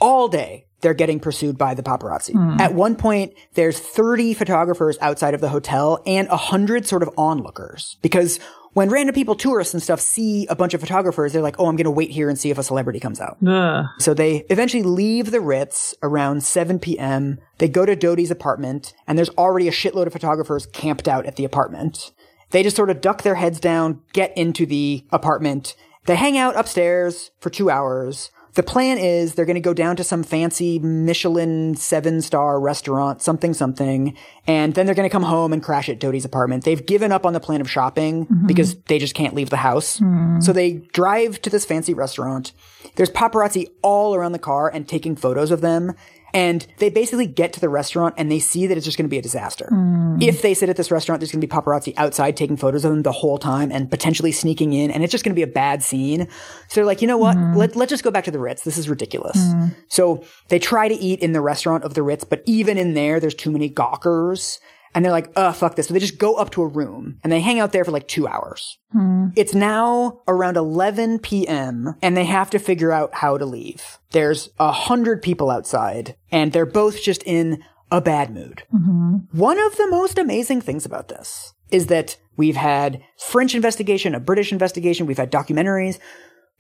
All 0.02 0.28
day, 0.28 0.68
they're 0.82 0.94
getting 0.94 1.20
pursued 1.20 1.58
by 1.58 1.74
the 1.74 1.84
paparazzi. 1.84 2.34
Hmm. 2.34 2.60
At 2.60 2.74
one 2.74 2.96
point, 2.96 3.34
there's 3.54 3.80
30 3.80 4.34
photographers 4.34 4.98
outside 5.02 5.34
of 5.34 5.42
the 5.42 5.50
hotel 5.50 6.02
and 6.06 6.28
100 6.30 6.86
sort 6.86 7.04
of 7.04 7.10
onlookers. 7.18 7.98
Because 8.02 8.40
when 8.78 8.90
random 8.90 9.16
people, 9.16 9.34
tourists 9.34 9.74
and 9.74 9.82
stuff, 9.82 10.00
see 10.00 10.46
a 10.52 10.56
bunch 10.56 10.76
of 10.76 10.82
photographers, 10.82 11.34
they're 11.34 11.42
like, 11.42 11.56
oh, 11.58 11.66
I'm 11.66 11.78
going 11.78 11.86
to 11.86 11.90
wait 11.90 12.12
here 12.12 12.30
and 12.30 12.38
see 12.38 12.52
if 12.52 12.60
a 12.60 12.64
celebrity 12.64 13.00
comes 13.00 13.20
out. 13.20 13.38
Ugh. 13.44 13.86
So 13.98 14.14
they 14.14 14.46
eventually 14.52 14.84
leave 14.84 15.32
the 15.32 15.42
Ritz 15.42 15.96
around 16.04 16.44
7 16.44 16.78
p.m. 16.78 17.40
They 17.58 17.70
go 17.70 17.88
to 17.88 17.96
Dodi's 17.96 18.30
apartment, 18.30 18.94
and 19.08 19.18
there's 19.18 19.32
already 19.32 19.68
a 19.68 19.72
shitload 19.72 20.06
of 20.06 20.14
photographers 20.14 20.68
camped 20.68 21.08
out 21.08 21.26
at 21.26 21.38
the 21.38 21.44
apartment. 21.44 22.12
They 22.52 22.62
just 22.62 22.76
sort 22.76 22.92
of 22.92 23.02
duck 23.02 23.24
their 23.24 23.34
heads 23.34 23.60
down, 23.60 24.04
get 24.14 24.32
into 24.38 24.68
the 24.68 25.04
apartment. 25.10 25.76
They 26.06 26.16
hang 26.16 26.38
out 26.38 26.56
upstairs 26.56 27.32
for 27.40 27.50
two 27.50 27.72
hours. 27.72 28.30
The 28.58 28.64
plan 28.64 28.98
is 28.98 29.36
they're 29.36 29.46
going 29.46 29.54
to 29.54 29.62
go 29.62 29.76
down 29.76 29.98
to 29.98 30.04
some 30.04 30.24
fancy 30.24 30.80
Michelin 30.80 31.76
seven 31.76 32.24
star 32.24 32.60
restaurant, 32.60 33.22
something, 33.22 33.54
something, 33.54 34.18
and 34.48 34.74
then 34.74 34.88
they're 34.88 34.96
going 34.96 35.08
to 35.08 35.14
come 35.14 35.22
home 35.22 35.54
and 35.54 35.62
crash 35.62 35.90
at 35.90 36.00
Dodi's 36.00 36.26
apartment. 36.26 36.64
They've 36.64 36.84
given 36.84 37.12
up 37.12 37.24
on 37.24 37.34
the 37.34 37.40
plan 37.40 37.62
of 37.62 37.70
shopping 37.70 38.26
Mm-hmm. 38.26 38.48
because 38.48 38.74
they 38.88 38.98
just 38.98 39.14
can't 39.14 39.36
leave 39.36 39.52
the 39.52 39.58
house. 39.58 40.02
So 40.40 40.52
they 40.54 40.74
drive 40.92 41.40
to 41.44 41.52
this 41.52 41.66
fancy 41.66 41.94
restaurant. 41.94 42.52
There's 42.96 43.12
paparazzi 43.12 43.68
all 43.84 44.16
around 44.16 44.32
the 44.32 44.40
car 44.40 44.70
and 44.70 44.88
taking 44.88 45.16
photos 45.16 45.52
of 45.52 45.62
them. 45.62 45.94
And 46.34 46.68
they 46.78 46.90
basically 46.90 47.26
get 47.26 47.54
to 47.54 47.60
the 47.60 47.70
restaurant 47.70 48.16
and 48.18 48.32
they 48.32 48.40
see 48.40 48.68
that 48.68 48.78
it's 48.78 48.86
just 48.86 48.98
going 48.98 49.06
to 49.06 49.10
be 49.10 49.18
a 49.18 49.22
disaster. 49.22 49.70
Mm. 49.72 50.22
If 50.22 50.42
they 50.42 50.54
sit 50.54 50.70
at 50.70 50.76
this 50.76 50.92
restaurant, 50.92 51.22
there's 51.22 51.32
going 51.32 51.42
to 51.42 51.48
be 51.48 51.52
paparazzi 51.52 51.94
outside 51.98 52.36
taking 52.36 52.58
photos 52.58 52.84
of 52.84 52.92
them 52.92 53.04
the 53.04 53.12
whole 53.12 53.38
time 53.38 53.72
and 53.72 53.90
potentially 53.90 54.32
sneaking 54.32 54.74
in, 54.74 54.92
and 54.92 55.04
it's 55.04 55.12
just 55.12 55.24
going 55.24 55.34
to 55.34 55.40
be 55.40 55.44
a 55.44 55.48
bad 55.48 55.84
scene. 55.84 56.28
So 56.68 56.76
they're 56.76 56.86
like, 56.86 57.02
you 57.02 57.08
know 57.08 57.18
what? 57.18 57.38
Mm. 57.38 57.56
Let, 57.56 57.76
let's 57.76 57.90
just 57.90 58.04
go 58.04 58.12
back 58.12 58.26
to 58.26 58.32
the 58.32 58.40
Ritz. 58.40 58.64
This 58.64 58.78
is 58.78 58.90
ridiculous. 58.90 59.38
Mm. 59.38 59.76
So 59.88 60.24
they 60.50 60.60
try 60.60 60.88
to 60.88 60.96
eat 60.96 61.22
in 61.22 61.32
the 61.32 61.42
restaurant 61.42 61.84
of 61.84 61.94
the 61.94 62.04
Ritz, 62.04 62.24
but 62.24 62.44
even 62.46 62.78
in 62.78 62.94
there, 62.94 63.20
there's 63.20 63.36
too 63.36 63.52
many 63.52 63.70
gawkers. 63.70 64.60
And 64.98 65.06
they're 65.06 65.12
like, 65.12 65.32
oh, 65.36 65.52
fuck 65.52 65.76
this. 65.76 65.90
So 65.90 65.94
they 65.94 66.00
just 66.00 66.18
go 66.18 66.38
up 66.38 66.50
to 66.54 66.64
a 66.64 66.68
room 66.68 67.20
and 67.24 67.32
they 67.32 67.40
hang 67.40 67.60
out 67.60 67.72
there 67.72 67.86
for 67.86 67.92
like 67.92 68.08
two 68.08 68.28
hours. 68.28 68.80
Hmm. 68.92 69.28
It's 69.36 69.54
now 69.54 70.22
around 70.28 70.58
11 70.58 71.20
p.m. 71.20 71.94
and 72.02 72.18
they 72.18 72.26
have 72.26 72.50
to 72.50 72.58
figure 72.58 72.92
out 72.92 73.14
how 73.14 73.38
to 73.38 73.46
leave. 73.46 74.00
There's 74.10 74.50
a 74.60 74.72
hundred 74.72 75.22
people 75.22 75.52
outside 75.52 76.16
and 76.32 76.52
they're 76.52 76.66
both 76.66 77.04
just 77.04 77.22
in 77.28 77.64
a 77.92 78.02
bad 78.02 78.34
mood. 78.34 78.64
Mm-hmm. 78.74 79.38
One 79.38 79.60
of 79.60 79.78
the 79.78 79.86
most 79.86 80.18
amazing 80.18 80.62
things 80.62 80.84
about 80.84 81.10
this 81.10 81.54
is 81.70 81.86
that 81.88 82.18
we've 82.36 82.56
had 82.56 83.04
French 83.20 83.54
investigation, 83.54 84.16
a 84.16 84.20
British 84.20 84.52
investigation, 84.52 85.06
we've 85.06 85.18
had 85.18 85.32
documentaries. 85.32 86.00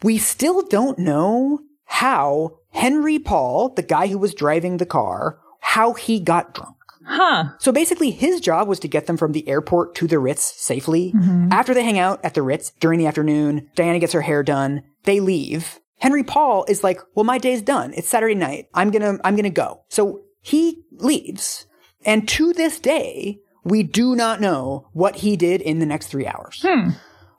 We 0.04 0.20
still 0.20 0.62
don't 0.62 1.00
know 1.00 1.62
how 1.86 2.60
Henry 2.70 3.18
Paul, 3.18 3.70
the 3.70 3.82
guy 3.82 4.06
who 4.06 4.20
was 4.20 4.36
driving 4.36 4.78
the 4.78 4.86
car, 4.86 5.40
how 5.60 5.94
he 5.94 6.20
got 6.20 6.54
drunk. 6.54 6.77
Huh. 7.08 7.52
So 7.60 7.72
basically, 7.72 8.12
his 8.12 8.42
job 8.42 8.68
was 8.68 8.80
to 8.82 8.88
get 8.88 9.08
them 9.08 9.16
from 9.16 9.32
the 9.32 9.48
airport 9.48 9.96
to 9.96 10.08
the 10.08 10.20
Ritz 10.20 10.44
safely. 10.62 11.14
Mm-hmm. 11.14 11.54
After 11.54 11.74
they 11.74 11.84
hang 11.84 11.98
out 11.98 12.20
at 12.24 12.34
the 12.34 12.42
Ritz 12.42 12.72
during 12.80 13.00
the 13.00 13.08
afternoon, 13.08 13.70
Diana 13.76 14.00
gets 14.00 14.14
her 14.14 14.22
hair 14.22 14.44
done. 14.44 14.84
They 15.04 15.22
leave. 15.22 15.80
Henry 16.00 16.24
Paul 16.24 16.66
is 16.68 16.84
like, 16.84 17.00
"Well, 17.16 17.24
my 17.24 17.38
day's 17.38 17.62
done. 17.62 17.94
It's 17.96 18.10
Saturday 18.10 18.36
night. 18.36 18.68
I'm 18.74 18.92
gonna, 18.92 19.18
I'm 19.24 19.36
gonna 19.36 19.50
go." 19.50 19.84
So 19.88 20.22
he 20.42 20.84
leaves, 20.92 21.66
and 22.06 22.28
to 22.30 22.54
this 22.54 22.80
day, 22.80 23.40
we 23.64 23.84
do 23.84 24.16
not 24.16 24.42
know 24.42 24.90
what 24.94 25.18
he 25.18 25.38
did 25.38 25.62
in 25.62 25.80
the 25.80 25.86
next 25.86 26.08
three 26.08 26.28
hours. 26.28 26.62
Hmm. 26.62 26.90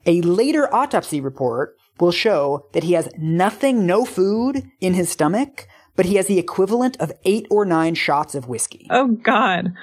A 0.05 0.21
later 0.21 0.73
autopsy 0.73 1.21
report 1.21 1.75
will 1.99 2.11
show 2.11 2.67
that 2.73 2.83
he 2.83 2.93
has 2.93 3.09
nothing, 3.17 3.85
no 3.85 4.05
food 4.05 4.63
in 4.79 4.93
his 4.93 5.09
stomach, 5.09 5.67
but 5.99 6.05
he 6.05 6.15
has 6.15 6.27
the 6.27 6.39
equivalent 6.39 6.95
of 7.01 7.11
eight 7.25 7.45
or 7.49 7.65
nine 7.65 7.93
shots 7.93 8.33
of 8.33 8.47
whiskey. 8.47 8.87
Oh 8.89 9.07
God. 9.09 9.73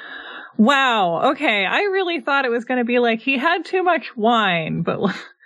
Wow. 0.57 1.33
Okay. 1.33 1.67
I 1.67 1.81
really 1.81 2.23
thought 2.23 2.47
it 2.47 2.51
was 2.51 2.64
going 2.64 2.79
to 2.79 2.87
be 2.87 3.01
like 3.01 3.21
he 3.21 3.37
had 3.37 3.67
too 3.67 3.83
much 3.83 4.17
wine, 4.17 4.81
but 4.81 4.99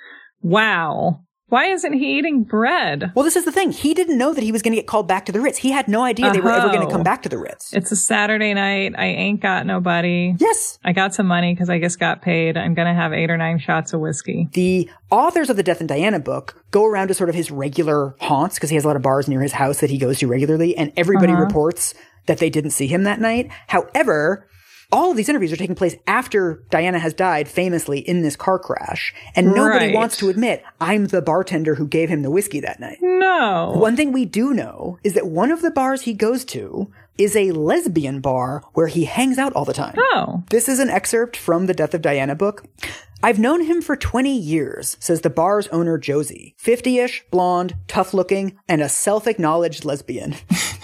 wow. 0.43 1.25
Why 1.51 1.67
isn't 1.67 1.93
he 1.93 2.19
eating 2.19 2.45
bread? 2.45 3.13
Well, 3.15 3.25
this 3.25 3.35
is 3.35 3.45
the 3.45 3.53
thing. 3.53 3.73
He 3.73 3.93
didn't 3.93 4.17
know 4.17 4.33
that 4.33 4.43
he 4.43 4.53
was 4.53 4.63
going 4.63 4.73
to 4.73 4.77
get 4.77 4.87
called 4.87 5.09
back 5.09 5.27
to 5.27 5.33
the 5.33 5.41
Ritz. 5.41 5.59
He 5.59 5.73
had 5.73 5.89
no 5.89 6.03
idea 6.03 6.33
they 6.33 6.41
were 6.41 6.53
ever 6.53 6.69
going 6.69 6.87
to 6.87 6.93
come 6.93 7.03
back 7.03 7.23
to 7.23 7.29
the 7.29 7.39
Ritz. 7.39 7.73
It's 7.73 7.91
a 7.91 7.97
Saturday 7.97 8.55
night. 8.55 8.95
I 8.97 9.07
ain't 9.07 9.41
got 9.41 9.67
nobody. 9.67 10.35
Yes. 10.39 10.79
I 10.85 10.93
got 10.93 11.13
some 11.13 11.27
money 11.27 11.53
because 11.53 11.69
I 11.69 11.81
just 11.81 11.99
got 11.99 12.23
paid. 12.23 12.57
I'm 12.57 12.75
going 12.75 12.87
to 12.87 12.95
have 12.95 13.13
eight 13.13 13.31
or 13.31 13.37
nine 13.37 13.59
shots 13.59 13.93
of 13.93 14.01
whiskey. 14.01 14.49
The 14.53 14.89
authors 15.11 15.51
of 15.51 15.57
the 15.57 15.65
Death 15.65 15.81
and 15.81 15.89
Diana 15.89 16.21
book 16.21 16.65
go 16.71 16.87
around 16.87 17.09
to 17.09 17.15
sort 17.15 17.29
of 17.29 17.35
his 17.35 17.51
regular 17.51 18.15
haunts 18.21 18.55
because 18.55 18.71
he 18.71 18.77
has 18.77 18.85
a 18.85 18.87
lot 18.87 18.97
of 18.97 19.03
bars 19.03 19.27
near 19.27 19.41
his 19.41 19.53
house 19.53 19.81
that 19.81 19.91
he 19.91 19.99
goes 19.99 20.21
to 20.21 20.29
regularly, 20.29 20.77
and 20.77 20.93
everybody 20.97 21.33
uh-huh. 21.33 21.43
reports 21.43 21.95
that 22.27 22.39
they 22.39 22.49
didn't 22.49 22.71
see 22.71 22.87
him 22.87 23.03
that 23.03 23.21
night. 23.21 23.51
However, 23.67 24.47
all 24.93 25.11
of 25.11 25.17
these 25.17 25.29
interviews 25.29 25.53
are 25.53 25.57
taking 25.57 25.75
place 25.75 25.95
after 26.07 26.63
Diana 26.71 26.99
has 26.99 27.15
died 27.15 27.49
famously 27.49 27.99
in 28.01 28.23
this 28.23 28.37
car 28.37 28.59
crash, 28.59 29.15
and 29.37 29.49
nobody 29.55 29.87
Right. 29.87 29.95
wants 29.95 30.17
to 30.19 30.29
admit, 30.29 30.63
I'm 30.81 31.07
the 31.07 31.23
bartender 31.23 31.77
who 31.77 31.87
gave 31.87 32.09
him 32.09 32.23
the 32.23 32.31
whiskey 32.31 32.61
that 32.61 32.81
night. 32.81 32.99
No. 33.01 33.73
One 33.77 33.97
thing 33.97 34.13
we 34.13 34.25
do 34.25 34.53
know 34.53 34.99
is 35.05 35.15
that 35.15 35.27
one 35.27 35.51
of 35.53 35.63
the 35.63 35.71
bars 35.71 36.03
he 36.03 36.13
goes 36.15 36.45
to 36.47 36.91
is 37.19 37.37
a 37.37 37.53
lesbian 37.53 38.21
bar 38.21 38.63
where 38.73 38.87
he 38.87 39.05
hangs 39.05 39.39
out 39.39 39.53
all 39.53 39.65
the 39.65 39.73
time. 39.75 39.95
Oh. 39.99 40.43
This 40.51 40.69
is 40.69 40.79
an 40.79 40.89
excerpt 40.89 41.37
from 41.37 41.67
the 41.67 41.75
Death 41.75 41.93
of 41.95 42.03
Diana 42.03 42.35
book. 42.35 42.65
I've 43.23 43.39
known 43.39 43.65
him 43.67 43.83
for 43.83 43.97
20 43.97 44.35
years, 44.35 44.97
says 44.99 45.21
the 45.21 45.29
bar's 45.29 45.69
owner 45.69 45.99
Josie. 45.99 46.55
50-ish, 46.59 47.25
blonde, 47.31 47.75
tough-looking, 47.87 48.59
and 48.67 48.81
a 48.81 48.89
self-acknowledged 48.89 49.85
lesbian. 49.85 50.37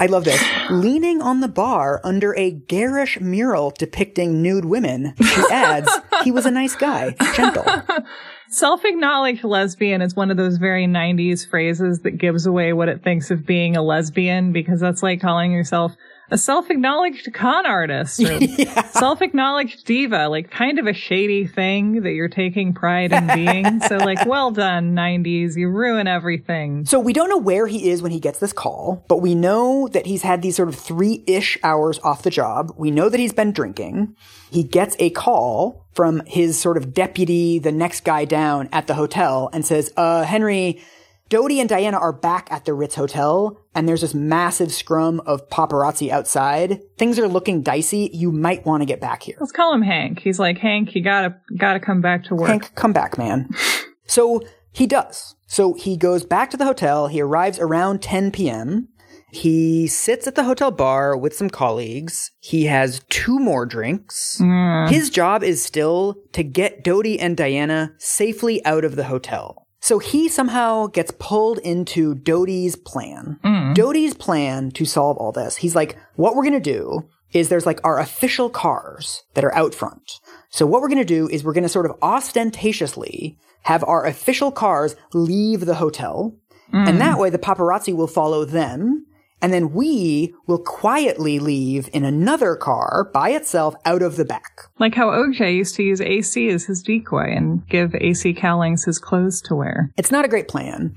I 0.00 0.06
love 0.06 0.24
this. 0.24 0.42
Leaning 0.70 1.22
on 1.22 1.40
the 1.40 1.48
bar 1.48 2.00
under 2.04 2.34
a 2.36 2.50
garish 2.50 3.20
mural 3.20 3.72
depicting 3.78 4.42
nude 4.42 4.64
women, 4.64 5.14
she 5.22 5.42
adds, 5.50 5.90
he 6.22 6.30
was 6.30 6.46
a 6.46 6.50
nice 6.50 6.74
guy, 6.74 7.14
gentle. 7.34 7.64
Self-acknowledged 8.48 9.42
lesbian 9.42 10.00
is 10.02 10.14
one 10.14 10.30
of 10.30 10.36
those 10.36 10.58
very 10.58 10.86
90s 10.86 11.48
phrases 11.48 12.00
that 12.00 12.12
gives 12.12 12.46
away 12.46 12.72
what 12.72 12.88
it 12.88 13.02
thinks 13.02 13.30
of 13.30 13.44
being 13.44 13.76
a 13.76 13.82
lesbian 13.82 14.52
because 14.52 14.80
that's 14.80 15.02
like 15.02 15.20
calling 15.20 15.50
yourself 15.52 15.96
a 16.30 16.38
self-acknowledged 16.38 17.32
con 17.32 17.66
artist 17.66 18.20
or 18.20 18.40
self-acknowledged 18.90 19.84
diva, 19.84 20.28
like 20.28 20.50
kind 20.50 20.78
of 20.78 20.86
a 20.86 20.92
shady 20.92 21.46
thing 21.46 22.02
that 22.02 22.12
you're 22.12 22.28
taking 22.28 22.72
pride 22.72 23.12
in 23.12 23.26
being. 23.28 23.80
so 23.88 23.96
like, 23.96 24.24
well 24.26 24.50
done, 24.50 24.94
90s. 24.94 25.56
You 25.56 25.68
ruin 25.68 26.06
everything. 26.06 26.86
So 26.86 26.98
we 26.98 27.12
don't 27.12 27.28
know 27.28 27.38
where 27.38 27.66
he 27.66 27.90
is 27.90 28.02
when 28.02 28.12
he 28.12 28.20
gets 28.20 28.38
this 28.38 28.52
call, 28.52 29.04
but 29.08 29.18
we 29.18 29.34
know 29.34 29.88
that 29.88 30.06
he's 30.06 30.22
had 30.22 30.42
these 30.42 30.56
sort 30.56 30.68
of 30.68 30.76
three-ish 30.76 31.58
hours 31.62 31.98
off 32.00 32.22
the 32.22 32.30
job. 32.30 32.72
We 32.76 32.90
know 32.90 33.08
that 33.08 33.20
he's 33.20 33.32
been 33.32 33.52
drinking. 33.52 34.16
He 34.50 34.62
gets 34.62 34.96
a 34.98 35.10
call 35.10 35.84
from 35.94 36.22
his 36.26 36.58
sort 36.58 36.76
of 36.76 36.92
deputy, 36.92 37.58
the 37.58 37.72
next 37.72 38.04
guy 38.04 38.24
down 38.24 38.68
at 38.72 38.86
the 38.86 38.94
hotel 38.94 39.50
and 39.52 39.64
says, 39.64 39.92
uh, 39.96 40.24
Henry, 40.24 40.82
Dodi 41.30 41.58
and 41.58 41.68
Diana 41.68 41.96
are 41.96 42.12
back 42.12 42.52
at 42.52 42.66
the 42.66 42.74
Ritz 42.74 42.96
Hotel, 42.96 43.58
and 43.74 43.88
there's 43.88 44.02
this 44.02 44.14
massive 44.14 44.72
scrum 44.72 45.20
of 45.20 45.48
paparazzi 45.48 46.10
outside. 46.10 46.80
Things 46.98 47.18
are 47.18 47.26
looking 47.26 47.62
dicey. 47.62 48.10
You 48.12 48.30
might 48.30 48.66
want 48.66 48.82
to 48.82 48.86
get 48.86 49.00
back 49.00 49.22
here. 49.22 49.36
Let's 49.40 49.52
call 49.52 49.72
him 49.72 49.82
Hank. 49.82 50.20
He's 50.20 50.38
like, 50.38 50.58
Hank, 50.58 50.94
you 50.94 51.02
gotta, 51.02 51.36
gotta 51.56 51.80
come 51.80 52.02
back 52.02 52.24
to 52.24 52.34
work. 52.34 52.48
Hank, 52.48 52.74
come 52.74 52.92
back, 52.92 53.16
man. 53.16 53.48
so 54.06 54.42
he 54.70 54.86
does. 54.86 55.34
So 55.46 55.72
he 55.74 55.96
goes 55.96 56.26
back 56.26 56.50
to 56.50 56.56
the 56.56 56.66
hotel. 56.66 57.06
He 57.06 57.22
arrives 57.22 57.58
around 57.58 58.02
10 58.02 58.30
p.m. 58.30 58.88
He 59.32 59.88
sits 59.88 60.26
at 60.26 60.36
the 60.36 60.44
hotel 60.44 60.70
bar 60.70 61.16
with 61.16 61.34
some 61.34 61.50
colleagues. 61.50 62.30
He 62.38 62.66
has 62.66 63.00
two 63.08 63.40
more 63.40 63.66
drinks. 63.66 64.38
Mm. 64.40 64.90
His 64.90 65.10
job 65.10 65.42
is 65.42 65.64
still 65.64 66.16
to 66.32 66.44
get 66.44 66.84
Dodi 66.84 67.18
and 67.18 67.36
Diana 67.36 67.94
safely 67.98 68.64
out 68.64 68.84
of 68.84 68.94
the 68.94 69.04
hotel. 69.04 69.63
So 69.84 69.98
he 69.98 70.30
somehow 70.30 70.86
gets 70.86 71.12
pulled 71.18 71.58
into 71.58 72.14
Dodi's 72.14 72.74
plan. 72.74 73.38
Mm-hmm. 73.44 73.74
Dodi's 73.74 74.14
plan 74.14 74.70
to 74.70 74.86
solve 74.86 75.18
all 75.18 75.30
this. 75.30 75.56
He's 75.56 75.76
like, 75.76 75.98
what 76.14 76.34
we're 76.34 76.42
going 76.42 76.54
to 76.54 76.58
do 76.58 77.06
is 77.34 77.50
there's 77.50 77.66
like 77.66 77.80
our 77.84 77.98
official 77.98 78.48
cars 78.48 79.24
that 79.34 79.44
are 79.44 79.54
out 79.54 79.74
front. 79.74 80.20
So 80.48 80.64
what 80.64 80.80
we're 80.80 80.88
going 80.88 80.96
to 81.00 81.04
do 81.04 81.28
is 81.28 81.44
we're 81.44 81.52
going 81.52 81.64
to 81.64 81.68
sort 81.68 81.84
of 81.84 81.98
ostentatiously 82.00 83.36
have 83.64 83.84
our 83.84 84.06
official 84.06 84.50
cars 84.50 84.96
leave 85.12 85.66
the 85.66 85.74
hotel. 85.74 86.34
And 86.72 86.96
mm. 86.96 86.98
that 87.00 87.18
way 87.18 87.28
the 87.28 87.38
paparazzi 87.38 87.94
will 87.94 88.06
follow 88.06 88.46
them. 88.46 89.03
And 89.44 89.52
then 89.52 89.74
we 89.74 90.32
will 90.46 90.58
quietly 90.58 91.38
leave 91.38 91.90
in 91.92 92.02
another 92.02 92.56
car 92.56 93.10
by 93.12 93.28
itself 93.28 93.74
out 93.84 94.00
of 94.00 94.16
the 94.16 94.24
back. 94.24 94.62
Like 94.78 94.94
how 94.94 95.10
OJ 95.10 95.54
used 95.54 95.74
to 95.74 95.82
use 95.82 96.00
AC 96.00 96.48
as 96.48 96.64
his 96.64 96.82
decoy 96.82 97.30
and 97.36 97.68
give 97.68 97.94
AC 97.94 98.32
Cowlings 98.32 98.84
his 98.84 98.98
clothes 98.98 99.42
to 99.42 99.54
wear. 99.54 99.92
It's 99.98 100.10
not 100.10 100.24
a 100.24 100.28
great 100.28 100.48
plan, 100.48 100.94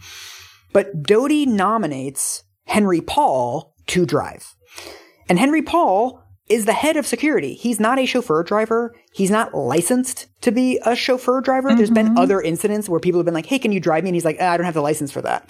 but 0.71 1.03
Dodi 1.03 1.45
nominates 1.45 2.45
Henry 2.63 3.01
Paul 3.01 3.75
to 3.87 4.05
drive. 4.05 4.55
And 5.27 5.37
Henry 5.37 5.61
Paul 5.61 6.23
is 6.47 6.63
the 6.63 6.71
head 6.71 6.95
of 6.95 7.05
security. 7.05 7.53
He's 7.53 7.81
not 7.81 7.99
a 7.99 8.05
chauffeur 8.05 8.43
driver. 8.43 8.95
He's 9.11 9.29
not 9.29 9.53
licensed 9.53 10.27
to 10.39 10.53
be 10.53 10.79
a 10.85 10.95
chauffeur 10.95 11.41
driver. 11.41 11.75
There's 11.75 11.91
been 11.91 12.17
other 12.17 12.39
incidents 12.39 12.87
where 12.87 13.01
people 13.01 13.19
have 13.19 13.25
been 13.25 13.33
like, 13.33 13.47
hey, 13.47 13.59
can 13.59 13.73
you 13.73 13.81
drive 13.81 14.05
me? 14.05 14.11
And 14.11 14.15
he's 14.15 14.23
like, 14.23 14.37
"Ah, 14.39 14.51
I 14.51 14.55
don't 14.55 14.65
have 14.65 14.73
the 14.73 14.81
license 14.81 15.11
for 15.11 15.21
that. 15.23 15.49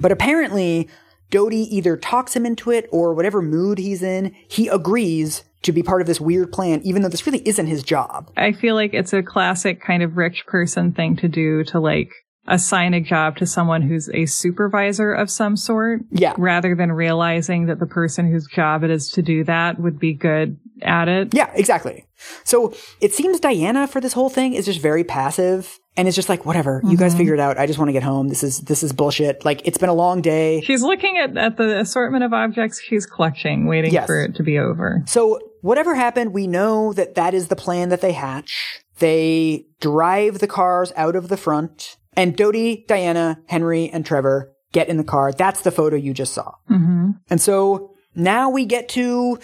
But 0.00 0.12
apparently, 0.12 0.88
Dodi 1.30 1.66
either 1.70 1.96
talks 1.96 2.34
him 2.34 2.46
into 2.46 2.70
it 2.70 2.88
or 2.90 3.14
whatever 3.14 3.42
mood 3.42 3.78
he's 3.78 4.02
in, 4.02 4.34
he 4.48 4.68
agrees 4.68 5.44
to 5.62 5.72
be 5.72 5.82
part 5.82 6.00
of 6.00 6.06
this 6.06 6.20
weird 6.20 6.52
plan, 6.52 6.80
even 6.84 7.02
though 7.02 7.08
this 7.08 7.26
really 7.26 7.46
isn't 7.46 7.66
his 7.66 7.82
job. 7.82 8.30
I 8.36 8.52
feel 8.52 8.74
like 8.74 8.94
it's 8.94 9.12
a 9.12 9.22
classic 9.22 9.82
kind 9.82 10.02
of 10.02 10.16
rich 10.16 10.44
person 10.46 10.92
thing 10.92 11.16
to 11.16 11.28
do 11.28 11.64
to 11.64 11.80
like 11.80 12.10
assign 12.46 12.94
a 12.94 13.00
job 13.00 13.36
to 13.36 13.46
someone 13.46 13.82
who's 13.82 14.08
a 14.08 14.26
supervisor 14.26 15.12
of 15.12 15.30
some 15.30 15.56
sort. 15.56 16.00
Yeah. 16.10 16.32
Rather 16.38 16.74
than 16.74 16.90
realizing 16.92 17.66
that 17.66 17.78
the 17.78 17.86
person 17.86 18.30
whose 18.30 18.46
job 18.46 18.82
it 18.84 18.90
is 18.90 19.10
to 19.10 19.22
do 19.22 19.44
that 19.44 19.78
would 19.78 19.98
be 19.98 20.14
good 20.14 20.58
at 20.82 21.08
it. 21.08 21.34
Yeah, 21.34 21.50
exactly. 21.54 22.06
So 22.44 22.74
it 23.00 23.12
seems 23.14 23.38
Diana 23.38 23.86
for 23.86 24.00
this 24.00 24.14
whole 24.14 24.30
thing 24.30 24.54
is 24.54 24.64
just 24.64 24.80
very 24.80 25.04
passive. 25.04 25.78
And 25.98 26.06
it's 26.08 26.14
just 26.14 26.28
like, 26.28 26.46
whatever, 26.46 26.80
you 26.86 26.96
guys 26.96 27.14
figure 27.14 27.34
it 27.34 27.40
out. 27.40 27.58
I 27.58 27.66
just 27.66 27.78
want 27.78 27.88
to 27.88 27.92
get 27.92 28.04
home. 28.04 28.28
This 28.28 28.42
is, 28.44 28.60
this 28.60 28.82
is 28.82 28.92
bullshit. 28.92 29.44
Like, 29.44 29.66
it's 29.66 29.78
been 29.78 29.88
a 29.88 29.94
long 29.94 30.22
day. 30.22 30.60
She's 30.62 30.82
looking 30.82 31.18
at, 31.18 31.36
at 31.36 31.56
the 31.56 31.80
assortment 31.80 32.22
of 32.24 32.32
objects 32.32 32.80
she's 32.80 33.04
clutching, 33.04 33.66
waiting 33.66 33.92
Yes. 33.92 34.06
for 34.06 34.20
it 34.22 34.36
to 34.36 34.42
be 34.44 34.58
over. 34.58 35.02
So 35.06 35.40
whatever 35.60 35.94
happened, 35.96 36.32
we 36.32 36.46
know 36.46 36.92
that 36.92 37.16
that 37.16 37.34
is 37.34 37.48
the 37.48 37.56
plan 37.56 37.88
that 37.88 38.00
they 38.00 38.12
hatch. 38.12 38.80
They 39.00 39.66
drive 39.80 40.38
the 40.38 40.46
cars 40.46 40.92
out 40.96 41.16
of 41.16 41.28
the 41.28 41.36
front 41.36 41.96
and 42.16 42.36
Dodi, 42.36 42.86
Diana, 42.86 43.40
Henry, 43.46 43.90
and 43.90 44.06
Trevor 44.06 44.52
get 44.72 44.88
in 44.88 44.96
the 44.98 45.04
car. 45.04 45.32
That's 45.32 45.62
the 45.62 45.70
photo 45.72 45.96
you 45.96 46.14
just 46.14 46.32
saw. 46.32 46.52
hmm 46.68 47.10
And 47.28 47.40
so 47.40 47.90
now 48.14 48.50
we 48.50 48.66
get 48.66 48.88
to 48.90 49.38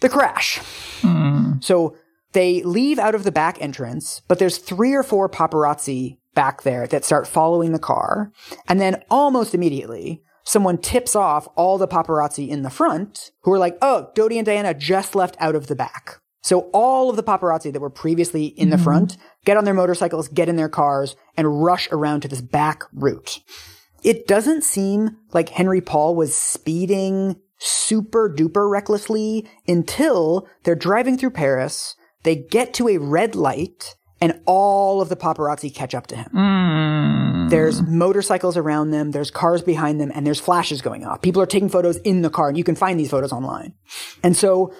the 0.00 0.08
crash. 0.10 0.60
So 1.62 1.94
they 2.32 2.62
leave 2.62 2.98
out 2.98 3.14
of 3.14 3.24
the 3.24 3.32
back 3.32 3.60
entrance, 3.60 4.22
but 4.28 4.38
there's 4.38 4.58
three 4.58 4.94
or 4.94 5.02
four 5.02 5.28
paparazzi 5.28 6.18
back 6.34 6.62
there 6.62 6.86
that 6.86 7.04
start 7.04 7.26
following 7.26 7.72
the 7.72 7.78
car. 7.78 8.32
And 8.68 8.80
then 8.80 9.02
almost 9.10 9.54
immediately, 9.54 10.22
someone 10.44 10.78
tips 10.78 11.16
off 11.16 11.48
all 11.56 11.78
the 11.78 11.88
paparazzi 11.88 12.48
in 12.48 12.62
the 12.62 12.70
front 12.70 13.30
who 13.42 13.52
are 13.52 13.58
like, 13.58 13.76
oh, 13.82 14.10
Dodi 14.14 14.36
and 14.36 14.46
Diana 14.46 14.74
just 14.74 15.14
left 15.14 15.36
out 15.40 15.54
of 15.54 15.66
the 15.66 15.76
back. 15.76 16.20
So 16.42 16.70
all 16.72 17.10
of 17.10 17.16
the 17.16 17.22
paparazzi 17.22 17.72
that 17.72 17.80
were 17.80 17.90
previously 17.90 18.46
in 18.46 18.70
the 18.70 18.76
mm-hmm. 18.76 18.84
front 18.84 19.16
get 19.44 19.56
on 19.56 19.64
their 19.64 19.74
motorcycles, 19.74 20.28
get 20.28 20.48
in 20.48 20.56
their 20.56 20.68
cars, 20.68 21.16
and 21.36 21.62
rush 21.62 21.88
around 21.92 22.22
to 22.22 22.28
this 22.28 22.40
back 22.40 22.84
route. 22.92 23.40
It 24.02 24.26
doesn't 24.26 24.64
seem 24.64 25.18
like 25.32 25.50
Henry 25.50 25.80
Paul 25.80 26.14
was 26.14 26.34
speeding 26.34 27.36
super 27.58 28.34
duper 28.34 28.70
recklessly 28.70 29.46
until 29.68 30.48
they're 30.62 30.74
driving 30.74 31.18
through 31.18 31.30
Paris. 31.30 31.94
They 32.22 32.36
get 32.36 32.74
to 32.74 32.88
a 32.88 32.98
red 32.98 33.34
light 33.34 33.96
and 34.20 34.40
all 34.44 35.00
of 35.00 35.08
the 35.08 35.16
paparazzi 35.16 35.74
catch 35.74 35.94
up 35.94 36.06
to 36.08 36.16
him. 36.16 36.28
Mm. 36.34 37.50
There's 37.50 37.82
motorcycles 37.82 38.56
around 38.56 38.90
them, 38.90 39.10
there's 39.10 39.30
cars 39.30 39.62
behind 39.62 40.00
them, 40.00 40.12
and 40.14 40.26
there's 40.26 40.40
flashes 40.40 40.82
going 40.82 41.04
off. 41.04 41.22
People 41.22 41.40
are 41.42 41.46
taking 41.46 41.68
photos 41.68 41.96
in 41.98 42.22
the 42.22 42.30
car, 42.30 42.48
and 42.48 42.58
you 42.58 42.64
can 42.64 42.76
find 42.76 43.00
these 43.00 43.10
photos 43.10 43.32
online. 43.32 43.74
And 44.22 44.36
so, 44.36 44.74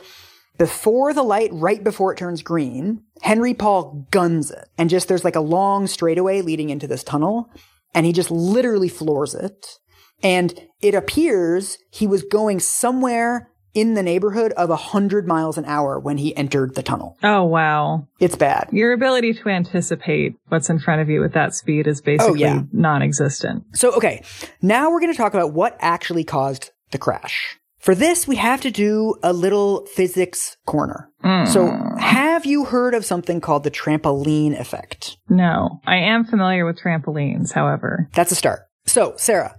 before 0.59 1.15
the 1.15 1.23
light, 1.23 1.49
right 1.53 1.83
before 1.83 2.13
it 2.13 2.19
turns 2.19 2.43
green, 2.43 3.03
Henry 3.23 3.55
Paul 3.55 4.07
guns 4.11 4.51
it. 4.51 4.69
And 4.77 4.91
just 4.91 5.09
there's 5.09 5.25
like 5.25 5.37
a 5.37 5.41
long 5.41 5.87
straightaway 5.87 6.43
leading 6.43 6.69
into 6.69 6.87
this 6.87 7.03
tunnel, 7.03 7.51
and 7.95 8.05
he 8.05 8.13
just 8.13 8.31
literally 8.31 8.91
floors 8.91 9.35
it. 9.35 9.79
And 10.23 10.69
it 10.83 10.95
appears 10.95 11.79
he 11.91 12.07
was 12.07 12.23
going 12.23 12.61
somewhere 12.61 13.51
in 13.75 13.95
the 13.95 14.03
neighborhood 14.03 14.53
of 14.53 14.69
100 14.69 15.27
miles 15.27 15.59
an 15.59 15.65
hour 15.65 15.99
when 15.99 16.19
he 16.19 16.37
entered 16.37 16.75
the 16.75 16.83
tunnel. 16.83 17.17
Oh, 17.23 17.45
wow. 17.45 18.07
It's 18.19 18.37
bad. 18.37 18.69
Your 18.73 18.93
ability 18.93 19.35
to 19.35 19.49
anticipate 19.49 20.35
what's 20.49 20.71
in 20.71 20.79
front 20.79 21.03
of 21.03 21.09
you 21.09 21.25
at 21.25 21.35
that 21.35 21.55
speed 21.55 21.87
is 21.87 22.01
basically 22.01 22.45
oh, 22.45 22.55
yeah. 22.55 22.63
non 22.73 23.03
existent. 23.03 23.65
So, 23.75 23.93
okay, 23.95 24.25
now 24.63 24.91
we're 24.91 25.01
going 25.01 25.13
to 25.13 25.17
talk 25.17 25.35
about 25.35 25.53
what 25.53 25.77
actually 25.81 26.25
caused 26.25 26.71
the 26.91 26.99
crash. 26.99 27.57
For 27.79 27.95
this, 27.95 28.29
we 28.29 28.37
have 28.37 28.61
to 28.61 28.71
do 28.71 29.15
a 29.23 29.33
little 29.33 29.87
physics 29.87 30.59
corner. 30.67 31.09
So, 31.47 31.69
hmm. 31.69 31.97
have 31.99 32.45
you 32.45 32.65
heard 32.67 32.95
of 32.95 33.05
something 33.05 33.41
called 33.41 33.65
the 33.65 33.71
trampoline 33.71 34.59
effect? 34.59 35.17
No. 35.29 35.81
I 35.87 35.97
am 35.97 36.25
familiar 36.25 36.67
with 36.67 36.79
trampolines, 36.79 37.53
however. 37.53 38.09
That's 38.15 38.33
a 38.33 38.35
start. 38.35 38.61
So, 38.87 39.15
Sarah, 39.17 39.55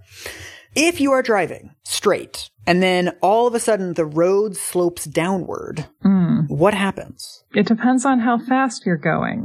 if 0.74 1.00
you 1.00 1.12
are 1.12 1.22
driving 1.22 1.74
straight 1.84 2.50
and 2.66 2.82
then 2.82 3.12
all 3.20 3.46
of 3.46 3.54
a 3.54 3.60
sudden 3.60 3.94
the 3.94 4.04
road 4.04 4.56
slopes 4.56 5.04
downward, 5.04 5.86
Mm. 6.04 6.48
what 6.48 6.74
happens? 6.74 7.44
It 7.54 7.66
depends 7.66 8.04
on 8.04 8.20
how 8.20 8.38
fast 8.38 8.84
you're 8.86 8.96
going. 8.96 9.44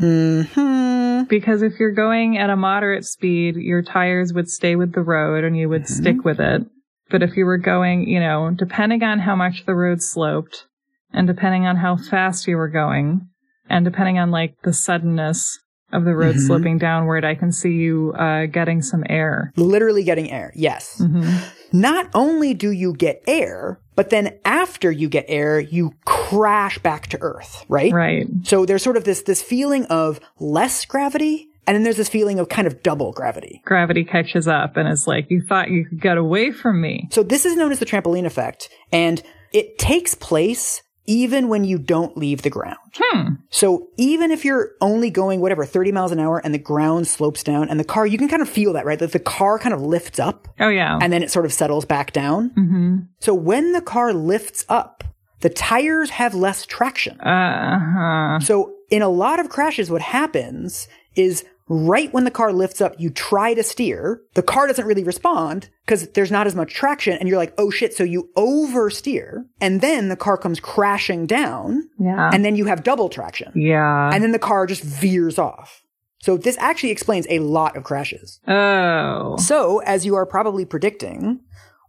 Hmm. 0.53 1.24
Because 1.28 1.61
if 1.61 1.80
you're 1.80 1.91
going 1.93 2.38
at 2.38 2.49
a 2.49 2.55
moderate 2.55 3.05
speed, 3.05 3.55
your 3.55 3.82
tires 3.82 4.34
would 4.34 4.49
stay 4.49 4.76
with 4.76 4.93
the 4.93 5.01
road 5.01 5.43
and 5.43 5.57
you 5.57 5.68
would 5.70 5.84
Mm-hmm. 5.84 6.01
stick 6.01 6.24
with 6.24 6.39
it. 6.39 6.63
But 7.09 7.24
if 7.24 7.38
you 7.38 7.45
were 7.45 7.57
going, 7.57 8.07
you 8.07 8.20
know, 8.20 8.51
depending 8.55 9.03
on 9.03 9.20
how 9.20 9.36
much 9.36 9.65
the 9.65 9.76
road 9.76 10.01
sloped 10.01 10.65
and 11.13 11.26
depending 11.28 11.65
on 11.65 11.78
how 11.78 11.97
fast 11.97 12.47
you 12.47 12.57
were 12.57 12.68
going 12.70 13.28
and 13.70 13.84
depending 13.86 14.20
on 14.20 14.30
like 14.32 14.55
the 14.63 14.74
suddenness 14.74 15.59
of 15.94 16.04
the 16.06 16.16
road 16.16 16.36
Mhm. 16.36 16.40
sloping 16.48 16.78
downward, 16.78 17.24
I 17.26 17.36
can 17.36 17.52
see 17.52 17.72
you 17.72 18.14
uh, 18.18 18.46
getting 18.48 18.82
some 18.82 19.04
air. 19.10 19.52
Literally 19.56 20.04
getting 20.04 20.32
air. 20.32 20.52
Yes. 20.56 20.98
hmm 21.00 21.30
Not 21.74 22.08
only 22.14 22.54
do 22.54 22.72
you 22.72 22.94
get 22.94 23.22
air, 23.28 23.80
but 23.96 24.10
then 24.10 24.34
after 24.46 24.90
you 24.92 25.10
get 25.10 25.26
air, 25.28 25.60
you 25.60 25.92
crash 26.06 26.78
back 26.80 27.08
to 27.08 27.18
earth, 27.22 27.66
right? 27.68 27.92
Right. 27.92 28.26
So 28.44 28.66
there's 28.66 28.84
sort 28.84 28.96
of 28.98 29.04
this 29.04 29.24
this 29.24 29.42
feeling 29.42 29.86
of 29.86 30.20
less 30.40 30.86
gravity, 30.86 31.50
and 31.66 31.76
then 31.76 31.84
there's 31.84 31.98
this 31.98 32.08
feeling 32.10 32.40
of 32.40 32.48
kind 32.48 32.68
of 32.68 32.82
double 32.84 33.12
gravity. 33.12 33.62
Gravity 33.66 34.06
catches 34.06 34.48
up 34.48 34.78
and 34.78 34.88
it's 34.88 35.08
like, 35.08 35.26
you 35.30 35.42
thought 35.42 35.70
you 35.70 35.84
could 35.86 36.00
get 36.02 36.18
away 36.18 36.52
from 36.52 36.80
me. 36.80 37.10
So 37.12 37.22
this 37.24 37.46
is 37.46 37.56
known 37.58 37.72
as 37.74 37.80
the 37.80 37.86
trampoline 37.86 38.26
effect, 38.26 38.70
and 38.94 39.22
it 39.52 39.78
takes 39.78 40.16
place 40.16 40.82
even 41.08 41.47
when 41.47 41.64
you 41.64 41.78
don't 41.78 42.16
leave 42.18 42.41
the 42.43 42.49
ground. 42.49 42.78
Hmm. 42.95 43.22
So 43.49 43.88
even 43.97 44.30
if 44.30 44.43
you're 44.45 44.72
only 44.82 45.10
going 45.10 45.39
whatever 45.41 45.66
30 45.66 45.91
miles 45.93 46.12
an 46.12 46.20
hour 46.20 46.39
and 46.39 46.53
the 46.53 46.58
ground 46.60 47.08
slopes 47.08 47.43
down 47.43 47.70
and 47.70 47.80
the 47.80 47.84
car, 47.86 48.05
you 48.05 48.18
can 48.18 48.28
kind 48.28 48.41
of 48.41 48.49
feel 48.49 48.74
that, 48.74 48.86
right? 48.86 48.99
That 48.99 49.14
the 49.14 49.20
car 49.20 49.58
kind 49.58 49.74
of 49.74 49.82
lifts 49.82 50.20
up 50.20 50.47
Oh, 50.60 50.68
yeah. 50.70 50.99
and 51.01 51.12
then 51.14 51.24
it 51.24 51.32
sort 51.32 51.45
of 51.45 51.53
settles 51.53 51.86
back 51.86 52.12
down. 52.14 52.49
hmm 52.49 52.97
So 53.20 53.34
when 53.34 53.72
the 53.72 53.82
car 53.82 54.14
lifts 54.14 54.66
up, 54.70 55.03
the 55.41 55.49
tires 55.49 56.10
have 56.12 56.34
less 56.36 56.66
traction. 56.66 57.20
Uh 57.22 57.80
huh. 57.80 58.39
So 58.41 58.74
in 58.89 59.01
a 59.01 59.10
lot 59.10 59.39
of 59.39 59.49
crashes, 59.49 59.89
what 59.91 60.01
happens 60.01 60.88
is 61.16 61.45
right 61.70 62.11
when 62.13 62.24
the 62.24 62.32
car 62.32 62.53
lifts 62.53 62.80
up, 62.82 62.95
you 62.97 63.09
try 63.09 63.53
to 63.53 63.63
steer. 63.63 64.22
The 64.36 64.43
car 64.43 64.68
doesn't 64.68 64.86
really 64.86 65.03
respond 65.03 65.70
because 65.86 66.07
there's 66.09 66.32
not 66.32 66.47
as 66.47 66.55
much 66.55 66.74
traction. 66.74 67.18
And 67.18 67.28
you're 67.28 67.38
like, 67.38 67.53
oh 67.57 67.70
shit. 67.70 67.93
So 67.93 68.03
you 68.03 68.30
oversteer 68.38 69.45
and 69.61 69.82
then 69.82 70.09
the 70.09 70.15
car 70.15 70.38
comes 70.38 70.59
crashing 70.59 71.26
down 71.26 71.89
Yeah. 71.99 72.30
and 72.34 72.43
then 72.45 72.55
you 72.55 72.65
have 72.65 72.84
double 72.84 73.09
traction 73.09 73.51
yeah. 73.55 74.09
and 74.13 74.24
then 74.24 74.32
the 74.32 74.39
car 74.39 74.65
just 74.65 74.84
veers 74.84 75.38
off. 75.38 75.84
So 76.20 76.36
this 76.38 76.57
actually 76.57 76.91
explains 76.91 77.28
a 77.30 77.39
lot 77.39 77.78
of 77.78 77.84
crashes. 77.84 78.39
oh. 78.47 79.38
So, 79.38 79.80
as 79.80 80.05
you 80.05 80.15
are 80.15 80.26
probably 80.26 80.65
predicting, 80.65 81.41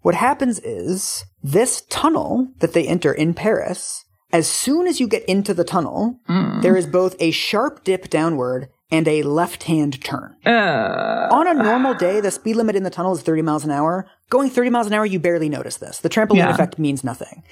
what 0.02 0.14
happens 0.14 0.58
is 0.60 1.24
this 1.42 1.82
tunnel 1.88 2.48
that 2.60 2.72
they 2.72 2.86
enter 2.86 3.12
in 3.12 3.32
Paris, 3.34 4.04
as 4.32 4.46
soon 4.46 4.86
as 4.86 5.00
you 5.00 5.08
get 5.08 5.24
into 5.24 5.54
the 5.54 5.64
tunnel, 5.64 6.20
Mm. 6.28 6.60
there 6.62 6.76
is 6.76 6.86
both 6.86 7.16
a 7.18 7.30
sharp 7.30 7.84
dip 7.84 8.10
downward 8.10 8.68
and 8.90 9.06
a 9.06 9.22
left 9.22 9.64
hand 9.64 10.02
turn. 10.02 10.36
Uh, 10.46 11.28
On 11.30 11.46
a 11.46 11.54
normal 11.54 11.94
day, 11.94 12.20
the 12.20 12.30
speed 12.30 12.56
limit 12.56 12.76
in 12.76 12.82
the 12.84 12.90
tunnel 12.90 13.12
is 13.12 13.22
30 13.22 13.42
miles 13.42 13.64
an 13.64 13.70
hour. 13.70 14.06
Going 14.30 14.50
30 14.50 14.70
miles 14.70 14.86
an 14.86 14.92
hour, 14.94 15.04
you 15.06 15.18
barely 15.18 15.48
notice 15.48 15.76
this. 15.76 15.98
The 16.00 16.08
trampoline 16.08 16.36
Yeah. 16.36 16.50
effect 16.54 16.78
means 16.78 17.04
nothing. 17.04 17.42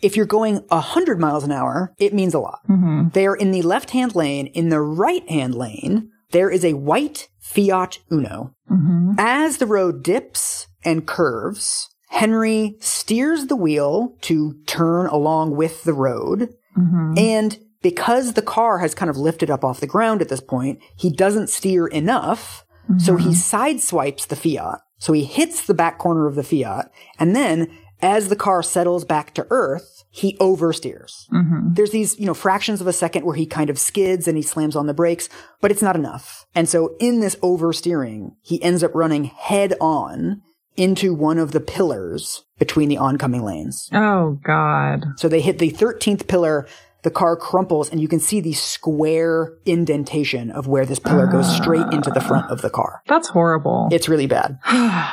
If 0.00 0.16
you're 0.16 0.26
going 0.26 0.60
100 0.70 1.20
miles 1.20 1.44
an 1.44 1.52
hour, 1.52 1.92
it 1.98 2.12
means 2.12 2.34
a 2.34 2.40
lot. 2.40 2.60
mhm. 2.68 3.12
They 3.12 3.26
are 3.26 3.36
in 3.36 3.52
the 3.52 3.62
left 3.62 3.90
hand 3.90 4.16
lane. 4.16 4.46
In 4.48 4.68
the 4.68 4.80
right 4.80 5.28
hand 5.30 5.54
lane, 5.54 6.08
there 6.32 6.50
is 6.50 6.64
a 6.64 6.72
white 6.74 7.28
Fiat 7.38 7.98
Uno. 8.10 8.52
Mhm. 8.70 9.14
As 9.18 9.58
the 9.58 9.66
road 9.66 10.02
dips 10.02 10.66
and 10.84 11.06
curves, 11.06 11.88
Henry 12.08 12.76
steers 12.80 13.46
the 13.46 13.56
wheel 13.56 14.14
to 14.22 14.54
turn 14.66 15.06
along 15.06 15.54
with 15.56 15.84
the 15.84 15.92
road. 15.94 16.48
Mhm. 16.76 17.18
And 17.18 17.58
because 17.82 18.32
the 18.32 18.42
car 18.42 18.78
has 18.78 18.94
kind 18.94 19.10
of 19.10 19.16
lifted 19.16 19.50
up 19.50 19.64
off 19.64 19.80
the 19.80 19.86
ground 19.86 20.22
at 20.22 20.28
this 20.28 20.40
point, 20.40 20.78
he 20.96 21.10
doesn't 21.10 21.50
steer 21.50 21.86
enough. 21.86 22.64
So 22.98 23.16
he 23.16 23.30
sideswipes 23.30 24.26
the 24.26 24.36
Fiat. 24.36 24.80
So 24.98 25.12
he 25.12 25.24
hits 25.24 25.66
the 25.66 25.72
back 25.72 25.98
corner 25.98 26.26
of 26.26 26.34
the 26.34 26.42
Fiat. 26.42 26.90
And 27.18 27.34
then 27.34 27.68
as 28.02 28.28
the 28.28 28.36
car 28.36 28.62
settles 28.62 29.04
back 29.04 29.32
to 29.34 29.46
earth, 29.50 30.04
he 30.10 30.36
oversteers. 30.38 31.28
Mhm. 31.32 31.74
There's 31.74 31.92
these, 31.92 32.18
you 32.18 32.26
know, 32.26 32.34
fractions 32.34 32.80
of 32.80 32.86
a 32.86 32.92
second 32.92 33.24
where 33.24 33.36
he 33.36 33.46
kind 33.46 33.70
of 33.70 33.78
skids 33.78 34.26
and 34.28 34.36
he 34.36 34.42
slams 34.42 34.76
on 34.76 34.86
the 34.86 34.94
brakes, 34.94 35.28
but 35.60 35.70
it's 35.70 35.80
not 35.80 35.96
enough. 35.96 36.44
And 36.54 36.68
so 36.68 36.94
in 36.98 37.20
this 37.20 37.36
oversteering, 37.36 38.32
he 38.42 38.62
ends 38.62 38.82
up 38.82 38.94
running 38.94 39.24
head 39.24 39.74
on 39.80 40.42
into 40.76 41.14
one 41.14 41.38
of 41.38 41.52
the 41.52 41.60
pillars 41.60 42.44
between 42.58 42.88
the 42.88 42.98
oncoming 42.98 43.44
lanes. 43.44 43.88
Oh 43.92 44.38
God. 44.44 45.04
So 45.16 45.28
they 45.28 45.40
hit 45.40 45.58
the 45.58 45.70
13th 45.70 46.26
pillar, 46.26 46.66
the 47.02 47.10
car 47.10 47.36
crumples, 47.36 47.90
and 47.90 48.00
you 48.00 48.08
can 48.08 48.20
see 48.20 48.40
the 48.40 48.52
square 48.52 49.52
indentation 49.66 50.50
of 50.50 50.66
where 50.66 50.86
this 50.86 50.98
pillar 50.98 51.26
goes 51.26 51.52
straight 51.56 51.86
into 51.92 52.10
the 52.10 52.20
front 52.20 52.50
of 52.50 52.62
the 52.62 52.70
car. 52.70 53.02
That's 53.08 53.28
horrible. 53.28 53.88
It's 53.90 54.08
really 54.08 54.26
bad. 54.26 54.58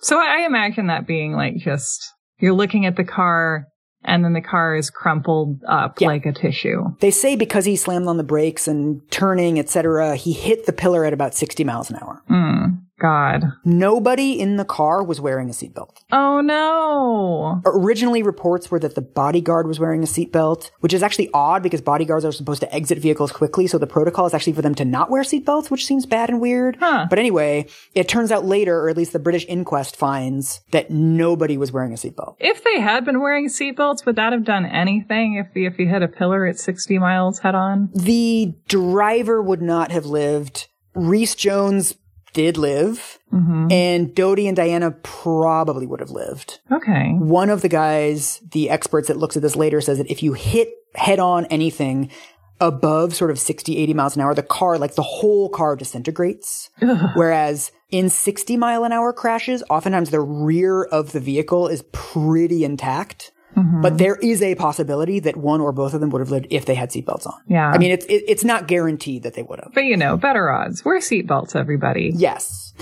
so 0.00 0.18
I 0.20 0.44
imagine 0.46 0.88
that 0.88 1.06
being 1.06 1.32
like 1.32 1.56
just 1.56 2.12
you're 2.38 2.52
looking 2.54 2.86
at 2.86 2.96
the 2.96 3.04
car 3.04 3.66
and 4.04 4.24
then 4.24 4.32
the 4.32 4.40
car 4.40 4.76
is 4.76 4.90
crumpled 4.90 5.60
up 5.66 6.00
Yeah. 6.00 6.08
like 6.08 6.24
a 6.24 6.32
tissue. 6.32 6.84
They 7.00 7.10
say 7.10 7.34
because 7.36 7.64
he 7.64 7.74
slammed 7.76 8.06
on 8.06 8.16
the 8.16 8.22
brakes 8.24 8.68
and 8.68 9.00
turning, 9.10 9.58
etc., 9.58 10.14
he 10.16 10.32
hit 10.32 10.66
the 10.66 10.72
pillar 10.72 11.04
at 11.04 11.12
about 11.12 11.34
60 11.34 11.64
miles 11.64 11.90
an 11.90 11.96
hour. 11.96 12.22
Mm. 12.30 12.82
God. 12.98 13.44
Nobody 13.64 14.38
in 14.38 14.56
the 14.56 14.64
car 14.64 15.02
was 15.02 15.20
wearing 15.20 15.48
a 15.48 15.52
seatbelt. 15.52 15.90
Oh 16.10 16.40
no. 16.40 17.62
Originally, 17.64 18.22
reports 18.22 18.70
were 18.70 18.78
that 18.80 18.94
the 18.94 19.02
bodyguard 19.02 19.66
was 19.66 19.78
wearing 19.78 20.02
a 20.02 20.06
seatbelt, 20.06 20.70
which 20.80 20.92
is 20.92 21.02
actually 21.02 21.30
odd 21.32 21.62
because 21.62 21.80
bodyguards 21.80 22.24
are 22.24 22.32
supposed 22.32 22.60
to 22.60 22.74
exit 22.74 22.98
vehicles 22.98 23.32
quickly. 23.32 23.66
So 23.66 23.78
the 23.78 23.86
protocol 23.86 24.26
is 24.26 24.34
actually 24.34 24.54
for 24.54 24.62
them 24.62 24.74
to 24.76 24.84
not 24.84 25.10
wear 25.10 25.22
seatbelts, 25.22 25.70
which 25.70 25.86
seems 25.86 26.06
bad 26.06 26.28
and 26.28 26.40
weird. 26.40 26.76
Huh. 26.80 27.06
But 27.08 27.18
anyway, 27.18 27.66
it 27.94 28.08
turns 28.08 28.32
out 28.32 28.44
later, 28.44 28.80
or 28.80 28.88
at 28.88 28.96
least 28.96 29.12
the 29.12 29.18
British 29.18 29.46
inquest 29.48 29.96
finds 29.96 30.60
that 30.72 30.90
nobody 30.90 31.56
was 31.56 31.72
wearing 31.72 31.92
a 31.92 31.96
seatbelt. 31.96 32.36
If 32.38 32.64
they 32.64 32.80
had 32.80 33.04
been 33.04 33.20
wearing 33.20 33.48
seatbelts, 33.48 34.04
would 34.06 34.16
that 34.16 34.32
have 34.32 34.44
done 34.44 34.66
anything 34.66 35.36
if 35.36 35.54
you, 35.54 35.68
if 35.68 35.78
you 35.78 35.88
hit 35.88 36.02
a 36.02 36.08
pillar 36.08 36.46
at 36.46 36.58
60 36.58 36.98
miles 36.98 37.38
head 37.38 37.54
on? 37.54 37.90
The 37.94 38.54
driver 38.68 39.40
would 39.40 39.62
not 39.62 39.90
have 39.92 40.06
lived. 40.06 40.68
Rees-Jones 40.94 41.94
did 42.32 42.56
live, 42.56 43.18
mm-hmm. 43.32 43.68
and 43.70 44.14
Dodi 44.14 44.46
and 44.46 44.56
Diana 44.56 44.90
probably 44.90 45.86
would 45.86 46.00
have 46.00 46.10
lived. 46.10 46.60
Okay. 46.70 47.12
One 47.12 47.50
of 47.50 47.62
the 47.62 47.68
guys, 47.68 48.40
the 48.52 48.70
experts 48.70 49.08
that 49.08 49.16
looks 49.16 49.36
at 49.36 49.42
this 49.42 49.56
later, 49.56 49.80
says 49.80 49.98
that 49.98 50.10
if 50.10 50.22
you 50.22 50.34
hit 50.34 50.68
head 50.94 51.18
on 51.18 51.46
anything 51.46 52.10
above 52.60 53.14
sort 53.14 53.30
of 53.30 53.38
60, 53.38 53.76
80 53.76 53.94
miles 53.94 54.16
an 54.16 54.22
hour, 54.22 54.34
the 54.34 54.42
car, 54.42 54.78
like 54.78 54.94
the 54.94 55.02
whole 55.02 55.48
car 55.48 55.76
disintegrates. 55.76 56.70
Whereas 57.14 57.70
in 57.90 58.08
60 58.08 58.56
mile 58.56 58.84
an 58.84 58.92
hour 58.92 59.12
crashes, 59.12 59.62
oftentimes 59.70 60.10
the 60.10 60.20
rear 60.20 60.84
of 60.84 61.12
the 61.12 61.20
vehicle 61.20 61.68
is 61.68 61.84
pretty 61.92 62.64
intact. 62.64 63.32
Mm-hmm. 63.58 63.82
But 63.82 63.98
there 63.98 64.16
is 64.16 64.42
a 64.42 64.54
possibility 64.54 65.20
that 65.20 65.36
one 65.36 65.60
or 65.60 65.72
both 65.72 65.94
of 65.94 66.00
them 66.00 66.10
would 66.10 66.20
have 66.20 66.30
lived 66.30 66.46
if 66.50 66.64
they 66.66 66.74
had 66.74 66.90
seatbelts 66.90 67.26
on. 67.26 67.40
Yeah. 67.48 67.70
I 67.70 67.78
mean, 67.78 67.90
it's 67.90 68.06
it, 68.06 68.24
it's 68.28 68.44
not 68.44 68.68
guaranteed 68.68 69.22
that 69.24 69.34
they 69.34 69.42
would 69.42 69.60
have. 69.60 69.72
But 69.74 69.84
you 69.84 69.96
know, 69.96 70.16
better 70.16 70.50
odds. 70.50 70.84
Wear 70.84 70.98
seatbelts, 70.98 71.56
everybody. 71.56 72.12
Yes. 72.14 72.74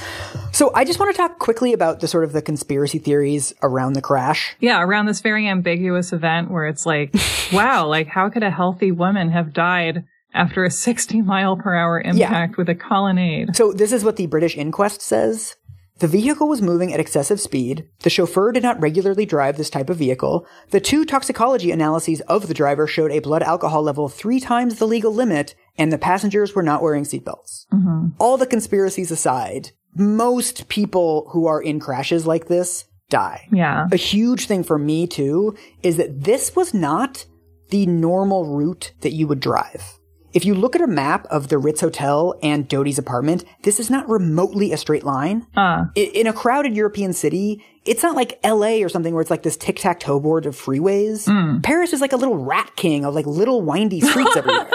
So 0.52 0.72
I 0.74 0.84
just 0.84 0.98
want 0.98 1.14
to 1.14 1.16
talk 1.16 1.38
quickly 1.38 1.72
about 1.72 2.00
the 2.00 2.08
sort 2.08 2.24
of 2.24 2.32
the 2.32 2.42
conspiracy 2.42 2.98
theories 2.98 3.52
around 3.62 3.94
the 3.94 4.02
crash. 4.02 4.56
Yeah, 4.60 4.82
around 4.82 5.06
this 5.06 5.20
very 5.20 5.48
ambiguous 5.48 6.12
event 6.12 6.50
where 6.50 6.66
it's 6.66 6.86
like, 6.86 7.14
wow, 7.52 7.86
like 7.86 8.06
how 8.06 8.28
could 8.30 8.42
a 8.42 8.50
healthy 8.50 8.92
woman 8.92 9.30
have 9.30 9.52
died 9.52 10.04
after 10.34 10.64
a 10.64 10.70
60 10.70 11.22
mile 11.22 11.56
per 11.56 11.74
hour 11.74 12.00
impact 12.00 12.56
with 12.56 12.68
a 12.68 12.74
colonnade? 12.74 13.56
So 13.56 13.72
this 13.72 13.92
is 13.92 14.04
what 14.04 14.16
the 14.16 14.26
British 14.26 14.56
inquest 14.56 15.00
says. 15.00 15.56
The 15.98 16.08
vehicle 16.08 16.48
was 16.48 16.60
moving 16.60 16.92
at 16.92 17.00
excessive 17.00 17.40
speed. 17.40 17.88
The 18.00 18.10
chauffeur 18.10 18.52
did 18.52 18.62
not 18.62 18.80
regularly 18.80 19.24
drive 19.24 19.56
this 19.56 19.70
type 19.70 19.88
of 19.88 19.96
vehicle. 19.96 20.46
The 20.70 20.80
two 20.80 21.04
toxicology 21.04 21.70
analyses 21.70 22.20
of 22.22 22.48
the 22.48 22.54
driver 22.54 22.86
showed 22.86 23.10
a 23.10 23.20
blood 23.20 23.42
alcohol 23.42 23.82
level 23.82 24.08
three 24.08 24.38
times 24.38 24.78
the 24.78 24.86
legal 24.86 25.12
limit, 25.12 25.54
and 25.78 25.90
the 25.90 25.98
passengers 25.98 26.54
were 26.54 26.62
not 26.62 26.82
wearing 26.82 27.04
seatbelts. 27.04 27.66
Mm-hmm. 27.72 28.08
All 28.18 28.36
the 28.36 28.46
conspiracies 28.46 29.10
aside, 29.10 29.70
most 29.94 30.68
people 30.68 31.30
who 31.32 31.46
are 31.46 31.62
in 31.62 31.80
crashes 31.80 32.26
like 32.26 32.48
this 32.48 32.84
die. 33.08 33.48
Yeah. 33.50 33.86
A 33.90 33.96
huge 33.96 34.46
thing 34.46 34.64
for 34.64 34.78
me 34.78 35.06
too 35.06 35.56
is 35.82 35.96
that 35.96 36.24
this 36.24 36.54
was 36.54 36.74
not 36.74 37.24
the 37.70 37.86
normal 37.86 38.44
route 38.44 38.92
that 39.00 39.12
you 39.12 39.26
would 39.26 39.40
drive. 39.40 39.95
If 40.36 40.44
you 40.44 40.54
look 40.54 40.76
at 40.76 40.82
a 40.82 40.86
map 40.86 41.26
of 41.30 41.48
the 41.48 41.56
Ritz 41.56 41.80
Hotel 41.80 42.34
and 42.42 42.68
Dodi's 42.68 42.98
apartment, 42.98 43.42
this 43.62 43.80
is 43.80 43.88
not 43.88 44.06
remotely 44.06 44.70
a 44.70 44.76
straight 44.76 45.02
line. 45.02 45.46
Uh, 45.56 45.86
In 45.96 46.26
a 46.26 46.32
crowded 46.34 46.76
European 46.76 47.14
city, 47.14 47.64
it's 47.86 48.02
not 48.02 48.14
like 48.14 48.38
LA 48.44 48.82
or 48.84 48.90
something 48.90 49.14
where 49.14 49.22
it's 49.22 49.30
like 49.30 49.44
this 49.44 49.56
tic-tac-toe 49.56 50.20
board 50.20 50.44
of 50.44 50.54
freeways. 50.54 51.26
Paris 51.62 51.94
is 51.94 52.02
like 52.02 52.12
a 52.12 52.16
little 52.16 52.36
rat 52.36 52.70
king 52.76 53.06
of 53.06 53.14
like 53.14 53.24
little 53.24 53.62
windy 53.62 54.02
streets 54.02 54.36
everywhere. 54.36 54.68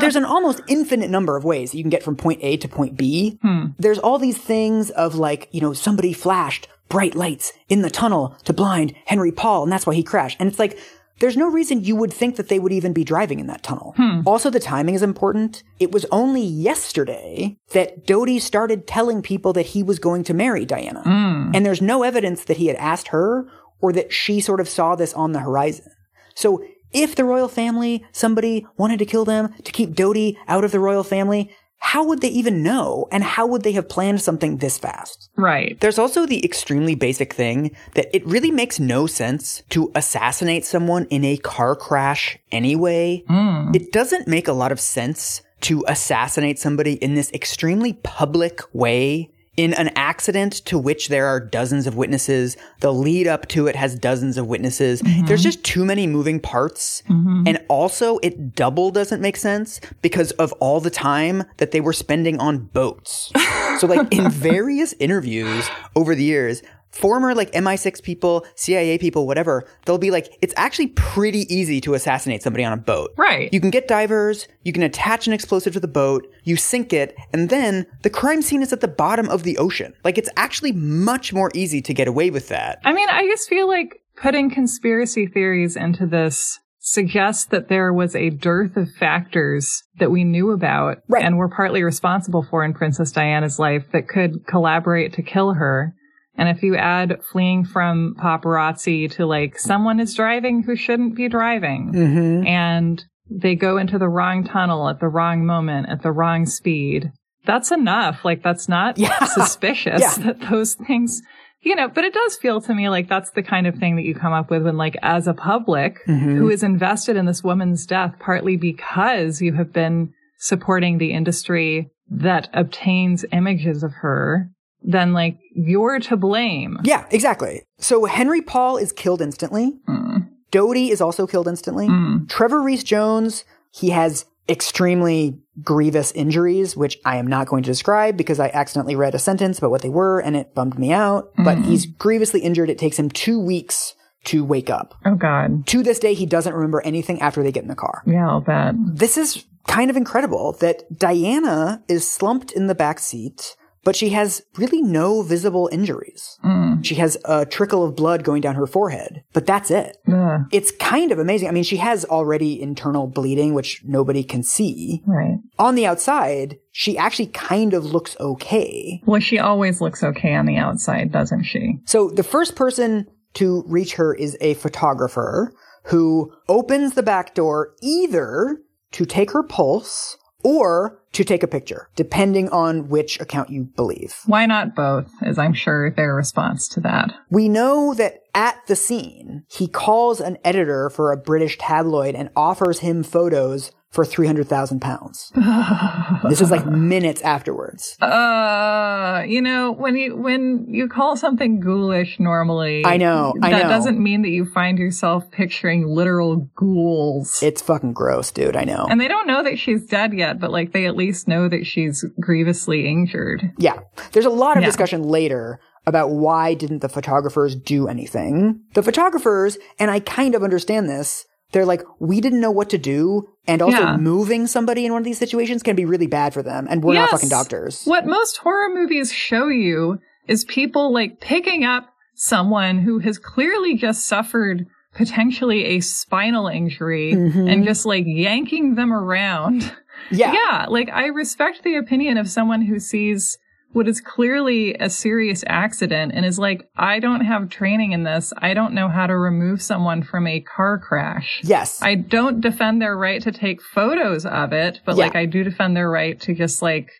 There's 0.00 0.16
an 0.16 0.24
almost 0.24 0.60
infinite 0.66 1.10
number 1.10 1.36
of 1.36 1.44
ways 1.44 1.70
that 1.70 1.76
you 1.76 1.84
can 1.84 1.90
get 1.90 2.02
from 2.02 2.16
point 2.16 2.40
A 2.42 2.56
to 2.56 2.66
point 2.66 2.96
B. 2.96 3.38
There's 3.78 4.00
all 4.00 4.18
these 4.18 4.38
things 4.38 4.90
of 4.90 5.14
like, 5.14 5.48
you 5.52 5.60
know, 5.60 5.74
somebody 5.74 6.12
flashed 6.12 6.66
bright 6.88 7.14
lights 7.14 7.52
in 7.68 7.82
the 7.82 7.90
tunnel 7.90 8.36
to 8.46 8.52
blind 8.52 8.94
Henry 9.06 9.30
Paul 9.30 9.62
and 9.62 9.70
that's 9.70 9.86
why 9.86 9.94
he 9.94 10.02
crashed. 10.02 10.38
And 10.40 10.48
it's 10.48 10.58
like, 10.58 10.76
there's 11.20 11.36
no 11.36 11.48
reason 11.48 11.84
you 11.84 11.96
would 11.96 12.12
think 12.12 12.36
that 12.36 12.48
they 12.48 12.58
would 12.58 12.72
even 12.72 12.92
be 12.92 13.04
driving 13.04 13.38
in 13.38 13.46
that 13.46 13.62
tunnel. 13.62 13.94
Hmm. 13.96 14.22
Also, 14.26 14.50
the 14.50 14.60
timing 14.60 14.94
is 14.94 15.02
important. 15.02 15.62
It 15.78 15.92
was 15.92 16.06
only 16.10 16.42
yesterday 16.42 17.56
that 17.72 18.06
Dodi 18.06 18.40
started 18.40 18.86
telling 18.86 19.22
people 19.22 19.52
that 19.52 19.66
he 19.66 19.82
was 19.82 19.98
going 19.98 20.24
to 20.24 20.34
marry 20.34 20.64
Diana. 20.64 21.02
Hmm. 21.02 21.52
And 21.54 21.64
there's 21.64 21.82
no 21.82 22.02
evidence 22.02 22.44
that 22.44 22.56
he 22.56 22.66
had 22.66 22.76
asked 22.76 23.08
her 23.08 23.46
or 23.80 23.92
that 23.92 24.12
she 24.12 24.40
sort 24.40 24.60
of 24.60 24.68
saw 24.68 24.96
this 24.96 25.14
on 25.14 25.32
the 25.32 25.40
horizon. 25.40 25.90
So 26.34 26.64
if 26.92 27.14
the 27.14 27.24
royal 27.24 27.48
family, 27.48 28.04
somebody 28.12 28.66
wanted 28.76 28.98
to 29.00 29.06
kill 29.06 29.24
them 29.24 29.52
to 29.64 29.72
keep 29.72 29.94
Dodi 29.94 30.36
out 30.48 30.64
of 30.64 30.72
the 30.72 30.80
royal 30.80 31.04
family, 31.04 31.54
how 31.78 32.04
would 32.04 32.20
they 32.20 32.28
even 32.28 32.62
know? 32.62 33.06
And 33.12 33.22
how 33.22 33.46
would 33.46 33.62
they 33.62 33.72
have 33.72 33.88
planned 33.88 34.20
something 34.20 34.58
this 34.58 34.78
fast? 34.78 35.30
right. 35.36 35.78
There's 35.80 35.98
also 35.98 36.26
the 36.26 36.44
extremely 36.44 36.94
basic 36.94 37.32
thing 37.32 37.74
that 37.94 38.14
it 38.14 38.26
really 38.26 38.50
makes 38.50 38.80
no 38.80 39.06
sense 39.06 39.62
to 39.70 39.90
assassinate 39.94 40.64
someone 40.64 41.06
in 41.06 41.24
a 41.24 41.36
car 41.36 41.76
crash 41.76 42.38
anyway. 42.50 43.24
Mm. 43.28 43.74
It 43.76 43.92
doesn't 43.92 44.28
make 44.28 44.48
a 44.48 44.52
lot 44.52 44.72
of 44.72 44.80
sense 44.80 45.42
to 45.62 45.84
assassinate 45.88 46.58
somebody 46.58 46.94
in 46.94 47.14
this 47.14 47.32
extremely 47.32 47.94
public 47.94 48.60
way. 48.72 49.30
In 49.56 49.72
an 49.74 49.90
accident 49.94 50.52
to 50.66 50.78
which 50.78 51.08
there 51.08 51.26
are 51.26 51.38
dozens 51.38 51.86
of 51.86 51.96
witnesses, 51.96 52.56
the 52.80 52.92
lead 52.92 53.26
up 53.26 53.46
to 53.48 53.66
it 53.66 53.76
has 53.76 53.94
dozens 53.94 54.36
of 54.36 54.46
witnesses. 54.46 55.00
Mm-hmm. 55.02 55.26
There's 55.26 55.42
just 55.42 55.62
too 55.64 55.84
many 55.84 56.06
moving 56.06 56.40
parts. 56.40 57.02
Mm-hmm. 57.08 57.44
And 57.46 57.64
also, 57.68 58.18
it 58.18 58.54
double 58.54 58.90
doesn't 58.90 59.20
make 59.20 59.36
sense 59.36 59.80
because 60.02 60.32
of 60.32 60.52
all 60.54 60.80
the 60.80 60.90
time 60.90 61.44
that 61.58 61.70
they 61.70 61.80
were 61.80 61.92
spending 61.92 62.40
on 62.40 62.58
boats. 62.58 63.32
So, 63.78 63.86
like, 63.86 64.12
in 64.12 64.30
various 64.30 64.92
interviews 64.98 65.68
over 65.94 66.14
the 66.14 66.24
years, 66.24 66.62
former 66.94 67.34
like 67.34 67.50
MI6 67.52 68.02
people, 68.02 68.46
CIA 68.54 68.98
people, 68.98 69.26
whatever, 69.26 69.64
they'll 69.84 69.98
be 69.98 70.10
like, 70.10 70.36
it's 70.40 70.54
actually 70.56 70.88
pretty 70.88 71.52
easy 71.54 71.80
to 71.82 71.94
assassinate 71.94 72.42
somebody 72.42 72.64
on 72.64 72.72
a 72.72 72.76
boat. 72.76 73.12
Right. 73.16 73.52
You 73.52 73.60
can 73.60 73.70
get 73.70 73.88
divers, 73.88 74.46
you 74.62 74.72
can 74.72 74.82
attach 74.82 75.26
an 75.26 75.32
explosive 75.32 75.72
to 75.74 75.80
the 75.80 75.88
boat, 75.88 76.26
you 76.44 76.56
sink 76.56 76.92
it, 76.92 77.16
and 77.32 77.50
then 77.50 77.86
the 78.02 78.10
crime 78.10 78.42
scene 78.42 78.62
is 78.62 78.72
at 78.72 78.80
the 78.80 78.88
bottom 78.88 79.28
of 79.28 79.42
the 79.42 79.58
ocean. 79.58 79.92
Like, 80.04 80.18
it's 80.18 80.30
actually 80.36 80.72
much 80.72 81.32
more 81.32 81.50
easy 81.54 81.82
to 81.82 81.92
get 81.94 82.06
away 82.08 82.30
with 82.30 82.48
that. 82.48 82.78
I 82.84 82.92
mean, 82.92 83.08
I 83.08 83.26
just 83.26 83.48
feel 83.48 83.66
like 83.68 84.00
putting 84.16 84.50
conspiracy 84.50 85.26
theories 85.26 85.76
into 85.76 86.06
this 86.06 86.60
suggests 86.78 87.46
that 87.46 87.68
there 87.68 87.92
was 87.92 88.14
a 88.14 88.28
dearth 88.30 88.76
of 88.76 88.90
factors 89.00 89.82
that 89.98 90.10
we 90.10 90.22
knew 90.22 90.50
about 90.50 90.98
Right. 91.08 91.24
and 91.24 91.38
were 91.38 91.48
partly 91.48 91.82
responsible 91.82 92.46
for 92.48 92.62
in 92.62 92.74
Princess 92.74 93.10
Diana's 93.10 93.58
life 93.58 93.84
that 93.92 94.06
could 94.06 94.46
collaborate 94.46 95.14
to 95.14 95.22
kill 95.22 95.54
her. 95.54 95.94
And 96.36 96.48
if 96.48 96.62
you 96.62 96.76
add 96.76 97.20
fleeing 97.30 97.64
from 97.64 98.16
paparazzi 98.18 99.10
to 99.12 99.26
like 99.26 99.58
someone 99.58 100.00
is 100.00 100.14
driving 100.14 100.62
who 100.62 100.76
shouldn't 100.76 101.14
be 101.16 101.28
driving 101.28 101.92
Mm-hmm. 101.94 102.46
and 102.46 103.04
they 103.30 103.54
go 103.54 103.78
into 103.78 103.98
the 103.98 104.08
wrong 104.08 104.44
tunnel 104.44 104.88
at 104.88 105.00
the 105.00 105.08
wrong 105.08 105.46
moment 105.46 105.88
at 105.88 106.02
the 106.02 106.12
wrong 106.12 106.44
speed, 106.46 107.10
that's 107.46 107.70
enough. 107.72 108.24
Like 108.24 108.42
that's 108.42 108.68
not 108.68 108.98
Yeah. 108.98 109.24
suspicious 109.24 110.00
Yeah. 110.00 110.24
that 110.24 110.40
those 110.50 110.74
things 110.74 111.22
you 111.62 111.74
know, 111.74 111.88
but 111.88 112.04
it 112.04 112.12
does 112.12 112.36
feel 112.36 112.60
to 112.60 112.74
me 112.74 112.90
like 112.90 113.08
that's 113.08 113.30
the 113.30 113.42
kind 113.42 113.66
of 113.66 113.76
thing 113.76 113.96
that 113.96 114.02
you 114.04 114.14
come 114.14 114.34
up 114.34 114.50
with 114.50 114.64
when, 114.64 114.76
like, 114.76 114.96
as 115.00 115.26
a 115.26 115.32
public 115.32 115.96
Mm-hmm. 116.06 116.36
who 116.36 116.50
is 116.50 116.62
invested 116.62 117.16
in 117.16 117.24
this 117.24 117.42
woman's 117.42 117.86
death, 117.86 118.14
partly 118.20 118.58
because 118.58 119.40
you 119.40 119.54
have 119.54 119.72
been 119.72 120.12
supporting 120.38 120.98
the 120.98 121.12
industry 121.14 121.88
that 122.10 122.50
obtains 122.52 123.24
images 123.32 123.82
of 123.82 123.92
her, 124.02 124.50
then, 124.84 125.12
like, 125.12 125.38
you're 125.54 125.98
to 125.98 126.16
blame. 126.16 126.78
Yeah, 126.84 127.06
exactly. 127.10 127.62
So 127.78 128.04
Henry 128.04 128.42
Paul 128.42 128.76
is 128.76 128.92
killed 128.92 129.20
instantly. 129.20 129.78
Hmm. 129.86 130.18
Dodi 130.52 130.90
is 130.90 131.00
also 131.00 131.26
killed 131.26 131.48
instantly. 131.48 131.86
Hmm. 131.86 132.26
Trevor 132.26 132.62
Rees-Jones, 132.62 133.44
he 133.72 133.90
has 133.90 134.26
extremely 134.48 135.40
grievous 135.62 136.12
injuries, 136.12 136.76
which 136.76 136.98
I 137.04 137.16
am 137.16 137.26
not 137.26 137.48
going 137.48 137.62
to 137.62 137.70
describe 137.70 138.16
because 138.16 138.38
I 138.38 138.48
accidentally 138.48 138.94
read 138.94 139.14
a 139.14 139.18
sentence 139.18 139.58
about 139.58 139.70
what 139.70 139.82
they 139.82 139.88
were 139.88 140.20
and 140.20 140.36
it 140.36 140.54
bummed 140.54 140.78
me 140.78 140.92
out. 140.92 141.32
But 141.36 141.58
hmm. 141.58 141.64
he's 141.64 141.86
grievously 141.86 142.40
injured. 142.40 142.68
It 142.68 142.78
takes 142.78 142.98
him 142.98 143.08
two 143.08 143.40
weeks 143.40 143.94
to 144.24 144.44
wake 144.44 144.70
up. 144.70 144.94
Oh, 145.04 145.14
God. 145.14 145.66
To 145.68 145.82
this 145.82 145.98
day, 145.98 146.14
he 146.14 146.26
doesn't 146.26 146.54
remember 146.54 146.82
anything 146.82 147.20
after 147.20 147.42
they 147.42 147.52
get 147.52 147.62
in 147.62 147.68
the 147.68 147.74
car. 147.74 148.02
Yeah, 148.06 148.28
I'll 148.28 148.40
bet. 148.40 148.74
This 148.78 149.16
is 149.16 149.44
kind 149.66 149.90
of 149.90 149.96
incredible 149.96 150.52
that 150.60 150.98
Diana 150.98 151.82
is 151.88 152.08
slumped 152.08 152.52
in 152.52 152.66
the 152.66 152.74
back 152.74 152.98
seat, 152.98 153.56
but 153.84 153.94
she 153.94 154.10
has 154.10 154.42
really 154.56 154.82
no 154.82 155.22
visible 155.22 155.68
injuries. 155.72 156.38
Mm. 156.44 156.84
She 156.84 156.96
has 156.96 157.16
a 157.24 157.46
trickle 157.46 157.84
of 157.84 157.94
blood 157.94 158.24
going 158.24 158.40
down 158.40 158.54
her 158.54 158.66
forehead, 158.66 159.22
but 159.32 159.46
that's 159.46 159.70
it. 159.70 159.98
Ugh, 160.12 160.42
It's 160.50 160.70
kind 160.72 161.12
of 161.12 161.18
amazing. 161.18 161.48
I 161.48 161.52
mean, 161.52 161.64
she 161.64 161.76
has 161.76 162.04
already 162.04 162.60
internal 162.60 163.06
bleeding, 163.06 163.54
which 163.54 163.82
nobody 163.84 164.24
can 164.24 164.42
see. 164.42 165.02
right. 165.06 165.38
On 165.58 165.74
the 165.74 165.86
outside, 165.86 166.58
she 166.72 166.98
actually 166.98 167.26
kind 167.26 167.74
of 167.74 167.84
looks 167.84 168.16
okay. 168.18 169.00
Well, 169.06 169.20
she 169.20 169.38
always 169.38 169.80
looks 169.80 170.02
okay 170.02 170.34
on 170.34 170.46
the 170.46 170.56
outside, 170.56 171.12
doesn't 171.12 171.44
she? 171.44 171.78
So 171.84 172.08
the 172.10 172.22
first 172.24 172.56
person 172.56 173.06
to 173.34 173.64
reach 173.66 173.94
her 173.94 174.14
is 174.14 174.36
a 174.40 174.54
photographer 174.54 175.52
who 175.84 176.32
opens 176.48 176.94
the 176.94 177.02
back 177.02 177.34
door 177.34 177.74
either 177.82 178.58
to 178.92 179.04
take 179.04 179.32
her 179.32 179.42
pulse 179.42 180.16
or 180.42 181.00
to 181.14 181.24
take 181.24 181.42
a 181.42 181.48
picture, 181.48 181.88
depending 181.96 182.48
on 182.50 182.88
which 182.88 183.20
account 183.20 183.50
you 183.50 183.64
believe. 183.64 184.14
Why 184.26 184.46
not 184.46 184.74
both? 184.74 185.10
Is 185.22 185.38
I'm 185.38 185.54
sure 185.54 185.90
their 185.90 186.14
response 186.14 186.68
to 186.68 186.80
that. 186.80 187.14
We 187.30 187.48
know 187.48 187.94
that 187.94 188.20
at 188.34 188.58
the 188.66 188.76
scene, 188.76 189.44
he 189.48 189.68
calls 189.68 190.20
an 190.20 190.38
editor 190.44 190.90
for 190.90 191.12
a 191.12 191.16
British 191.16 191.56
tabloid 191.58 192.14
and 192.14 192.30
offers 192.36 192.80
him 192.80 193.02
photos 193.02 193.70
for 193.94 194.04
300,000 194.04 194.80
pounds. 194.80 195.30
this 196.28 196.40
is 196.40 196.50
like 196.50 196.66
minutes 196.66 197.22
afterwards. 197.22 197.96
Uh, 198.02 199.22
you 199.26 199.40
know, 199.40 199.70
when 199.72 199.96
you, 199.96 200.16
when 200.16 200.66
you 200.68 200.88
call 200.88 201.16
something 201.16 201.60
ghoulish 201.60 202.18
normally. 202.18 202.84
I 202.84 202.96
know, 202.96 203.34
I 203.42 203.50
that 203.50 203.62
know. 203.64 203.68
doesn't 203.68 204.02
mean 204.02 204.22
that 204.22 204.30
you 204.30 204.44
find 204.46 204.78
yourself 204.78 205.30
picturing 205.30 205.86
literal 205.86 206.50
ghouls. 206.56 207.40
It's 207.42 207.62
fucking 207.62 207.92
gross, 207.92 208.30
dude. 208.32 208.56
I 208.56 208.64
know. 208.64 208.86
and 208.90 209.00
they 209.00 209.08
don't 209.08 209.26
know 209.26 209.42
that 209.44 209.58
she's 209.58 209.84
dead 209.86 210.12
yet, 210.12 210.40
but 210.40 210.50
like 210.50 210.72
they 210.72 210.86
at 210.86 210.96
least 210.96 211.28
know 211.28 211.48
that 211.48 211.64
she's 211.66 212.04
grievously 212.20 212.88
injured. 212.88 213.52
Yeah. 213.58 213.78
There's 214.12 214.26
a 214.26 214.30
lot 214.30 214.56
of 214.56 214.62
Yeah. 214.62 214.68
discussion 214.68 215.02
later 215.04 215.60
about 215.86 216.10
why 216.10 216.54
didn't 216.54 216.80
the 216.80 216.88
photographers 216.88 217.54
do 217.54 217.86
anything. 217.88 218.60
The 218.74 218.82
photographers, 218.82 219.58
and 219.78 219.90
I 219.90 220.00
kind 220.00 220.34
of 220.34 220.42
understand 220.42 220.88
this, 220.88 221.26
they're 221.54 221.64
like, 221.64 221.82
we 221.98 222.20
didn't 222.20 222.40
know 222.40 222.50
what 222.50 222.68
to 222.70 222.78
do. 222.78 223.28
And 223.46 223.62
also 223.62 223.78
Yeah. 223.78 223.96
moving 223.96 224.46
somebody 224.46 224.84
in 224.84 224.92
one 224.92 225.00
of 225.00 225.04
these 225.06 225.18
situations 225.18 225.62
can 225.62 225.74
be 225.76 225.84
really 225.86 226.06
bad 226.06 226.34
for 226.34 226.42
them. 226.42 226.66
And 226.68 226.84
we're 226.84 226.94
not 226.94 227.08
fucking 227.10 227.28
doctors. 227.30 227.84
What 227.84 228.06
most 228.06 228.36
horror 228.38 228.68
movies 228.74 229.12
show 229.12 229.48
you 229.48 229.98
is 230.28 230.44
people 230.44 230.92
like 230.92 231.20
picking 231.20 231.64
up 231.64 231.88
someone 232.14 232.78
who 232.78 232.98
has 233.00 233.18
clearly 233.18 233.76
just 233.76 234.06
suffered 234.06 234.66
potentially 234.94 235.64
a 235.64 235.80
spinal 235.80 236.46
injury 236.46 237.12
Mhm. 237.14 237.50
and 237.52 237.64
just 237.64 237.84
like 237.84 238.04
yanking 238.06 238.74
them 238.76 238.92
around. 238.92 239.72
Yeah. 240.10 240.32
Yeah, 240.32 240.66
like 240.68 240.88
I 240.92 241.06
respect 241.06 241.62
the 241.64 241.76
opinion 241.76 242.18
of 242.18 242.28
someone 242.28 242.62
who 242.62 242.78
sees 242.78 243.38
what 243.74 243.86
is 243.88 244.00
clearly 244.00 244.74
a 244.74 244.88
serious 244.88 245.44
accident 245.46 246.12
and 246.14 246.24
is 246.24 246.38
like, 246.38 246.66
I 246.76 246.98
don't 247.00 247.20
have 247.26 247.50
training 247.50 247.92
in 247.92 248.04
this. 248.04 248.32
I 248.38 248.54
don't 248.54 248.72
know 248.72 248.88
how 248.88 249.06
to 249.06 249.16
remove 249.16 249.60
someone 249.60 250.02
from 250.02 250.26
a 250.26 250.40
car 250.40 250.78
crash. 250.78 251.40
Yes. 251.44 251.82
I 251.82 251.96
don't 251.96 252.40
defend 252.40 252.80
their 252.80 252.96
right 252.96 253.20
to 253.22 253.32
take 253.32 253.60
photos 253.60 254.24
of 254.24 254.52
it, 254.52 254.80
but 254.86 254.96
Yeah. 254.96 255.04
like 255.04 255.16
I 255.16 255.26
do 255.26 255.44
defend 255.44 255.76
their 255.76 255.90
right 255.90 256.18
to 256.20 256.34
just 256.34 256.62
like 256.62 256.90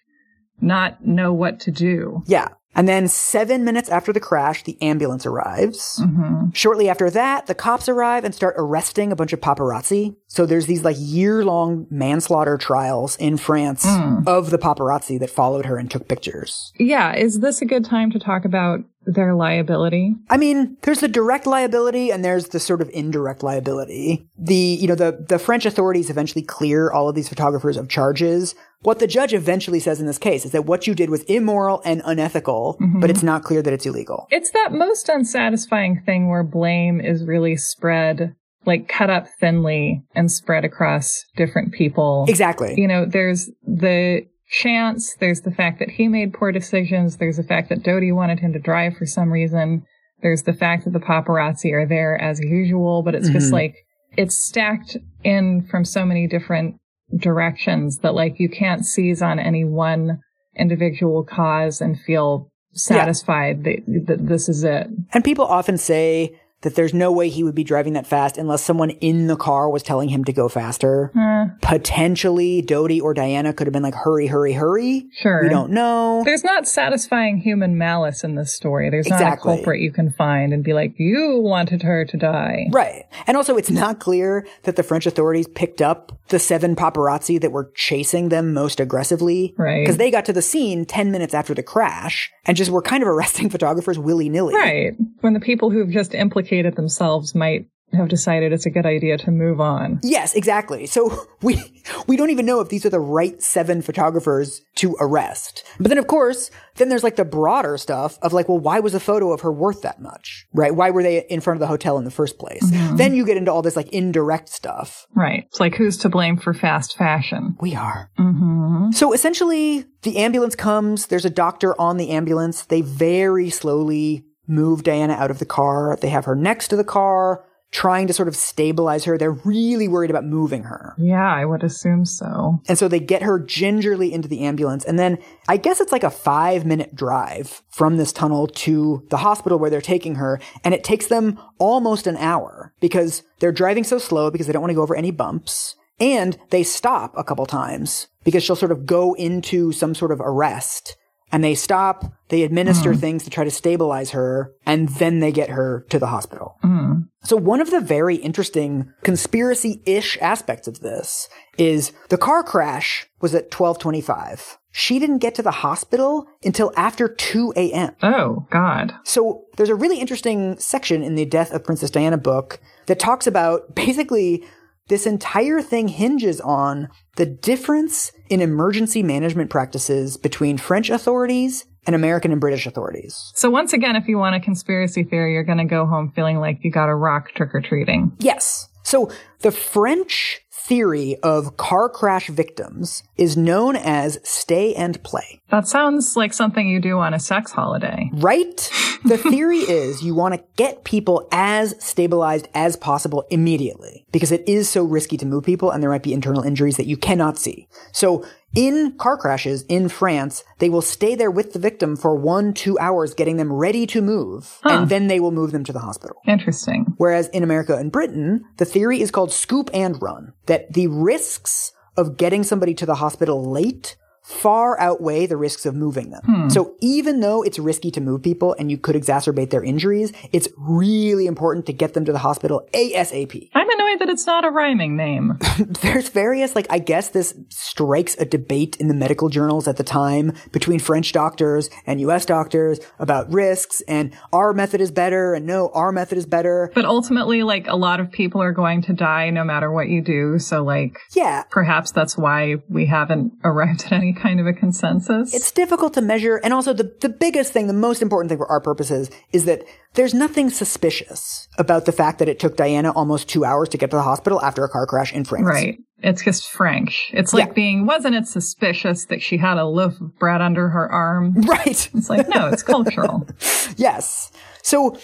not 0.60 1.04
know 1.06 1.32
what 1.32 1.60
to 1.60 1.70
do. 1.70 2.22
yeah. 2.26 2.48
And 2.76 2.88
then 2.88 3.06
seven 3.06 3.64
minutes 3.64 3.88
after 3.88 4.12
the 4.12 4.18
crash, 4.18 4.64
the 4.64 4.76
ambulance 4.82 5.24
arrives. 5.24 6.02
hmm 6.02 6.50
Shortly 6.52 6.88
after 6.88 7.08
that, 7.08 7.46
the 7.46 7.54
cops 7.54 7.88
arrive 7.88 8.24
and 8.24 8.34
start 8.34 8.56
arresting 8.58 9.12
a 9.12 9.16
bunch 9.16 9.32
of 9.32 9.40
paparazzi. 9.40 10.16
So 10.34 10.46
there's 10.46 10.66
these 10.66 10.82
like 10.82 10.96
year 10.98 11.44
long 11.44 11.86
manslaughter 11.90 12.58
trials 12.58 13.14
in 13.16 13.36
France 13.36 13.84
Mm. 13.86 14.26
of 14.26 14.50
the 14.50 14.58
paparazzi 14.58 15.16
that 15.20 15.30
followed 15.30 15.66
her 15.66 15.76
and 15.76 15.88
took 15.88 16.08
pictures. 16.08 16.72
Yeah, 16.76 17.14
is 17.14 17.38
this 17.38 17.62
a 17.62 17.64
good 17.64 17.84
time 17.84 18.10
to 18.10 18.18
talk 18.18 18.44
about 18.44 18.80
their 19.06 19.34
liability? 19.36 20.16
I 20.30 20.36
mean, 20.36 20.76
there's 20.82 20.98
the 20.98 21.06
direct 21.06 21.46
liability 21.46 22.10
and 22.10 22.24
there's 22.24 22.48
the 22.48 22.58
sort 22.58 22.80
of 22.82 22.90
indirect 22.92 23.44
liability. 23.44 24.26
The, 24.36 24.54
you 24.54 24.88
know, 24.88 24.96
the, 24.96 25.24
the 25.28 25.38
French 25.38 25.66
authorities 25.66 26.10
eventually 26.10 26.42
clear 26.42 26.90
all 26.90 27.08
of 27.08 27.14
these 27.14 27.28
photographers 27.28 27.76
of 27.76 27.88
charges. 27.88 28.56
What 28.80 28.98
the 28.98 29.06
judge 29.06 29.32
eventually 29.34 29.78
says 29.78 30.00
in 30.00 30.06
this 30.06 30.18
case 30.18 30.44
is 30.44 30.50
that 30.50 30.64
what 30.66 30.88
you 30.88 30.96
did 30.96 31.10
was 31.10 31.22
immoral 31.24 31.80
and 31.84 32.02
unethical, 32.04 32.76
but 33.00 33.08
it's 33.08 33.22
not 33.22 33.44
clear 33.44 33.62
that 33.62 33.72
it's 33.72 33.86
illegal. 33.86 34.26
It's 34.30 34.50
that 34.50 34.72
most 34.72 35.08
unsatisfying 35.08 36.02
thing 36.04 36.28
where 36.28 36.42
blame 36.42 37.00
is 37.00 37.24
really 37.24 37.56
spread, 37.56 38.34
like 38.66 38.88
cut 38.88 39.10
up 39.10 39.26
thinly 39.40 40.02
and 40.14 40.30
spread 40.30 40.64
across 40.64 41.24
different 41.36 41.72
people. 41.72 42.24
Exactly. 42.28 42.74
You 42.76 42.88
know, 42.88 43.04
there's 43.04 43.50
the 43.66 44.26
chance, 44.48 45.14
there's 45.20 45.40
the 45.42 45.50
fact 45.50 45.78
that 45.78 45.90
he 45.90 46.08
made 46.08 46.32
poor 46.32 46.52
decisions, 46.52 47.16
there's 47.16 47.36
the 47.36 47.42
fact 47.42 47.68
that 47.70 47.82
Dodi 47.82 48.14
wanted 48.14 48.40
him 48.40 48.52
to 48.52 48.58
drive 48.58 48.96
for 48.96 49.06
some 49.06 49.30
reason, 49.32 49.82
there's 50.22 50.42
the 50.44 50.52
fact 50.52 50.84
that 50.84 50.92
the 50.92 51.00
paparazzi 51.00 51.72
are 51.72 51.86
there 51.86 52.20
as 52.20 52.40
usual, 52.40 53.02
but 53.02 53.14
it's 53.14 53.28
just 53.28 53.48
Mhm. 53.50 53.52
like, 53.52 53.74
it's 54.16 54.36
stacked 54.36 54.96
in 55.24 55.62
from 55.62 55.84
so 55.84 56.04
many 56.06 56.26
different 56.26 56.76
directions 57.18 57.98
that 57.98 58.14
like 58.14 58.38
you 58.38 58.48
can't 58.48 58.84
seize 58.84 59.22
on 59.22 59.38
any 59.38 59.64
one 59.64 60.18
individual 60.56 61.24
cause 61.24 61.80
and 61.80 61.98
feel 62.00 62.48
satisfied 62.72 63.64
that, 63.64 63.78
that 64.06 64.26
this 64.26 64.48
is 64.48 64.64
it. 64.64 64.88
And 65.12 65.24
people 65.24 65.44
often 65.44 65.78
say 65.78 66.32
that 66.64 66.74
there's 66.74 66.92
no 66.92 67.12
way 67.12 67.28
he 67.28 67.44
would 67.44 67.54
be 67.54 67.62
driving 67.64 67.92
that 67.92 68.06
fast 68.06 68.36
unless 68.36 68.62
someone 68.62 68.90
in 68.90 69.26
the 69.28 69.36
car 69.36 69.70
was 69.70 69.82
telling 69.82 70.08
him 70.08 70.24
to 70.24 70.32
go 70.32 70.48
faster. 70.48 71.12
Uh, 71.16 71.54
Potentially, 71.60 72.62
Dodi 72.62 73.00
or 73.00 73.12
Diana 73.14 73.52
could 73.52 73.66
have 73.66 73.72
been 73.72 73.82
like, 73.82 73.94
hurry, 73.94 74.26
hurry, 74.26 74.52
hurry. 74.54 75.06
sure. 75.12 75.42
We 75.42 75.48
don't 75.50 75.70
know. 75.70 76.22
There's 76.24 76.42
not 76.42 76.66
satisfying 76.66 77.36
human 77.38 77.76
malice 77.76 78.24
in 78.24 78.34
this 78.34 78.54
story. 78.54 78.88
There's 78.90 79.08
not 79.08 79.34
a 79.34 79.36
culprit 79.36 79.80
you 79.80 79.92
can 79.92 80.12
find 80.12 80.52
and 80.52 80.64
be 80.64 80.72
like, 80.72 80.94
you 80.98 81.40
wanted 81.40 81.82
her 81.82 82.04
to 82.06 82.16
die. 82.16 82.66
Right. 82.70 83.04
And 83.26 83.36
also, 83.36 83.56
it's 83.56 83.70
not 83.70 84.00
clear 84.00 84.46
that 84.62 84.76
the 84.76 84.82
French 84.82 85.04
authorities 85.06 85.46
picked 85.46 85.82
up 85.82 86.18
the 86.28 86.38
seven 86.38 86.74
paparazzi 86.74 87.38
that 87.40 87.52
were 87.52 87.70
chasing 87.74 88.30
them 88.30 88.54
most 88.54 88.80
aggressively. 88.80 89.54
Right. 89.58 89.82
Because 89.82 89.98
they 89.98 90.10
got 90.10 90.24
to 90.24 90.32
the 90.32 90.42
scene 90.42 90.86
10 90.86 91.12
minutes 91.12 91.34
after 91.34 91.54
the 91.54 91.62
crash 91.62 92.30
and 92.46 92.56
just 92.56 92.70
were 92.70 92.82
kind 92.82 93.02
of 93.02 93.08
arresting 93.08 93.50
photographers 93.50 93.98
willy 93.98 94.30
nilly. 94.30 94.54
Right. 94.54 94.92
When 95.20 95.34
the 95.34 95.40
people 95.40 95.70
who've 95.70 95.90
just 95.90 96.14
implicated 96.14 96.53
themselves 96.62 97.34
might 97.34 97.66
have 97.94 98.08
decided 98.08 98.52
it's 98.52 98.66
a 98.66 98.70
good 98.70 98.86
idea 98.86 99.16
to 99.18 99.30
move 99.30 99.60
on. 99.60 100.00
Yes, 100.02 100.34
exactly. 100.34 100.86
So 100.86 101.26
we 101.42 101.62
we 102.06 102.16
don't 102.16 102.30
even 102.30 102.46
know 102.46 102.60
if 102.60 102.68
these 102.68 102.84
are 102.84 102.90
the 102.90 103.00
right 103.00 103.40
seven 103.42 103.82
photographers 103.82 104.62
to 104.76 104.96
arrest. 105.00 105.64
But 105.78 105.88
then 105.88 105.98
of 105.98 106.06
course, 106.06 106.50
then 106.76 106.88
there's 106.88 107.04
like 107.04 107.16
the 107.16 107.24
broader 107.24 107.78
stuff 107.78 108.18
of 108.22 108.32
like, 108.32 108.48
well, 108.48 108.58
why 108.58 108.80
was 108.80 108.94
a 108.94 109.00
photo 109.00 109.32
of 109.32 109.42
her 109.42 109.52
worth 109.52 109.82
that 109.82 110.00
much? 110.00 110.46
Right? 110.52 110.74
Why 110.74 110.90
were 110.90 111.02
they 111.02 111.24
in 111.28 111.40
front 111.40 111.56
of 111.56 111.60
the 111.60 111.66
hotel 111.66 111.98
in 111.98 112.04
the 112.04 112.10
first 112.10 112.38
place? 112.38 112.68
Then 112.94 113.14
you 113.14 113.24
get 113.24 113.36
into 113.36 113.52
all 113.52 113.62
this 113.62 113.76
like 113.76 113.88
indirect 113.90 114.48
stuff. 114.48 115.06
Right. 115.14 115.44
It's 115.46 115.60
like 115.60 115.74
who's 115.74 115.98
to 115.98 116.08
blame 116.08 116.36
for 116.36 116.52
fast 116.52 116.96
fashion? 116.96 117.56
We 117.60 117.74
are. 117.74 118.10
Mm-hmm. 118.18 118.92
So 118.92 119.12
essentially, 119.12 119.84
the 120.02 120.18
ambulance 120.18 120.56
comes, 120.56 121.06
there's 121.06 121.24
a 121.24 121.30
doctor 121.30 121.80
on 121.80 121.96
the 121.96 122.10
ambulance. 122.10 122.64
They 122.64 122.80
very 122.80 123.50
slowly 123.50 124.24
move 124.46 124.82
Diana 124.82 125.14
out 125.14 125.30
of 125.30 125.38
the 125.38 125.46
car. 125.46 125.96
They 126.00 126.08
have 126.08 126.24
her 126.24 126.34
next 126.34 126.68
to 126.68 126.76
the 126.76 126.84
car, 126.84 127.44
trying 127.74 128.06
to 128.06 128.12
sort 128.12 128.28
of 128.28 128.36
stabilize 128.36 129.04
her. 129.04 129.18
They're 129.18 129.32
really 129.32 129.88
worried 129.88 130.10
about 130.10 130.24
moving 130.24 130.62
her. 130.62 130.94
Yeah, 130.96 131.34
I 131.34 131.44
would 131.44 131.64
assume 131.64 132.06
so. 132.06 132.60
And 132.68 132.78
so 132.78 132.86
they 132.86 133.00
get 133.00 133.22
her 133.22 133.40
gingerly 133.40 134.12
into 134.12 134.28
the 134.28 134.42
ambulance. 134.44 134.84
And 134.84 134.96
then 134.96 135.18
I 135.48 135.56
guess 135.56 135.80
it's 135.80 135.90
like 135.90 136.04
a 136.04 136.10
five 136.10 136.64
minute 136.64 136.94
drive 136.94 137.62
from 137.70 137.96
this 137.96 138.12
tunnel 138.12 138.46
to 138.46 139.04
the 139.10 139.16
hospital 139.16 139.58
where 139.58 139.70
they're 139.70 139.80
taking 139.80 140.14
her. 140.14 140.40
And 140.62 140.72
it 140.72 140.84
takes 140.84 141.08
them 141.08 141.38
almost 141.58 142.06
an 142.06 142.16
hour 142.16 142.72
because 142.80 143.24
they're 143.40 143.50
driving 143.50 143.82
so 143.82 143.98
slow 143.98 144.30
because 144.30 144.46
they 144.46 144.52
don't 144.52 144.62
want 144.62 144.70
to 144.70 144.76
go 144.76 144.82
over 144.82 144.94
any 144.94 145.10
bumps. 145.10 145.74
And 145.98 146.38
they 146.50 146.62
stop 146.62 147.12
a 147.16 147.24
couple 147.24 147.46
times 147.46 148.06
because 148.22 148.44
she'll 148.44 148.56
sort 148.56 148.72
of 148.72 148.86
go 148.86 149.14
into 149.14 149.72
some 149.72 149.96
sort 149.96 150.12
of 150.12 150.20
arrest. 150.20 150.96
And 151.34 151.42
they 151.42 151.56
stop, 151.56 152.04
they 152.28 152.44
administer 152.44 152.94
things 152.94 153.24
to 153.24 153.30
try 153.30 153.42
to 153.42 153.50
stabilize 153.50 154.12
her, 154.12 154.54
and 154.64 154.88
then 154.88 155.18
they 155.18 155.32
get 155.32 155.50
her 155.50 155.84
to 155.88 155.98
the 155.98 156.06
hospital. 156.06 156.54
Mm. 156.62 157.08
So 157.24 157.36
one 157.36 157.60
of 157.60 157.72
the 157.72 157.80
very 157.80 158.14
interesting 158.14 158.92
conspiracy-ish 159.02 160.16
aspects 160.20 160.68
of 160.68 160.78
this 160.78 161.28
is 161.58 161.90
the 162.08 162.18
car 162.18 162.44
crash 162.44 163.08
was 163.20 163.34
at 163.34 163.52
1225. 163.52 164.58
She 164.70 165.00
didn't 165.00 165.18
get 165.18 165.34
to 165.34 165.42
the 165.42 165.50
hospital 165.50 166.28
until 166.44 166.72
after 166.76 167.08
2 167.08 167.52
a.m. 167.56 167.96
Oh, 168.00 168.46
God. 168.52 168.94
So 169.02 169.46
there's 169.56 169.68
a 169.68 169.74
really 169.74 169.98
interesting 169.98 170.56
section 170.60 171.02
in 171.02 171.16
the 171.16 171.24
Death 171.24 171.52
of 171.52 171.64
Princess 171.64 171.90
Diana 171.90 172.16
book 172.16 172.60
that 172.86 173.00
talks 173.00 173.26
about 173.26 173.74
basically 173.74 174.44
this 174.88 175.06
entire 175.06 175.62
thing 175.62 175.88
hinges 175.88 176.40
on 176.40 176.88
the 177.16 177.26
difference 177.26 178.12
in 178.28 178.40
emergency 178.40 179.02
management 179.02 179.50
practices 179.50 180.16
between 180.16 180.58
French 180.58 180.90
authorities 180.90 181.64
and 181.86 181.94
American 181.94 182.32
and 182.32 182.40
British 182.40 182.66
authorities. 182.66 183.32
So 183.34 183.50
once 183.50 183.72
again, 183.72 183.96
if 183.96 184.08
you 184.08 184.18
want 184.18 184.34
a 184.34 184.40
conspiracy 184.40 185.04
theory, 185.04 185.34
you're 185.34 185.44
going 185.44 185.58
to 185.58 185.64
go 185.64 185.86
home 185.86 186.12
feeling 186.14 186.38
like 186.38 186.58
you 186.62 186.70
got 186.70 186.88
a 186.88 186.94
rock 186.94 187.32
trick 187.34 187.54
or 187.54 187.60
treating. 187.60 188.12
Yes. 188.18 188.68
So 188.82 189.10
the 189.40 189.50
French 189.50 190.40
theory 190.64 191.16
of 191.22 191.58
car 191.58 191.90
crash 191.90 192.28
victims 192.28 193.02
is 193.18 193.36
known 193.36 193.76
as 193.76 194.18
stay 194.24 194.74
and 194.74 195.02
play. 195.02 195.42
That 195.50 195.68
sounds 195.68 196.16
like 196.16 196.32
something 196.32 196.66
you 196.66 196.80
do 196.80 196.98
on 196.98 197.12
a 197.12 197.20
sex 197.20 197.52
holiday. 197.52 198.08
Right? 198.14 198.70
The 199.04 199.18
theory 199.18 199.58
is 199.58 200.02
you 200.02 200.14
want 200.14 200.34
to 200.34 200.42
get 200.56 200.84
people 200.84 201.28
as 201.30 201.74
stabilized 201.84 202.48
as 202.54 202.76
possible 202.76 203.26
immediately 203.30 204.06
because 204.10 204.32
it 204.32 204.48
is 204.48 204.68
so 204.68 204.82
risky 204.82 205.18
to 205.18 205.26
move 205.26 205.44
people 205.44 205.70
and 205.70 205.82
there 205.82 205.90
might 205.90 206.02
be 206.02 206.14
internal 206.14 206.42
injuries 206.42 206.78
that 206.78 206.86
you 206.86 206.96
cannot 206.96 207.38
see. 207.38 207.68
So 207.92 208.24
in 208.54 208.96
car 208.98 209.16
crashes 209.16 209.62
in 209.64 209.88
France, 209.88 210.44
they 210.58 210.70
will 210.70 210.82
stay 210.82 211.14
there 211.14 211.30
with 211.30 211.52
the 211.52 211.58
victim 211.58 211.96
for 211.96 212.14
one, 212.14 212.54
two 212.54 212.78
hours, 212.78 213.14
getting 213.14 213.36
them 213.36 213.52
ready 213.52 213.86
to 213.88 214.00
move, 214.00 214.60
and 214.64 214.88
then 214.88 215.08
they 215.08 215.20
will 215.20 215.32
move 215.32 215.52
them 215.52 215.64
to 215.64 215.72
the 215.72 215.80
hospital. 215.80 216.16
Interesting. 216.26 216.94
Whereas 216.96 217.28
in 217.28 217.42
America 217.42 217.76
and 217.76 217.90
Britain, 217.90 218.44
the 218.56 218.64
theory 218.64 219.00
is 219.00 219.10
called 219.10 219.32
scoop 219.32 219.70
and 219.74 220.00
run, 220.00 220.32
that 220.46 220.72
the 220.72 220.86
risks 220.88 221.72
of 221.96 222.16
getting 222.16 222.42
somebody 222.42 222.74
to 222.74 222.86
the 222.86 222.96
hospital 222.96 223.50
late 223.50 223.96
far 224.24 224.80
outweigh 224.80 225.26
the 225.26 225.36
risks 225.36 225.66
of 225.66 225.74
moving 225.74 226.08
them. 226.08 226.22
Hmm. 226.24 226.48
So 226.48 226.74
even 226.80 227.20
though 227.20 227.42
it's 227.42 227.58
risky 227.58 227.90
to 227.90 228.00
move 228.00 228.22
people 228.22 228.56
and 228.58 228.70
you 228.70 228.78
could 228.78 228.96
exacerbate 228.96 229.50
their 229.50 229.62
injuries, 229.62 230.14
it's 230.32 230.48
really 230.56 231.26
important 231.26 231.66
to 231.66 231.74
get 231.74 231.92
them 231.92 232.06
to 232.06 232.12
the 232.12 232.18
hospital 232.18 232.66
ASAP. 232.72 233.50
I'm 233.54 233.70
that 233.98 234.08
it's 234.08 234.26
not 234.26 234.44
a 234.44 234.50
rhyming 234.50 234.96
name. 234.96 235.38
There's 235.82 236.08
various, 236.08 236.54
like, 236.54 236.66
I 236.70 236.78
guess 236.78 237.10
this 237.10 237.34
strikes 237.48 238.16
a 238.18 238.24
debate 238.24 238.76
in 238.78 238.88
the 238.88 238.94
medical 238.94 239.28
journals 239.28 239.66
at 239.68 239.76
the 239.76 239.84
time 239.84 240.32
between 240.52 240.78
French 240.80 241.12
doctors 241.12 241.70
and 241.86 242.00
US 242.00 242.26
doctors 242.26 242.80
about 242.98 243.32
risks 243.32 243.80
and 243.88 244.14
our 244.32 244.52
method 244.52 244.80
is 244.80 244.90
better 244.90 245.34
and 245.34 245.46
no, 245.46 245.70
our 245.74 245.92
method 245.92 246.18
is 246.18 246.26
better. 246.26 246.70
But 246.74 246.84
ultimately, 246.84 247.42
like, 247.42 247.66
a 247.66 247.76
lot 247.76 248.00
of 248.00 248.10
people 248.10 248.42
are 248.42 248.52
going 248.52 248.82
to 248.82 248.92
die 248.92 249.30
no 249.30 249.44
matter 249.44 249.70
what 249.72 249.88
you 249.88 250.02
do. 250.02 250.38
So, 250.38 250.62
like, 250.62 250.98
Yeah. 251.14 251.44
perhaps 251.50 251.92
that's 251.92 252.16
why 252.16 252.56
we 252.68 252.86
haven't 252.86 253.32
arrived 253.44 253.84
at 253.86 253.92
any 253.92 254.12
kind 254.12 254.40
of 254.40 254.46
a 254.46 254.52
consensus. 254.52 255.34
It's 255.34 255.52
difficult 255.52 255.94
to 255.94 256.00
measure. 256.00 256.36
And 256.42 256.52
also 256.52 256.72
the, 256.72 256.94
the 257.00 257.08
biggest 257.08 257.52
thing, 257.52 257.66
the 257.66 257.72
most 257.72 258.02
important 258.02 258.28
thing 258.30 258.38
for 258.38 258.50
our 258.50 258.60
purposes 258.60 259.10
is 259.32 259.44
that 259.44 259.62
there's 259.94 260.12
nothing 260.14 260.50
suspicious 260.50 261.46
about 261.56 261.84
the 261.84 261.92
fact 261.92 262.18
that 262.18 262.28
it 262.28 262.40
took 262.40 262.56
Diana 262.56 262.90
almost 262.90 263.28
two 263.28 263.44
hours 263.44 263.68
to 263.70 263.78
get 263.78 263.83
to 263.90 263.96
the 263.96 264.02
hospital 264.02 264.40
after 264.42 264.64
a 264.64 264.68
car 264.68 264.86
crash 264.86 265.12
in 265.12 265.24
France. 265.24 265.46
Right. 265.46 265.78
It's 265.98 266.22
just 266.22 266.50
French. 266.50 267.10
It's 267.14 267.32
like 267.32 267.48
Yeah. 267.48 267.52
being, 267.52 267.86
wasn't 267.86 268.14
it 268.14 268.26
suspicious 268.26 269.06
that 269.06 269.22
she 269.22 269.38
had 269.38 269.56
a 269.56 269.64
loaf 269.64 270.00
of 270.00 270.18
bread 270.18 270.40
under 270.42 270.68
her 270.68 270.90
arm? 270.90 271.34
Right. 271.46 271.88
It's 271.94 272.10
like, 272.10 272.28
no, 272.28 272.48
it's 272.48 272.62
cultural. 272.62 273.26
Yes. 273.76 274.30
So 274.62 274.96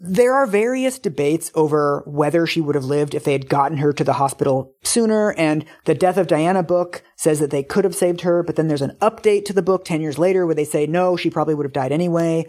there 0.00 0.34
are 0.34 0.46
various 0.46 0.98
debates 0.98 1.50
over 1.54 2.02
whether 2.06 2.46
she 2.46 2.60
would 2.60 2.74
have 2.76 2.84
lived 2.84 3.14
if 3.14 3.24
they 3.24 3.32
had 3.32 3.48
gotten 3.48 3.78
her 3.78 3.92
to 3.92 4.04
the 4.04 4.12
hospital 4.14 4.72
sooner. 4.84 5.32
And 5.32 5.64
the 5.86 5.94
Death 5.94 6.16
of 6.16 6.28
Diana 6.28 6.62
book 6.62 7.02
says 7.16 7.40
that 7.40 7.50
they 7.50 7.62
could 7.64 7.84
have 7.84 7.94
saved 7.96 8.20
her. 8.22 8.42
But 8.44 8.56
then 8.56 8.68
there's 8.68 8.82
an 8.82 8.96
update 9.00 9.44
to 9.46 9.52
the 9.52 9.62
book 9.62 9.84
10 9.84 10.00
years 10.00 10.18
later 10.18 10.46
where 10.46 10.54
they 10.54 10.64
say, 10.64 10.86
no, 10.86 11.16
she 11.16 11.30
probably 11.30 11.54
would 11.54 11.66
have 11.66 11.72
died 11.72 11.92
anyway. 11.92 12.46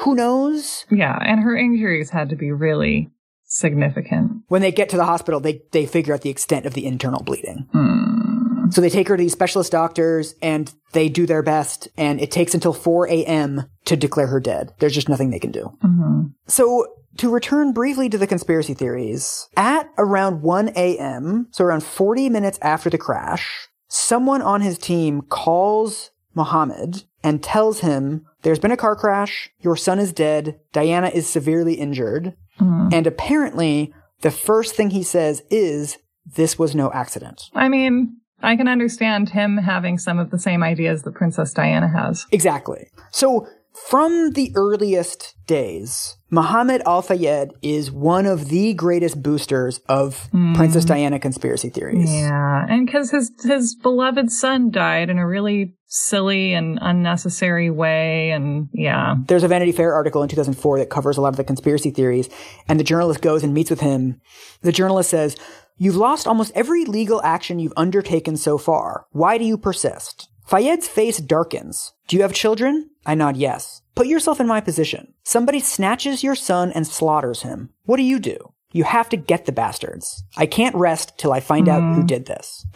Who 0.00 0.14
knows? 0.14 0.84
Yeah. 0.90 1.18
And 1.20 1.40
her 1.40 1.56
injuries 1.56 2.10
had 2.10 2.30
to 2.30 2.36
be 2.36 2.50
really 2.50 3.10
significant. 3.46 4.42
When 4.48 4.62
they 4.62 4.72
get 4.72 4.88
to 4.90 4.96
the 4.96 5.04
hospital, 5.04 5.40
they, 5.40 5.62
they 5.72 5.86
figure 5.86 6.14
out 6.14 6.22
the 6.22 6.30
extent 6.30 6.66
of 6.66 6.74
the 6.74 6.86
internal 6.86 7.22
bleeding. 7.22 7.66
Hmm. 7.72 8.70
So 8.70 8.80
they 8.80 8.90
take 8.90 9.08
her 9.08 9.16
to 9.16 9.22
these 9.22 9.32
specialist 9.32 9.72
doctors 9.72 10.34
and 10.42 10.72
they 10.92 11.08
do 11.08 11.26
their 11.26 11.42
best. 11.42 11.88
And 11.96 12.20
it 12.20 12.30
takes 12.30 12.54
until 12.54 12.72
4 12.72 13.08
a.m. 13.08 13.66
to 13.84 13.96
declare 13.96 14.26
her 14.26 14.40
dead. 14.40 14.72
There's 14.78 14.94
just 14.94 15.08
nothing 15.08 15.30
they 15.30 15.38
can 15.38 15.52
do. 15.52 15.76
hmm 15.80 16.22
So 16.48 16.86
to 17.18 17.30
return 17.30 17.72
briefly 17.72 18.08
to 18.08 18.18
the 18.18 18.26
conspiracy 18.26 18.74
theories, 18.74 19.48
at 19.56 19.88
around 19.96 20.42
1 20.42 20.70
a.m., 20.76 21.48
so 21.50 21.64
around 21.64 21.82
40 21.82 22.28
minutes 22.28 22.58
after 22.60 22.90
the 22.90 22.98
crash, 22.98 23.68
someone 23.88 24.42
on 24.42 24.60
his 24.60 24.78
team 24.78 25.22
calls 25.22 26.10
Mohammed 26.34 27.04
and 27.22 27.42
tells 27.42 27.80
him, 27.80 28.26
there's 28.42 28.58
been 28.58 28.70
a 28.70 28.76
car 28.76 28.94
crash, 28.94 29.50
your 29.60 29.76
son 29.76 29.98
is 29.98 30.12
dead, 30.12 30.60
Diana 30.72 31.08
is 31.08 31.28
severely 31.28 31.74
injured, 31.74 32.34
Hmm. 32.58 32.88
and 32.92 33.06
apparently 33.06 33.92
the 34.22 34.30
first 34.30 34.74
thing 34.74 34.90
he 34.90 35.02
says 35.02 35.42
is, 35.50 35.98
this 36.36 36.58
was 36.58 36.74
no 36.74 36.90
accident. 36.92 37.50
I 37.54 37.68
mean, 37.68 38.16
I 38.42 38.56
can 38.56 38.68
understand 38.68 39.30
him 39.30 39.58
having 39.58 39.98
some 39.98 40.18
of 40.18 40.30
the 40.30 40.38
same 40.38 40.62
ideas 40.62 41.02
that 41.02 41.14
Princess 41.14 41.52
Diana 41.52 41.88
has. 41.88 42.26
Exactly. 42.32 42.88
So 43.10 43.46
from 43.88 44.32
the 44.32 44.52
earliest 44.54 45.36
days, 45.46 46.16
Muhammad 46.30 46.82
Al 46.86 47.02
Fayed 47.02 47.50
is 47.62 47.90
one 47.92 48.26
of 48.26 48.48
the 48.48 48.72
greatest 48.74 49.22
boosters 49.22 49.80
of 49.88 50.28
Princess 50.54 50.84
Diana 50.84 51.18
conspiracy 51.18 51.68
theories. 51.68 52.10
Yeah, 52.10 52.64
and 52.68 52.86
because 52.86 53.10
his 53.10 53.30
his 53.44 53.76
beloved 53.76 54.30
son 54.30 54.70
died 54.70 55.10
in 55.10 55.18
a 55.18 55.26
really 55.26 55.75
silly 55.86 56.52
and 56.52 56.78
unnecessary 56.80 57.70
way, 57.70 58.30
and 58.30 58.68
yeah, 58.72 59.16
There's 59.26 59.44
a 59.44 59.48
Vanity 59.48 59.72
Fair 59.72 59.94
article 59.94 60.22
in 60.22 60.28
2004 60.28 60.78
that 60.78 60.90
covers 60.90 61.16
a 61.16 61.20
lot 61.20 61.28
of 61.28 61.36
the 61.36 61.44
conspiracy 61.44 61.90
theories, 61.90 62.28
and 62.68 62.78
the 62.78 62.84
journalist 62.84 63.20
goes 63.20 63.42
and 63.42 63.54
meets 63.54 63.70
with 63.70 63.80
him. 63.80 64.20
The 64.62 64.72
journalist 64.72 65.10
says, 65.10 65.36
You've 65.78 65.96
lost 65.96 66.26
almost 66.26 66.52
every 66.54 66.86
legal 66.86 67.22
action 67.22 67.58
you've 67.58 67.74
undertaken 67.76 68.38
so 68.38 68.56
far. 68.56 69.06
Why 69.10 69.36
do 69.36 69.44
you 69.44 69.58
persist? 69.58 70.28
Fayed's 70.46 70.88
face 70.88 71.18
darkens. 71.18 71.92
Do 72.08 72.16
you 72.16 72.22
have 72.22 72.32
children? 72.32 72.90
I 73.04 73.14
nod 73.14 73.36
yes. 73.36 73.82
Put 73.94 74.06
yourself 74.06 74.40
in 74.40 74.46
my 74.46 74.60
position. 74.60 75.12
Somebody 75.22 75.60
snatches 75.60 76.22
your 76.22 76.34
son 76.34 76.72
and 76.72 76.86
slaughters 76.86 77.42
him. 77.42 77.70
What 77.84 77.98
do 77.98 78.04
you 78.04 78.18
do? 78.18 78.54
You 78.72 78.84
have 78.84 79.08
to 79.10 79.16
get 79.16 79.46
the 79.46 79.52
bastards. 79.52 80.24
I 80.36 80.46
can't 80.46 80.74
rest 80.76 81.18
till 81.18 81.32
I 81.32 81.40
find 81.40 81.68
out 81.68 81.82
who 81.82 81.98
mm-hmm. 81.98 82.06
did 82.06 82.26
this. 82.26 82.66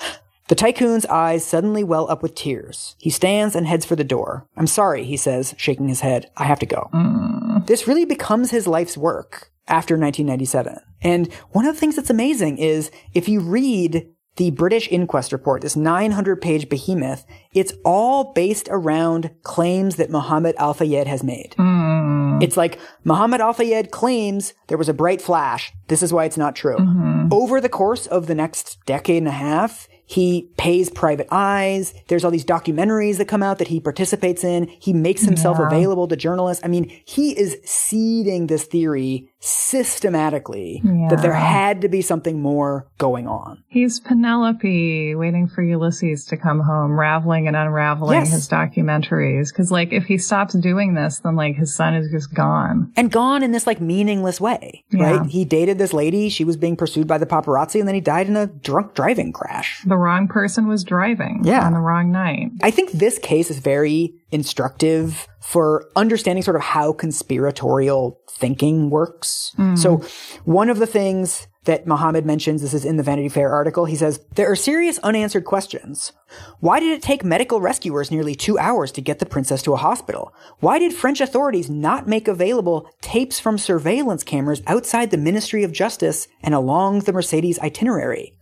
The 0.51 0.57
tycoon's 0.57 1.07
eyes 1.07 1.45
suddenly 1.45 1.85
well 1.85 2.11
up 2.11 2.25
with 2.25 2.35
tears. 2.35 2.97
He 2.99 3.09
stands 3.09 3.55
and 3.55 3.69
heads 3.69 3.85
for 3.85 3.95
the 3.95 4.03
door. 4.03 4.49
I'm 4.57 4.67
sorry, 4.67 5.05
he 5.05 5.17
says, 5.17 5.55
shaking 5.57 5.87
his 5.87 6.01
head. 6.01 6.29
I 6.37 6.43
have 6.43 6.59
to 6.59 6.67
go. 6.67 6.91
Mm. 6.93 7.69
This 7.69 7.87
really 7.87 8.05
becomes 8.05 8.51
his 8.51 8.67
life's 8.67 8.97
work 8.97 9.53
after 9.69 9.95
1997. 9.95 10.77
And 11.03 11.33
one 11.51 11.67
of 11.67 11.75
the 11.77 11.81
things 11.81 11.95
that's 11.95 12.11
amazing 12.11 12.59
is 12.59 12.91
if 13.15 13.29
you 13.29 13.39
read 13.39 14.09
the 14.39 14.51
British 14.51 14.89
Inquest 14.91 15.33
report, 15.33 15.63
this 15.63 15.77
900 15.77 16.43
page 16.43 16.69
behemoth, 16.69 17.25
it's 17.55 17.73
all 17.85 18.33
based 18.33 18.67
around 18.73 19.31
claims 19.45 19.97
that 19.97 20.11
Muhammad 20.11 20.57
Al 20.59 20.75
Fayed 20.75 21.07
has 21.07 21.23
made. 21.23 21.55
Mm. 21.61 22.43
It's 22.43 22.57
like 22.57 22.81
Muhammad 23.05 23.41
Al 23.41 23.53
Fayed 23.53 23.93
claims 23.93 24.53
there 24.67 24.79
was 24.79 24.89
a 24.89 24.95
bright 24.95 25.23
flash. 25.23 25.73
This 25.87 26.03
is 26.03 26.13
why 26.13 26.25
it's 26.25 26.37
not 26.37 26.57
true. 26.57 26.77
Mm-hmm. 26.77 27.29
Over 27.33 27.61
the 27.61 27.69
course 27.69 28.09
of 28.09 28.27
the 28.27 28.35
next 28.35 28.79
decade 28.85 29.19
and 29.19 29.29
a 29.29 29.31
half, 29.31 29.87
he 30.11 30.51
pays 30.57 30.91
private 30.91 31.29
eyes. 31.31 31.95
There's 32.09 32.25
all 32.25 32.33
these 32.33 32.45
documentaries 32.45 33.19
that 33.19 33.29
come 33.29 33.45
out 33.45 33.59
that 33.59 33.69
he 33.69 33.79
participates 33.79 34.43
in. 34.43 34.67
He 34.81 34.93
makes 34.93 35.23
himself 35.23 35.59
Yeah. 35.61 35.69
available 35.69 36.09
to 36.09 36.17
journalists. 36.17 36.65
I 36.65 36.69
mean, 36.69 36.91
he 37.05 37.31
is 37.39 37.59
seeding 37.65 38.49
this 38.49 38.65
theory 38.65 39.30
systematically 39.41 40.81
that 41.09 41.21
there 41.23 41.33
had 41.33 41.81
to 41.81 41.89
be 41.89 42.03
something 42.03 42.41
more 42.41 42.87
going 42.99 43.27
on. 43.27 43.63
he's 43.69 43.99
Penelope 44.01 45.15
waiting 45.15 45.49
for 45.49 45.63
Ulysses 45.63 46.25
to 46.27 46.37
come 46.37 46.61
home, 46.61 46.99
raveling 46.99 47.47
and 47.49 47.57
unraveling 47.57 48.19
Yes. 48.19 48.31
his 48.33 48.49
documentaries. 48.49 49.49
Because 49.53 49.71
like, 49.71 49.93
if 49.93 50.05
he 50.05 50.19
stops 50.19 50.55
doing 50.55 50.95
this, 50.95 51.21
then 51.21 51.37
like 51.37 51.57
his 51.57 51.75
son 51.75 51.95
is 51.95 52.11
just 52.11 52.35
gone. 52.35 52.93
And 52.97 53.11
gone 53.11 53.43
in 53.43 53.53
this 53.53 53.67
like 53.67 53.81
meaningless 53.81 54.41
way, 54.41 54.85
Yeah. 54.91 55.19
right? 55.19 55.27
He 55.31 55.45
dated 55.45 55.79
this 55.79 55.93
lady. 55.93 56.29
She 56.29 56.45
was 56.45 56.57
being 56.57 56.77
pursued 56.77 57.07
by 57.07 57.19
the 57.19 57.27
paparazzi 57.27 57.79
and 57.81 57.89
then 57.89 57.95
he 57.95 58.01
died 58.01 58.29
in 58.29 58.37
a 58.37 58.47
drunk 58.47 58.95
driving 58.95 59.33
crash. 59.33 59.83
The 59.87 59.97
wrong 59.97 60.29
person 60.29 60.67
was 60.69 60.85
driving 60.85 61.41
Yeah. 61.45 61.65
on 61.67 61.73
the 61.73 61.81
wrong 61.81 62.11
night. 62.13 62.51
I 62.63 62.71
think 62.71 62.93
this 62.93 63.19
case 63.19 63.51
is 63.51 63.59
very 63.59 64.15
instructive 64.33 65.27
for 65.41 65.89
understanding 65.97 66.43
sort 66.43 66.57
of 66.57 66.63
how 66.63 66.93
conspiratorial 66.93 68.21
thinking 68.31 68.91
works. 68.91 69.53
So 69.77 69.99
mm. 69.99 70.37
one 70.45 70.71
of 70.71 70.79
the 70.79 70.87
things 70.87 71.47
that 71.65 71.87
Mohammed 71.87 72.25
mentions, 72.25 72.63
this 72.63 72.73
is 72.73 72.87
in 72.87 72.97
the 72.97 73.03
Vanity 73.03 73.29
Fair 73.29 73.53
article, 73.53 73.85
he 73.85 73.95
says, 73.95 74.25
there 74.35 74.51
are 74.51 74.57
serious 74.57 74.99
unanswered 75.01 75.45
questions. 75.45 76.13
Why 76.61 76.81
did 76.81 76.93
it 76.93 77.03
take 77.03 77.23
medical 77.23 77.61
rescuers 77.61 78.11
nearly 78.11 78.35
two 78.35 78.59
hours 78.59 78.91
to 78.93 79.03
get 79.03 79.19
the 79.19 79.27
princess 79.27 79.61
to 79.63 79.75
a 79.75 79.77
hospital? 79.77 80.33
Why 80.61 80.79
did 80.79 80.95
French 80.95 81.21
authorities 81.21 81.69
not 81.69 82.09
make 82.09 82.29
available 82.29 82.91
tapes 83.03 83.39
from 83.39 83.59
surveillance 83.59 84.25
cameras 84.25 84.63
outside 84.67 85.11
the 85.11 85.19
Ministry 85.19 85.63
of 85.63 85.73
Justice 85.73 86.29
and 86.43 86.55
along 86.55 87.01
the 87.01 87.13
Mercedes 87.13 87.59
itinerary? 87.59 88.35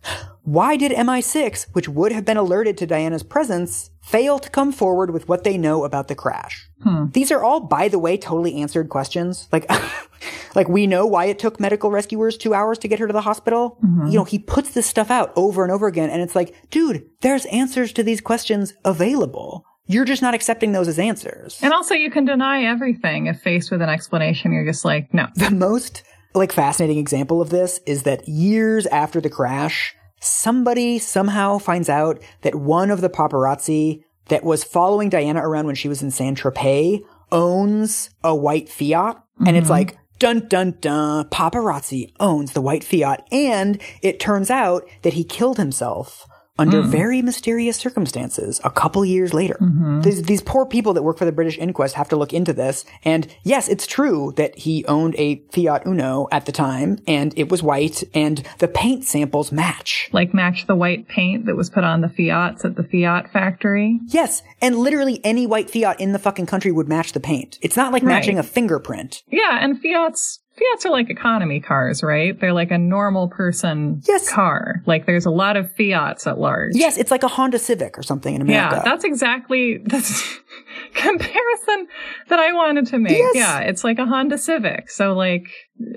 Why 0.49 0.77
did 0.77 0.91
MI6, 0.93 1.67
which 1.73 1.87
would 1.87 2.11
have 2.11 2.25
been 2.25 2.35
alerted 2.35 2.75
to 2.79 2.87
Diana's 2.87 3.21
presence, 3.21 3.91
fail 4.01 4.39
to 4.39 4.49
come 4.49 4.71
forward 4.71 5.11
with 5.11 5.29
what 5.29 5.43
they 5.43 5.59
know 5.59 5.83
about 5.83 6.07
the 6.07 6.15
crash? 6.15 6.67
Hmm. 6.81 7.05
These 7.11 7.31
are 7.31 7.43
all, 7.43 7.59
by 7.59 7.87
the 7.87 7.99
way, 7.99 8.17
totally 8.17 8.59
answered 8.59 8.89
questions. 8.89 9.47
Like, 9.51 9.69
like 10.55 10.67
we 10.67 10.87
know 10.87 11.05
why 11.05 11.25
it 11.25 11.37
took 11.37 11.59
medical 11.59 11.91
rescuers 11.91 12.35
two 12.35 12.55
hours 12.55 12.79
to 12.79 12.87
get 12.87 12.97
her 12.97 13.05
to 13.05 13.13
the 13.13 13.21
hospital. 13.21 13.77
Mm-hmm. 13.85 14.07
You 14.07 14.13
know, 14.13 14.23
he 14.23 14.39
puts 14.39 14.71
this 14.71 14.87
stuff 14.87 15.11
out 15.11 15.31
over 15.35 15.61
and 15.61 15.71
over 15.71 15.85
again, 15.85 16.09
and 16.09 16.19
it's 16.19 16.35
like, 16.35 16.55
dude, 16.71 17.07
there's 17.21 17.45
answers 17.45 17.93
to 17.93 18.01
these 18.01 18.19
questions 18.19 18.73
available. 18.83 19.63
You're 19.85 20.05
just 20.05 20.23
not 20.23 20.33
accepting 20.33 20.71
those 20.71 20.87
as 20.87 20.97
answers. 20.97 21.59
And 21.61 21.73
also, 21.73 21.93
you 21.93 22.09
can 22.09 22.25
deny 22.25 22.63
everything 22.63 23.27
if 23.27 23.39
faced 23.39 23.69
with 23.69 23.83
an 23.83 23.89
explanation. 23.89 24.51
You're 24.51 24.65
just 24.65 24.83
like, 24.83 25.13
no. 25.13 25.27
The 25.35 25.51
most 25.51 26.01
like 26.33 26.51
fascinating 26.51 26.97
example 26.97 27.39
of 27.39 27.51
this 27.51 27.79
is 27.85 28.01
that 28.03 28.27
years 28.27 28.87
after 28.87 29.21
the 29.21 29.29
crash, 29.29 29.95
somebody 30.19 30.99
somehow 30.99 31.57
finds 31.57 31.89
out 31.89 32.21
that 32.41 32.55
one 32.55 32.91
of 32.91 33.01
the 33.01 33.09
paparazzi 33.09 34.03
that 34.27 34.43
was 34.43 34.63
following 34.63 35.09
Diana 35.09 35.47
around 35.47 35.65
when 35.65 35.75
she 35.75 35.89
was 35.89 36.01
in 36.01 36.11
San 36.11 36.35
Tropez 36.35 37.01
owns 37.31 38.09
a 38.23 38.35
white 38.35 38.69
Fiat. 38.69 39.21
And 39.45 39.55
it's 39.55 39.65
mm-hmm. 39.65 39.71
like, 39.71 39.97
dun 40.19 40.47
dun 40.47 40.77
dun, 40.79 41.25
paparazzi 41.29 42.13
owns 42.19 42.53
the 42.53 42.61
white 42.61 42.83
Fiat. 42.83 43.27
And 43.31 43.81
it 44.01 44.19
turns 44.19 44.49
out 44.49 44.87
that 45.01 45.13
he 45.13 45.23
killed 45.23 45.57
himself 45.57 46.27
under 46.59 46.83
mm. 46.83 46.87
very 46.87 47.21
mysterious 47.21 47.77
circumstances 47.77 48.59
a 48.65 48.69
couple 48.69 49.03
years 49.05 49.33
later. 49.33 49.57
Mm-hmm. 49.61 50.01
These, 50.01 50.23
these 50.23 50.41
poor 50.41 50.65
people 50.65 50.93
that 50.93 51.03
work 51.03 51.17
for 51.17 51.25
the 51.25 51.31
British 51.31 51.57
inquest 51.57 51.95
have 51.95 52.09
to 52.09 52.17
look 52.17 52.33
into 52.33 52.51
this. 52.53 52.85
And 53.03 53.33
yes, 53.43 53.69
it's 53.69 53.87
true 53.87 54.33
that 54.35 54.57
he 54.59 54.85
owned 54.85 55.15
a 55.17 55.41
Fiat 55.53 55.87
Uno 55.87 56.27
at 56.31 56.45
the 56.45 56.51
time 56.51 56.99
and 57.07 57.33
it 57.37 57.49
was 57.49 57.63
white 57.63 58.03
and 58.13 58.43
the 58.59 58.67
paint 58.67 59.05
samples 59.05 59.51
match. 59.51 60.09
Like 60.11 60.33
match 60.33 60.67
the 60.67 60.75
white 60.75 61.07
paint 61.07 61.45
that 61.45 61.55
was 61.55 61.69
put 61.69 61.85
on 61.85 62.01
the 62.01 62.09
Fiats 62.09 62.65
at 62.65 62.75
the 62.75 62.83
Fiat 62.83 63.31
factory. 63.31 63.99
Yes. 64.07 64.43
And 64.61 64.77
literally 64.77 65.21
any 65.23 65.47
white 65.47 65.69
Fiat 65.71 65.99
in 66.01 66.11
the 66.11 66.19
fucking 66.19 66.45
country 66.45 66.71
would 66.71 66.89
match 66.89 67.13
the 67.13 67.21
paint. 67.21 67.57
It's 67.61 67.77
not 67.77 67.93
like 67.93 68.03
Right. 68.03 68.15
matching 68.15 68.37
a 68.37 68.43
fingerprint. 68.43 69.23
Yeah, 69.29 69.59
and 69.61 69.79
Fiats 69.79 70.39
Fiats 70.59 70.85
are 70.85 70.91
like 70.91 71.09
economy 71.09 71.59
cars, 71.61 72.03
right? 72.03 72.39
They're 72.39 72.53
like 72.53 72.69
a 72.71 72.77
normal 72.77 73.29
person 73.29 74.01
Yes. 74.07 74.29
car. 74.29 74.83
Like 74.85 75.05
there's 75.05 75.25
a 75.25 75.31
lot 75.31 75.55
of 75.57 75.71
Fiats 75.73 76.27
at 76.27 76.37
large. 76.37 76.71
Yes, 76.75 76.97
it's 76.97 77.11
like 77.11 77.23
a 77.23 77.27
Honda 77.29 77.57
Civic 77.57 77.97
or 77.97 78.03
something 78.03 78.35
in 78.35 78.41
America. 78.41 78.75
Yeah, 78.77 78.81
that's 78.83 79.03
exactly 79.05 79.77
the 79.77 79.97
comparison 80.93 81.87
that 82.27 82.39
I 82.39 82.51
wanted 82.53 82.87
to 82.87 82.99
make. 82.99 83.17
Yes. 83.17 83.35
Yeah, 83.35 83.59
it's 83.59 83.83
like 83.83 83.99
a 83.99 84.05
Honda 84.05 84.37
Civic. 84.37 84.89
So 84.89 85.13
like, 85.13 85.47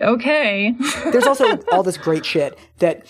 okay. 0.01 0.75
There's 1.11 1.27
also 1.27 1.59
all 1.73 1.83
this 1.83 1.97
great 1.97 2.25
shit 2.25 2.59
that 2.79 3.07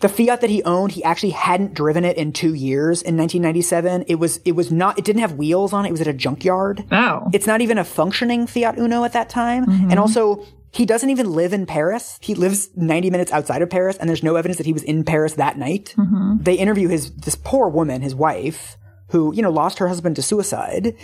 the 0.00 0.08
Fiat 0.08 0.40
that 0.42 0.50
he 0.50 0.62
owned, 0.62 0.92
he 0.92 1.02
actually 1.02 1.30
hadn't 1.30 1.74
driven 1.74 2.04
it 2.04 2.16
in 2.16 2.32
two 2.32 2.54
years 2.54 3.02
in 3.02 3.16
1997. 3.16 4.04
It 4.06 4.14
was, 4.16 4.38
it 4.44 4.52
was 4.52 4.70
not, 4.70 4.96
it 4.98 5.04
didn't 5.04 5.22
have 5.22 5.32
wheels 5.34 5.72
on 5.72 5.84
it. 5.84 5.88
It 5.88 5.92
was 5.92 6.00
at 6.00 6.06
a 6.06 6.12
junkyard. 6.12 6.84
oh. 6.92 7.28
It's 7.32 7.46
not 7.48 7.60
even 7.62 7.78
a 7.78 7.84
functioning 7.84 8.46
Fiat 8.46 8.78
Uno 8.78 9.02
at 9.04 9.12
that 9.14 9.28
time. 9.28 9.66
Mm-hmm. 9.66 9.90
And 9.90 9.98
also, 9.98 10.44
he 10.70 10.84
doesn't 10.84 11.10
even 11.10 11.32
live 11.32 11.52
in 11.52 11.66
Paris. 11.66 12.18
He 12.20 12.34
lives 12.34 12.68
90 12.76 13.10
minutes 13.10 13.32
outside 13.32 13.62
of 13.62 13.70
Paris, 13.70 13.96
and 13.96 14.08
there's 14.08 14.22
no 14.22 14.36
evidence 14.36 14.58
that 14.58 14.66
he 14.66 14.72
was 14.72 14.82
in 14.82 15.04
Paris 15.04 15.34
that 15.34 15.58
night. 15.58 15.94
Mm-hmm. 15.96 16.42
They 16.42 16.54
interview 16.54 16.88
his, 16.88 17.10
this 17.12 17.36
poor 17.36 17.68
woman, 17.68 18.02
his 18.02 18.14
wife, 18.14 18.76
who, 19.08 19.34
you 19.34 19.42
know, 19.42 19.50
lost 19.50 19.78
her 19.78 19.88
husband 19.88 20.16
to 20.16 20.22
suicide. 20.22 20.94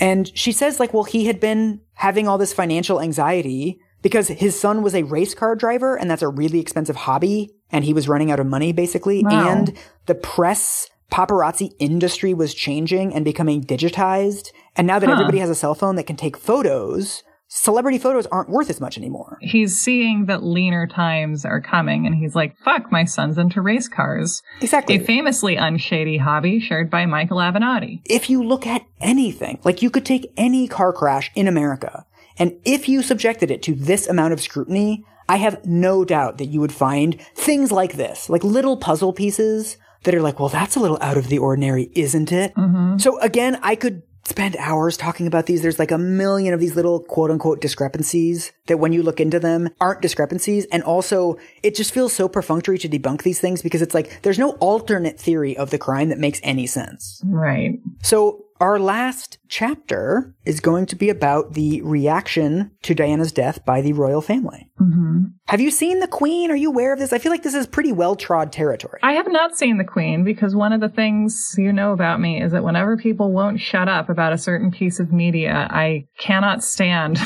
And 0.00 0.36
she 0.36 0.52
says, 0.52 0.80
like, 0.80 0.94
well, 0.94 1.04
he 1.04 1.26
had 1.26 1.40
been 1.40 1.80
having 1.94 2.26
all 2.26 2.38
this 2.38 2.52
financial 2.52 3.00
anxiety 3.00 3.78
because 4.00 4.28
his 4.28 4.58
son 4.58 4.82
was 4.82 4.94
a 4.94 5.04
race 5.04 5.34
car 5.34 5.54
driver, 5.54 5.96
and 5.96 6.10
that's 6.10 6.22
a 6.22 6.28
really 6.28 6.58
expensive 6.58 6.96
hobby, 6.96 7.50
and 7.70 7.84
he 7.84 7.92
was 7.92 8.08
running 8.08 8.30
out 8.30 8.40
of 8.40 8.46
money, 8.46 8.72
basically. 8.72 9.22
Wow. 9.22 9.48
And 9.48 9.76
the 10.06 10.14
press 10.14 10.88
paparazzi 11.12 11.72
industry 11.78 12.32
was 12.32 12.54
changing 12.54 13.14
and 13.14 13.24
becoming 13.24 13.62
digitized. 13.62 14.50
And 14.74 14.86
now 14.86 14.98
that 14.98 15.10
everybody 15.10 15.38
has 15.38 15.50
a 15.50 15.54
cell 15.54 15.74
phone 15.74 15.96
that 15.96 16.06
can 16.06 16.16
take 16.16 16.38
photos, 16.38 17.22
celebrity 17.54 17.98
photos 17.98 18.26
aren't 18.28 18.48
worth 18.48 18.70
as 18.70 18.80
much 18.80 18.96
anymore. 18.96 19.36
He's 19.42 19.78
seeing 19.78 20.24
that 20.24 20.42
leaner 20.42 20.86
times 20.86 21.44
are 21.44 21.60
coming 21.60 22.06
and 22.06 22.14
he's 22.14 22.34
like, 22.34 22.56
fuck, 22.64 22.90
my 22.90 23.04
son's 23.04 23.36
into 23.36 23.60
race 23.60 23.88
cars. 23.88 24.42
Exactly. 24.62 24.96
A 24.96 25.00
famously 25.00 25.56
unshady 25.56 26.16
hobby 26.16 26.60
shared 26.60 26.90
by 26.90 27.04
Michael 27.04 27.36
Avenatti. 27.36 28.00
if 28.06 28.30
you 28.30 28.42
look 28.42 28.66
at 28.66 28.86
anything, 29.00 29.60
like 29.64 29.82
you 29.82 29.90
could 29.90 30.06
take 30.06 30.32
any 30.36 30.66
car 30.66 30.94
crash 30.94 31.30
in 31.34 31.46
America, 31.46 32.06
and 32.38 32.58
if 32.64 32.88
you 32.88 33.02
subjected 33.02 33.50
it 33.50 33.62
to 33.64 33.74
this 33.74 34.08
amount 34.08 34.32
of 34.32 34.40
scrutiny, 34.40 35.04
I 35.28 35.36
have 35.36 35.62
no 35.66 36.06
doubt 36.06 36.38
that 36.38 36.46
you 36.46 36.58
would 36.60 36.72
find 36.72 37.20
things 37.34 37.70
like 37.70 37.94
this, 37.94 38.30
like 38.30 38.42
little 38.42 38.78
puzzle 38.78 39.12
pieces 39.12 39.76
that 40.04 40.14
are 40.14 40.22
like, 40.22 40.40
well, 40.40 40.48
that's 40.48 40.74
a 40.74 40.80
little 40.80 40.98
out 41.02 41.18
of 41.18 41.28
the 41.28 41.38
ordinary, 41.38 41.90
isn't 41.94 42.32
it? 42.32 42.54
Mm-hmm. 42.54 42.96
So 42.96 43.20
again, 43.20 43.58
I 43.62 43.76
could 43.76 44.02
spend 44.24 44.56
hours 44.56 44.96
talking 44.96 45.26
about 45.26 45.46
these. 45.46 45.62
There's 45.62 45.78
like 45.78 45.90
a 45.90 45.98
million 45.98 46.54
of 46.54 46.60
these 46.60 46.76
little 46.76 47.00
quote 47.00 47.30
unquote 47.30 47.60
discrepancies 47.60 48.52
that 48.66 48.78
when 48.78 48.92
you 48.92 49.02
look 49.02 49.20
into 49.20 49.40
them 49.40 49.68
aren't 49.80 50.02
discrepancies. 50.02 50.66
And 50.66 50.82
also 50.82 51.38
it 51.62 51.74
just 51.74 51.92
feels 51.92 52.12
so 52.12 52.28
perfunctory 52.28 52.78
to 52.78 52.88
debunk 52.88 53.22
these 53.22 53.40
things 53.40 53.62
because 53.62 53.82
it's 53.82 53.94
like 53.94 54.22
there's 54.22 54.38
no 54.38 54.52
alternate 54.52 55.18
theory 55.18 55.56
of 55.56 55.70
the 55.70 55.78
crime 55.78 56.08
that 56.10 56.18
makes 56.18 56.40
any 56.42 56.66
sense. 56.66 57.20
Right. 57.24 57.80
So 58.02 58.44
our 58.62 58.78
last 58.78 59.38
chapter 59.48 60.32
is 60.44 60.60
going 60.60 60.86
to 60.86 60.94
be 60.94 61.10
about 61.10 61.54
the 61.54 61.82
reaction 61.82 62.70
to 62.82 62.94
Diana's 62.94 63.32
death 63.32 63.64
by 63.64 63.80
the 63.80 63.92
royal 63.92 64.20
family. 64.22 64.70
hmm 64.78 65.24
Have 65.48 65.60
you 65.60 65.72
seen 65.72 65.98
the 65.98 66.06
Queen? 66.06 66.48
Are 66.48 66.56
you 66.56 66.68
aware 66.68 66.92
of 66.92 67.00
this? 67.00 67.12
I 67.12 67.18
feel 67.18 67.32
like 67.32 67.42
this 67.42 67.56
is 67.56 67.66
pretty 67.66 67.90
well 67.90 68.14
trod 68.14 68.52
territory. 68.52 69.00
I 69.02 69.14
have 69.14 69.26
not 69.26 69.58
seen 69.58 69.78
The 69.78 69.84
Queen 69.84 70.22
because 70.22 70.54
one 70.54 70.72
of 70.72 70.80
the 70.80 70.88
things 70.88 71.56
you 71.58 71.72
know 71.72 71.92
about 71.92 72.20
me 72.20 72.40
is 72.40 72.52
that 72.52 72.62
whenever 72.62 72.96
people 72.96 73.32
won't 73.32 73.60
shut 73.60 73.88
up 73.88 74.08
about 74.08 74.32
a 74.32 74.38
certain 74.38 74.70
piece 74.70 75.00
of 75.00 75.12
media, 75.12 75.66
I 75.68 76.06
cannot 76.18 76.62
stand 76.62 77.18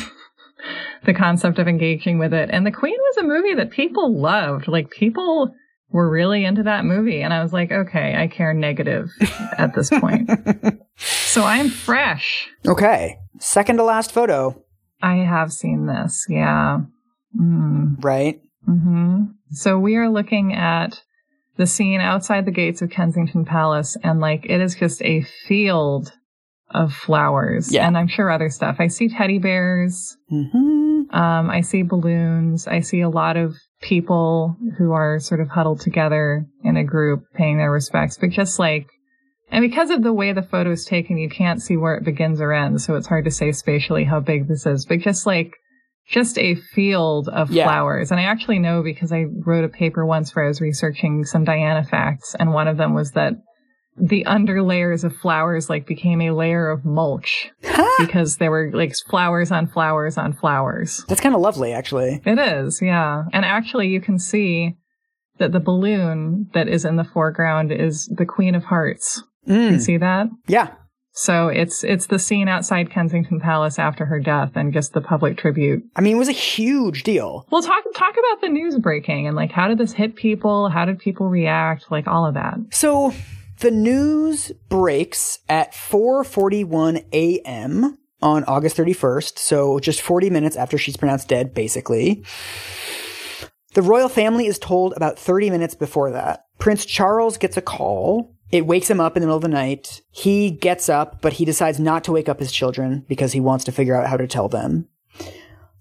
the 1.04 1.12
concept 1.12 1.58
of 1.58 1.68
engaging 1.68 2.18
with 2.18 2.32
it. 2.32 2.48
And 2.50 2.64
The 2.64 2.72
Queen 2.72 2.96
was 2.98 3.16
a 3.18 3.24
movie 3.24 3.54
that 3.56 3.70
people 3.70 4.18
loved. 4.18 4.68
Like 4.68 4.88
people 4.90 5.54
were 5.90 6.10
really 6.10 6.44
into 6.44 6.64
that 6.64 6.84
movie. 6.84 7.22
And 7.22 7.32
I 7.32 7.42
was 7.42 7.52
like, 7.52 7.70
okay, 7.72 8.14
I 8.16 8.26
care 8.26 8.52
negative 8.52 9.10
at 9.56 9.74
this 9.74 9.88
point. 9.90 10.28
so 10.96 11.44
I'm 11.44 11.68
fresh. 11.68 12.48
Okay. 12.66 13.18
Second 13.38 13.76
to 13.76 13.82
last 13.84 14.12
photo, 14.12 14.62
I 15.02 15.16
have 15.16 15.52
seen 15.52 15.86
this. 15.86 16.26
Yeah. 16.28 16.80
Mm. 17.38 18.02
right? 18.02 18.40
hmm 18.64 19.24
So 19.50 19.78
we 19.78 19.96
are 19.96 20.08
looking 20.08 20.54
at 20.54 21.02
the 21.56 21.66
scene 21.66 22.00
outside 22.00 22.44
the 22.46 22.50
gates 22.50 22.82
of 22.82 22.90
Kensington 22.90 23.44
Palace, 23.44 23.96
and 24.02 24.20
like 24.20 24.44
it 24.46 24.60
is 24.60 24.74
just 24.74 25.00
a 25.02 25.22
field 25.46 26.12
of 26.70 26.92
flowers, 26.92 27.72
Yeah. 27.72 27.86
and 27.86 27.96
I'm 27.96 28.08
sure 28.08 28.30
other 28.30 28.50
stuff. 28.50 28.76
I 28.78 28.88
see 28.88 29.08
teddy 29.08 29.38
bears, 29.38 30.16
hmm 30.28 31.02
um, 31.10 31.50
I 31.50 31.60
see 31.60 31.82
balloons, 31.82 32.66
I 32.66 32.80
see 32.80 33.00
a 33.00 33.08
lot 33.08 33.36
of 33.36 33.54
people 33.80 34.56
who 34.78 34.92
are 34.92 35.18
sort 35.20 35.40
of 35.40 35.48
huddled 35.48 35.80
together 35.80 36.46
in 36.64 36.76
a 36.76 36.84
group, 36.84 37.24
paying 37.34 37.58
their 37.58 37.70
respects, 37.70 38.18
but 38.18 38.30
just 38.30 38.58
like. 38.58 38.86
And 39.50 39.62
because 39.62 39.90
of 39.90 40.02
the 40.02 40.12
way 40.12 40.32
the 40.32 40.42
photo 40.42 40.72
is 40.72 40.84
taken, 40.84 41.18
you 41.18 41.28
can't 41.30 41.62
see 41.62 41.76
where 41.76 41.94
it 41.94 42.04
begins 42.04 42.40
or 42.40 42.52
ends, 42.52 42.84
so 42.84 42.96
it's 42.96 43.06
hard 43.06 43.26
to 43.26 43.30
say 43.30 43.52
spatially 43.52 44.02
how 44.02 44.18
big 44.18 44.48
this 44.48 44.66
is. 44.66 44.86
But 44.86 44.98
just 45.00 45.24
like 45.24 45.52
just 46.08 46.36
a 46.38 46.54
field 46.54 47.28
of 47.28 47.50
Yeah. 47.50 47.64
flowers. 47.64 48.10
And 48.10 48.18
I 48.20 48.24
actually 48.24 48.58
know 48.58 48.82
because 48.82 49.12
I 49.12 49.26
wrote 49.44 49.64
a 49.64 49.68
paper 49.68 50.04
once 50.06 50.34
where 50.34 50.44
I 50.44 50.48
was 50.48 50.60
researching 50.60 51.24
some 51.24 51.44
Diana 51.44 51.84
facts, 51.84 52.34
and 52.38 52.52
one 52.52 52.66
of 52.68 52.76
them 52.76 52.94
was 52.94 53.12
that 53.12 53.34
the 53.98 54.24
under 54.26 54.62
layers 54.62 55.04
of 55.04 55.16
flowers 55.16 55.70
like 55.70 55.86
became 55.86 56.20
a 56.20 56.30
layer 56.32 56.68
of 56.70 56.84
mulch 56.84 57.50
because 57.98 58.36
there 58.36 58.50
were 58.50 58.70
like 58.74 58.94
flowers 59.08 59.50
on 59.50 59.66
flowers 59.66 60.18
on 60.18 60.32
flowers. 60.34 61.04
That's 61.08 61.20
kind 61.20 61.34
of 61.34 61.40
lovely, 61.40 61.72
actually. 61.72 62.20
It 62.24 62.38
is, 62.38 62.80
yeah. 62.82 63.24
And 63.32 63.44
actually 63.44 63.88
you 63.88 64.00
can 64.00 64.18
see 64.18 64.76
that 65.38 65.52
the 65.52 65.60
balloon 65.60 66.48
that 66.54 66.68
is 66.68 66.84
in 66.84 66.96
the 66.96 67.04
foreground 67.04 67.72
is 67.72 68.06
the 68.06 68.26
Queen 68.26 68.54
of 68.54 68.64
Hearts. 68.64 69.22
You 69.44 69.54
Mm. 69.54 69.80
see 69.80 69.96
that? 69.98 70.26
Yeah. 70.46 70.68
So 71.12 71.48
it's 71.48 71.82
it's 71.82 72.08
the 72.08 72.18
scene 72.18 72.46
outside 72.48 72.90
Kensington 72.90 73.40
Palace 73.40 73.78
after 73.78 74.04
her 74.04 74.20
death 74.20 74.50
and 74.54 74.72
just 74.74 74.92
the 74.92 75.00
public 75.00 75.38
tribute 75.38 75.82
I 75.96 76.02
mean, 76.02 76.16
it 76.16 76.18
was 76.18 76.28
a 76.28 76.32
huge 76.32 77.04
deal. 77.04 77.46
Well, 77.50 77.62
talk 77.62 77.82
talk 77.94 78.12
about 78.12 78.42
the 78.42 78.50
news 78.50 78.76
breaking 78.76 79.26
and 79.26 79.34
like 79.34 79.50
how 79.52 79.68
did 79.68 79.78
this 79.78 79.92
hit 79.94 80.16
people? 80.16 80.68
How 80.68 80.84
did 80.84 80.98
people 80.98 81.28
react? 81.28 81.86
Like 81.90 82.06
all 82.06 82.26
of 82.26 82.34
that. 82.34 82.56
So 82.70 83.14
the 83.60 83.70
news 83.70 84.52
breaks 84.68 85.38
at 85.48 85.72
4:41 85.72 87.04
a.m. 87.12 87.98
on 88.22 88.44
August 88.44 88.76
31st, 88.76 89.38
so 89.38 89.78
just 89.78 90.00
40 90.00 90.30
minutes 90.30 90.56
after 90.56 90.78
she's 90.78 90.96
pronounced 90.96 91.28
dead 91.28 91.54
basically. 91.54 92.24
The 93.74 93.82
royal 93.82 94.08
family 94.08 94.46
is 94.46 94.58
told 94.58 94.94
about 94.96 95.18
30 95.18 95.50
minutes 95.50 95.74
before 95.74 96.10
that. 96.12 96.46
Prince 96.58 96.86
Charles 96.86 97.36
gets 97.36 97.58
a 97.58 97.62
call. 97.62 98.34
It 98.50 98.66
wakes 98.66 98.88
him 98.88 99.00
up 99.00 99.16
in 99.16 99.20
the 99.20 99.26
middle 99.26 99.36
of 99.36 99.42
the 99.42 99.48
night. 99.48 100.00
He 100.10 100.50
gets 100.50 100.88
up, 100.88 101.20
but 101.20 101.34
he 101.34 101.44
decides 101.44 101.78
not 101.78 102.04
to 102.04 102.12
wake 102.12 102.28
up 102.28 102.38
his 102.38 102.52
children 102.52 103.04
because 103.08 103.32
he 103.32 103.40
wants 103.40 103.64
to 103.64 103.72
figure 103.72 103.94
out 103.94 104.08
how 104.08 104.16
to 104.16 104.26
tell 104.26 104.48
them. 104.48 104.88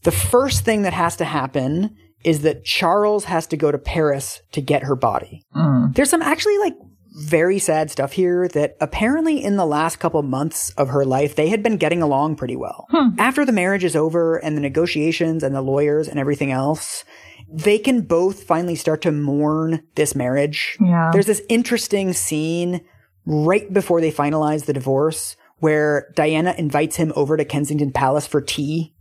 The 0.03 0.11
first 0.11 0.65
thing 0.65 0.82
that 0.82 0.93
has 0.93 1.15
to 1.17 1.26
happen 1.26 1.95
is 2.26 2.41
that 2.41 2.65
Charles 2.65 3.26
has 3.26 3.47
to 3.47 3.57
go 3.57 3.71
to 3.71 3.78
Paris 3.78 4.41
to 4.51 4.61
get 4.61 4.84
her 4.84 4.95
body. 4.95 5.43
Mm. 5.55 5.95
There's 5.95 6.09
some 6.09 6.21
actually 6.21 6.57
like 6.57 6.76
very 7.16 7.59
sad 7.59 7.89
stuff 7.89 8.11
here 8.11 8.47
that 8.49 8.76
apparently 8.82 9.41
in 9.41 9.55
the 9.55 9.66
last 9.66 9.99
couple 9.99 10.22
months 10.22 10.72
of 10.72 10.89
her 10.89 11.05
life, 11.05 11.36
they 11.36 11.47
had 11.47 11.63
been 11.63 11.78
getting 11.78 12.01
along 12.01 12.36
pretty 12.36 12.57
well. 12.57 12.88
Hmm. 12.89 13.18
After 13.18 13.45
the 13.45 13.53
marriage 13.53 13.86
is 13.86 13.95
over 13.95 14.36
and 14.36 14.57
the 14.57 14.61
negotiations 14.61 15.41
and 15.41 15.55
the 15.55 15.61
lawyers 15.61 16.09
and 16.09 16.20
everything 16.20 16.51
else, 16.51 17.05
they 17.49 17.78
can 17.80 18.01
both 18.01 18.43
finally 18.43 18.76
start 18.76 19.01
to 19.03 19.11
mourn 19.11 19.84
this 19.95 20.13
marriage. 20.13 20.78
Yeah. 20.82 21.11
There's 21.13 21.26
this 21.26 21.41
interesting 21.47 22.11
scene 22.11 22.82
right 23.26 23.72
before 23.72 24.01
they 24.01 24.11
finalize 24.11 24.66
the 24.66 24.74
divorce 24.74 25.38
where 25.59 26.11
Diana 26.16 26.53
invites 26.57 26.97
him 26.97 27.13
over 27.16 27.38
to 27.38 27.45
Kensington 27.45 27.91
Palace 27.91 28.28
for 28.28 28.41
tea. 28.41 28.93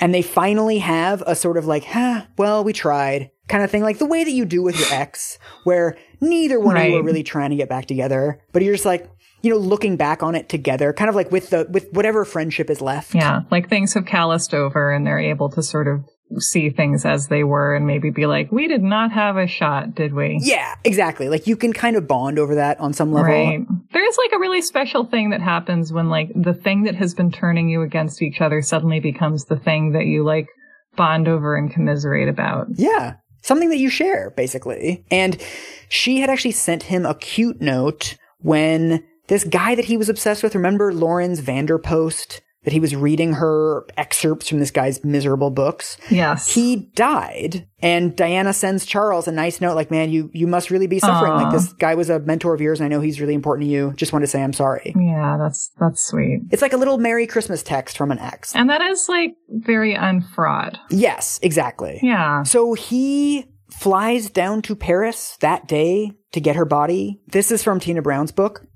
And 0.00 0.14
they 0.14 0.22
finally 0.22 0.78
have 0.78 1.24
a 1.26 1.34
sort 1.34 1.56
of 1.56 1.66
like, 1.66 1.84
huh, 1.84 2.26
well, 2.36 2.62
we 2.62 2.72
tried 2.72 3.32
kind 3.48 3.64
of 3.64 3.70
thing, 3.70 3.82
like 3.82 3.98
the 3.98 4.06
way 4.06 4.22
that 4.22 4.30
you 4.30 4.44
do 4.44 4.62
with 4.62 4.78
your 4.78 4.92
ex, 4.92 5.38
where 5.64 5.96
neither 6.20 6.58
one 6.60 6.76
of 6.76 6.84
you 6.84 6.92
Right. 6.94 7.00
are 7.00 7.04
really 7.04 7.22
trying 7.22 7.50
to 7.50 7.56
get 7.56 7.68
back 7.68 7.86
together, 7.86 8.40
but 8.52 8.62
you're 8.62 8.74
just 8.74 8.86
like, 8.86 9.08
you 9.42 9.50
know, 9.50 9.56
looking 9.56 9.96
back 9.96 10.22
on 10.22 10.34
it 10.34 10.48
together, 10.48 10.92
kind 10.92 11.08
of 11.08 11.14
like 11.14 11.30
with 11.30 11.50
the, 11.50 11.66
with 11.70 11.88
whatever 11.92 12.24
friendship 12.24 12.68
is 12.70 12.80
left. 12.80 13.14
Yeah. 13.14 13.42
Like 13.50 13.68
things 13.68 13.94
have 13.94 14.04
calloused 14.06 14.52
over 14.54 14.92
and 14.92 15.06
they're 15.06 15.18
able 15.20 15.48
to 15.50 15.62
sort 15.62 15.86
of 15.86 16.04
see 16.42 16.68
things 16.70 17.04
as 17.06 17.28
they 17.28 17.42
were 17.44 17.74
and 17.74 17.86
maybe 17.86 18.10
be 18.10 18.26
like, 18.26 18.50
we 18.52 18.66
did 18.68 18.82
not 18.82 19.12
have 19.12 19.36
a 19.36 19.46
shot, 19.46 19.94
did 19.94 20.12
we? 20.12 20.38
Yeah, 20.42 20.74
exactly. 20.84 21.28
Like 21.28 21.46
you 21.46 21.56
can 21.56 21.72
kind 21.72 21.96
of 21.96 22.06
bond 22.08 22.38
over 22.38 22.56
that 22.56 22.78
on 22.80 22.92
some 22.92 23.12
level. 23.12 23.32
Right. 23.32 23.60
There's 23.92 24.18
like 24.18 24.32
a 24.34 24.38
really 24.38 24.60
special 24.60 25.04
thing 25.06 25.30
that 25.30 25.40
happens 25.40 25.92
when 25.92 26.10
like 26.10 26.30
the 26.34 26.52
thing 26.52 26.82
that 26.82 26.96
has 26.96 27.14
been 27.14 27.30
turning 27.30 27.68
you 27.68 27.82
against 27.82 28.20
each 28.20 28.40
other 28.40 28.60
suddenly 28.60 29.00
becomes 29.00 29.44
the 29.46 29.56
thing 29.56 29.92
that 29.92 30.04
you 30.06 30.24
like 30.24 30.48
bond 30.96 31.28
over 31.28 31.56
and 31.56 31.70
commiserate 31.72 32.28
about. 32.28 32.66
Yeah. 32.74 33.14
Something 33.48 33.70
that 33.70 33.78
you 33.78 33.88
share, 33.88 34.28
basically. 34.28 35.06
And 35.10 35.40
she 35.88 36.20
had 36.20 36.28
actually 36.28 36.50
sent 36.50 36.82
him 36.82 37.06
a 37.06 37.14
cute 37.14 37.62
note 37.62 38.18
when 38.40 39.02
this 39.28 39.42
guy 39.42 39.74
that 39.74 39.86
he 39.86 39.96
was 39.96 40.10
obsessed 40.10 40.42
with, 40.42 40.54
remember 40.54 40.92
Laurens 40.92 41.40
van 41.40 41.64
der 41.64 41.78
Post? 41.78 42.42
That 42.64 42.72
he 42.72 42.80
was 42.80 42.94
reading 42.94 43.34
her 43.34 43.86
excerpts 43.96 44.48
from 44.48 44.58
this 44.58 44.72
guy's 44.72 45.04
miserable 45.04 45.50
books. 45.50 45.96
Yes. 46.10 46.52
He 46.52 46.90
died. 46.94 47.68
And 47.78 48.16
Diana 48.16 48.52
sends 48.52 48.84
Charles 48.84 49.28
a 49.28 49.32
nice 49.32 49.60
note 49.60 49.76
like, 49.76 49.92
man, 49.92 50.10
you, 50.10 50.28
you 50.34 50.48
must 50.48 50.70
really 50.70 50.88
be 50.88 50.98
suffering. 50.98 51.32
Aw. 51.32 51.42
Like 51.44 51.52
this 51.52 51.72
guy 51.74 51.94
was 51.94 52.10
a 52.10 52.18
mentor 52.18 52.54
of 52.54 52.60
yours 52.60 52.80
and 52.80 52.86
I 52.86 52.88
know 52.88 53.00
he's 53.00 53.20
really 53.20 53.34
important 53.34 53.68
to 53.68 53.72
you. 53.72 53.92
Just 53.96 54.12
want 54.12 54.24
to 54.24 54.26
say 54.26 54.42
I'm 54.42 54.52
sorry. 54.52 54.92
Yeah, 54.96 55.36
that's 55.38 55.70
that's 55.78 56.04
sweet. 56.04 56.40
It's 56.50 56.60
like 56.60 56.72
a 56.72 56.76
little 56.76 56.98
Merry 56.98 57.28
Christmas 57.28 57.62
text 57.62 57.96
from 57.96 58.10
an 58.10 58.18
ex. 58.18 58.54
And 58.56 58.68
that 58.68 58.82
is 58.82 59.08
like 59.08 59.34
very 59.48 59.94
unfraud. 59.94 60.78
Yes, 60.90 61.38
exactly. 61.42 62.00
Yeah. 62.02 62.42
So 62.42 62.74
he 62.74 63.46
flies 63.70 64.30
down 64.30 64.62
to 64.62 64.74
Paris 64.74 65.36
that 65.40 65.68
day 65.68 66.12
to 66.32 66.40
get 66.40 66.56
her 66.56 66.64
body. 66.64 67.20
This 67.28 67.50
is 67.50 67.62
from 67.62 67.80
Tina 67.80 68.02
Brown's 68.02 68.32
book. 68.32 68.66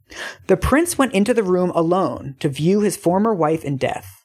The 0.46 0.56
prince 0.56 0.98
went 0.98 1.14
into 1.14 1.34
the 1.34 1.42
room 1.42 1.70
alone 1.70 2.36
to 2.40 2.48
view 2.48 2.80
his 2.80 2.96
former 2.96 3.34
wife 3.34 3.64
in 3.64 3.76
death. 3.76 4.24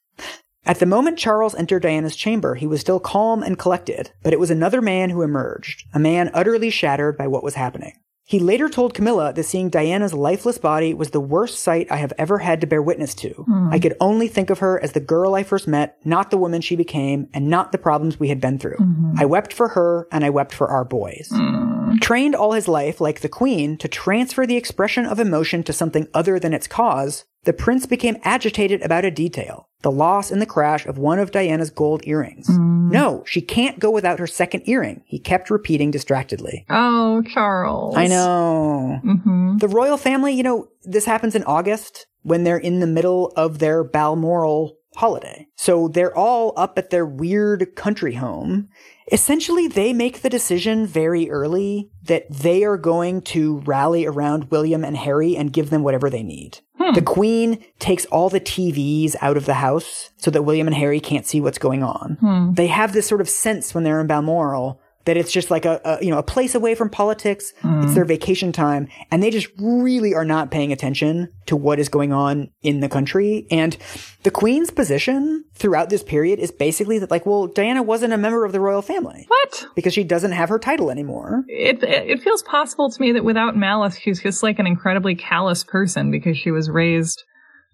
At 0.65 0.79
the 0.79 0.85
moment 0.85 1.17
Charles 1.17 1.55
entered 1.55 1.83
Diana's 1.83 2.15
chamber, 2.15 2.55
he 2.55 2.67
was 2.67 2.81
still 2.81 2.99
calm 2.99 3.41
and 3.41 3.57
collected, 3.57 4.11
but 4.21 4.33
it 4.33 4.39
was 4.39 4.51
another 4.51 4.81
man 4.81 5.09
who 5.09 5.21
emerged, 5.21 5.85
a 5.93 5.99
man 5.99 6.29
utterly 6.33 6.69
shattered 6.69 7.17
by 7.17 7.27
what 7.27 7.43
was 7.43 7.55
happening. 7.55 7.93
He 8.25 8.39
later 8.39 8.67
told 8.67 8.93
Camilla 8.93 9.31
that 9.31 9.43
seeing 9.43 9.69
Diana's 9.69 10.13
lifeless 10.13 10.57
body 10.57 10.93
was 10.93 11.11
the 11.11 11.21
worst 11.21 11.59
sight 11.59 11.87
I 11.89 11.95
have 11.95 12.11
ever 12.17 12.39
had 12.39 12.59
to 12.59 12.67
bear 12.67 12.81
witness 12.81 13.15
to. 13.15 13.29
Hmm. 13.29 13.69
I 13.71 13.79
could 13.79 13.95
only 14.01 14.27
think 14.27 14.49
of 14.49 14.59
her 14.59 14.83
as 14.83 14.91
the 14.91 14.99
girl 14.99 15.35
I 15.35 15.43
first 15.43 15.65
met, 15.65 15.97
not 16.03 16.29
the 16.29 16.37
woman 16.37 16.59
she 16.59 16.75
became, 16.75 17.29
and 17.33 17.47
not 17.47 17.71
the 17.71 17.77
problems 17.77 18.19
we 18.19 18.27
had 18.27 18.41
been 18.41 18.59
through. 18.59 18.75
Mm-hmm. 18.75 19.13
I 19.17 19.23
wept 19.23 19.53
for 19.53 19.69
her, 19.69 20.09
and 20.11 20.25
I 20.25 20.29
wept 20.29 20.53
for 20.53 20.67
our 20.67 20.83
boys. 20.83 21.29
Hmm. 21.31 21.76
Trained 22.01 22.35
all 22.35 22.51
his 22.53 22.67
life, 22.67 22.99
like 23.01 23.21
the 23.21 23.29
queen, 23.29 23.77
to 23.77 23.87
transfer 23.87 24.45
the 24.45 24.57
expression 24.57 25.05
of 25.05 25.19
emotion 25.19 25.63
to 25.63 25.73
something 25.73 26.07
other 26.13 26.39
than 26.39 26.53
its 26.53 26.67
cause, 26.67 27.25
the 27.43 27.53
prince 27.53 27.85
became 27.85 28.17
agitated 28.23 28.81
about 28.81 29.05
a 29.05 29.11
detail 29.11 29.69
the 29.83 29.91
loss 29.91 30.31
in 30.31 30.39
the 30.39 30.45
crash 30.45 30.85
of 30.87 30.97
one 30.97 31.19
of 31.19 31.31
Diana's 31.31 31.69
gold 31.69 32.01
earrings. 32.05 32.49
No, 32.49 33.23
she 33.27 33.41
can't 33.41 33.79
go 33.79 33.91
without 33.91 34.17
her 34.19 34.25
second 34.27 34.63
earring, 34.65 35.03
he 35.05 35.19
kept 35.19 35.49
repeating 35.49 35.91
distractedly. 35.91 36.65
Oh, 36.69 37.21
Charles. 37.21 37.95
I 37.95 38.07
know. 38.07 38.99
hmm 39.03 39.57
The 39.57 39.67
royal 39.67 39.97
family, 39.97 40.33
you 40.33 40.43
know, 40.43 40.67
this 40.83 41.05
happens 41.05 41.35
in 41.35 41.43
August 41.43 42.07
when 42.23 42.43
they're 42.43 42.57
in 42.57 42.79
the 42.79 42.87
middle 42.87 43.31
of 43.37 43.59
their 43.59 43.83
Balmoral 43.83 44.77
holiday. 44.95 45.47
So 45.55 45.87
they're 45.87 46.15
all 46.17 46.53
up 46.57 46.77
at 46.77 46.89
their 46.89 47.05
weird 47.05 47.75
country 47.75 48.15
home. 48.15 48.69
Essentially, 49.11 49.67
they 49.67 49.93
make 49.93 50.21
the 50.21 50.29
decision 50.29 50.85
very 50.85 51.29
early 51.29 51.89
that 52.03 52.29
they 52.29 52.63
are 52.63 52.77
going 52.77 53.21
to 53.21 53.59
rally 53.59 54.05
around 54.05 54.51
William 54.51 54.83
and 54.83 54.97
Harry 54.97 55.35
and 55.35 55.53
give 55.53 55.69
them 55.69 55.83
whatever 55.83 56.09
they 56.09 56.23
need. 56.23 56.59
Hmm. 56.77 56.93
The 56.93 57.01
queen 57.01 57.63
takes 57.79 58.05
all 58.05 58.29
the 58.29 58.41
TVs 58.41 59.15
out 59.21 59.37
of 59.37 59.45
the 59.45 59.55
house 59.55 60.09
so 60.17 60.29
that 60.31 60.43
William 60.43 60.67
and 60.67 60.75
Harry 60.75 60.99
can't 60.99 61.25
see 61.25 61.39
what's 61.39 61.57
going 61.57 61.83
on. 61.83 62.17
Hmm. 62.19 62.53
They 62.53 62.67
have 62.67 62.93
this 62.93 63.07
sort 63.07 63.21
of 63.21 63.29
sense 63.29 63.73
when 63.73 63.83
they're 63.83 64.01
in 64.01 64.07
Balmoral 64.07 64.81
that 65.07 65.15
it's 65.17 65.31
just 65.31 65.49
like 65.49 65.65
a, 65.65 65.81
a 65.83 66.03
you 66.03 66.11
know 66.11 66.19
a 66.19 66.23
place 66.23 66.53
away 66.53 66.75
from 66.75 66.89
politics. 66.89 67.53
It's 67.57 67.63
their 67.63 68.03
mm-hmm. 68.03 68.07
vacation 68.07 68.51
time, 68.51 68.89
and 69.09 69.23
they 69.23 69.31
just 69.31 69.47
really 69.57 70.13
are 70.13 70.25
not 70.25 70.51
paying 70.51 70.71
attention 70.71 71.29
to 71.47 71.55
what 71.55 71.79
is 71.79 71.89
going 71.89 72.11
on 72.13 72.51
in 72.61 72.81
the 72.81 72.89
country. 72.89 73.47
And 73.49 73.75
the 74.23 74.31
queen's 74.31 74.69
position 74.69 75.45
throughout 75.55 75.89
this 75.89 76.03
period 76.03 76.39
is 76.39 76.51
basically 76.51 76.99
that 76.99 77.09
like, 77.09 77.25
well, 77.25 77.47
Diana 77.47 77.81
wasn't 77.81 78.13
a 78.13 78.17
member 78.17 78.43
of 78.43 78.51
the 78.51 78.59
royal 78.59 78.81
family 78.81 79.25
What? 79.29 79.67
because 79.75 79.93
she 79.93 80.03
doesn't 80.03 80.33
have 80.33 80.49
her 80.49 80.59
title 80.59 80.91
anymore. 80.91 81.45
It 81.47 81.81
it 81.81 82.21
feels 82.21 82.43
possible 82.43 82.91
to 82.91 83.01
me 83.01 83.13
that 83.13 83.23
without 83.23 83.55
malice, 83.55 83.97
she's 83.97 84.21
just 84.21 84.43
like 84.43 84.59
an 84.59 84.67
incredibly 84.67 85.15
callous 85.15 85.63
person 85.63 86.11
because 86.11 86.37
she 86.37 86.51
was 86.51 86.69
raised 86.69 87.23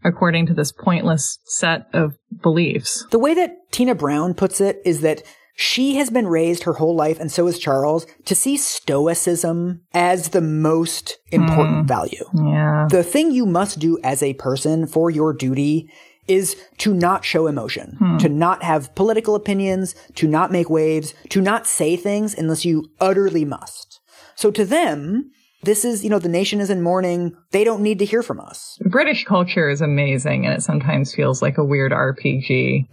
according 0.06 0.46
to 0.48 0.54
this 0.54 0.72
pointless 0.72 1.40
set 1.46 1.88
of 1.94 2.14
beliefs. 2.42 3.06
The 3.10 3.20
way 3.20 3.34
that 3.34 3.72
Tina 3.72 3.96
Brown 3.96 4.34
puts 4.34 4.62
it 4.62 4.82
is 4.86 5.02
that 5.02 5.24
she 5.56 5.96
has 5.96 6.10
been 6.10 6.28
raised 6.28 6.64
her 6.64 6.74
whole 6.74 6.96
life, 6.96 7.20
and 7.20 7.32
so 7.32 7.48
is 7.48 7.60
Charles, 7.60 8.08
to 8.26 8.36
see 8.36 8.58
stoicism 8.58 9.82
as 9.94 10.30
the 10.30 10.42
most 10.42 11.18
important 11.32 11.82
hmm. 11.82 11.88
value. 11.88 12.26
Yeah. 12.34 12.88
The 12.90 13.04
thing 13.04 13.32
you 13.32 13.46
must 13.46 13.80
do 13.80 14.00
as 14.04 14.24
a 14.24 14.34
person 14.34 14.88
for 14.88 15.12
your 15.12 15.32
duty 15.34 15.90
is 16.28 16.56
to 16.78 16.94
not 16.94 17.26
show 17.26 17.48
emotion, 17.48 17.98
hmm. 18.00 18.18
to 18.18 18.30
not 18.30 18.64
have 18.64 18.96
political 18.96 19.36
opinions, 19.36 19.94
to 20.16 20.28
not 20.28 20.52
make 20.52 20.70
waves, 20.70 21.14
to 21.30 21.42
not 21.42 21.68
say 21.68 21.96
things 21.96 22.34
unless 22.34 22.66
you 22.66 22.90
utterly 23.00 23.46
must. 23.46 24.00
So 24.36 24.50
to 24.52 24.66
them, 24.66 25.32
this 25.64 25.86
is, 25.86 26.04
you 26.04 26.10
know, 26.10 26.20
the 26.20 26.30
nation 26.30 26.60
is 26.60 26.70
in 26.70 26.82
mourning. 26.82 27.36
They 27.52 27.64
don't 27.64 27.82
need 27.82 28.00
to 28.00 28.06
hear 28.06 28.24
from 28.24 28.40
us. 28.40 28.78
British 28.90 29.26
culture 29.26 29.70
is 29.70 29.82
amazing 29.82 30.46
and 30.46 30.54
it 30.54 30.62
sometimes 30.62 31.14
feels 31.14 31.42
like 31.42 31.58
a 31.58 31.64
weird 31.66 31.92
RPG. 31.92 32.88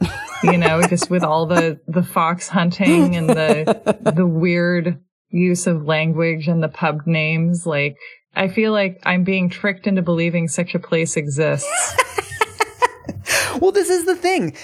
You 0.45 0.57
know, 0.57 0.83
just 0.89 1.11
with 1.11 1.23
all 1.23 1.47
the 1.47 1.81
the 1.89 2.03
fox 2.03 2.49
hunting 2.49 3.17
and 3.17 3.29
the 3.29 4.13
the 4.17 4.27
weird 4.27 5.01
use 5.31 5.67
of 5.67 5.85
language 5.85 6.49
and 6.49 6.63
the 6.63 6.69
pub 6.69 7.07
names 7.07 7.67
like 7.67 7.97
I 8.35 8.49
feel 8.49 8.73
like 8.73 9.01
I'm 9.05 9.25
being 9.25 9.49
tricked 9.49 9.87
into 9.87 10.03
believing 10.03 10.49
such 10.49 10.75
a 10.75 10.79
place 10.79 11.17
exists. 11.17 11.97
Well, 13.61 13.73
this 13.73 13.91
is 13.91 14.07
the 14.07 14.17
thing. 14.17 14.57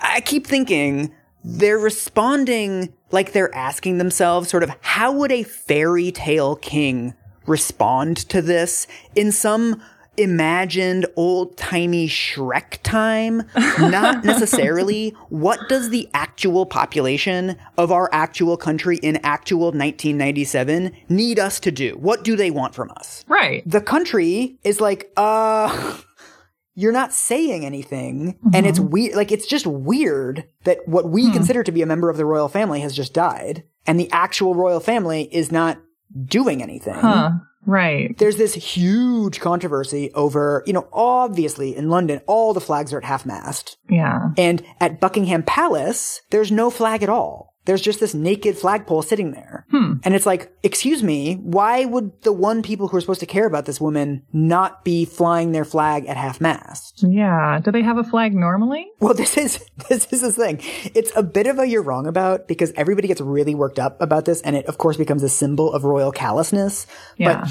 I 0.00 0.20
keep 0.20 0.46
thinking 0.46 1.12
they're 1.42 1.78
responding 1.78 2.94
like 3.10 3.32
they're 3.32 3.54
asking 3.54 3.98
themselves 3.98 4.48
sort 4.48 4.62
of 4.62 4.70
how 4.80 5.12
would 5.12 5.32
a 5.32 5.42
fairy 5.42 6.12
tale 6.12 6.56
king 6.56 7.14
respond 7.46 8.16
to 8.28 8.42
this 8.42 8.86
in 9.14 9.32
some 9.32 9.82
imagined 10.16 11.06
old 11.16 11.56
timey 11.56 12.08
Shrek 12.08 12.78
time? 12.82 13.42
Not 13.78 14.24
necessarily. 14.24 15.10
What 15.28 15.68
does 15.68 15.90
the 15.90 16.08
actual 16.14 16.66
population 16.66 17.56
of 17.76 17.90
our 17.90 18.08
actual 18.12 18.56
country 18.56 18.98
in 18.98 19.16
actual 19.24 19.72
1997 19.72 20.92
need 21.08 21.38
us 21.38 21.60
to 21.60 21.70
do? 21.70 21.92
What 21.98 22.24
do 22.24 22.36
they 22.36 22.50
want 22.50 22.74
from 22.74 22.90
us? 22.92 23.24
Right. 23.28 23.62
the 23.68 23.80
country 23.80 24.58
is 24.62 24.80
like, 24.80 25.10
uh, 25.16 25.98
you're 26.74 26.92
not 26.92 27.12
saying 27.12 27.64
anything. 27.64 28.38
And 28.52 28.66
it's 28.66 28.80
weird. 28.80 29.14
Like, 29.14 29.30
it's 29.32 29.46
just 29.46 29.66
weird 29.66 30.44
that 30.64 30.86
what 30.86 31.08
we 31.08 31.30
consider 31.30 31.62
to 31.62 31.72
be 31.72 31.82
a 31.82 31.86
member 31.86 32.10
of 32.10 32.16
the 32.16 32.26
royal 32.26 32.48
family 32.48 32.80
has 32.80 32.94
just 32.94 33.14
died. 33.14 33.64
And 33.86 34.00
the 34.00 34.10
actual 34.10 34.54
royal 34.54 34.80
family 34.80 35.28
is 35.30 35.52
not 35.52 35.78
doing 36.26 36.62
anything. 36.62 36.94
Huh. 36.94 37.32
Right. 37.66 38.16
There's 38.18 38.36
this 38.36 38.54
huge 38.54 39.40
controversy 39.40 40.10
over, 40.12 40.62
you 40.66 40.72
know, 40.72 40.86
obviously 40.92 41.74
in 41.74 41.88
London, 41.88 42.20
all 42.26 42.52
the 42.52 42.60
flags 42.60 42.92
are 42.92 42.98
at 42.98 43.04
half 43.04 43.24
mast. 43.24 43.78
Yeah. 43.88 44.30
And 44.36 44.62
at 44.80 45.00
Buckingham 45.00 45.42
Palace, 45.42 46.20
there's 46.30 46.52
no 46.52 46.70
flag 46.70 47.02
at 47.02 47.08
all. 47.08 47.53
There's 47.64 47.80
just 47.80 48.00
this 48.00 48.14
naked 48.14 48.58
flagpole 48.58 49.02
sitting 49.02 49.32
there. 49.32 49.66
Hmm. 49.70 49.94
And 50.02 50.14
it's 50.14 50.26
like, 50.26 50.52
excuse 50.62 51.02
me, 51.02 51.36
why 51.36 51.84
would 51.84 52.22
the 52.22 52.32
one 52.32 52.62
people 52.62 52.88
who 52.88 52.96
are 52.96 53.00
supposed 53.00 53.20
to 53.20 53.26
care 53.26 53.46
about 53.46 53.64
this 53.64 53.80
woman 53.80 54.22
not 54.32 54.84
be 54.84 55.04
flying 55.04 55.52
their 55.52 55.64
flag 55.64 56.06
at 56.06 56.16
half 56.16 56.40
mast? 56.40 57.02
Yeah. 57.06 57.60
Do 57.64 57.72
they 57.72 57.82
have 57.82 57.96
a 57.96 58.04
flag 58.04 58.34
normally? 58.34 58.86
Well, 59.00 59.14
this 59.24 59.36
is, 59.38 59.64
this 59.88 60.12
is 60.12 60.20
the 60.20 60.32
thing. 60.32 60.60
It's 60.94 61.12
a 61.16 61.22
bit 61.22 61.46
of 61.46 61.58
a 61.58 61.66
you're 61.66 61.82
wrong 61.82 62.06
about 62.06 62.48
because 62.48 62.72
everybody 62.76 63.08
gets 63.08 63.20
really 63.20 63.54
worked 63.54 63.78
up 63.78 64.00
about 64.00 64.24
this. 64.26 64.40
And 64.42 64.56
it, 64.56 64.66
of 64.66 64.78
course, 64.78 64.96
becomes 64.96 65.22
a 65.22 65.28
symbol 65.28 65.72
of 65.72 65.84
royal 65.84 66.12
callousness. 66.12 66.86
Yeah. 67.16 67.40
But 67.40 67.50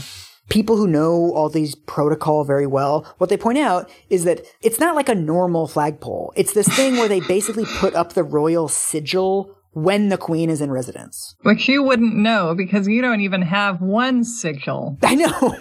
people 0.49 0.77
who 0.77 0.87
know 0.87 1.31
all 1.33 1.49
these 1.49 1.75
protocol 1.75 2.43
very 2.43 2.67
well, 2.67 3.05
what 3.17 3.29
they 3.29 3.37
point 3.37 3.57
out 3.57 3.89
is 4.09 4.25
that 4.25 4.45
it's 4.61 4.79
not 4.79 4.95
like 4.95 5.09
a 5.09 5.15
normal 5.15 5.67
flagpole. 5.67 6.33
It's 6.35 6.53
this 6.53 6.67
thing 6.67 6.97
where 6.97 7.07
they 7.07 7.21
basically 7.21 7.65
put 7.77 7.95
up 7.95 8.13
the 8.13 8.23
royal 8.23 8.67
sigil 8.67 9.55
when 9.73 10.09
the 10.09 10.17
queen 10.17 10.49
is 10.49 10.61
in 10.61 10.71
residence. 10.71 11.35
Which 11.41 11.67
you 11.67 11.83
wouldn't 11.83 12.15
know 12.15 12.55
because 12.55 12.87
you 12.87 13.01
don't 13.01 13.21
even 13.21 13.41
have 13.41 13.81
one 13.81 14.23
sigil. 14.23 14.97
I 15.03 15.15
know. 15.15 15.55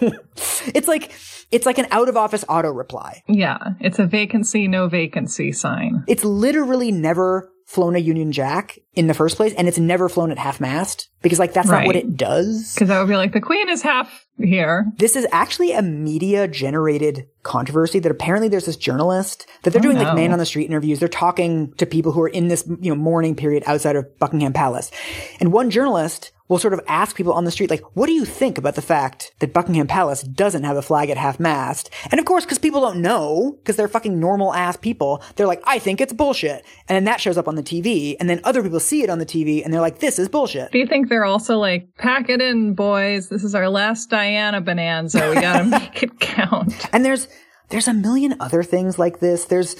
it's 0.73 0.87
like 0.87 1.11
it's 1.51 1.65
like 1.65 1.77
an 1.77 1.87
out 1.91 2.09
of 2.09 2.17
office 2.17 2.43
auto 2.49 2.69
reply. 2.71 3.23
Yeah. 3.27 3.59
It's 3.79 3.99
a 3.99 4.05
vacancy, 4.05 4.67
no 4.67 4.87
vacancy 4.87 5.51
sign. 5.51 6.03
It's 6.07 6.23
literally 6.23 6.91
never 6.91 7.52
flown 7.73 7.95
a 7.95 7.99
Union 7.99 8.31
Jack 8.31 8.77
in 8.93 9.07
the 9.07 9.13
first 9.13 9.35
place, 9.35 9.53
and 9.57 9.67
it's 9.67 9.79
never 9.79 10.07
flown 10.07 10.31
at 10.31 10.37
half 10.37 10.61
mast 10.61 11.09
because, 11.23 11.39
like, 11.39 11.53
that's 11.53 11.67
not 11.67 11.87
what 11.87 11.95
it 11.95 12.15
does. 12.15 12.73
Because 12.73 12.89
that 12.89 12.99
would 12.99 13.07
be 13.07 13.15
like 13.15 13.33
the 13.33 13.41
queen 13.41 13.67
is 13.67 13.81
half 13.81 14.25
here. 14.37 14.85
This 14.97 15.15
is 15.15 15.27
actually 15.31 15.71
a 15.71 15.81
media 15.81 16.47
generated 16.47 17.27
controversy 17.41 17.99
that 17.99 18.11
apparently 18.11 18.47
there's 18.47 18.67
this 18.67 18.77
journalist 18.77 19.47
that 19.63 19.71
they're 19.71 19.79
oh, 19.79 19.83
doing 19.83 19.97
like 19.97 20.15
man 20.15 20.31
on 20.31 20.39
the 20.39 20.45
street 20.45 20.65
interviews. 20.65 20.99
They're 20.99 21.09
talking 21.09 21.73
to 21.73 21.85
people 21.85 22.11
who 22.11 22.21
are 22.21 22.29
in 22.29 22.47
this, 22.47 22.63
you 22.79 22.93
know, 22.93 22.95
mourning 22.95 23.35
period 23.35 23.63
outside 23.65 23.95
of 23.95 24.19
Buckingham 24.19 24.53
Palace. 24.53 24.91
And 25.39 25.51
one 25.51 25.71
journalist 25.71 26.31
will 26.53 26.59
sort 26.59 26.73
of 26.73 26.81
ask 26.87 27.15
people 27.15 27.33
on 27.33 27.45
the 27.45 27.51
street, 27.51 27.71
like, 27.71 27.81
what 27.95 28.05
do 28.05 28.13
you 28.13 28.25
think 28.25 28.59
about 28.59 28.75
the 28.75 28.81
fact 28.81 29.33
that 29.39 29.53
Buckingham 29.53 29.87
Palace 29.87 30.21
doesn't 30.21 30.63
have 30.63 30.77
a 30.77 30.83
flag 30.83 31.09
at 31.09 31.17
half 31.17 31.39
mast? 31.39 31.89
And 32.11 32.19
of 32.19 32.27
course, 32.27 32.45
because 32.45 32.59
people 32.59 32.79
don't 32.79 33.01
know, 33.01 33.57
because 33.57 33.75
they're 33.75 33.87
fucking 33.87 34.19
normal 34.19 34.53
ass 34.53 34.77
people, 34.77 35.23
they're 35.35 35.47
like, 35.47 35.63
I 35.65 35.79
think 35.79 35.99
it's 35.99 36.13
bullshit. 36.13 36.63
And 36.87 36.95
then 36.95 37.05
that 37.05 37.19
shows 37.19 37.39
up 37.39 37.47
on 37.47 37.55
the 37.55 37.63
TV, 37.63 38.15
and 38.19 38.29
then 38.29 38.39
other 38.43 38.61
people 38.61 38.79
see 38.79 39.01
it 39.01 39.09
on 39.09 39.17
the 39.17 39.25
TV, 39.25 39.65
and 39.65 39.73
they're 39.73 39.81
like, 39.81 39.97
this 39.97 40.19
is 40.19 40.29
bullshit. 40.29 40.71
Do 40.71 40.77
you 40.77 40.85
think 40.85 41.09
they're 41.09 41.25
also 41.25 41.57
like, 41.57 41.87
pack 41.97 42.29
it 42.29 42.39
in, 42.39 42.75
boys? 42.75 43.29
This 43.29 43.43
is 43.43 43.55
our 43.55 43.67
last 43.67 44.11
Diana 44.11 44.61
bonanza. 44.61 45.27
We 45.33 45.41
gotta 45.41 45.63
make 45.79 46.03
it 46.03 46.19
count. 46.19 46.85
And 46.93 47.03
there's 47.03 47.27
there's 47.69 47.87
a 47.87 47.93
million 47.93 48.35
other 48.39 48.61
things 48.61 48.99
like 48.99 49.21
this. 49.21 49.45
There's 49.45 49.75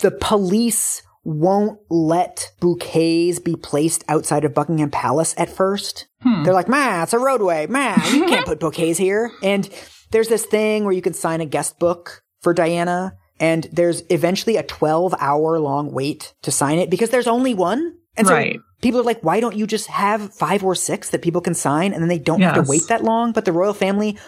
the 0.00 0.10
police 0.10 1.02
won't 1.24 1.78
let 1.90 2.50
bouquets 2.60 3.38
be 3.38 3.54
placed 3.56 4.04
outside 4.08 4.44
of 4.44 4.54
Buckingham 4.54 4.90
Palace 4.90 5.34
at 5.36 5.50
first. 5.50 6.06
Hmm. 6.22 6.42
They're 6.42 6.54
like, 6.54 6.68
"Ma, 6.68 7.02
it's 7.02 7.12
a 7.12 7.18
roadway. 7.18 7.66
Ma, 7.66 7.94
you 8.10 8.24
can't 8.28 8.46
put 8.46 8.60
bouquets 8.60 8.98
here." 8.98 9.30
And 9.42 9.68
there's 10.10 10.28
this 10.28 10.44
thing 10.46 10.84
where 10.84 10.92
you 10.92 11.02
can 11.02 11.14
sign 11.14 11.40
a 11.40 11.46
guest 11.46 11.78
book 11.78 12.22
for 12.40 12.54
Diana, 12.54 13.14
and 13.38 13.66
there's 13.72 14.02
eventually 14.10 14.56
a 14.56 14.62
12 14.62 15.14
hour 15.20 15.58
long 15.58 15.92
wait 15.92 16.34
to 16.42 16.50
sign 16.50 16.78
it 16.78 16.90
because 16.90 17.10
there's 17.10 17.26
only 17.28 17.54
one. 17.54 17.94
And 18.16 18.26
so 18.26 18.34
Right. 18.34 18.58
people 18.82 19.00
are 19.00 19.04
like, 19.04 19.20
"Why 19.22 19.40
don't 19.40 19.56
you 19.56 19.66
just 19.66 19.86
have 19.88 20.34
five 20.34 20.64
or 20.64 20.74
six 20.74 21.10
that 21.10 21.22
people 21.22 21.40
can 21.40 21.54
sign, 21.54 21.92
and 21.92 22.02
then 22.02 22.08
they 22.08 22.18
don't 22.18 22.40
have 22.40 22.54
to 22.64 22.68
wait 22.68 22.88
that 22.88 23.04
long?" 23.04 23.32
But 23.32 23.44
the 23.44 23.52
royal 23.52 23.74
family 23.74 24.18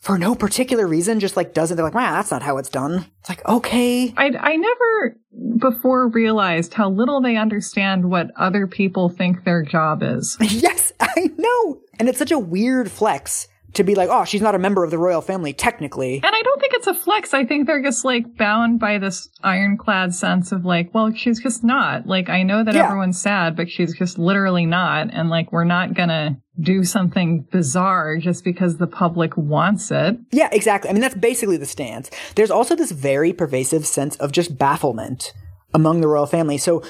for 0.00 0.18
no 0.18 0.34
particular 0.34 0.86
reason, 0.86 1.20
just 1.20 1.36
like 1.36 1.54
doesn't. 1.54 1.76
They're 1.76 1.84
like, 1.84 1.94
wow, 1.94 2.12
that's 2.12 2.30
not 2.30 2.42
how 2.42 2.58
it's 2.58 2.68
done. 2.68 3.06
It's 3.20 3.28
like, 3.28 3.44
okay. 3.46 4.12
I, 4.16 4.30
I 4.38 4.56
never 4.56 5.16
before 5.58 6.08
realized 6.08 6.74
how 6.74 6.90
little 6.90 7.20
they 7.20 7.36
understand 7.36 8.08
what 8.10 8.28
other 8.36 8.66
people 8.66 9.08
think 9.08 9.44
their 9.44 9.62
job 9.62 10.02
is. 10.02 10.36
yes, 10.40 10.92
I 11.00 11.30
know. 11.36 11.80
And 11.98 12.08
it's 12.08 12.18
such 12.18 12.30
a 12.30 12.38
weird 12.38 12.90
flex 12.90 13.48
to 13.74 13.84
be 13.84 13.94
like, 13.94 14.08
oh, 14.10 14.24
she's 14.24 14.40
not 14.40 14.54
a 14.54 14.58
member 14.58 14.84
of 14.84 14.90
the 14.90 14.98
royal 14.98 15.20
family, 15.20 15.52
technically. 15.52 16.14
And 16.22 16.24
I 16.34 16.42
don't 16.42 16.60
think 16.60 16.72
it's 16.74 16.86
a 16.86 16.94
flex. 16.94 17.34
I 17.34 17.44
think 17.44 17.66
they're 17.66 17.82
just 17.82 18.04
like 18.06 18.36
bound 18.38 18.78
by 18.80 18.98
this 18.98 19.28
ironclad 19.42 20.14
sense 20.14 20.50
of 20.52 20.64
like, 20.64 20.94
well, 20.94 21.12
she's 21.14 21.42
just 21.42 21.62
not. 21.62 22.06
Like, 22.06 22.30
I 22.30 22.42
know 22.42 22.64
that 22.64 22.74
Yeah. 22.74 22.86
everyone's 22.86 23.20
sad, 23.20 23.54
but 23.56 23.68
she's 23.68 23.94
just 23.96 24.18
literally 24.18 24.64
not. 24.66 25.12
And 25.12 25.28
like, 25.28 25.52
we're 25.52 25.64
not 25.64 25.92
gonna 25.94 26.40
do 26.60 26.84
something 26.84 27.46
bizarre 27.50 28.18
just 28.18 28.44
because 28.44 28.76
the 28.76 28.86
public 28.86 29.36
wants 29.36 29.90
it. 29.90 30.18
Yeah, 30.32 30.48
exactly. 30.52 30.90
I 30.90 30.92
mean, 30.92 31.02
that's 31.02 31.14
basically 31.14 31.56
the 31.56 31.66
stance. 31.66 32.10
There's 32.34 32.50
also 32.50 32.74
this 32.74 32.92
very 32.92 33.32
pervasive 33.32 33.86
sense 33.86 34.16
of 34.16 34.32
just 34.32 34.56
bafflement 34.56 35.32
among 35.74 36.00
the 36.00 36.08
royal 36.08 36.26
family. 36.26 36.58
So 36.58 36.82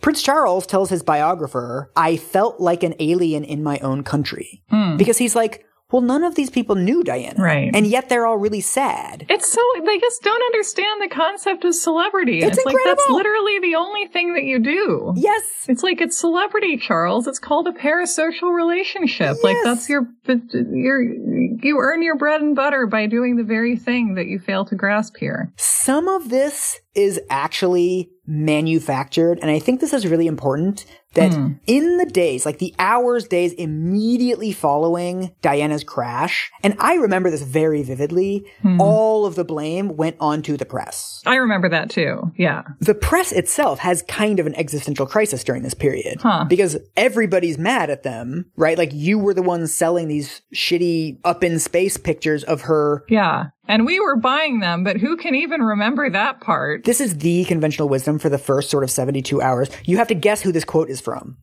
Prince 0.00 0.22
Charles 0.22 0.66
tells 0.66 0.88
his 0.90 1.02
biographer, 1.02 1.90
I 1.94 2.16
felt 2.16 2.60
like 2.60 2.82
an 2.82 2.94
alien 2.98 3.44
in 3.44 3.62
my 3.62 3.78
own 3.80 4.02
country. 4.02 4.62
Hmm. 4.70 4.96
Because 4.96 5.18
he's 5.18 5.36
like, 5.36 5.66
well, 5.92 6.02
none 6.02 6.24
of 6.24 6.34
these 6.34 6.50
people 6.50 6.76
knew 6.76 7.02
Diana. 7.02 7.42
Right. 7.42 7.70
And 7.74 7.86
yet 7.86 8.08
they're 8.08 8.26
all 8.26 8.36
really 8.36 8.60
sad. 8.60 9.26
It's 9.28 9.50
so 9.50 9.60
they 9.84 9.98
just 9.98 10.22
don't 10.22 10.42
understand 10.42 11.02
the 11.02 11.08
concept 11.08 11.64
of 11.64 11.74
celebrity. 11.74 12.40
It's 12.40 12.58
it's 12.58 12.66
like 12.66 12.76
that's 12.84 13.08
literally 13.08 13.58
the 13.60 13.74
only 13.74 14.06
thing 14.06 14.34
that 14.34 14.44
you 14.44 14.58
do. 14.58 15.12
Yes. 15.16 15.42
It's 15.68 15.82
like 15.82 16.00
it's 16.00 16.16
celebrity, 16.16 16.76
Charles. 16.76 17.26
It's 17.26 17.38
called 17.38 17.66
a 17.66 17.72
parasocial 17.72 18.54
relationship. 18.54 19.36
Like 19.42 19.56
that's 19.64 19.88
your, 19.88 20.06
your, 20.26 21.02
you 21.02 21.78
earn 21.78 22.02
your 22.02 22.16
bread 22.16 22.40
and 22.40 22.54
butter 22.54 22.86
by 22.86 23.06
doing 23.06 23.36
the 23.36 23.44
very 23.44 23.76
thing 23.76 24.14
that 24.14 24.26
you 24.26 24.38
fail 24.38 24.64
to 24.66 24.74
grasp 24.74 25.16
here. 25.16 25.52
Some 25.82 26.08
of 26.08 26.28
this 26.28 26.78
is 26.94 27.20
actually 27.30 28.10
manufactured. 28.26 29.38
And 29.40 29.50
I 29.50 29.58
think 29.58 29.80
this 29.80 29.92
is 29.92 30.06
really 30.06 30.26
important 30.26 30.84
that 31.14 31.34
hmm. 31.34 31.54
in 31.66 31.96
the 31.96 32.06
days, 32.06 32.46
like 32.46 32.58
the 32.58 32.72
hours, 32.78 33.26
days 33.26 33.52
immediately 33.54 34.52
following 34.52 35.34
Diana's 35.42 35.82
crash, 35.82 36.50
and 36.62 36.76
I 36.78 36.94
remember 36.94 37.30
this 37.30 37.42
very 37.42 37.82
vividly, 37.82 38.46
hmm. 38.62 38.80
all 38.80 39.26
of 39.26 39.34
the 39.34 39.44
blame 39.44 39.96
went 39.96 40.16
onto 40.20 40.56
the 40.56 40.64
press. 40.64 41.22
I 41.26 41.36
remember 41.36 41.68
that 41.70 41.90
too. 41.90 42.30
Yeah. 42.36 42.62
The 42.78 42.94
press 42.94 43.32
itself 43.32 43.80
has 43.80 44.02
kind 44.02 44.38
of 44.38 44.46
an 44.46 44.54
existential 44.54 45.06
crisis 45.06 45.42
during 45.42 45.64
this 45.64 45.74
period 45.74 46.20
Huh. 46.20 46.44
because 46.48 46.76
everybody's 46.96 47.58
mad 47.58 47.90
at 47.90 48.04
them, 48.04 48.46
right? 48.54 48.78
Like 48.78 48.92
you 48.92 49.18
were 49.18 49.34
the 49.34 49.42
ones 49.42 49.72
selling 49.72 50.06
these 50.06 50.42
shitty 50.54 51.18
up 51.24 51.42
in 51.42 51.58
space 51.58 51.96
pictures 51.96 52.44
of 52.44 52.62
her 52.62 53.04
Yeah. 53.08 53.46
And 53.70 53.86
we 53.86 54.00
were 54.00 54.16
buying 54.16 54.58
them, 54.58 54.82
but 54.82 54.96
who 54.96 55.16
can 55.16 55.36
even 55.36 55.62
remember 55.62 56.10
that 56.10 56.40
part? 56.40 56.82
This 56.82 57.00
is 57.00 57.18
the 57.18 57.44
conventional 57.44 57.88
wisdom 57.88 58.18
for 58.18 58.28
the 58.28 58.36
first 58.36 58.68
sort 58.68 58.82
of 58.82 58.90
72 58.90 59.40
hours. 59.40 59.70
You 59.84 59.98
have 59.98 60.08
to 60.08 60.14
guess 60.16 60.42
who 60.42 60.50
this 60.50 60.64
quote 60.64 60.90
is 60.90 61.00
from. 61.00 61.36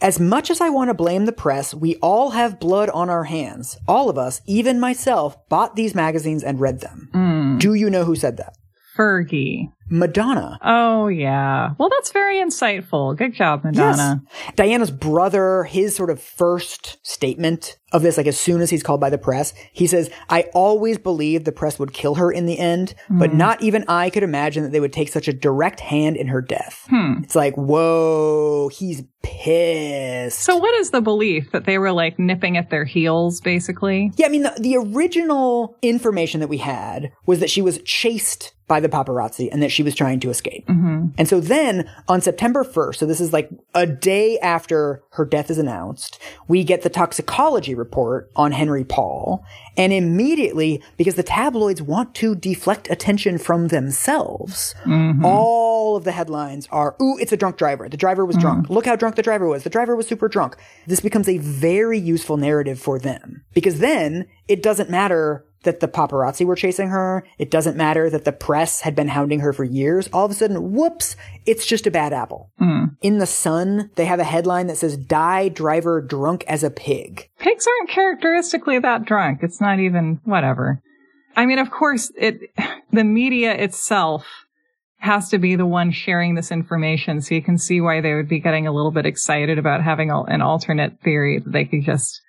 As 0.00 0.20
much 0.20 0.50
as 0.52 0.60
I 0.60 0.70
want 0.70 0.90
to 0.90 0.94
blame 0.94 1.24
the 1.24 1.32
press, 1.32 1.74
we 1.74 1.96
all 1.96 2.30
have 2.30 2.60
blood 2.60 2.90
on 2.90 3.10
our 3.10 3.24
hands. 3.24 3.76
All 3.88 4.08
of 4.08 4.16
us, 4.16 4.40
even 4.46 4.78
myself, 4.78 5.36
bought 5.48 5.74
these 5.74 5.96
magazines 5.96 6.44
and 6.44 6.60
read 6.60 6.78
them. 6.78 7.08
Mm. 7.12 7.58
Do 7.58 7.74
you 7.74 7.90
know 7.90 8.04
who 8.04 8.14
said 8.14 8.36
that? 8.36 8.54
Fergie. 8.96 9.72
Madonna. 9.88 10.58
Oh, 10.62 11.08
yeah. 11.08 11.70
Well, 11.78 11.90
that's 11.90 12.12
very 12.12 12.36
insightful. 12.36 13.16
Good 13.16 13.34
job, 13.34 13.64
Madonna. 13.64 14.22
Yes. 14.24 14.52
Diana's 14.56 14.90
brother, 14.90 15.64
his 15.64 15.94
sort 15.94 16.10
of 16.10 16.20
first 16.20 16.98
statement 17.06 17.78
of 17.92 18.02
this, 18.02 18.16
like 18.16 18.26
as 18.26 18.38
soon 18.38 18.60
as 18.60 18.70
he's 18.70 18.82
called 18.82 19.00
by 19.00 19.08
the 19.10 19.18
press, 19.18 19.54
he 19.72 19.86
says, 19.86 20.10
I 20.28 20.42
always 20.52 20.98
believed 20.98 21.44
the 21.44 21.52
press 21.52 21.78
would 21.78 21.92
kill 21.92 22.16
her 22.16 22.32
in 22.32 22.46
the 22.46 22.58
end, 22.58 22.94
but 23.08 23.32
not 23.34 23.62
even 23.62 23.84
I 23.86 24.10
could 24.10 24.24
imagine 24.24 24.64
that 24.64 24.72
they 24.72 24.80
would 24.80 24.92
take 24.92 25.10
such 25.10 25.28
a 25.28 25.32
direct 25.32 25.78
hand 25.80 26.16
in 26.16 26.26
her 26.26 26.40
death. 26.42 26.86
Hmm. 26.88 27.22
It's 27.22 27.36
like, 27.36 27.54
whoa, 27.54 28.68
he's 28.68 29.04
pissed. 29.22 30.40
So, 30.40 30.56
what 30.56 30.74
is 30.74 30.90
the 30.90 31.00
belief 31.00 31.52
that 31.52 31.66
they 31.66 31.78
were 31.78 31.92
like 31.92 32.18
nipping 32.18 32.56
at 32.56 32.70
their 32.70 32.84
heels, 32.84 33.40
basically? 33.40 34.10
yeah, 34.16 34.26
I 34.26 34.28
mean, 34.28 34.42
the, 34.42 34.54
the 34.58 34.76
original 34.76 35.76
information 35.82 36.40
that 36.40 36.48
we 36.48 36.58
had 36.58 37.12
was 37.26 37.38
that 37.38 37.50
she 37.50 37.62
was 37.62 37.80
chased 37.84 38.54
by 38.66 38.80
the 38.80 38.88
paparazzi 38.88 39.48
and 39.52 39.62
that 39.62 39.70
she 39.74 39.82
was 39.82 39.94
trying 39.94 40.20
to 40.20 40.30
escape. 40.30 40.66
Mm-hmm. 40.66 41.08
And 41.18 41.28
so 41.28 41.40
then 41.40 41.90
on 42.08 42.20
September 42.20 42.64
1st, 42.64 42.96
so 42.96 43.06
this 43.06 43.20
is 43.20 43.32
like 43.32 43.50
a 43.74 43.86
day 43.86 44.38
after 44.38 45.02
her 45.10 45.24
death 45.24 45.50
is 45.50 45.58
announced, 45.58 46.20
we 46.48 46.64
get 46.64 46.82
the 46.82 46.90
toxicology 46.90 47.74
report 47.74 48.30
on 48.36 48.52
Henri 48.52 48.84
Paul. 48.84 49.44
And 49.76 49.92
immediately, 49.92 50.82
because 50.96 51.16
the 51.16 51.22
tabloids 51.22 51.82
want 51.82 52.14
to 52.16 52.34
deflect 52.34 52.88
attention 52.90 53.38
from 53.38 53.68
themselves, 53.68 54.74
mm-hmm. 54.84 55.24
all 55.24 55.96
of 55.96 56.04
the 56.04 56.12
headlines 56.12 56.68
are, 56.70 56.96
ooh, 57.02 57.18
it's 57.18 57.32
a 57.32 57.36
drunk 57.36 57.56
driver. 57.56 57.88
The 57.88 57.96
driver 57.96 58.24
was 58.24 58.36
drunk. 58.36 58.64
Mm-hmm. 58.64 58.72
Look 58.72 58.86
how 58.86 58.96
drunk 58.96 59.16
the 59.16 59.22
driver 59.22 59.48
was. 59.48 59.64
The 59.64 59.70
driver 59.70 59.96
was 59.96 60.06
super 60.06 60.28
drunk. 60.28 60.56
This 60.86 61.00
becomes 61.00 61.28
a 61.28 61.38
very 61.38 61.98
useful 61.98 62.36
narrative 62.36 62.78
for 62.78 62.98
them 62.98 63.44
because 63.52 63.80
then 63.80 64.26
it 64.48 64.62
doesn't 64.62 64.90
matter 64.90 65.44
that 65.64 65.80
the 65.80 65.88
paparazzi 65.88 66.46
were 66.46 66.56
chasing 66.56 66.88
her. 66.88 67.26
It 67.38 67.50
doesn't 67.50 67.76
matter 67.76 68.08
that 68.10 68.24
the 68.24 68.32
press 68.32 68.82
had 68.82 68.94
been 68.94 69.08
hounding 69.08 69.40
her 69.40 69.52
for 69.52 69.64
years. 69.64 70.08
All 70.12 70.24
of 70.24 70.30
a 70.30 70.34
sudden, 70.34 70.72
whoops, 70.72 71.16
it's 71.44 71.66
just 71.66 71.86
a 71.86 71.90
bad 71.90 72.12
apple. 72.12 72.50
Hmm. 72.58 72.84
In 73.02 73.18
the 73.18 73.26
Sun, 73.26 73.90
they 73.96 74.06
have 74.06 74.20
a 74.20 74.24
headline 74.24 74.68
that 74.68 74.76
says, 74.76 74.96
Di 74.96 75.48
driver 75.48 76.00
drunk 76.00 76.44
as 76.46 76.62
a 76.62 76.70
pig. 76.70 77.28
Pigs 77.38 77.66
aren't 77.66 77.90
characteristically 77.90 78.78
that 78.78 79.04
drunk. 79.04 79.40
It's 79.42 79.60
not 79.60 79.80
even 79.80 80.20
whatever. 80.24 80.80
I 81.36 81.46
mean, 81.46 81.58
of 81.58 81.70
course, 81.70 82.12
it, 82.16 82.40
the 82.92 83.04
media 83.04 83.52
itself 83.52 84.26
has 84.98 85.28
to 85.28 85.38
be 85.38 85.54
the 85.54 85.66
one 85.66 85.90
sharing 85.90 86.34
this 86.34 86.50
information. 86.50 87.20
So 87.20 87.34
you 87.34 87.42
can 87.42 87.58
see 87.58 87.80
why 87.80 88.00
they 88.00 88.14
would 88.14 88.28
be 88.28 88.40
getting 88.40 88.66
a 88.66 88.72
little 88.72 88.90
bit 88.90 89.04
excited 89.04 89.58
about 89.58 89.82
having 89.82 90.10
an 90.10 90.40
alternate 90.40 90.98
theory 91.02 91.40
that 91.40 91.52
they 91.52 91.66
could 91.66 91.84
just 91.84 92.22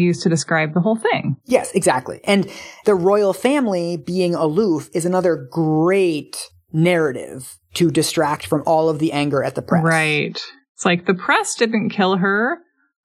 use 0.00 0.22
to 0.22 0.28
describe 0.28 0.74
the 0.74 0.80
whole 0.80 0.96
thing. 0.96 1.36
Yes, 1.44 1.72
exactly. 1.72 2.20
And 2.24 2.50
the 2.84 2.94
royal 2.94 3.32
family 3.32 3.96
being 3.96 4.34
aloof 4.34 4.88
is 4.92 5.04
another 5.04 5.48
great 5.50 6.50
narrative 6.72 7.58
to 7.74 7.90
distract 7.90 8.46
from 8.46 8.62
all 8.66 8.88
of 8.88 8.98
the 8.98 9.12
anger 9.12 9.42
at 9.42 9.54
the 9.54 9.62
press. 9.62 9.84
Right. 9.84 10.42
It's 10.74 10.84
like 10.84 11.06
the 11.06 11.14
press 11.14 11.54
didn't 11.54 11.90
kill 11.90 12.16
her. 12.16 12.58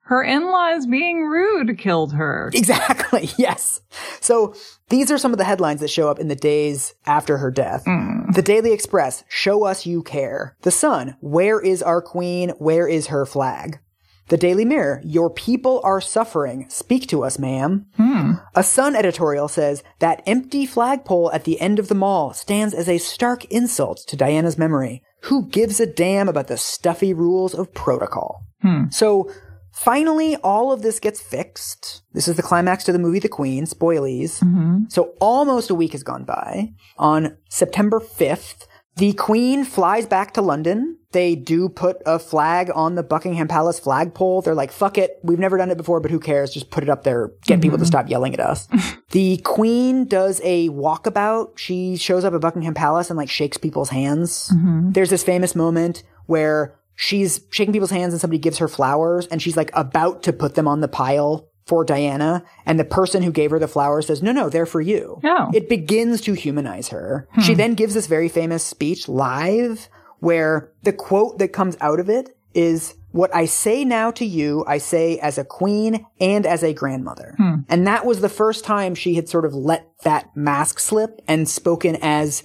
Her 0.08 0.24
in-laws 0.24 0.86
being 0.86 1.26
rude 1.26 1.78
killed 1.78 2.14
her. 2.14 2.50
Exactly. 2.54 3.30
Yes. 3.38 3.82
So 4.22 4.56
these 4.90 5.12
are 5.12 5.18
some 5.18 5.32
of 5.32 5.38
the 5.38 5.44
headlines 5.44 5.82
that 5.82 5.90
show 5.90 6.10
up 6.10 6.18
in 6.20 6.28
the 6.28 6.36
days 6.36 6.94
after 7.06 7.38
her 7.38 7.52
death. 7.52 7.84
Mm. 7.86 8.34
The 8.34 8.42
Daily 8.42 8.72
Express, 8.72 9.24
show 9.28 9.64
us 9.66 9.86
you 9.86 10.02
care. 10.02 10.56
The 10.62 10.72
Sun, 10.72 11.18
where 11.20 11.60
is 11.60 11.84
our 11.84 12.02
queen? 12.02 12.50
Where 12.58 12.88
is 12.88 13.08
her 13.08 13.26
flag? 13.26 13.80
The 14.30 14.38
Daily 14.38 14.66
Mirror, 14.66 15.02
your 15.06 15.30
people 15.30 15.80
are 15.84 16.02
suffering. 16.02 16.66
Speak 16.70 17.08
to 17.08 17.24
us, 17.24 17.40
ma'am. 17.40 17.86
Hmm. 17.96 18.34
A 18.56 18.64
Sun 18.64 18.96
editorial 18.96 19.48
says 19.48 19.84
that 20.00 20.22
empty 20.26 20.66
flagpole 20.66 21.32
at 21.32 21.46
the 21.46 21.62
end 21.62 21.80
of 21.80 21.88
the 21.88 21.96
mall 21.96 22.34
stands 22.34 22.74
as 22.74 22.90
a 22.90 22.98
stark 22.98 23.46
insult 23.46 24.00
to 24.08 24.16
Diana's 24.18 24.58
memory. 24.58 25.02
who 25.24 25.48
gives 25.48 25.80
a 25.80 25.86
damn 25.86 26.30
about 26.30 26.48
the 26.48 26.58
stuffy 26.58 27.14
rules 27.14 27.54
of 27.56 27.74
protocol? 27.74 28.44
Hmm. 28.62 28.84
So 28.92 29.32
finally, 29.74 30.36
all 30.38 30.72
of 30.72 30.82
this 30.84 31.00
gets 31.00 31.20
fixed. 31.22 32.04
This 32.14 32.28
is 32.28 32.36
the 32.36 32.44
climax 32.44 32.84
to 32.86 32.92
the 32.92 33.00
movie 33.00 33.20
The 33.20 33.28
Queen, 33.30 33.66
spoilies. 33.66 34.40
Mm-hmm. 34.44 34.84
So 34.90 35.14
almost 35.20 35.70
a 35.70 35.76
week 35.76 35.94
has 35.94 36.04
gone 36.04 36.24
by. 36.24 36.74
On 36.98 37.36
September 37.50 38.00
5th, 38.00 38.68
the 38.96 39.14
Queen 39.14 39.64
flies 39.66 40.06
back 40.06 40.34
to 40.34 40.42
London. 40.42 40.97
They 41.12 41.36
do 41.36 41.70
put 41.70 42.02
a 42.06 42.20
flag 42.20 42.70
on 42.76 42.96
the 42.96 43.04
Buckingham 43.04 43.48
Palace 43.48 43.80
flagpole. 43.80 44.42
They're 44.42 44.54
like, 44.54 44.72
fuck 44.72 44.98
it. 44.98 45.20
We've 45.24 45.40
never 45.40 45.58
done 45.58 45.72
it 45.72 45.78
before, 45.78 46.02
but 46.02 46.12
who 46.12 46.20
cares? 46.20 46.54
Just 46.54 46.70
put 46.70 46.84
it 46.84 46.90
up 46.90 47.04
there. 47.04 47.30
Get 47.46 47.56
mm-hmm. 47.56 47.62
people 47.62 47.78
to 47.78 47.86
stop 47.86 48.10
yelling 48.10 48.34
at 48.34 48.42
us. 48.42 48.68
the 49.12 49.38
Queen 49.38 50.06
does 50.06 50.42
a 50.44 50.68
walkabout. 50.70 51.58
She 51.58 51.96
shows 51.96 52.26
up 52.26 52.34
at 52.34 52.42
Buckingham 52.42 52.74
Palace 52.74 53.10
and 53.10 53.18
like 53.18 53.30
shakes 53.30 53.58
people's 53.58 53.90
hands. 53.90 54.50
Mm-hmm. 54.54 54.92
There's 54.92 55.10
this 55.10 55.24
famous 55.24 55.56
moment 55.56 56.04
where 56.26 56.78
she's 56.96 57.40
shaking 57.52 57.72
people's 57.72 57.92
hands 57.92 58.14
and 58.14 58.20
somebody 58.20 58.40
gives 58.40 58.58
her 58.58 58.68
flowers 58.68 59.28
and 59.28 59.42
she's 59.42 59.56
like 59.56 59.72
about 59.74 60.24
to 60.24 60.34
put 60.34 60.56
them 60.56 60.68
on 60.68 60.82
the 60.82 60.90
pile 60.90 61.48
for 61.66 61.86
Diana. 61.86 62.44
And 62.66 62.78
the 62.78 62.86
person 62.86 63.24
who 63.24 63.32
gave 63.32 63.52
her 63.52 63.60
the 63.60 63.68
flowers 63.68 64.08
says, 64.08 64.22
no, 64.22 64.34
no, 64.34 64.50
they're 64.50 64.66
for 64.66 64.82
you. 64.82 65.22
Oh. 65.24 65.52
It 65.54 65.70
begins 65.70 66.20
to 66.22 66.34
humanize 66.34 66.90
her. 66.90 67.28
She 67.44 67.54
hmm. 67.54 67.58
then 67.58 67.74
gives 67.76 67.94
this 67.94 68.08
very 68.08 68.30
famous 68.30 68.64
speech 68.64 69.08
live 69.08 69.88
where 70.20 70.72
the 70.84 70.94
quote 70.94 71.40
that 71.40 71.50
comes 71.50 71.78
out 71.82 72.00
of 72.00 72.10
it 72.10 72.36
is, 72.54 72.96
what 73.12 73.34
I 73.36 73.46
say 73.46 73.84
now 73.84 74.12
to 74.12 74.26
you, 74.26 74.64
I 74.68 74.78
say 74.78 75.18
as 75.20 75.38
a 75.38 75.44
queen 75.44 76.06
and 76.20 76.46
as 76.46 76.64
a 76.64 76.74
grandmother. 76.74 77.36
Hmm. 77.38 77.56
And 77.70 77.88
that 77.88 78.06
was 78.06 78.22
the 78.22 78.30
first 78.30 78.64
time 78.64 78.96
she 78.96 79.16
had 79.16 79.30
sort 79.30 79.46
of 79.46 79.54
let 79.54 79.90
that 80.04 80.36
mask 80.36 80.80
slip 80.80 81.22
and 81.28 81.48
spoken 81.48 81.98
as 82.02 82.44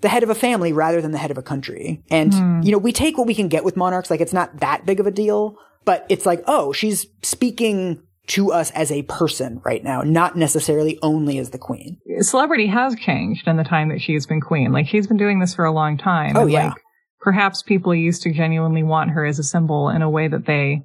the 0.00 0.08
head 0.08 0.22
of 0.22 0.30
a 0.30 0.34
family 0.34 0.72
rather 0.72 1.00
than 1.00 1.12
the 1.12 1.18
head 1.18 1.30
of 1.30 1.38
a 1.38 1.42
country. 1.42 2.02
And, 2.10 2.34
hmm. 2.34 2.60
you 2.62 2.72
know, 2.72 2.78
we 2.78 2.92
take 2.92 3.18
what 3.18 3.26
we 3.26 3.34
can 3.34 3.48
get 3.48 3.64
with 3.64 3.76
monarchs. 3.76 4.10
Like 4.10 4.20
it's 4.20 4.32
not 4.32 4.60
that 4.60 4.86
big 4.86 5.00
of 5.00 5.06
a 5.06 5.10
deal, 5.10 5.56
but 5.84 6.06
it's 6.08 6.26
like, 6.26 6.42
oh, 6.46 6.72
she's 6.72 7.06
speaking 7.22 8.02
to 8.28 8.52
us 8.52 8.70
as 8.72 8.92
a 8.92 9.02
person 9.02 9.60
right 9.64 9.82
now, 9.82 10.02
not 10.02 10.36
necessarily 10.36 10.98
only 11.02 11.38
as 11.38 11.50
the 11.50 11.58
queen. 11.58 11.98
Celebrity 12.20 12.66
has 12.68 12.94
changed 12.94 13.48
in 13.48 13.56
the 13.56 13.64
time 13.64 13.88
that 13.88 14.00
she's 14.00 14.26
been 14.26 14.40
queen. 14.40 14.72
Like 14.72 14.86
she's 14.86 15.06
been 15.06 15.16
doing 15.16 15.40
this 15.40 15.54
for 15.54 15.64
a 15.64 15.72
long 15.72 15.98
time. 15.98 16.36
Oh, 16.36 16.46
yeah. 16.46 16.68
Like, 16.68 16.76
perhaps 17.20 17.62
people 17.62 17.94
used 17.94 18.22
to 18.22 18.32
genuinely 18.32 18.82
want 18.82 19.10
her 19.10 19.24
as 19.24 19.38
a 19.38 19.44
symbol 19.44 19.88
in 19.88 20.02
a 20.02 20.10
way 20.10 20.28
that 20.28 20.46
they 20.46 20.82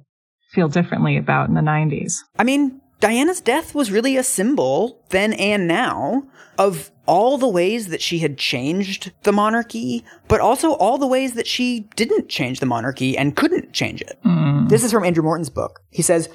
feel 0.52 0.68
differently 0.68 1.16
about 1.16 1.48
in 1.48 1.54
the 1.54 1.60
90s. 1.60 2.18
I 2.38 2.44
mean, 2.44 2.80
Diana's 3.00 3.40
death 3.40 3.74
was 3.74 3.90
really 3.90 4.16
a 4.16 4.22
symbol 4.22 5.04
then 5.10 5.32
and 5.34 5.66
now 5.66 6.26
of 6.58 6.90
all 7.06 7.38
the 7.38 7.48
ways 7.48 7.88
that 7.88 8.02
she 8.02 8.18
had 8.18 8.36
changed 8.36 9.12
the 9.22 9.32
monarchy, 9.32 10.04
but 10.28 10.40
also 10.40 10.72
all 10.72 10.98
the 10.98 11.06
ways 11.06 11.34
that 11.34 11.46
she 11.46 11.88
didn't 11.94 12.28
change 12.28 12.58
the 12.60 12.66
monarchy 12.66 13.16
and 13.16 13.36
couldn't 13.36 13.72
change 13.72 14.00
it. 14.02 14.18
Mm. 14.24 14.68
This 14.68 14.82
is 14.82 14.90
from 14.90 15.04
Andrew 15.04 15.22
Morton's 15.22 15.50
book. 15.50 15.80
He 15.90 16.02
says, 16.02 16.28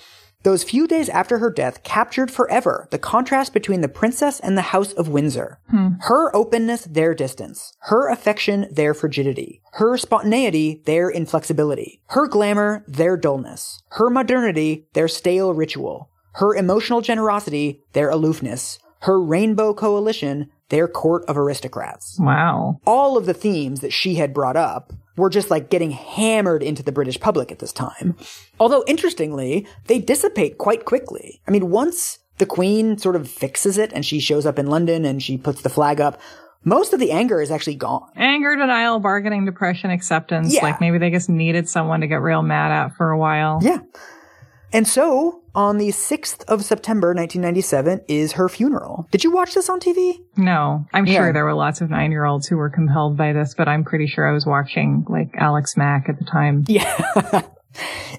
those 0.43 0.63
few 0.63 0.88
days 0.88 1.07
after 1.09 1.38
her 1.38 1.49
death 1.51 1.84
captured 1.84 2.31
forever 2.31 2.88
the 2.91 2.97
contrast 2.97 3.53
between 3.53 3.81
the 3.81 3.88
princess 3.88 4.39
and 4.39 4.57
the 4.57 4.61
House 4.73 4.91
of 4.93 5.07
Windsor. 5.07 5.59
Hmm. 5.69 5.89
Her 6.01 6.35
openness, 6.35 6.85
their 6.85 7.13
distance. 7.13 7.73
Her 7.81 8.09
affection, 8.09 8.68
their 8.72 8.93
frigidity. 8.93 9.61
Her 9.73 9.97
spontaneity, 9.97 10.81
their 10.85 11.09
inflexibility. 11.09 12.01
Her 12.07 12.27
glamour, 12.27 12.84
their 12.88 13.18
dullness. 13.18 13.81
Her 13.89 14.09
modernity, 14.09 14.88
their 14.93 15.07
stale 15.07 15.53
ritual. 15.53 16.09
Her 16.34 16.55
emotional 16.55 17.01
generosity, 17.01 17.84
their 17.93 18.09
aloofness. 18.09 18.80
Her 19.01 19.19
rainbow 19.22 19.73
coalition, 19.73 20.49
their 20.69 20.88
court 20.88 21.26
of 21.27 21.38
aristocrats 21.38 22.18
Wow. 22.19 22.80
all 22.85 23.18
of 23.18 23.26
the 23.26 23.34
themes 23.34 23.81
that 23.81 23.91
she 23.91 24.15
had 24.15 24.34
brought 24.34 24.55
up 24.55 24.93
were 25.17 25.29
just 25.29 25.49
like 25.49 25.69
getting 25.69 25.91
hammered 25.91 26.63
into 26.63 26.83
the 26.83 26.91
British 26.91 27.19
public 27.19 27.51
at 27.51 27.59
this 27.59 27.73
time. 27.73 28.15
Although 28.59 28.83
interestingly, 28.88 29.67
they 29.88 29.99
dissipate 29.99 30.57
quite 30.57 30.85
quickly. 30.85 31.41
I 31.47 31.51
mean, 31.51 31.69
once 31.69 32.19
the 32.38 32.45
Queen 32.45 32.97
sort 32.97 33.15
of 33.15 33.29
fixes 33.29 33.77
it 33.77 33.91
and 33.93 34.05
she 34.05 34.19
shows 34.19 34.45
up 34.45 34.57
in 34.57 34.67
London 34.67 35.05
and 35.05 35.21
she 35.21 35.38
puts 35.38 35.61
the 35.61 35.69
flag 35.69 36.01
up, 36.01 36.19
most 36.63 36.93
of 36.93 36.99
the 36.99 37.11
anger 37.11 37.41
is 37.41 37.51
actually 37.51 37.75
gone. 37.75 38.09
Anger, 38.15 38.55
denial, 38.55 38.99
bargaining, 38.99 39.45
depression, 39.45 39.89
acceptance. 39.89 40.53
Yeah. 40.53 40.61
Like 40.61 40.79
maybe 40.79 40.97
they 40.97 41.09
just 41.09 41.29
needed 41.29 41.67
someone 41.67 42.01
to 42.01 42.07
get 42.07 42.21
real 42.21 42.43
mad 42.43 42.71
at 42.71 42.95
for 42.95 43.09
a 43.09 43.17
while. 43.17 43.59
Yeah. 43.61 43.79
And 44.71 44.88
so, 44.88 45.40
on 45.53 45.77
the 45.77 45.89
6th 45.89 46.43
of 46.45 46.63
September 46.63 47.09
1997 47.09 48.01
is 48.07 48.33
her 48.33 48.47
funeral. 48.49 49.07
Did 49.11 49.23
you 49.23 49.31
watch 49.31 49.53
this 49.53 49.69
on 49.69 49.79
TV? 49.79 50.19
No, 50.37 50.85
I'm 50.93 51.05
Yeah. 51.05 51.15
sure 51.15 51.33
there 51.33 51.45
were 51.45 51.53
lots 51.53 51.81
of 51.81 51.89
nine 51.89 52.11
year 52.11 52.25
olds 52.25 52.47
who 52.47 52.57
were 52.57 52.69
compelled 52.69 53.17
by 53.17 53.33
this, 53.33 53.53
but 53.57 53.67
I'm 53.67 53.83
pretty 53.83 54.07
sure 54.07 54.27
I 54.27 54.33
was 54.33 54.45
watching 54.45 55.05
like 55.09 55.29
Alex 55.37 55.75
Mack 55.77 56.07
at 56.09 56.17
the 56.19 56.25
time. 56.25 56.63
Yeah. 56.67 57.41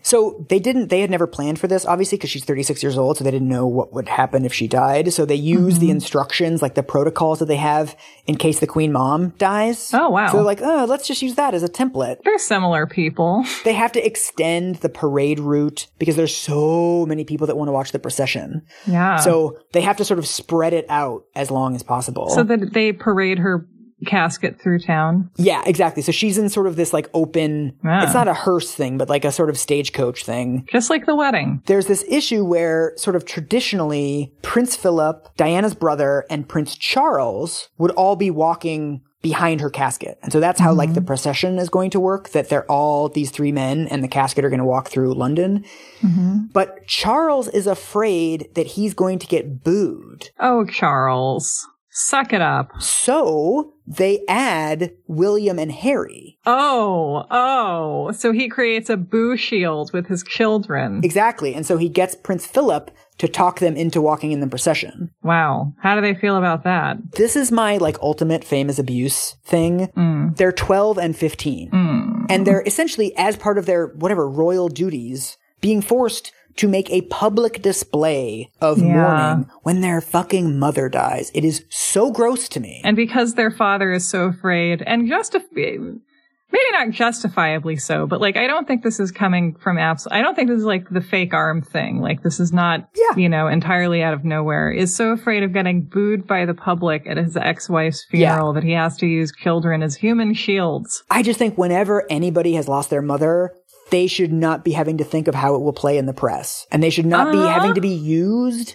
so 0.02 0.44
they 0.48 0.58
didn't, 0.58 0.88
they 0.88 1.00
had 1.00 1.10
never 1.10 1.26
planned 1.26 1.58
for 1.58 1.66
this, 1.66 1.84
obviously, 1.84 2.18
because 2.18 2.30
she's 2.30 2.44
36 2.44 2.82
years 2.82 2.96
old, 2.96 3.18
so 3.18 3.24
they 3.24 3.30
didn't 3.30 3.48
know 3.48 3.66
what 3.66 3.92
would 3.92 4.08
happen 4.08 4.44
if 4.44 4.52
she 4.52 4.66
died. 4.66 5.12
So 5.12 5.24
they 5.24 5.34
use 5.34 5.78
the 5.78 5.86
mm-hmm. 5.86 5.96
instructions, 5.96 6.62
like 6.62 6.74
the 6.74 6.82
protocols 6.82 7.38
that 7.40 7.46
they 7.46 7.56
have 7.56 7.96
in 8.26 8.36
case 8.36 8.60
the 8.60 8.66
queen 8.66 8.92
mom 8.92 9.30
dies. 9.38 9.92
Oh, 9.92 10.08
wow. 10.08 10.28
So 10.28 10.38
they're 10.38 10.44
like, 10.44 10.60
oh, 10.62 10.86
let's 10.88 11.06
just 11.06 11.22
use 11.22 11.34
that 11.34 11.54
as 11.54 11.62
a 11.62 11.68
template. 11.68 12.22
They're 12.24 12.38
similar 12.38 12.86
people. 12.86 13.44
They 13.64 13.74
have 13.74 13.92
to 13.92 14.04
extend 14.04 14.76
the 14.76 14.88
parade 14.88 15.38
route 15.38 15.86
because 15.98 16.16
there's 16.16 16.34
so 16.34 17.06
many 17.06 17.24
people 17.24 17.46
that 17.46 17.56
want 17.56 17.68
to 17.68 17.72
watch 17.72 17.92
the 17.92 17.98
procession. 18.00 18.62
Yeah. 18.86 19.16
So 19.16 19.58
they 19.72 19.82
have 19.82 19.96
to 19.98 20.04
sort 20.04 20.18
of 20.18 20.26
spread 20.26 20.72
it 20.72 20.84
out 20.88 21.24
as 21.36 21.50
long 21.50 21.76
as 21.76 21.82
possible. 21.82 22.28
so 22.30 22.42
that 22.42 22.72
they 22.72 22.92
parade 22.92 23.38
her 23.38 23.68
casket 24.06 24.60
through 24.60 24.80
town. 24.80 25.30
Yeah, 25.36 25.62
exactly. 25.66 26.02
So 26.02 26.12
she's 26.12 26.38
in 26.38 26.48
sort 26.48 26.66
of 26.66 26.76
this 26.76 26.92
like 26.92 27.08
open, 27.14 27.76
Yeah. 27.84 28.04
it's 28.04 28.14
not 28.14 28.28
a 28.28 28.34
hearse 28.34 28.72
thing, 28.74 28.98
but 28.98 29.08
like 29.08 29.24
a 29.24 29.32
sort 29.32 29.50
of 29.50 29.58
stagecoach 29.58 30.24
thing. 30.24 30.66
Just 30.70 30.90
like 30.90 31.06
the 31.06 31.16
wedding. 31.16 31.62
There's 31.66 31.86
this 31.86 32.04
issue 32.08 32.44
where 32.44 32.92
sort 32.96 33.16
of 33.16 33.24
traditionally 33.24 34.32
Prince 34.42 34.76
Philip, 34.76 35.28
Diana's 35.36 35.74
brother, 35.74 36.24
and 36.30 36.48
Prince 36.48 36.76
Charles 36.76 37.68
would 37.78 37.92
all 37.92 38.16
be 38.16 38.30
walking 38.30 39.02
behind 39.22 39.60
her 39.60 39.70
casket. 39.70 40.18
And 40.22 40.32
so 40.32 40.40
that's 40.40 40.60
how 40.60 40.72
like 40.72 40.94
the 40.94 41.00
mm-hmm. 41.00 41.06
procession 41.06 41.58
is 41.58 41.68
going 41.68 41.90
to 41.90 42.00
work, 42.00 42.30
that 42.30 42.48
they're 42.48 42.70
all 42.70 43.08
these 43.08 43.30
three 43.30 43.52
men 43.52 43.86
and 43.86 44.02
the 44.02 44.08
casket 44.08 44.44
are 44.44 44.50
going 44.50 44.58
to 44.58 44.64
walk 44.64 44.88
through 44.88 45.14
London. 45.14 45.64
Mm-hmm. 46.00 46.46
But 46.52 46.86
Charles 46.88 47.46
is 47.48 47.68
afraid 47.68 48.48
that 48.54 48.66
he's 48.66 48.94
going 48.94 49.20
to 49.20 49.26
get 49.28 49.62
booed. 49.62 50.30
Oh, 50.40 50.64
Charles. 50.66 51.66
Suck 51.90 52.32
it 52.32 52.40
up. 52.40 52.70
So 52.80 53.74
they 53.86 54.22
add 54.28 54.92
William 55.06 55.58
and 55.58 55.72
Harry. 55.72 56.38
Oh, 56.46 57.26
oh. 57.30 58.12
So 58.12 58.32
he 58.32 58.48
creates 58.48 58.88
a 58.88 58.96
boo 58.96 59.36
shield 59.36 59.92
with 59.92 60.06
his 60.06 60.22
children. 60.22 61.00
Exactly. 61.04 61.54
And 61.54 61.66
so 61.66 61.76
he 61.76 61.88
gets 61.88 62.14
Prince 62.14 62.46
Philip 62.46 62.90
to 63.18 63.28
talk 63.28 63.60
them 63.60 63.76
into 63.76 64.00
walking 64.00 64.32
in 64.32 64.40
the 64.40 64.46
procession. 64.46 65.10
Wow. 65.22 65.74
How 65.80 65.94
do 65.94 66.00
they 66.00 66.14
feel 66.14 66.36
about 66.36 66.64
that? 66.64 67.12
This 67.12 67.36
is 67.36 67.52
my 67.52 67.76
like 67.76 67.98
ultimate 68.00 68.44
fame 68.44 68.68
is 68.68 68.78
abuse 68.78 69.36
thing. 69.44 69.88
Mm. 69.96 70.36
They're 70.36 70.52
12 70.52 70.98
and 70.98 71.16
15. 71.16 71.70
Mm. 71.70 72.26
And 72.28 72.46
they're 72.46 72.62
essentially 72.62 73.14
as 73.16 73.36
part 73.36 73.58
of 73.58 73.66
their 73.66 73.88
whatever 73.88 74.28
royal 74.28 74.68
duties 74.68 75.36
being 75.60 75.80
forced 75.80 76.32
to 76.56 76.68
make 76.68 76.90
a 76.90 77.02
public 77.02 77.62
display 77.62 78.50
of 78.60 78.78
Yeah. 78.78 78.84
mourning 78.94 79.50
when 79.62 79.80
their 79.80 80.00
fucking 80.00 80.58
mother 80.58 80.88
dies. 80.88 81.30
It 81.34 81.44
is 81.44 81.64
so 81.70 82.10
gross 82.10 82.48
to 82.50 82.60
me. 82.60 82.80
And 82.84 82.96
because 82.96 83.34
their 83.34 83.50
father 83.50 83.92
is 83.92 84.08
so 84.08 84.24
afraid 84.26 84.82
and 84.86 85.08
justif- 85.10 85.42
maybe 85.52 86.64
not 86.72 86.90
justifiably 86.90 87.76
so, 87.76 88.06
but 88.06 88.20
like, 88.20 88.36
I 88.36 88.46
don't 88.46 88.66
think 88.68 88.82
this 88.82 89.00
is 89.00 89.10
coming 89.10 89.54
from 89.62 89.78
abs. 89.78 90.06
I 90.10 90.20
don't 90.20 90.34
think 90.34 90.48
this 90.50 90.58
is 90.58 90.64
like 90.66 90.88
the 90.90 91.00
fake 91.00 91.32
arm 91.32 91.62
thing. 91.62 92.00
Like, 92.00 92.22
this 92.22 92.38
is 92.38 92.52
not, 92.52 92.88
Yeah. 92.94 93.16
you 93.16 93.28
know, 93.30 93.46
entirely 93.46 94.02
out 94.02 94.12
of 94.12 94.22
nowhere. 94.24 94.70
Is 94.70 94.94
so 94.94 95.12
afraid 95.12 95.42
of 95.44 95.54
getting 95.54 95.82
booed 95.82 96.26
by 96.26 96.44
the 96.44 96.52
public 96.54 97.06
at 97.08 97.16
his 97.16 97.36
ex-wife's 97.38 98.06
Yeah. 98.12 98.34
funeral 98.34 98.52
that 98.52 98.64
he 98.64 98.72
has 98.72 98.98
to 98.98 99.06
use 99.06 99.32
children 99.32 99.82
as 99.82 99.96
human 99.96 100.34
shields. 100.34 101.02
I 101.10 101.22
just 101.22 101.38
think 101.38 101.56
whenever 101.56 102.04
anybody 102.10 102.52
has 102.54 102.68
lost 102.68 102.90
their 102.90 103.02
mother, 103.02 103.52
they 103.92 104.08
should 104.08 104.32
not 104.32 104.64
be 104.64 104.72
having 104.72 104.98
to 104.98 105.04
think 105.04 105.28
of 105.28 105.34
how 105.36 105.54
it 105.54 105.60
will 105.60 105.72
play 105.72 105.96
in 105.98 106.06
the 106.06 106.12
press. 106.12 106.66
And 106.72 106.82
they 106.82 106.90
should 106.90 107.06
not 107.06 107.30
be 107.30 107.38
Uh-huh. 107.38 107.48
having 107.48 107.74
to 107.74 107.80
be 107.80 107.90
used 107.94 108.74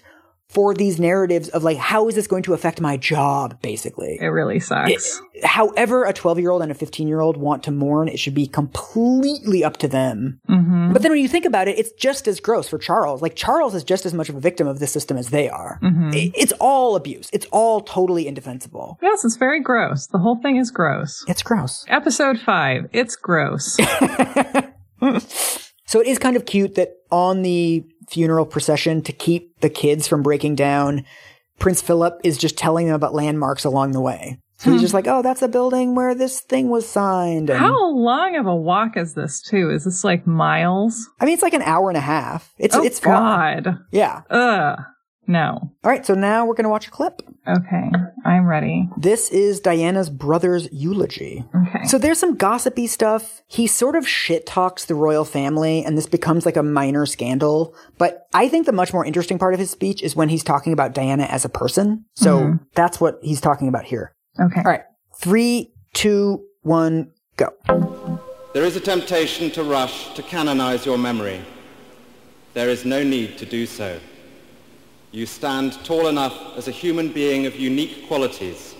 for 0.49 0.73
these 0.73 0.97
narratives 0.97 1.49
of 1.49 1.61
like, 1.65 1.75
how 1.75 2.07
is 2.07 2.15
this 2.15 2.25
going 2.25 2.41
to 2.43 2.53
affect 2.53 2.79
my 2.79 2.95
job, 2.95 3.61
basically? 3.61 4.17
It 4.21 4.27
really 4.27 4.61
sucks. 4.61 5.21
However, 5.43 6.05
a 6.05 6.13
12 6.13 6.39
year 6.39 6.51
old 6.51 6.61
and 6.61 6.71
a 6.71 6.73
15 6.73 7.05
year 7.05 7.19
old 7.19 7.35
want 7.35 7.63
to 7.63 7.71
mourn, 7.71 8.07
it 8.07 8.17
should 8.17 8.33
be 8.33 8.47
completely 8.47 9.61
up 9.65 9.75
to 9.83 9.89
them. 9.89 10.39
Mm-hmm. 10.49 10.93
But 10.93 11.01
then 11.01 11.11
when 11.11 11.19
you 11.21 11.27
think 11.27 11.43
about 11.45 11.67
it, 11.67 11.77
it's 11.77 11.91
just 11.99 12.29
as 12.29 12.39
gross 12.39 12.69
for 12.69 12.77
Charles. 12.77 13.21
Like, 13.21 13.35
Charles 13.35 13.75
is 13.75 13.83
just 13.83 14.05
as 14.05 14.13
much 14.13 14.29
of 14.29 14.35
a 14.35 14.39
victim 14.39 14.67
of 14.67 14.79
this 14.79 14.91
system 14.93 15.17
as 15.17 15.31
they 15.31 15.49
are. 15.49 15.79
Mm-hmm. 15.83 16.11
I- 16.13 16.31
It's 16.33 16.53
all 16.61 16.95
abuse. 16.95 17.29
It's 17.33 17.45
all 17.51 17.81
totally 17.81 18.25
indefensible. 18.25 18.97
yes, 19.01 19.25
it's 19.25 19.35
very 19.35 19.59
gross. 19.61 20.07
The 20.07 20.17
whole 20.19 20.37
thing 20.41 20.55
is 20.55 20.71
gross. 20.71 21.25
It's 21.27 21.43
gross. 21.43 21.83
Episode 21.89 22.39
five. 22.39 22.87
It's 22.93 23.17
gross. 23.17 23.75
So 25.87 26.01
it 26.01 26.07
is 26.07 26.19
kind 26.19 26.35
of 26.35 26.45
cute 26.45 26.75
that 26.75 26.97
on 27.11 27.41
the 27.41 27.83
funeral 28.09 28.45
procession 28.45 29.01
to 29.03 29.13
keep 29.13 29.59
the 29.61 29.69
kids 29.69 30.05
from 30.05 30.21
breaking 30.21 30.55
down, 30.55 31.05
Prince 31.59 31.81
Philip 31.81 32.19
is 32.25 32.37
just 32.37 32.57
telling 32.57 32.87
them 32.87 32.95
about 32.95 33.15
landmarks 33.15 33.63
along 33.63 33.93
the 33.93 34.01
way. 34.01 34.37
So 34.57 34.71
he's 34.71 34.79
hmm. 34.79 34.83
just 34.83 34.93
like, 34.93 35.07
oh, 35.07 35.21
that's 35.21 35.41
a 35.41 35.47
building 35.47 35.95
where 35.95 36.13
this 36.13 36.41
thing 36.41 36.69
was 36.69 36.87
signed. 36.87 37.49
And, 37.49 37.59
How 37.59 37.89
long 37.89 38.35
of 38.35 38.47
a 38.47 38.55
walk 38.55 38.97
is 38.97 39.13
this 39.13 39.41
too? 39.41 39.69
Is 39.69 39.85
this 39.85 40.03
like 40.03 40.27
miles? 40.27 41.07
I 41.21 41.25
mean, 41.25 41.35
it's 41.35 41.43
like 41.43 41.53
an 41.53 41.61
hour 41.61 41.89
and 41.89 41.97
a 41.97 42.01
half. 42.01 42.53
It's 42.57 42.75
oh 42.75 42.83
it's 42.83 42.99
far. 42.99 43.61
God. 43.61 43.79
Yeah. 43.91 44.23
Ugh. 44.29 44.79
No. 45.27 45.59
All 45.83 45.91
right. 45.91 46.05
So 46.05 46.13
now 46.13 46.45
we're 46.45 46.53
gonna 46.53 46.69
watch 46.69 46.87
a 46.87 46.91
clip. 46.91 47.21
Okay. 47.47 47.91
I'm 48.25 48.45
ready. 48.45 48.89
This 48.97 49.29
is 49.29 49.59
Diana's 49.59 50.09
brother's 50.09 50.71
eulogy. 50.71 51.45
Okay. 51.53 51.85
So 51.85 51.97
there's 51.97 52.17
some 52.17 52.35
gossipy 52.35 52.87
stuff. 52.87 53.41
He 53.47 53.67
sort 53.67 53.95
of 53.95 54.07
shit 54.07 54.45
talks 54.45 54.85
the 54.85 54.95
royal 54.95 55.25
family, 55.25 55.83
and 55.83 55.97
this 55.97 56.07
becomes 56.07 56.45
like 56.45 56.57
a 56.57 56.63
minor 56.63 57.05
scandal. 57.05 57.75
But 57.97 58.27
I 58.33 58.47
think 58.47 58.65
the 58.65 58.71
much 58.71 58.93
more 58.93 59.05
interesting 59.05 59.37
part 59.37 59.53
of 59.53 59.59
his 59.59 59.69
speech 59.69 60.01
is 60.01 60.15
when 60.15 60.29
he's 60.29 60.43
talking 60.43 60.73
about 60.73 60.93
Diana 60.93 61.23
as 61.23 61.45
a 61.45 61.49
person. 61.49 62.05
So 62.15 62.39
mm-hmm. 62.39 62.63
that's 62.73 62.99
what 62.99 63.19
he's 63.21 63.41
talking 63.41 63.67
about 63.67 63.85
here. 63.85 64.13
okay. 64.39 64.61
All 64.63 64.71
right. 64.71 64.83
Three, 65.19 65.73
two, 65.93 66.45
one, 66.61 67.11
go. 67.35 67.53
There 68.53 68.63
is 68.63 68.75
a 68.75 68.79
temptation 68.79 69.51
to 69.51 69.63
rush 69.63 70.13
to 70.15 70.23
canonize 70.23 70.85
your 70.85 70.97
memory. 70.97 71.41
There 72.53 72.69
is 72.69 72.85
no 72.85 73.03
need 73.03 73.37
to 73.37 73.45
do 73.45 73.65
so. 73.65 73.99
You 75.11 75.25
stand 75.25 75.73
tall 75.85 76.07
enough 76.07 76.57
as 76.57 76.67
a 76.67 76.71
human 76.71 77.11
being 77.13 77.45
of 77.45 77.55
unique 77.55 78.07
qualities, 78.07 78.75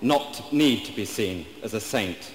not 0.00 0.34
to 0.34 0.56
need 0.56 0.84
to 0.86 0.92
be 0.92 1.04
seen 1.04 1.46
as 1.62 1.74
a 1.74 1.80
saint. 1.80 2.32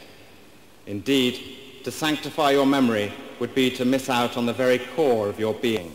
Indeed, 0.85 1.83
to 1.83 1.91
sanctify 1.91 2.51
your 2.51 2.65
memory 2.65 3.11
would 3.39 3.55
be 3.55 3.71
to 3.71 3.85
miss 3.85 4.09
out 4.09 4.37
on 4.37 4.45
the 4.45 4.53
very 4.53 4.79
core 4.95 5.27
of 5.29 5.39
your 5.39 5.53
being, 5.55 5.93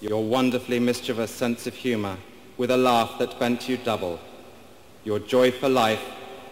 your 0.00 0.24
wonderfully 0.24 0.80
mischievous 0.80 1.30
sense 1.30 1.66
of 1.66 1.74
humor 1.74 2.16
with 2.58 2.70
a 2.70 2.76
laugh 2.76 3.18
that 3.18 3.38
bent 3.38 3.68
you 3.68 3.76
double, 3.76 4.18
your 5.04 5.18
joy 5.18 5.50
for 5.50 5.68
life 5.68 6.02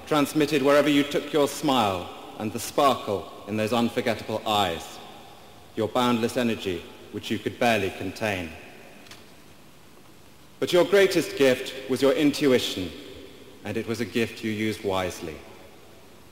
transmitted 0.06 0.62
wherever 0.62 0.88
you 0.88 1.02
took 1.02 1.32
your 1.32 1.48
smile 1.48 2.08
and 2.38 2.52
the 2.52 2.58
sparkle 2.58 3.30
in 3.46 3.56
those 3.56 3.72
unforgettable 3.72 4.40
eyes, 4.46 4.98
your 5.76 5.88
boundless 5.88 6.36
energy 6.36 6.82
which 7.12 7.30
you 7.30 7.38
could 7.38 7.58
barely 7.58 7.90
contain. 7.98 8.48
But 10.60 10.72
your 10.72 10.85
greatest 10.85 11.36
gift 11.36 11.72
was 11.89 12.02
your 12.02 12.12
intuition, 12.12 12.90
and 13.64 13.76
it 13.76 13.86
was 13.86 14.01
a 14.01 14.05
gift 14.05 14.43
you 14.43 14.51
used 14.51 14.82
wisely. 14.82 15.36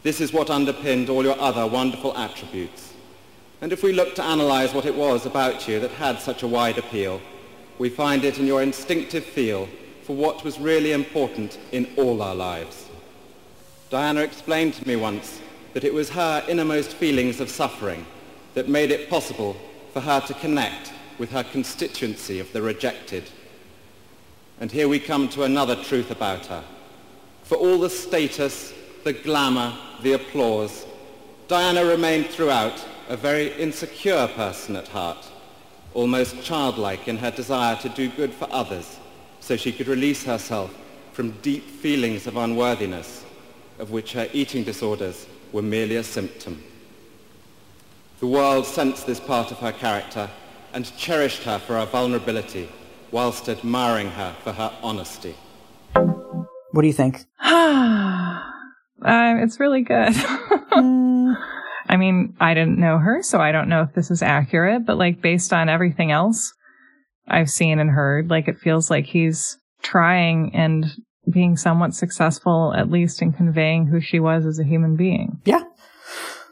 This 0.03 0.21
is 0.21 0.33
what 0.33 0.51
underpinned 0.51 1.09
all 1.09 1.25
your 1.25 1.39
other 1.41 1.67
wonderful 1.67 2.17
attributes. 2.17 2.93
And 3.61 3.73
if 3.73 3.83
we 3.83 3.93
look 3.93 4.15
to 4.17 4.25
analyze 4.25 4.75
what 4.75 4.85
it 4.85 4.95
was 4.95 5.27
about 5.27 5.67
you 5.67 5.81
that 5.81 5.93
had 5.93 6.21
such 6.21 6.43
a 6.43 6.49
wide 6.49 6.79
appeal, 6.79 7.21
we 7.79 7.89
find 7.89 8.25
it 8.25 8.39
in 8.39 8.47
your 8.47 8.63
instinctive 8.63 9.25
feel 9.25 9.69
for 10.03 10.15
what 10.15 10.45
was 10.45 10.59
really 10.59 10.93
important 10.93 11.59
in 11.73 11.89
all 11.97 12.23
our 12.23 12.35
lives. 12.35 12.89
Diana 13.91 14.21
explained 14.21 14.75
to 14.75 14.87
me 14.87 14.97
once 14.97 15.41
that 15.73 15.85
it 15.85 15.95
was 15.95 16.11
her 16.11 16.45
innermost 16.49 16.95
feelings 16.95 17.41
of 17.41 17.51
suffering 17.51 18.07
that 18.55 18.69
made 18.69 18.91
it 18.91 19.11
possible 19.11 19.57
for 19.93 20.01
her 20.01 20.21
to 20.21 20.35
connect 20.35 20.93
with 21.19 21.31
her 21.31 21.45
constituency 21.45 22.39
of 22.39 22.53
the 22.53 22.63
rejected. 22.63 23.31
And 24.61 24.73
here 24.73 24.89
we 24.89 24.99
come 24.99 25.29
to 25.31 25.43
another 25.43 25.77
truth 25.77 26.11
about 26.11 26.47
her. 26.47 26.65
For 27.43 27.57
all 27.57 27.79
the 27.79 27.91
status, 27.91 28.73
the 29.05 29.13
glamour, 29.13 29.77
the 30.03 30.15
applause, 30.15 30.87
Diana 31.47 31.85
remained 31.85 32.27
throughout 32.27 32.85
a 33.09 33.17
very 33.17 33.53
insecure 33.53 34.27
person 34.29 34.75
at 34.75 34.89
heart, 34.89 35.31
almost 35.95 36.43
childlike 36.43 37.07
in 37.07 37.19
her 37.19 37.31
desire 37.31 37.77
to 37.77 37.89
do 37.91 38.09
good 38.09 38.33
for 38.33 38.49
others 38.51 38.99
so 39.41 39.57
she 39.57 39.73
could 39.73 39.87
release 39.87 40.25
herself 40.25 40.75
from 41.13 41.31
deep 41.43 41.65
feelings 41.65 42.27
of 42.27 42.37
unworthiness, 42.37 43.25
of 43.79 43.91
which 43.91 44.13
her 44.13 44.29
eating 44.33 44.65
disorders 44.65 45.27
were 45.53 45.63
merely 45.63 45.97
a 45.97 46.03
symptom. 46.03 46.63
The 48.21 48.27
world 48.27 48.67
sensed 48.67 49.07
this 49.07 49.21
part 49.21 49.51
of 49.53 49.59
her 49.59 49.73
character 49.73 50.29
and 50.73 50.97
cherished 50.97 51.43
her 51.45 51.59
for 51.59 51.75
her 51.75 51.87
vulnerability 51.87 52.69
whilst 53.11 53.49
admiring 53.49 54.11
her 54.11 54.35
for 54.43 54.53
her 54.53 54.73
honesty. 54.83 55.35
What 55.93 56.83
do 56.83 56.87
you 56.89 56.93
think? 56.93 57.25
um, 57.43 58.43
it's 59.03 59.61
really 59.61 59.83
good. 59.83 60.13
I 61.89 61.97
mean, 61.97 62.35
I 62.41 62.55
didn't 62.55 62.79
know 62.79 62.99
her, 62.99 63.23
so 63.23 63.41
I 63.41 63.53
don't 63.53 63.69
know 63.69 63.83
if 63.83 63.95
this 63.95 64.11
is 64.11 64.23
accurate, 64.23 64.85
but 64.85 64.99
like 64.99 65.23
based 65.23 65.53
on 65.53 65.69
everything 65.69 66.11
else 66.11 66.53
I've 67.29 67.51
seen 67.51 67.79
and 67.79 67.91
heard, 67.91 68.29
like 68.29 68.49
it 68.49 68.59
feels 68.59 68.91
like 68.91 69.07
he's 69.07 69.59
trying 69.83 70.55
and 70.55 70.87
being 71.31 71.57
somewhat 71.57 71.95
successful, 71.95 72.75
at 72.77 72.91
least 72.91 73.23
in 73.23 73.33
conveying 73.33 73.87
who 73.87 74.01
she 74.01 74.21
was 74.21 74.47
as 74.47 74.59
a 74.59 74.65
human 74.65 74.97
being. 74.97 75.41
Yeah. 75.45 75.63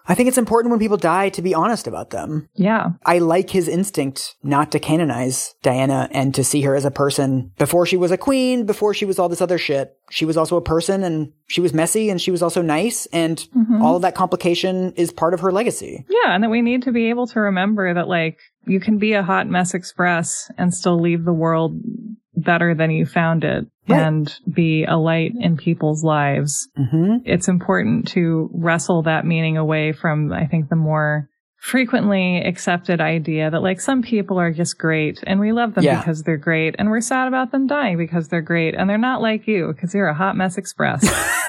I 0.06 0.14
think 0.14 0.28
it's 0.28 0.38
important 0.38 0.70
when 0.70 0.80
people 0.80 0.96
die 0.96 1.30
to 1.30 1.40
be 1.42 1.54
honest 1.54 1.86
about 1.86 2.10
them. 2.10 2.48
Yeah. 2.54 2.90
I 3.06 3.18
like 3.18 3.50
his 3.50 3.68
instinct 3.68 4.36
not 4.42 4.70
to 4.72 4.78
canonize 4.78 5.54
Diana 5.62 6.08
and 6.10 6.34
to 6.34 6.44
see 6.44 6.60
her 6.62 6.74
as 6.74 6.84
a 6.84 6.90
person 6.90 7.52
before 7.58 7.86
she 7.86 7.96
was 7.96 8.10
a 8.10 8.18
queen, 8.18 8.66
before 8.66 8.92
she 8.92 9.06
was 9.06 9.18
all 9.18 9.28
this 9.30 9.40
other 9.40 9.56
shit. 9.58 9.96
She 10.10 10.26
was 10.26 10.36
also 10.36 10.56
a 10.56 10.62
person 10.62 11.02
and 11.02 11.32
she 11.46 11.60
was 11.62 11.72
messy 11.72 12.10
and 12.10 12.20
she 12.20 12.30
was 12.30 12.42
also 12.42 12.60
nice 12.62 13.06
and 13.06 13.38
Mm-hmm. 13.54 13.82
all 13.82 13.96
of 13.96 14.02
that 14.02 14.14
complication 14.14 14.92
is 14.92 15.12
part 15.12 15.32
of 15.32 15.40
her 15.40 15.50
legacy. 15.52 16.04
Yeah. 16.08 16.34
And 16.34 16.42
that 16.44 16.50
we 16.50 16.60
need 16.60 16.82
to 16.82 16.92
be 16.92 17.08
able 17.08 17.26
to 17.28 17.40
remember 17.40 17.94
that 17.94 18.08
like 18.08 18.38
you 18.66 18.80
can 18.80 18.98
be 18.98 19.12
a 19.14 19.22
hot 19.22 19.48
mess 19.48 19.74
express 19.74 20.50
and 20.58 20.74
still 20.74 21.00
leave 21.00 21.24
the 21.24 21.32
world 21.32 21.80
better 22.36 22.74
than 22.74 22.90
you 22.90 23.06
found 23.06 23.44
it 23.44 23.66
Right. 23.86 24.00
and 24.00 24.34
be 24.50 24.84
a 24.84 24.96
light 24.96 25.32
in 25.38 25.56
people's 25.58 26.02
lives. 26.02 26.68
hmm 26.76 27.16
It's 27.26 27.48
important 27.48 28.08
to 28.08 28.50
wrestle 28.54 29.02
that 29.02 29.26
meaning 29.26 29.56
away 29.58 29.92
from, 29.92 30.32
I 30.32 30.46
think, 30.46 30.68
the 30.70 30.76
more 30.76 31.28
frequently 31.58 32.42
accepted 32.44 33.00
idea 33.00 33.50
that 33.50 33.62
like 33.62 33.80
some 33.80 34.02
people 34.02 34.38
are 34.38 34.52
just 34.52 34.76
great 34.78 35.22
and 35.26 35.40
we 35.40 35.50
love 35.52 35.74
them 35.74 35.84
Yeah. 35.84 35.98
because 35.98 36.22
they're 36.22 36.36
great 36.36 36.74
and 36.78 36.90
we're 36.90 37.00
sad 37.00 37.26
about 37.26 37.52
them 37.52 37.66
dying 37.66 37.96
because 37.96 38.28
they're 38.28 38.42
great 38.42 38.74
and 38.74 38.88
they're 38.88 38.98
not 38.98 39.22
like 39.22 39.46
you 39.46 39.68
because 39.72 39.94
you're 39.94 40.08
a 40.08 40.14
hot 40.14 40.36
mess 40.36 40.58
express. 40.58 41.02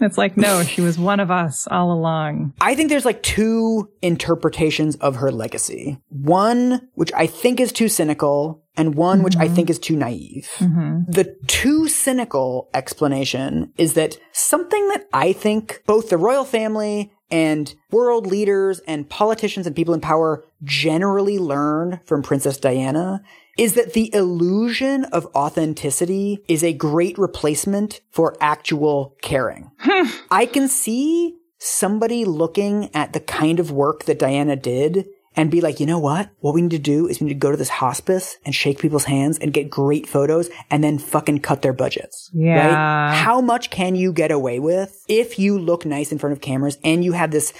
it's 0.00 0.18
like, 0.18 0.36
no, 0.36 0.62
she 0.62 0.80
was 0.80 0.98
one 0.98 1.20
of 1.20 1.30
us 1.30 1.66
all 1.70 1.92
along. 1.92 2.52
I 2.60 2.74
think 2.74 2.88
there's 2.90 3.04
like 3.04 3.22
two 3.22 3.88
interpretations 4.02 4.96
of 4.96 5.16
her 5.16 5.30
legacy. 5.30 5.98
One, 6.08 6.88
which 6.94 7.12
I 7.14 7.26
think 7.26 7.60
is 7.60 7.72
too 7.72 7.88
cynical, 7.88 8.63
and 8.76 8.94
one 8.94 9.22
which 9.22 9.36
I 9.36 9.46
mm-hmm. 9.46 9.54
think 9.54 9.70
is 9.70 9.78
too 9.78 9.96
naive. 9.96 10.50
Mm-hmm. 10.58 11.10
The 11.10 11.36
too 11.46 11.88
cynical 11.88 12.68
explanation 12.74 13.72
is 13.76 13.94
that 13.94 14.18
something 14.32 14.88
that 14.88 15.06
I 15.12 15.32
think 15.32 15.82
both 15.86 16.10
the 16.10 16.18
royal 16.18 16.44
family 16.44 17.12
and 17.30 17.74
world 17.90 18.26
leaders 18.26 18.80
and 18.80 19.08
politicians 19.08 19.66
and 19.66 19.74
people 19.74 19.94
in 19.94 20.00
power 20.00 20.44
generally 20.62 21.38
learn 21.38 22.00
from 22.04 22.22
Princess 22.22 22.58
Diana 22.58 23.22
is 23.56 23.74
that 23.74 23.92
the 23.92 24.12
illusion 24.14 25.04
of 25.06 25.26
authenticity 25.34 26.42
is 26.48 26.64
a 26.64 26.72
great 26.72 27.16
replacement 27.18 28.00
for 28.10 28.36
actual 28.40 29.16
caring. 29.22 29.70
I 30.30 30.48
can 30.50 30.68
see 30.68 31.36
somebody 31.58 32.24
looking 32.24 32.94
at 32.94 33.12
the 33.12 33.20
kind 33.20 33.58
of 33.58 33.70
work 33.70 34.04
that 34.04 34.18
Diana 34.18 34.56
did 34.56 35.06
and 35.36 35.50
be 35.50 35.60
like, 35.60 35.80
you 35.80 35.86
know 35.86 35.98
what? 35.98 36.30
What 36.40 36.54
we 36.54 36.62
need 36.62 36.70
to 36.70 36.78
do 36.78 37.06
is 37.08 37.20
we 37.20 37.26
need 37.26 37.34
to 37.34 37.38
go 37.38 37.50
to 37.50 37.56
this 37.56 37.68
hospice 37.68 38.36
and 38.44 38.54
shake 38.54 38.78
people's 38.78 39.04
hands 39.04 39.38
and 39.38 39.52
get 39.52 39.70
great 39.70 40.06
photos 40.06 40.48
and 40.70 40.82
then 40.82 40.98
fucking 40.98 41.40
cut 41.40 41.62
their 41.62 41.72
budgets. 41.72 42.30
Yeah. 42.32 42.66
Right? 42.66 43.14
How 43.14 43.40
much 43.40 43.70
can 43.70 43.96
you 43.96 44.12
get 44.12 44.30
away 44.30 44.58
with 44.58 45.04
if 45.08 45.38
you 45.38 45.58
look 45.58 45.84
nice 45.84 46.12
in 46.12 46.18
front 46.18 46.32
of 46.32 46.40
cameras 46.40 46.78
and 46.84 47.04
you 47.04 47.12
have 47.12 47.30
this 47.30 47.52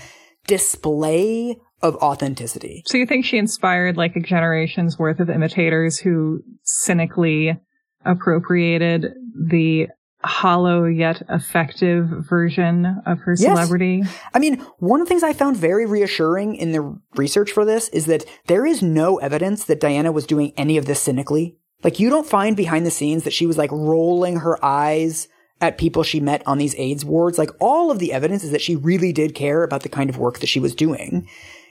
display 0.46 1.58
of 1.82 1.96
authenticity? 1.96 2.82
So 2.86 2.96
you 2.98 3.06
think 3.06 3.24
she 3.24 3.38
inspired 3.38 3.96
like 3.96 4.16
a 4.16 4.20
generation's 4.20 4.98
worth 4.98 5.20
of 5.20 5.28
imitators 5.28 5.98
who 5.98 6.42
cynically 6.62 7.58
appropriated 8.04 9.06
the 9.34 9.88
hollow 10.24 10.84
yet 10.84 11.22
effective 11.28 12.06
version 12.08 13.02
of 13.06 13.18
her 13.20 13.36
celebrity. 13.36 14.00
Yes. 14.02 14.18
I 14.32 14.38
mean, 14.38 14.60
one 14.78 15.00
of 15.00 15.06
the 15.06 15.08
things 15.08 15.22
I 15.22 15.32
found 15.32 15.56
very 15.56 15.86
reassuring 15.86 16.56
in 16.56 16.72
the 16.72 16.98
research 17.14 17.52
for 17.52 17.64
this 17.64 17.88
is 17.90 18.06
that 18.06 18.24
there 18.46 18.64
is 18.64 18.82
no 18.82 19.18
evidence 19.18 19.64
that 19.64 19.80
Diana 19.80 20.12
was 20.12 20.26
doing 20.26 20.52
any 20.56 20.76
of 20.78 20.86
this 20.86 21.00
cynically. 21.00 21.56
Like, 21.82 22.00
you 22.00 22.08
don't 22.08 22.26
find 22.26 22.56
behind 22.56 22.86
the 22.86 22.90
scenes 22.90 23.24
that 23.24 23.32
she 23.32 23.46
was 23.46 23.58
like 23.58 23.70
rolling 23.70 24.38
her 24.38 24.62
eyes 24.64 25.28
at 25.60 25.78
people 25.78 26.02
she 26.02 26.20
met 26.20 26.42
on 26.46 26.58
these 26.58 26.74
AIDS 26.76 27.04
wards. 27.04 27.38
Like, 27.38 27.50
all 27.60 27.90
of 27.90 27.98
the 27.98 28.12
evidence 28.12 28.42
is 28.42 28.50
that 28.52 28.62
she 28.62 28.76
really 28.76 29.12
did 29.12 29.34
care 29.34 29.62
about 29.62 29.82
the 29.82 29.88
kind 29.88 30.08
of 30.08 30.16
work 30.16 30.40
that 30.40 30.48
she 30.48 30.60
was 30.60 30.74
doing. 30.74 31.28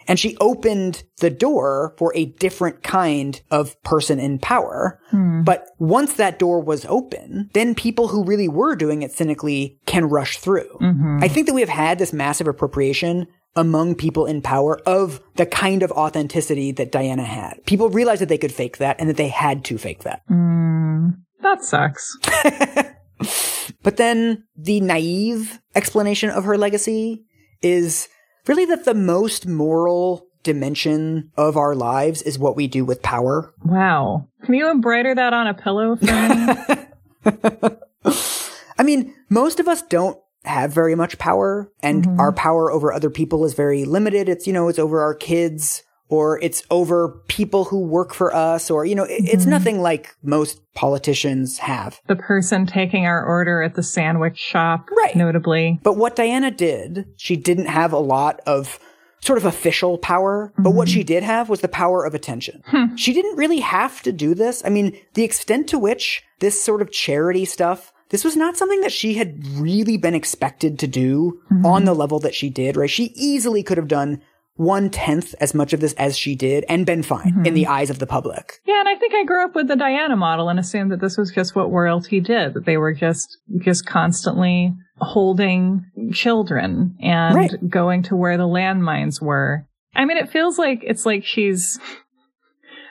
And 0.08 0.20
she 0.20 0.38
opened 0.40 1.04
the 1.20 1.30
door 1.30 1.94
for 1.98 2.12
a 2.16 2.26
different 2.26 2.84
kind 2.84 3.42
of 3.52 3.82
person 3.84 4.20
in 4.20 4.40
power. 4.40 5.00
Hmm. 5.10 5.44
But 5.44 5.68
once 5.80 6.16
that 6.16 6.40
door 6.40 6.62
was 6.62 6.86
open, 6.86 7.50
then 7.54 7.76
people 7.76 8.08
who 8.08 8.24
really 8.24 8.48
were 8.48 8.76
doing 8.76 9.02
it 9.02 9.12
cynically 9.12 9.80
can 9.86 10.06
rush 10.06 10.38
through. 10.38 10.78
Mm-hmm. 10.82 11.20
I 11.22 11.28
think 11.28 11.48
that 11.48 11.54
we 11.54 11.62
have 11.62 11.70
had 11.70 12.00
this 12.00 12.14
massive 12.14 12.48
appropriation 12.48 13.28
among 13.56 13.96
people 13.96 14.26
in 14.26 14.42
power 14.42 14.80
of 14.86 15.22
the 15.36 15.46
kind 15.46 15.84
of 15.84 15.92
authenticity 15.92 16.72
that 16.72 16.92
Diana 16.92 17.24
had. 17.24 17.64
People 17.66 17.90
realized 17.90 18.22
that 18.22 18.30
they 18.30 18.38
could 18.38 18.52
fake 18.52 18.78
that 18.78 18.96
and 19.00 19.10
that 19.10 19.18
they 19.18 19.28
had 19.28 19.64
to 19.66 19.78
fake 19.78 20.04
that. 20.04 20.24
Hmm. 20.28 21.10
That 21.42 21.64
sucks. 21.64 22.18
but 23.84 23.98
then 23.98 24.46
the 24.56 24.80
naive 24.82 25.60
explanation 25.76 26.30
of 26.30 26.46
her 26.46 26.58
legacy 26.58 27.26
is 27.62 28.08
really 28.48 28.66
that 28.66 28.86
the 28.86 28.94
most 28.94 29.48
moral 29.48 30.28
dimension 30.44 31.32
of 31.38 31.58
our 31.58 31.74
lives 31.74 32.22
is 32.22 32.38
what 32.38 32.56
we 32.56 32.68
do 32.68 32.86
with 32.86 33.02
power. 33.02 33.54
Wow. 33.64 34.28
Can 34.44 34.54
you 34.54 34.70
embroider 34.70 35.16
that 35.16 35.34
on 35.34 35.48
a 35.48 35.54
pillow 35.54 35.96
for 35.96 36.06
me? 36.06 37.76
I 38.78 38.84
mean, 38.84 39.16
most 39.30 39.60
of 39.60 39.68
us 39.68 39.82
don't 39.84 40.18
have 40.44 40.74
very 40.74 40.96
much 40.96 41.18
power 41.18 41.72
and 41.82 42.04
mm-hmm. 42.04 42.20
our 42.20 42.34
power 42.34 42.70
over 42.70 42.92
other 42.92 43.10
people 43.10 43.46
is 43.46 43.54
very 43.54 43.86
limited. 43.86 44.28
It's, 44.28 44.46
you 44.46 44.52
know, 44.52 44.68
it's 44.68 44.80
over 44.80 45.02
our 45.02 45.16
kids 45.16 45.84
or 46.14 46.40
it's 46.44 46.62
over 46.70 47.10
people 47.28 47.66
who 47.66 47.80
work 47.80 48.14
for 48.14 48.36
us 48.36 48.70
or, 48.70 48.86
you 48.86 48.94
know, 48.94 49.04
mm-hmm. 49.04 49.26
it's 49.26 49.48
nothing 49.48 49.82
like 49.82 50.16
most 50.22 50.62
politicians 50.76 51.58
have. 51.58 52.00
The 52.06 52.16
person 52.16 52.68
taking 52.68 53.08
our 53.08 53.26
order 53.26 53.64
at 53.64 53.74
the 53.74 53.82
sandwich 53.82 54.38
shop, 54.38 54.90
right. 54.96 55.16
notably. 55.16 55.80
But 55.82 55.98
what 55.98 56.16
Diana 56.16 56.52
did, 56.52 57.08
she 57.18 57.36
didn't 57.36 57.66
have 57.66 57.94
a 57.94 57.98
lot 57.98 58.42
of 58.46 58.80
sort 59.22 59.40
of 59.40 59.46
official 59.46 59.98
power, 59.98 60.54
but 60.56 60.70
mm-hmm. 60.70 60.78
what 60.78 60.90
she 60.90 61.04
did 61.04 61.24
have 61.24 61.50
was 61.50 61.62
the 61.62 61.68
power 61.68 62.06
of 62.06 62.14
attention. 62.14 62.62
Hmm. 62.68 62.96
She 62.96 63.12
didn't 63.12 63.36
really 63.36 63.62
have 63.62 64.04
to 64.04 64.12
do 64.12 64.36
this. 64.36 64.62
I 64.64 64.70
mean, 64.70 64.96
the 65.16 65.24
extent 65.24 65.68
to 65.70 65.80
which 65.80 66.24
this 66.42 66.62
sort 66.62 66.84
of 66.84 66.92
charity 66.92 67.46
stuff 67.46 67.92
this 68.10 68.24
was 68.24 68.36
not 68.36 68.56
something 68.56 68.82
that 68.82 68.92
she 68.92 69.16
had 69.16 69.44
really 69.58 69.98
been 69.98 70.14
expected 70.14 70.78
to 70.78 70.86
do 70.86 71.42
mm-hmm. 71.52 71.66
on 71.66 71.86
the 71.86 71.96
level 71.96 72.20
that 72.20 72.36
she 72.36 72.48
did, 72.48 72.78
right? 72.78 72.88
She 72.88 73.06
easily 73.16 73.64
could 73.64 73.80
have 73.80 73.88
done 73.88 74.22
one 74.56 74.90
tenth 74.90 75.34
as 75.40 75.54
much 75.54 75.74
of 75.74 75.80
this 75.80 75.94
as 75.94 76.18
she 76.18 76.36
did 76.36 76.64
and 76.70 76.86
been 76.86 77.04
fine 77.04 77.32
mm-hmm. 77.32 77.46
in 77.46 77.54
the 77.54 77.68
eyes 77.68 77.90
of 77.90 78.00
the 78.00 78.06
public. 78.06 78.60
Yeah, 78.66 78.80
and 78.80 78.90
I 78.90 78.96
think 78.96 79.14
I 79.14 79.24
grew 79.24 79.44
up 79.44 79.56
with 79.56 79.68
the 79.68 79.76
Diana 79.76 80.16
model 80.16 80.50
and 80.50 80.60
assumed 80.60 80.92
that 80.92 81.02
this 81.02 81.18
was 81.18 81.32
just 81.32 81.56
what 81.56 81.72
royalty 81.72 82.20
did, 82.20 82.54
that 82.54 82.66
they 82.66 82.78
were 82.78 82.94
just 82.94 83.38
just 83.60 83.86
constantly 83.86 84.74
holding 84.98 85.86
children 86.14 86.96
and 87.02 87.36
right. 87.36 87.70
going 87.70 88.04
to 88.04 88.16
where 88.16 88.38
the 88.38 88.48
landmines 88.48 89.22
were. 89.22 89.66
I 89.96 90.06
mean, 90.06 90.18
it 90.18 90.30
feels 90.30 90.58
like 90.58 90.84
it's 90.84 91.06
like 91.06 91.26
she's 91.26 91.80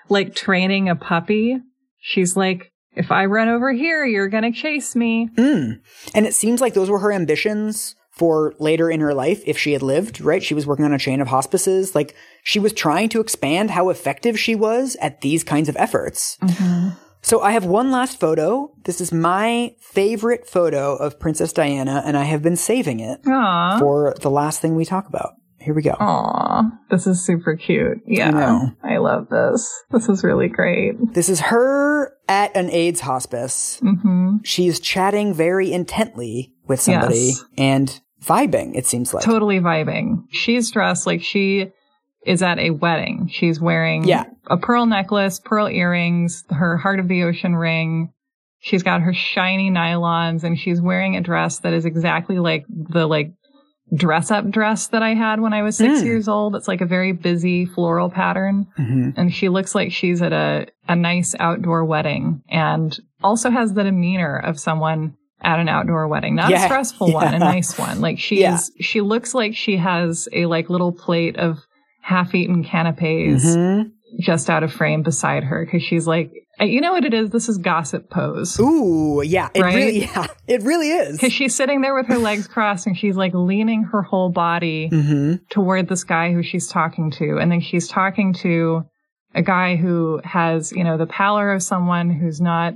like 0.08 0.34
training 0.34 0.88
a 0.88 0.96
puppy. 0.96 1.58
She's 2.00 2.36
like 2.36 2.72
if 2.94 3.10
I 3.10 3.24
run 3.24 3.48
over 3.48 3.72
here, 3.72 4.04
you're 4.04 4.28
going 4.28 4.42
to 4.42 4.52
chase 4.52 4.94
me. 4.94 5.30
Mm. 5.36 5.80
And 6.14 6.26
it 6.26 6.34
seems 6.34 6.60
like 6.60 6.74
those 6.74 6.90
were 6.90 6.98
her 6.98 7.12
ambitions 7.12 7.94
for 8.12 8.54
later 8.58 8.90
in 8.90 9.00
her 9.00 9.14
life 9.14 9.42
if 9.46 9.58
she 9.58 9.72
had 9.72 9.82
lived, 9.82 10.20
right? 10.20 10.42
She 10.42 10.54
was 10.54 10.66
working 10.66 10.84
on 10.84 10.92
a 10.92 10.98
chain 10.98 11.20
of 11.20 11.28
hospices. 11.28 11.94
Like 11.94 12.14
she 12.44 12.60
was 12.60 12.72
trying 12.72 13.08
to 13.10 13.20
expand 13.20 13.70
how 13.70 13.88
effective 13.88 14.38
she 14.38 14.54
was 14.54 14.96
at 15.00 15.22
these 15.22 15.42
kinds 15.42 15.68
of 15.68 15.76
efforts. 15.76 16.36
Mm-hmm. 16.42 16.90
So 17.22 17.40
I 17.40 17.52
have 17.52 17.64
one 17.64 17.90
last 17.90 18.20
photo. 18.20 18.74
This 18.84 19.00
is 19.00 19.12
my 19.12 19.74
favorite 19.78 20.46
photo 20.46 20.96
of 20.96 21.20
Princess 21.20 21.52
Diana, 21.52 22.02
and 22.04 22.16
I 22.16 22.24
have 22.24 22.42
been 22.42 22.56
saving 22.56 23.00
it 23.00 23.22
Aww. 23.22 23.78
for 23.78 24.14
the 24.20 24.30
last 24.30 24.60
thing 24.60 24.74
we 24.74 24.84
talk 24.84 25.08
about. 25.08 25.34
Here 25.58 25.72
we 25.72 25.82
go. 25.82 25.92
Aw, 25.92 26.64
this 26.90 27.06
is 27.06 27.24
super 27.24 27.54
cute. 27.54 27.98
Yeah, 28.04 28.70
I, 28.82 28.94
I, 28.94 28.98
love 28.98 29.28
this. 29.28 29.72
This 29.92 30.08
is 30.08 30.24
really 30.24 30.48
great. 30.48 31.14
This 31.14 31.28
is 31.28 31.38
her 31.38 32.12
at 32.32 32.56
an 32.56 32.70
AIDS 32.70 33.00
hospice. 33.00 33.78
Mm-hmm. 33.82 34.38
She's 34.42 34.80
chatting 34.80 35.34
very 35.34 35.70
intently 35.70 36.54
with 36.66 36.80
somebody 36.80 37.32
yes. 37.34 37.44
and 37.58 38.00
vibing, 38.24 38.74
it 38.74 38.86
seems 38.86 39.12
like. 39.12 39.22
Totally 39.22 39.60
vibing. 39.60 40.24
She's 40.30 40.70
dressed 40.70 41.06
like 41.06 41.22
she 41.22 41.72
is 42.24 42.42
at 42.42 42.58
a 42.58 42.70
wedding. 42.70 43.28
She's 43.30 43.60
wearing 43.60 44.04
yeah. 44.04 44.24
a 44.46 44.56
pearl 44.56 44.86
necklace, 44.86 45.40
pearl 45.40 45.68
earrings, 45.68 46.44
her 46.48 46.78
heart 46.78 47.00
of 47.00 47.08
the 47.08 47.24
ocean 47.24 47.54
ring. 47.54 48.12
She's 48.60 48.82
got 48.82 49.02
her 49.02 49.12
shiny 49.12 49.70
nylons 49.70 50.42
and 50.42 50.58
she's 50.58 50.80
wearing 50.80 51.16
a 51.16 51.20
dress 51.20 51.58
that 51.60 51.74
is 51.74 51.84
exactly 51.84 52.38
like 52.38 52.64
the 52.68 53.06
like 53.06 53.32
dress 53.94 54.30
up 54.30 54.48
dress 54.50 54.88
that 54.88 55.02
I 55.02 55.14
had 55.14 55.40
when 55.40 55.52
I 55.52 55.62
was 55.62 55.76
six 55.76 56.00
mm. 56.00 56.04
years 56.04 56.28
old. 56.28 56.56
It's 56.56 56.68
like 56.68 56.80
a 56.80 56.86
very 56.86 57.12
busy 57.12 57.66
floral 57.66 58.10
pattern. 58.10 58.66
Mm-hmm. 58.78 59.10
And 59.16 59.34
she 59.34 59.48
looks 59.48 59.74
like 59.74 59.92
she's 59.92 60.22
at 60.22 60.32
a, 60.32 60.66
a 60.88 60.96
nice 60.96 61.34
outdoor 61.38 61.84
wedding 61.84 62.42
and 62.48 62.98
also 63.22 63.50
has 63.50 63.74
the 63.74 63.84
demeanor 63.84 64.38
of 64.38 64.58
someone 64.58 65.16
at 65.42 65.58
an 65.58 65.68
outdoor 65.68 66.06
wedding, 66.08 66.36
not 66.36 66.50
yeah. 66.50 66.62
a 66.62 66.66
stressful 66.66 67.08
yeah. 67.08 67.14
one, 67.14 67.34
a 67.34 67.38
nice 67.38 67.78
one. 67.78 68.00
Like 68.00 68.18
she's, 68.18 68.38
yeah. 68.38 68.58
she 68.80 69.00
looks 69.00 69.34
like 69.34 69.56
she 69.56 69.76
has 69.76 70.28
a 70.32 70.46
like 70.46 70.70
little 70.70 70.92
plate 70.92 71.36
of 71.36 71.58
half 72.00 72.34
eaten 72.34 72.64
canapes 72.64 73.44
mm-hmm. 73.44 73.88
Just 74.20 74.50
out 74.50 74.62
of 74.62 74.72
frame 74.72 75.02
beside 75.02 75.44
her. 75.44 75.66
Cause 75.66 75.82
she's 75.82 76.06
like 76.06 76.32
uh, 76.60 76.64
you 76.64 76.80
know 76.80 76.92
what 76.92 77.04
it 77.04 77.14
is? 77.14 77.30
This 77.30 77.48
is 77.48 77.58
gossip 77.58 78.10
pose. 78.10 78.58
Ooh, 78.60 79.22
yeah. 79.24 79.48
It 79.54 79.62
right? 79.62 79.74
really, 79.74 80.00
yeah, 80.00 80.26
it 80.46 80.62
really 80.62 80.90
is. 80.90 81.12
Because 81.12 81.32
she's 81.32 81.54
sitting 81.54 81.80
there 81.80 81.94
with 81.94 82.06
her 82.06 82.18
legs 82.18 82.46
crossed 82.46 82.86
and 82.86 82.96
she's 82.96 83.16
like 83.16 83.32
leaning 83.34 83.84
her 83.84 84.02
whole 84.02 84.30
body 84.30 84.90
mm-hmm. 84.90 85.44
toward 85.50 85.88
this 85.88 86.04
guy 86.04 86.32
who 86.32 86.42
she's 86.42 86.68
talking 86.68 87.10
to. 87.12 87.38
And 87.38 87.50
then 87.50 87.60
she's 87.60 87.88
talking 87.88 88.34
to 88.34 88.84
a 89.34 89.42
guy 89.42 89.76
who 89.76 90.20
has, 90.24 90.72
you 90.72 90.84
know, 90.84 90.98
the 90.98 91.06
pallor 91.06 91.52
of 91.52 91.62
someone 91.62 92.10
who's 92.10 92.40
not 92.40 92.74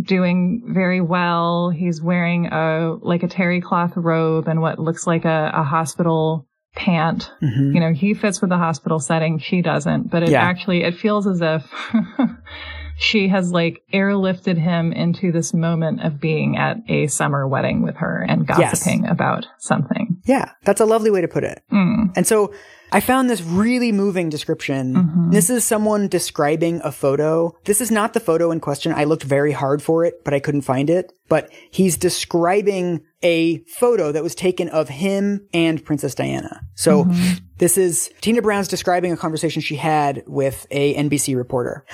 doing 0.00 0.62
very 0.68 1.00
well. 1.00 1.70
He's 1.70 2.02
wearing 2.02 2.46
a, 2.46 2.96
like 3.00 3.22
a 3.22 3.28
terry 3.28 3.60
cloth 3.60 3.96
robe 3.96 4.46
and 4.46 4.60
what 4.60 4.78
looks 4.78 5.06
like 5.06 5.24
a, 5.24 5.50
a 5.54 5.62
hospital 5.62 6.46
pant. 6.74 7.30
Mm-hmm. 7.42 7.74
You 7.74 7.80
know, 7.80 7.92
he 7.92 8.14
fits 8.14 8.40
with 8.40 8.50
the 8.50 8.56
hospital 8.56 8.98
setting. 8.98 9.38
She 9.38 9.62
doesn't, 9.62 10.10
but 10.10 10.22
it 10.22 10.30
yeah. 10.30 10.42
actually, 10.42 10.82
it 10.82 10.94
feels 10.94 11.26
as 11.26 11.40
if 11.40 11.64
she 12.96 13.28
has 13.28 13.52
like 13.52 13.82
airlifted 13.92 14.58
him 14.58 14.92
into 14.92 15.32
this 15.32 15.54
moment 15.54 16.02
of 16.02 16.20
being 16.20 16.56
at 16.56 16.78
a 16.88 17.06
summer 17.06 17.46
wedding 17.48 17.82
with 17.82 17.96
her 17.96 18.24
and 18.28 18.46
gossiping 18.46 19.04
yes. 19.04 19.12
about 19.12 19.46
something. 19.58 20.20
Yeah, 20.24 20.50
that's 20.64 20.80
a 20.80 20.86
lovely 20.86 21.10
way 21.10 21.20
to 21.20 21.28
put 21.28 21.44
it. 21.44 21.62
Mm. 21.72 22.12
And 22.16 22.26
so 22.26 22.52
I 22.92 23.00
found 23.00 23.30
this 23.30 23.42
really 23.42 23.92
moving 23.92 24.28
description. 24.28 24.94
Mm-hmm. 24.94 25.30
This 25.30 25.50
is 25.50 25.64
someone 25.64 26.08
describing 26.08 26.80
a 26.82 26.92
photo. 26.92 27.56
This 27.64 27.80
is 27.80 27.90
not 27.90 28.14
the 28.14 28.20
photo 28.20 28.50
in 28.50 28.60
question. 28.60 28.92
I 28.92 29.04
looked 29.04 29.22
very 29.22 29.52
hard 29.52 29.82
for 29.82 30.04
it, 30.04 30.24
but 30.24 30.34
I 30.34 30.40
couldn't 30.40 30.62
find 30.62 30.90
it. 30.90 31.12
But 31.28 31.50
he's 31.70 31.96
describing 31.96 33.02
a 33.22 33.58
photo 33.64 34.12
that 34.12 34.22
was 34.22 34.34
taken 34.34 34.68
of 34.68 34.88
him 34.88 35.46
and 35.52 35.84
Princess 35.84 36.14
Diana. 36.14 36.62
So 36.74 37.04
mm-hmm. 37.04 37.44
this 37.58 37.78
is 37.78 38.10
Tina 38.20 38.42
Brown's 38.42 38.66
describing 38.66 39.12
a 39.12 39.16
conversation 39.16 39.62
she 39.62 39.76
had 39.76 40.24
with 40.26 40.66
a 40.70 40.94
NBC 40.94 41.36
reporter. 41.36 41.84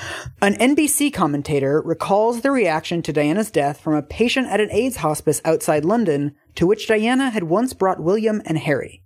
An 0.41 0.55
NBC 0.55 1.13
commentator 1.13 1.83
recalls 1.83 2.41
the 2.41 2.51
reaction 2.51 3.03
to 3.03 3.13
Diana's 3.13 3.51
death 3.51 3.81
from 3.81 3.95
a 3.95 4.03
patient 4.03 4.47
at 4.49 4.61
an 4.61 4.71
AIDS 4.71 4.97
hospice 4.97 5.43
outside 5.45 5.85
London 5.85 6.35
to 6.55 6.67
which 6.67 6.89
Diana 6.89 7.31
had 7.31 7.45
once 7.45 7.75
brought 7.75 8.01
William 8.01 8.41
and 8.47 8.59
Harry. 8.59 9.03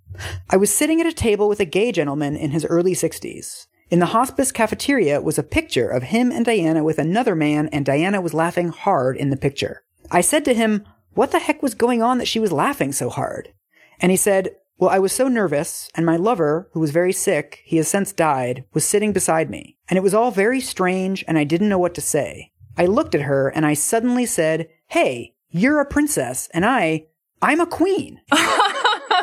I 0.49 0.57
was 0.57 0.73
sitting 0.73 0.99
at 0.99 1.07
a 1.07 1.13
table 1.13 1.47
with 1.47 1.59
a 1.59 1.65
gay 1.65 1.91
gentleman 1.91 2.35
in 2.35 2.51
his 2.51 2.65
early 2.65 2.93
60s. 2.93 3.67
In 3.89 3.99
the 3.99 4.07
hospice 4.07 4.51
cafeteria 4.51 5.21
was 5.21 5.37
a 5.37 5.43
picture 5.43 5.89
of 5.89 6.03
him 6.03 6.31
and 6.31 6.45
Diana 6.45 6.83
with 6.83 6.97
another 6.97 7.35
man, 7.35 7.67
and 7.73 7.85
Diana 7.85 8.21
was 8.21 8.33
laughing 8.33 8.69
hard 8.69 9.17
in 9.17 9.29
the 9.29 9.37
picture. 9.37 9.83
I 10.09 10.21
said 10.21 10.45
to 10.45 10.53
him, 10.53 10.85
What 11.13 11.31
the 11.31 11.39
heck 11.39 11.61
was 11.61 11.75
going 11.75 12.01
on 12.01 12.17
that 12.17 12.27
she 12.27 12.39
was 12.39 12.53
laughing 12.53 12.93
so 12.93 13.09
hard? 13.09 13.53
And 13.99 14.09
he 14.09 14.17
said, 14.17 14.55
Well, 14.77 14.89
I 14.89 14.99
was 14.99 15.11
so 15.11 15.27
nervous, 15.27 15.89
and 15.93 16.05
my 16.05 16.15
lover, 16.15 16.69
who 16.71 16.79
was 16.79 16.91
very 16.91 17.11
sick, 17.11 17.61
he 17.65 17.77
has 17.77 17.89
since 17.89 18.13
died, 18.13 18.63
was 18.73 18.85
sitting 18.85 19.11
beside 19.11 19.49
me. 19.49 19.77
And 19.89 19.97
it 19.97 20.03
was 20.03 20.13
all 20.13 20.31
very 20.31 20.61
strange, 20.61 21.25
and 21.27 21.37
I 21.37 21.43
didn't 21.43 21.69
know 21.69 21.77
what 21.77 21.93
to 21.95 22.01
say. 22.01 22.51
I 22.77 22.85
looked 22.85 23.13
at 23.13 23.23
her, 23.23 23.49
and 23.49 23.65
I 23.65 23.73
suddenly 23.73 24.25
said, 24.25 24.69
Hey, 24.87 25.35
you're 25.49 25.81
a 25.81 25.85
princess, 25.85 26.47
and 26.53 26.65
I, 26.65 27.07
I'm 27.41 27.59
a 27.59 27.65
queen. 27.65 28.21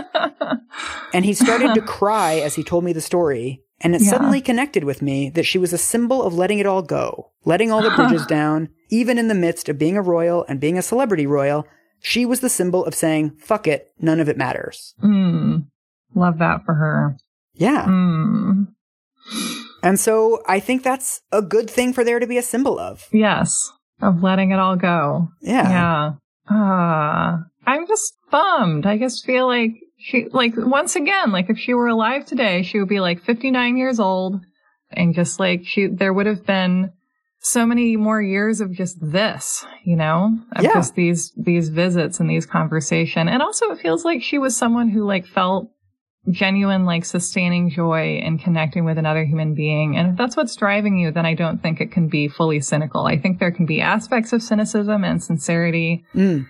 and 1.14 1.24
he 1.24 1.34
started 1.34 1.74
to 1.74 1.82
cry 1.82 2.34
as 2.34 2.54
he 2.54 2.64
told 2.64 2.84
me 2.84 2.92
the 2.92 3.00
story. 3.00 3.62
And 3.80 3.94
it 3.94 4.02
yeah. 4.02 4.10
suddenly 4.10 4.40
connected 4.40 4.84
with 4.84 5.02
me 5.02 5.30
that 5.30 5.46
she 5.46 5.58
was 5.58 5.72
a 5.72 5.78
symbol 5.78 6.22
of 6.22 6.34
letting 6.34 6.58
it 6.58 6.66
all 6.66 6.82
go, 6.82 7.30
letting 7.44 7.70
all 7.70 7.82
the 7.82 7.94
bridges 7.94 8.26
down, 8.28 8.70
even 8.90 9.18
in 9.18 9.28
the 9.28 9.34
midst 9.34 9.68
of 9.68 9.78
being 9.78 9.96
a 9.96 10.02
royal 10.02 10.44
and 10.48 10.60
being 10.60 10.76
a 10.76 10.82
celebrity 10.82 11.26
royal. 11.26 11.66
She 12.00 12.26
was 12.26 12.40
the 12.40 12.48
symbol 12.48 12.84
of 12.84 12.94
saying, 12.94 13.36
fuck 13.38 13.66
it, 13.66 13.92
none 14.00 14.20
of 14.20 14.28
it 14.28 14.36
matters. 14.36 14.94
Mm, 15.02 15.66
love 16.14 16.38
that 16.38 16.64
for 16.64 16.74
her. 16.74 17.16
Yeah. 17.54 17.86
Mm. 17.86 18.68
And 19.82 19.98
so 19.98 20.42
I 20.46 20.60
think 20.60 20.82
that's 20.82 21.20
a 21.30 21.42
good 21.42 21.70
thing 21.70 21.92
for 21.92 22.02
there 22.04 22.18
to 22.18 22.26
be 22.26 22.38
a 22.38 22.42
symbol 22.42 22.78
of. 22.78 23.06
Yes. 23.12 23.70
Of 24.00 24.22
letting 24.22 24.50
it 24.50 24.58
all 24.58 24.76
go. 24.76 25.28
Yeah. 25.40 25.68
Yeah. 25.68 26.12
Ah. 26.48 27.34
Uh, 27.34 27.38
I'm 27.66 27.86
just 27.86 28.16
bummed. 28.30 28.86
I 28.86 28.96
just 28.96 29.26
feel 29.26 29.46
like 29.46 29.74
she, 29.98 30.28
like, 30.32 30.54
once 30.56 30.96
again, 30.96 31.32
like 31.32 31.50
if 31.50 31.58
she 31.58 31.74
were 31.74 31.88
alive 31.88 32.24
today, 32.24 32.62
she 32.62 32.78
would 32.78 32.88
be 32.88 33.00
like 33.00 33.22
59 33.22 33.76
years 33.76 33.98
old 33.98 34.40
and 34.90 35.14
just 35.14 35.38
like 35.40 35.62
she, 35.64 35.88
there 35.88 36.12
would 36.12 36.26
have 36.26 36.46
been 36.46 36.92
so 37.40 37.66
many 37.66 37.96
more 37.96 38.22
years 38.22 38.60
of 38.60 38.72
just 38.72 38.96
this, 39.00 39.64
you 39.84 39.96
know, 39.96 40.38
of 40.56 40.64
yeah. 40.64 40.74
just 40.74 40.94
these, 40.94 41.32
these 41.36 41.68
visits 41.68 42.20
and 42.20 42.30
these 42.30 42.46
conversation. 42.46 43.28
And 43.28 43.42
also 43.42 43.70
it 43.70 43.80
feels 43.80 44.04
like 44.04 44.22
she 44.22 44.38
was 44.38 44.56
someone 44.56 44.88
who 44.88 45.04
like 45.04 45.26
felt 45.26 45.70
genuine, 46.30 46.84
like 46.84 47.04
sustaining 47.04 47.70
joy 47.70 48.20
and 48.22 48.40
connecting 48.40 48.84
with 48.84 48.98
another 48.98 49.24
human 49.24 49.54
being. 49.54 49.96
And 49.96 50.10
if 50.10 50.16
that's 50.16 50.36
what's 50.36 50.56
driving 50.56 50.98
you, 50.98 51.10
then 51.10 51.26
I 51.26 51.34
don't 51.34 51.62
think 51.62 51.80
it 51.80 51.92
can 51.92 52.08
be 52.08 52.28
fully 52.28 52.60
cynical. 52.60 53.06
I 53.06 53.18
think 53.18 53.38
there 53.38 53.52
can 53.52 53.66
be 53.66 53.80
aspects 53.80 54.32
of 54.32 54.42
cynicism 54.42 55.04
and 55.04 55.22
sincerity. 55.22 56.04
Mm. 56.14 56.46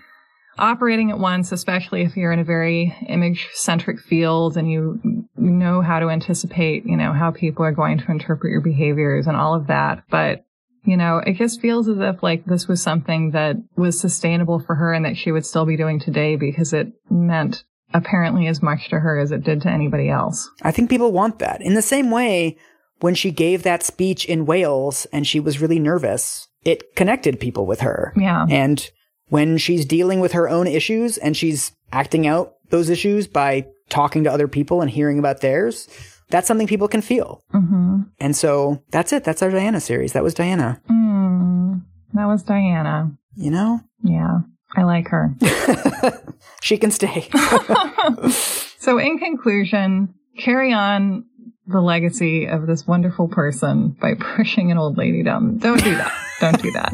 Operating 0.59 1.09
at 1.09 1.19
once, 1.19 1.51
especially 1.51 2.01
if 2.01 2.17
you're 2.17 2.31
in 2.31 2.39
a 2.39 2.43
very 2.43 2.95
image 3.07 3.47
centric 3.53 3.99
field 3.99 4.57
and 4.57 4.69
you 4.71 5.25
know 5.37 5.81
how 5.81 5.99
to 5.99 6.09
anticipate, 6.09 6.85
you 6.85 6.97
know, 6.97 7.13
how 7.13 7.31
people 7.31 7.63
are 7.63 7.71
going 7.71 7.97
to 7.97 8.11
interpret 8.11 8.51
your 8.51 8.61
behaviors 8.61 9.25
and 9.25 9.37
all 9.37 9.55
of 9.55 9.67
that. 9.67 10.03
But 10.09 10.45
you 10.85 10.97
know, 10.97 11.17
it 11.17 11.35
just 11.35 11.61
feels 11.61 11.87
as 11.87 11.97
if 11.99 12.23
like 12.23 12.45
this 12.45 12.67
was 12.67 12.81
something 12.81 13.31
that 13.31 13.57
was 13.75 13.99
sustainable 13.99 14.59
for 14.59 14.75
her 14.75 14.93
and 14.93 15.05
that 15.05 15.17
she 15.17 15.31
would 15.31 15.45
still 15.45 15.65
be 15.65 15.77
doing 15.77 15.99
today 15.99 16.35
because 16.35 16.73
it 16.73 16.87
meant 17.09 17.63
apparently 17.93 18.47
as 18.47 18.61
much 18.61 18.89
to 18.89 18.99
her 18.99 19.19
as 19.19 19.31
it 19.31 19.43
did 19.43 19.61
to 19.61 19.69
anybody 19.69 20.09
else. 20.09 20.49
I 20.61 20.71
think 20.71 20.89
people 20.89 21.11
want 21.11 21.39
that. 21.39 21.61
In 21.61 21.73
the 21.73 21.81
same 21.81 22.11
way, 22.11 22.57
when 22.99 23.15
she 23.15 23.31
gave 23.31 23.63
that 23.63 23.83
speech 23.83 24.25
in 24.25 24.45
Wales 24.45 25.07
and 25.11 25.25
she 25.25 25.39
was 25.39 25.61
really 25.61 25.79
nervous, 25.79 26.47
it 26.63 26.95
connected 26.95 27.39
people 27.39 27.65
with 27.65 27.81
her. 27.81 28.13
Yeah. 28.17 28.45
And 28.49 28.89
when 29.29 29.57
she's 29.57 29.85
dealing 29.85 30.19
with 30.19 30.33
her 30.33 30.49
own 30.49 30.67
issues 30.67 31.17
and 31.17 31.35
she's 31.35 31.71
acting 31.91 32.27
out 32.27 32.55
those 32.69 32.89
issues 32.89 33.27
by 33.27 33.65
talking 33.89 34.23
to 34.23 34.31
other 34.31 34.47
people 34.47 34.81
and 34.81 34.89
hearing 34.89 35.19
about 35.19 35.41
theirs, 35.41 35.87
that's 36.29 36.47
something 36.47 36.67
people 36.67 36.87
can 36.87 37.01
feel. 37.01 37.43
Mm-hmm. 37.53 38.01
And 38.19 38.35
so 38.35 38.83
that's 38.91 39.13
it. 39.13 39.23
That's 39.23 39.41
our 39.41 39.49
Diana 39.49 39.79
series. 39.79 40.13
That 40.13 40.23
was 40.23 40.33
Diana. 40.33 40.81
Mm, 40.89 41.81
that 42.13 42.25
was 42.25 42.43
Diana. 42.43 43.11
You 43.35 43.51
know? 43.51 43.81
Yeah. 44.03 44.39
I 44.75 44.83
like 44.83 45.07
her. 45.09 45.33
she 46.61 46.77
can 46.77 46.91
stay. 46.91 47.27
so, 48.77 48.99
in 48.99 49.17
conclusion, 49.17 50.13
carry 50.37 50.73
on 50.73 51.25
the 51.65 51.81
legacy 51.81 52.45
of 52.45 52.67
this 52.67 52.85
wonderful 52.85 53.27
person 53.27 53.95
by 53.99 54.13
pushing 54.13 54.71
an 54.71 54.77
old 54.77 54.97
lady 54.97 55.23
down. 55.23 55.57
Don't 55.57 55.83
do 55.83 55.95
that. 55.95 56.13
Don't 56.39 56.61
do 56.61 56.71
that. 56.71 56.93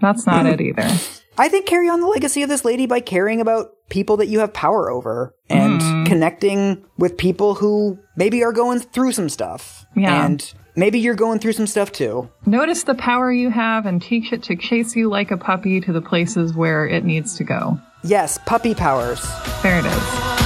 That's 0.00 0.26
not 0.26 0.46
it 0.46 0.60
either. 0.60 0.88
I 1.38 1.48
think 1.48 1.66
carry 1.66 1.88
on 1.88 2.00
the 2.00 2.06
legacy 2.06 2.42
of 2.42 2.48
this 2.48 2.64
lady 2.64 2.86
by 2.86 3.00
caring 3.00 3.40
about 3.40 3.72
people 3.88 4.16
that 4.18 4.26
you 4.26 4.40
have 4.40 4.52
power 4.52 4.90
over 4.90 5.34
and 5.48 5.80
mm. 5.80 6.06
connecting 6.06 6.84
with 6.98 7.16
people 7.16 7.54
who 7.54 7.98
maybe 8.16 8.42
are 8.42 8.52
going 8.52 8.80
through 8.80 9.12
some 9.12 9.28
stuff. 9.28 9.84
Yeah. 9.94 10.24
And 10.24 10.52
maybe 10.74 10.98
you're 10.98 11.14
going 11.14 11.38
through 11.38 11.52
some 11.52 11.66
stuff 11.66 11.92
too. 11.92 12.30
Notice 12.46 12.84
the 12.84 12.94
power 12.94 13.30
you 13.30 13.50
have 13.50 13.86
and 13.86 14.00
teach 14.00 14.32
it 14.32 14.42
to 14.44 14.56
chase 14.56 14.96
you 14.96 15.08
like 15.08 15.30
a 15.30 15.36
puppy 15.36 15.80
to 15.82 15.92
the 15.92 16.02
places 16.02 16.54
where 16.54 16.86
it 16.86 17.04
needs 17.04 17.36
to 17.36 17.44
go. 17.44 17.78
Yes, 18.02 18.38
puppy 18.46 18.74
powers. 18.74 19.26
There 19.62 19.78
it 19.78 19.84
is. 19.84 20.45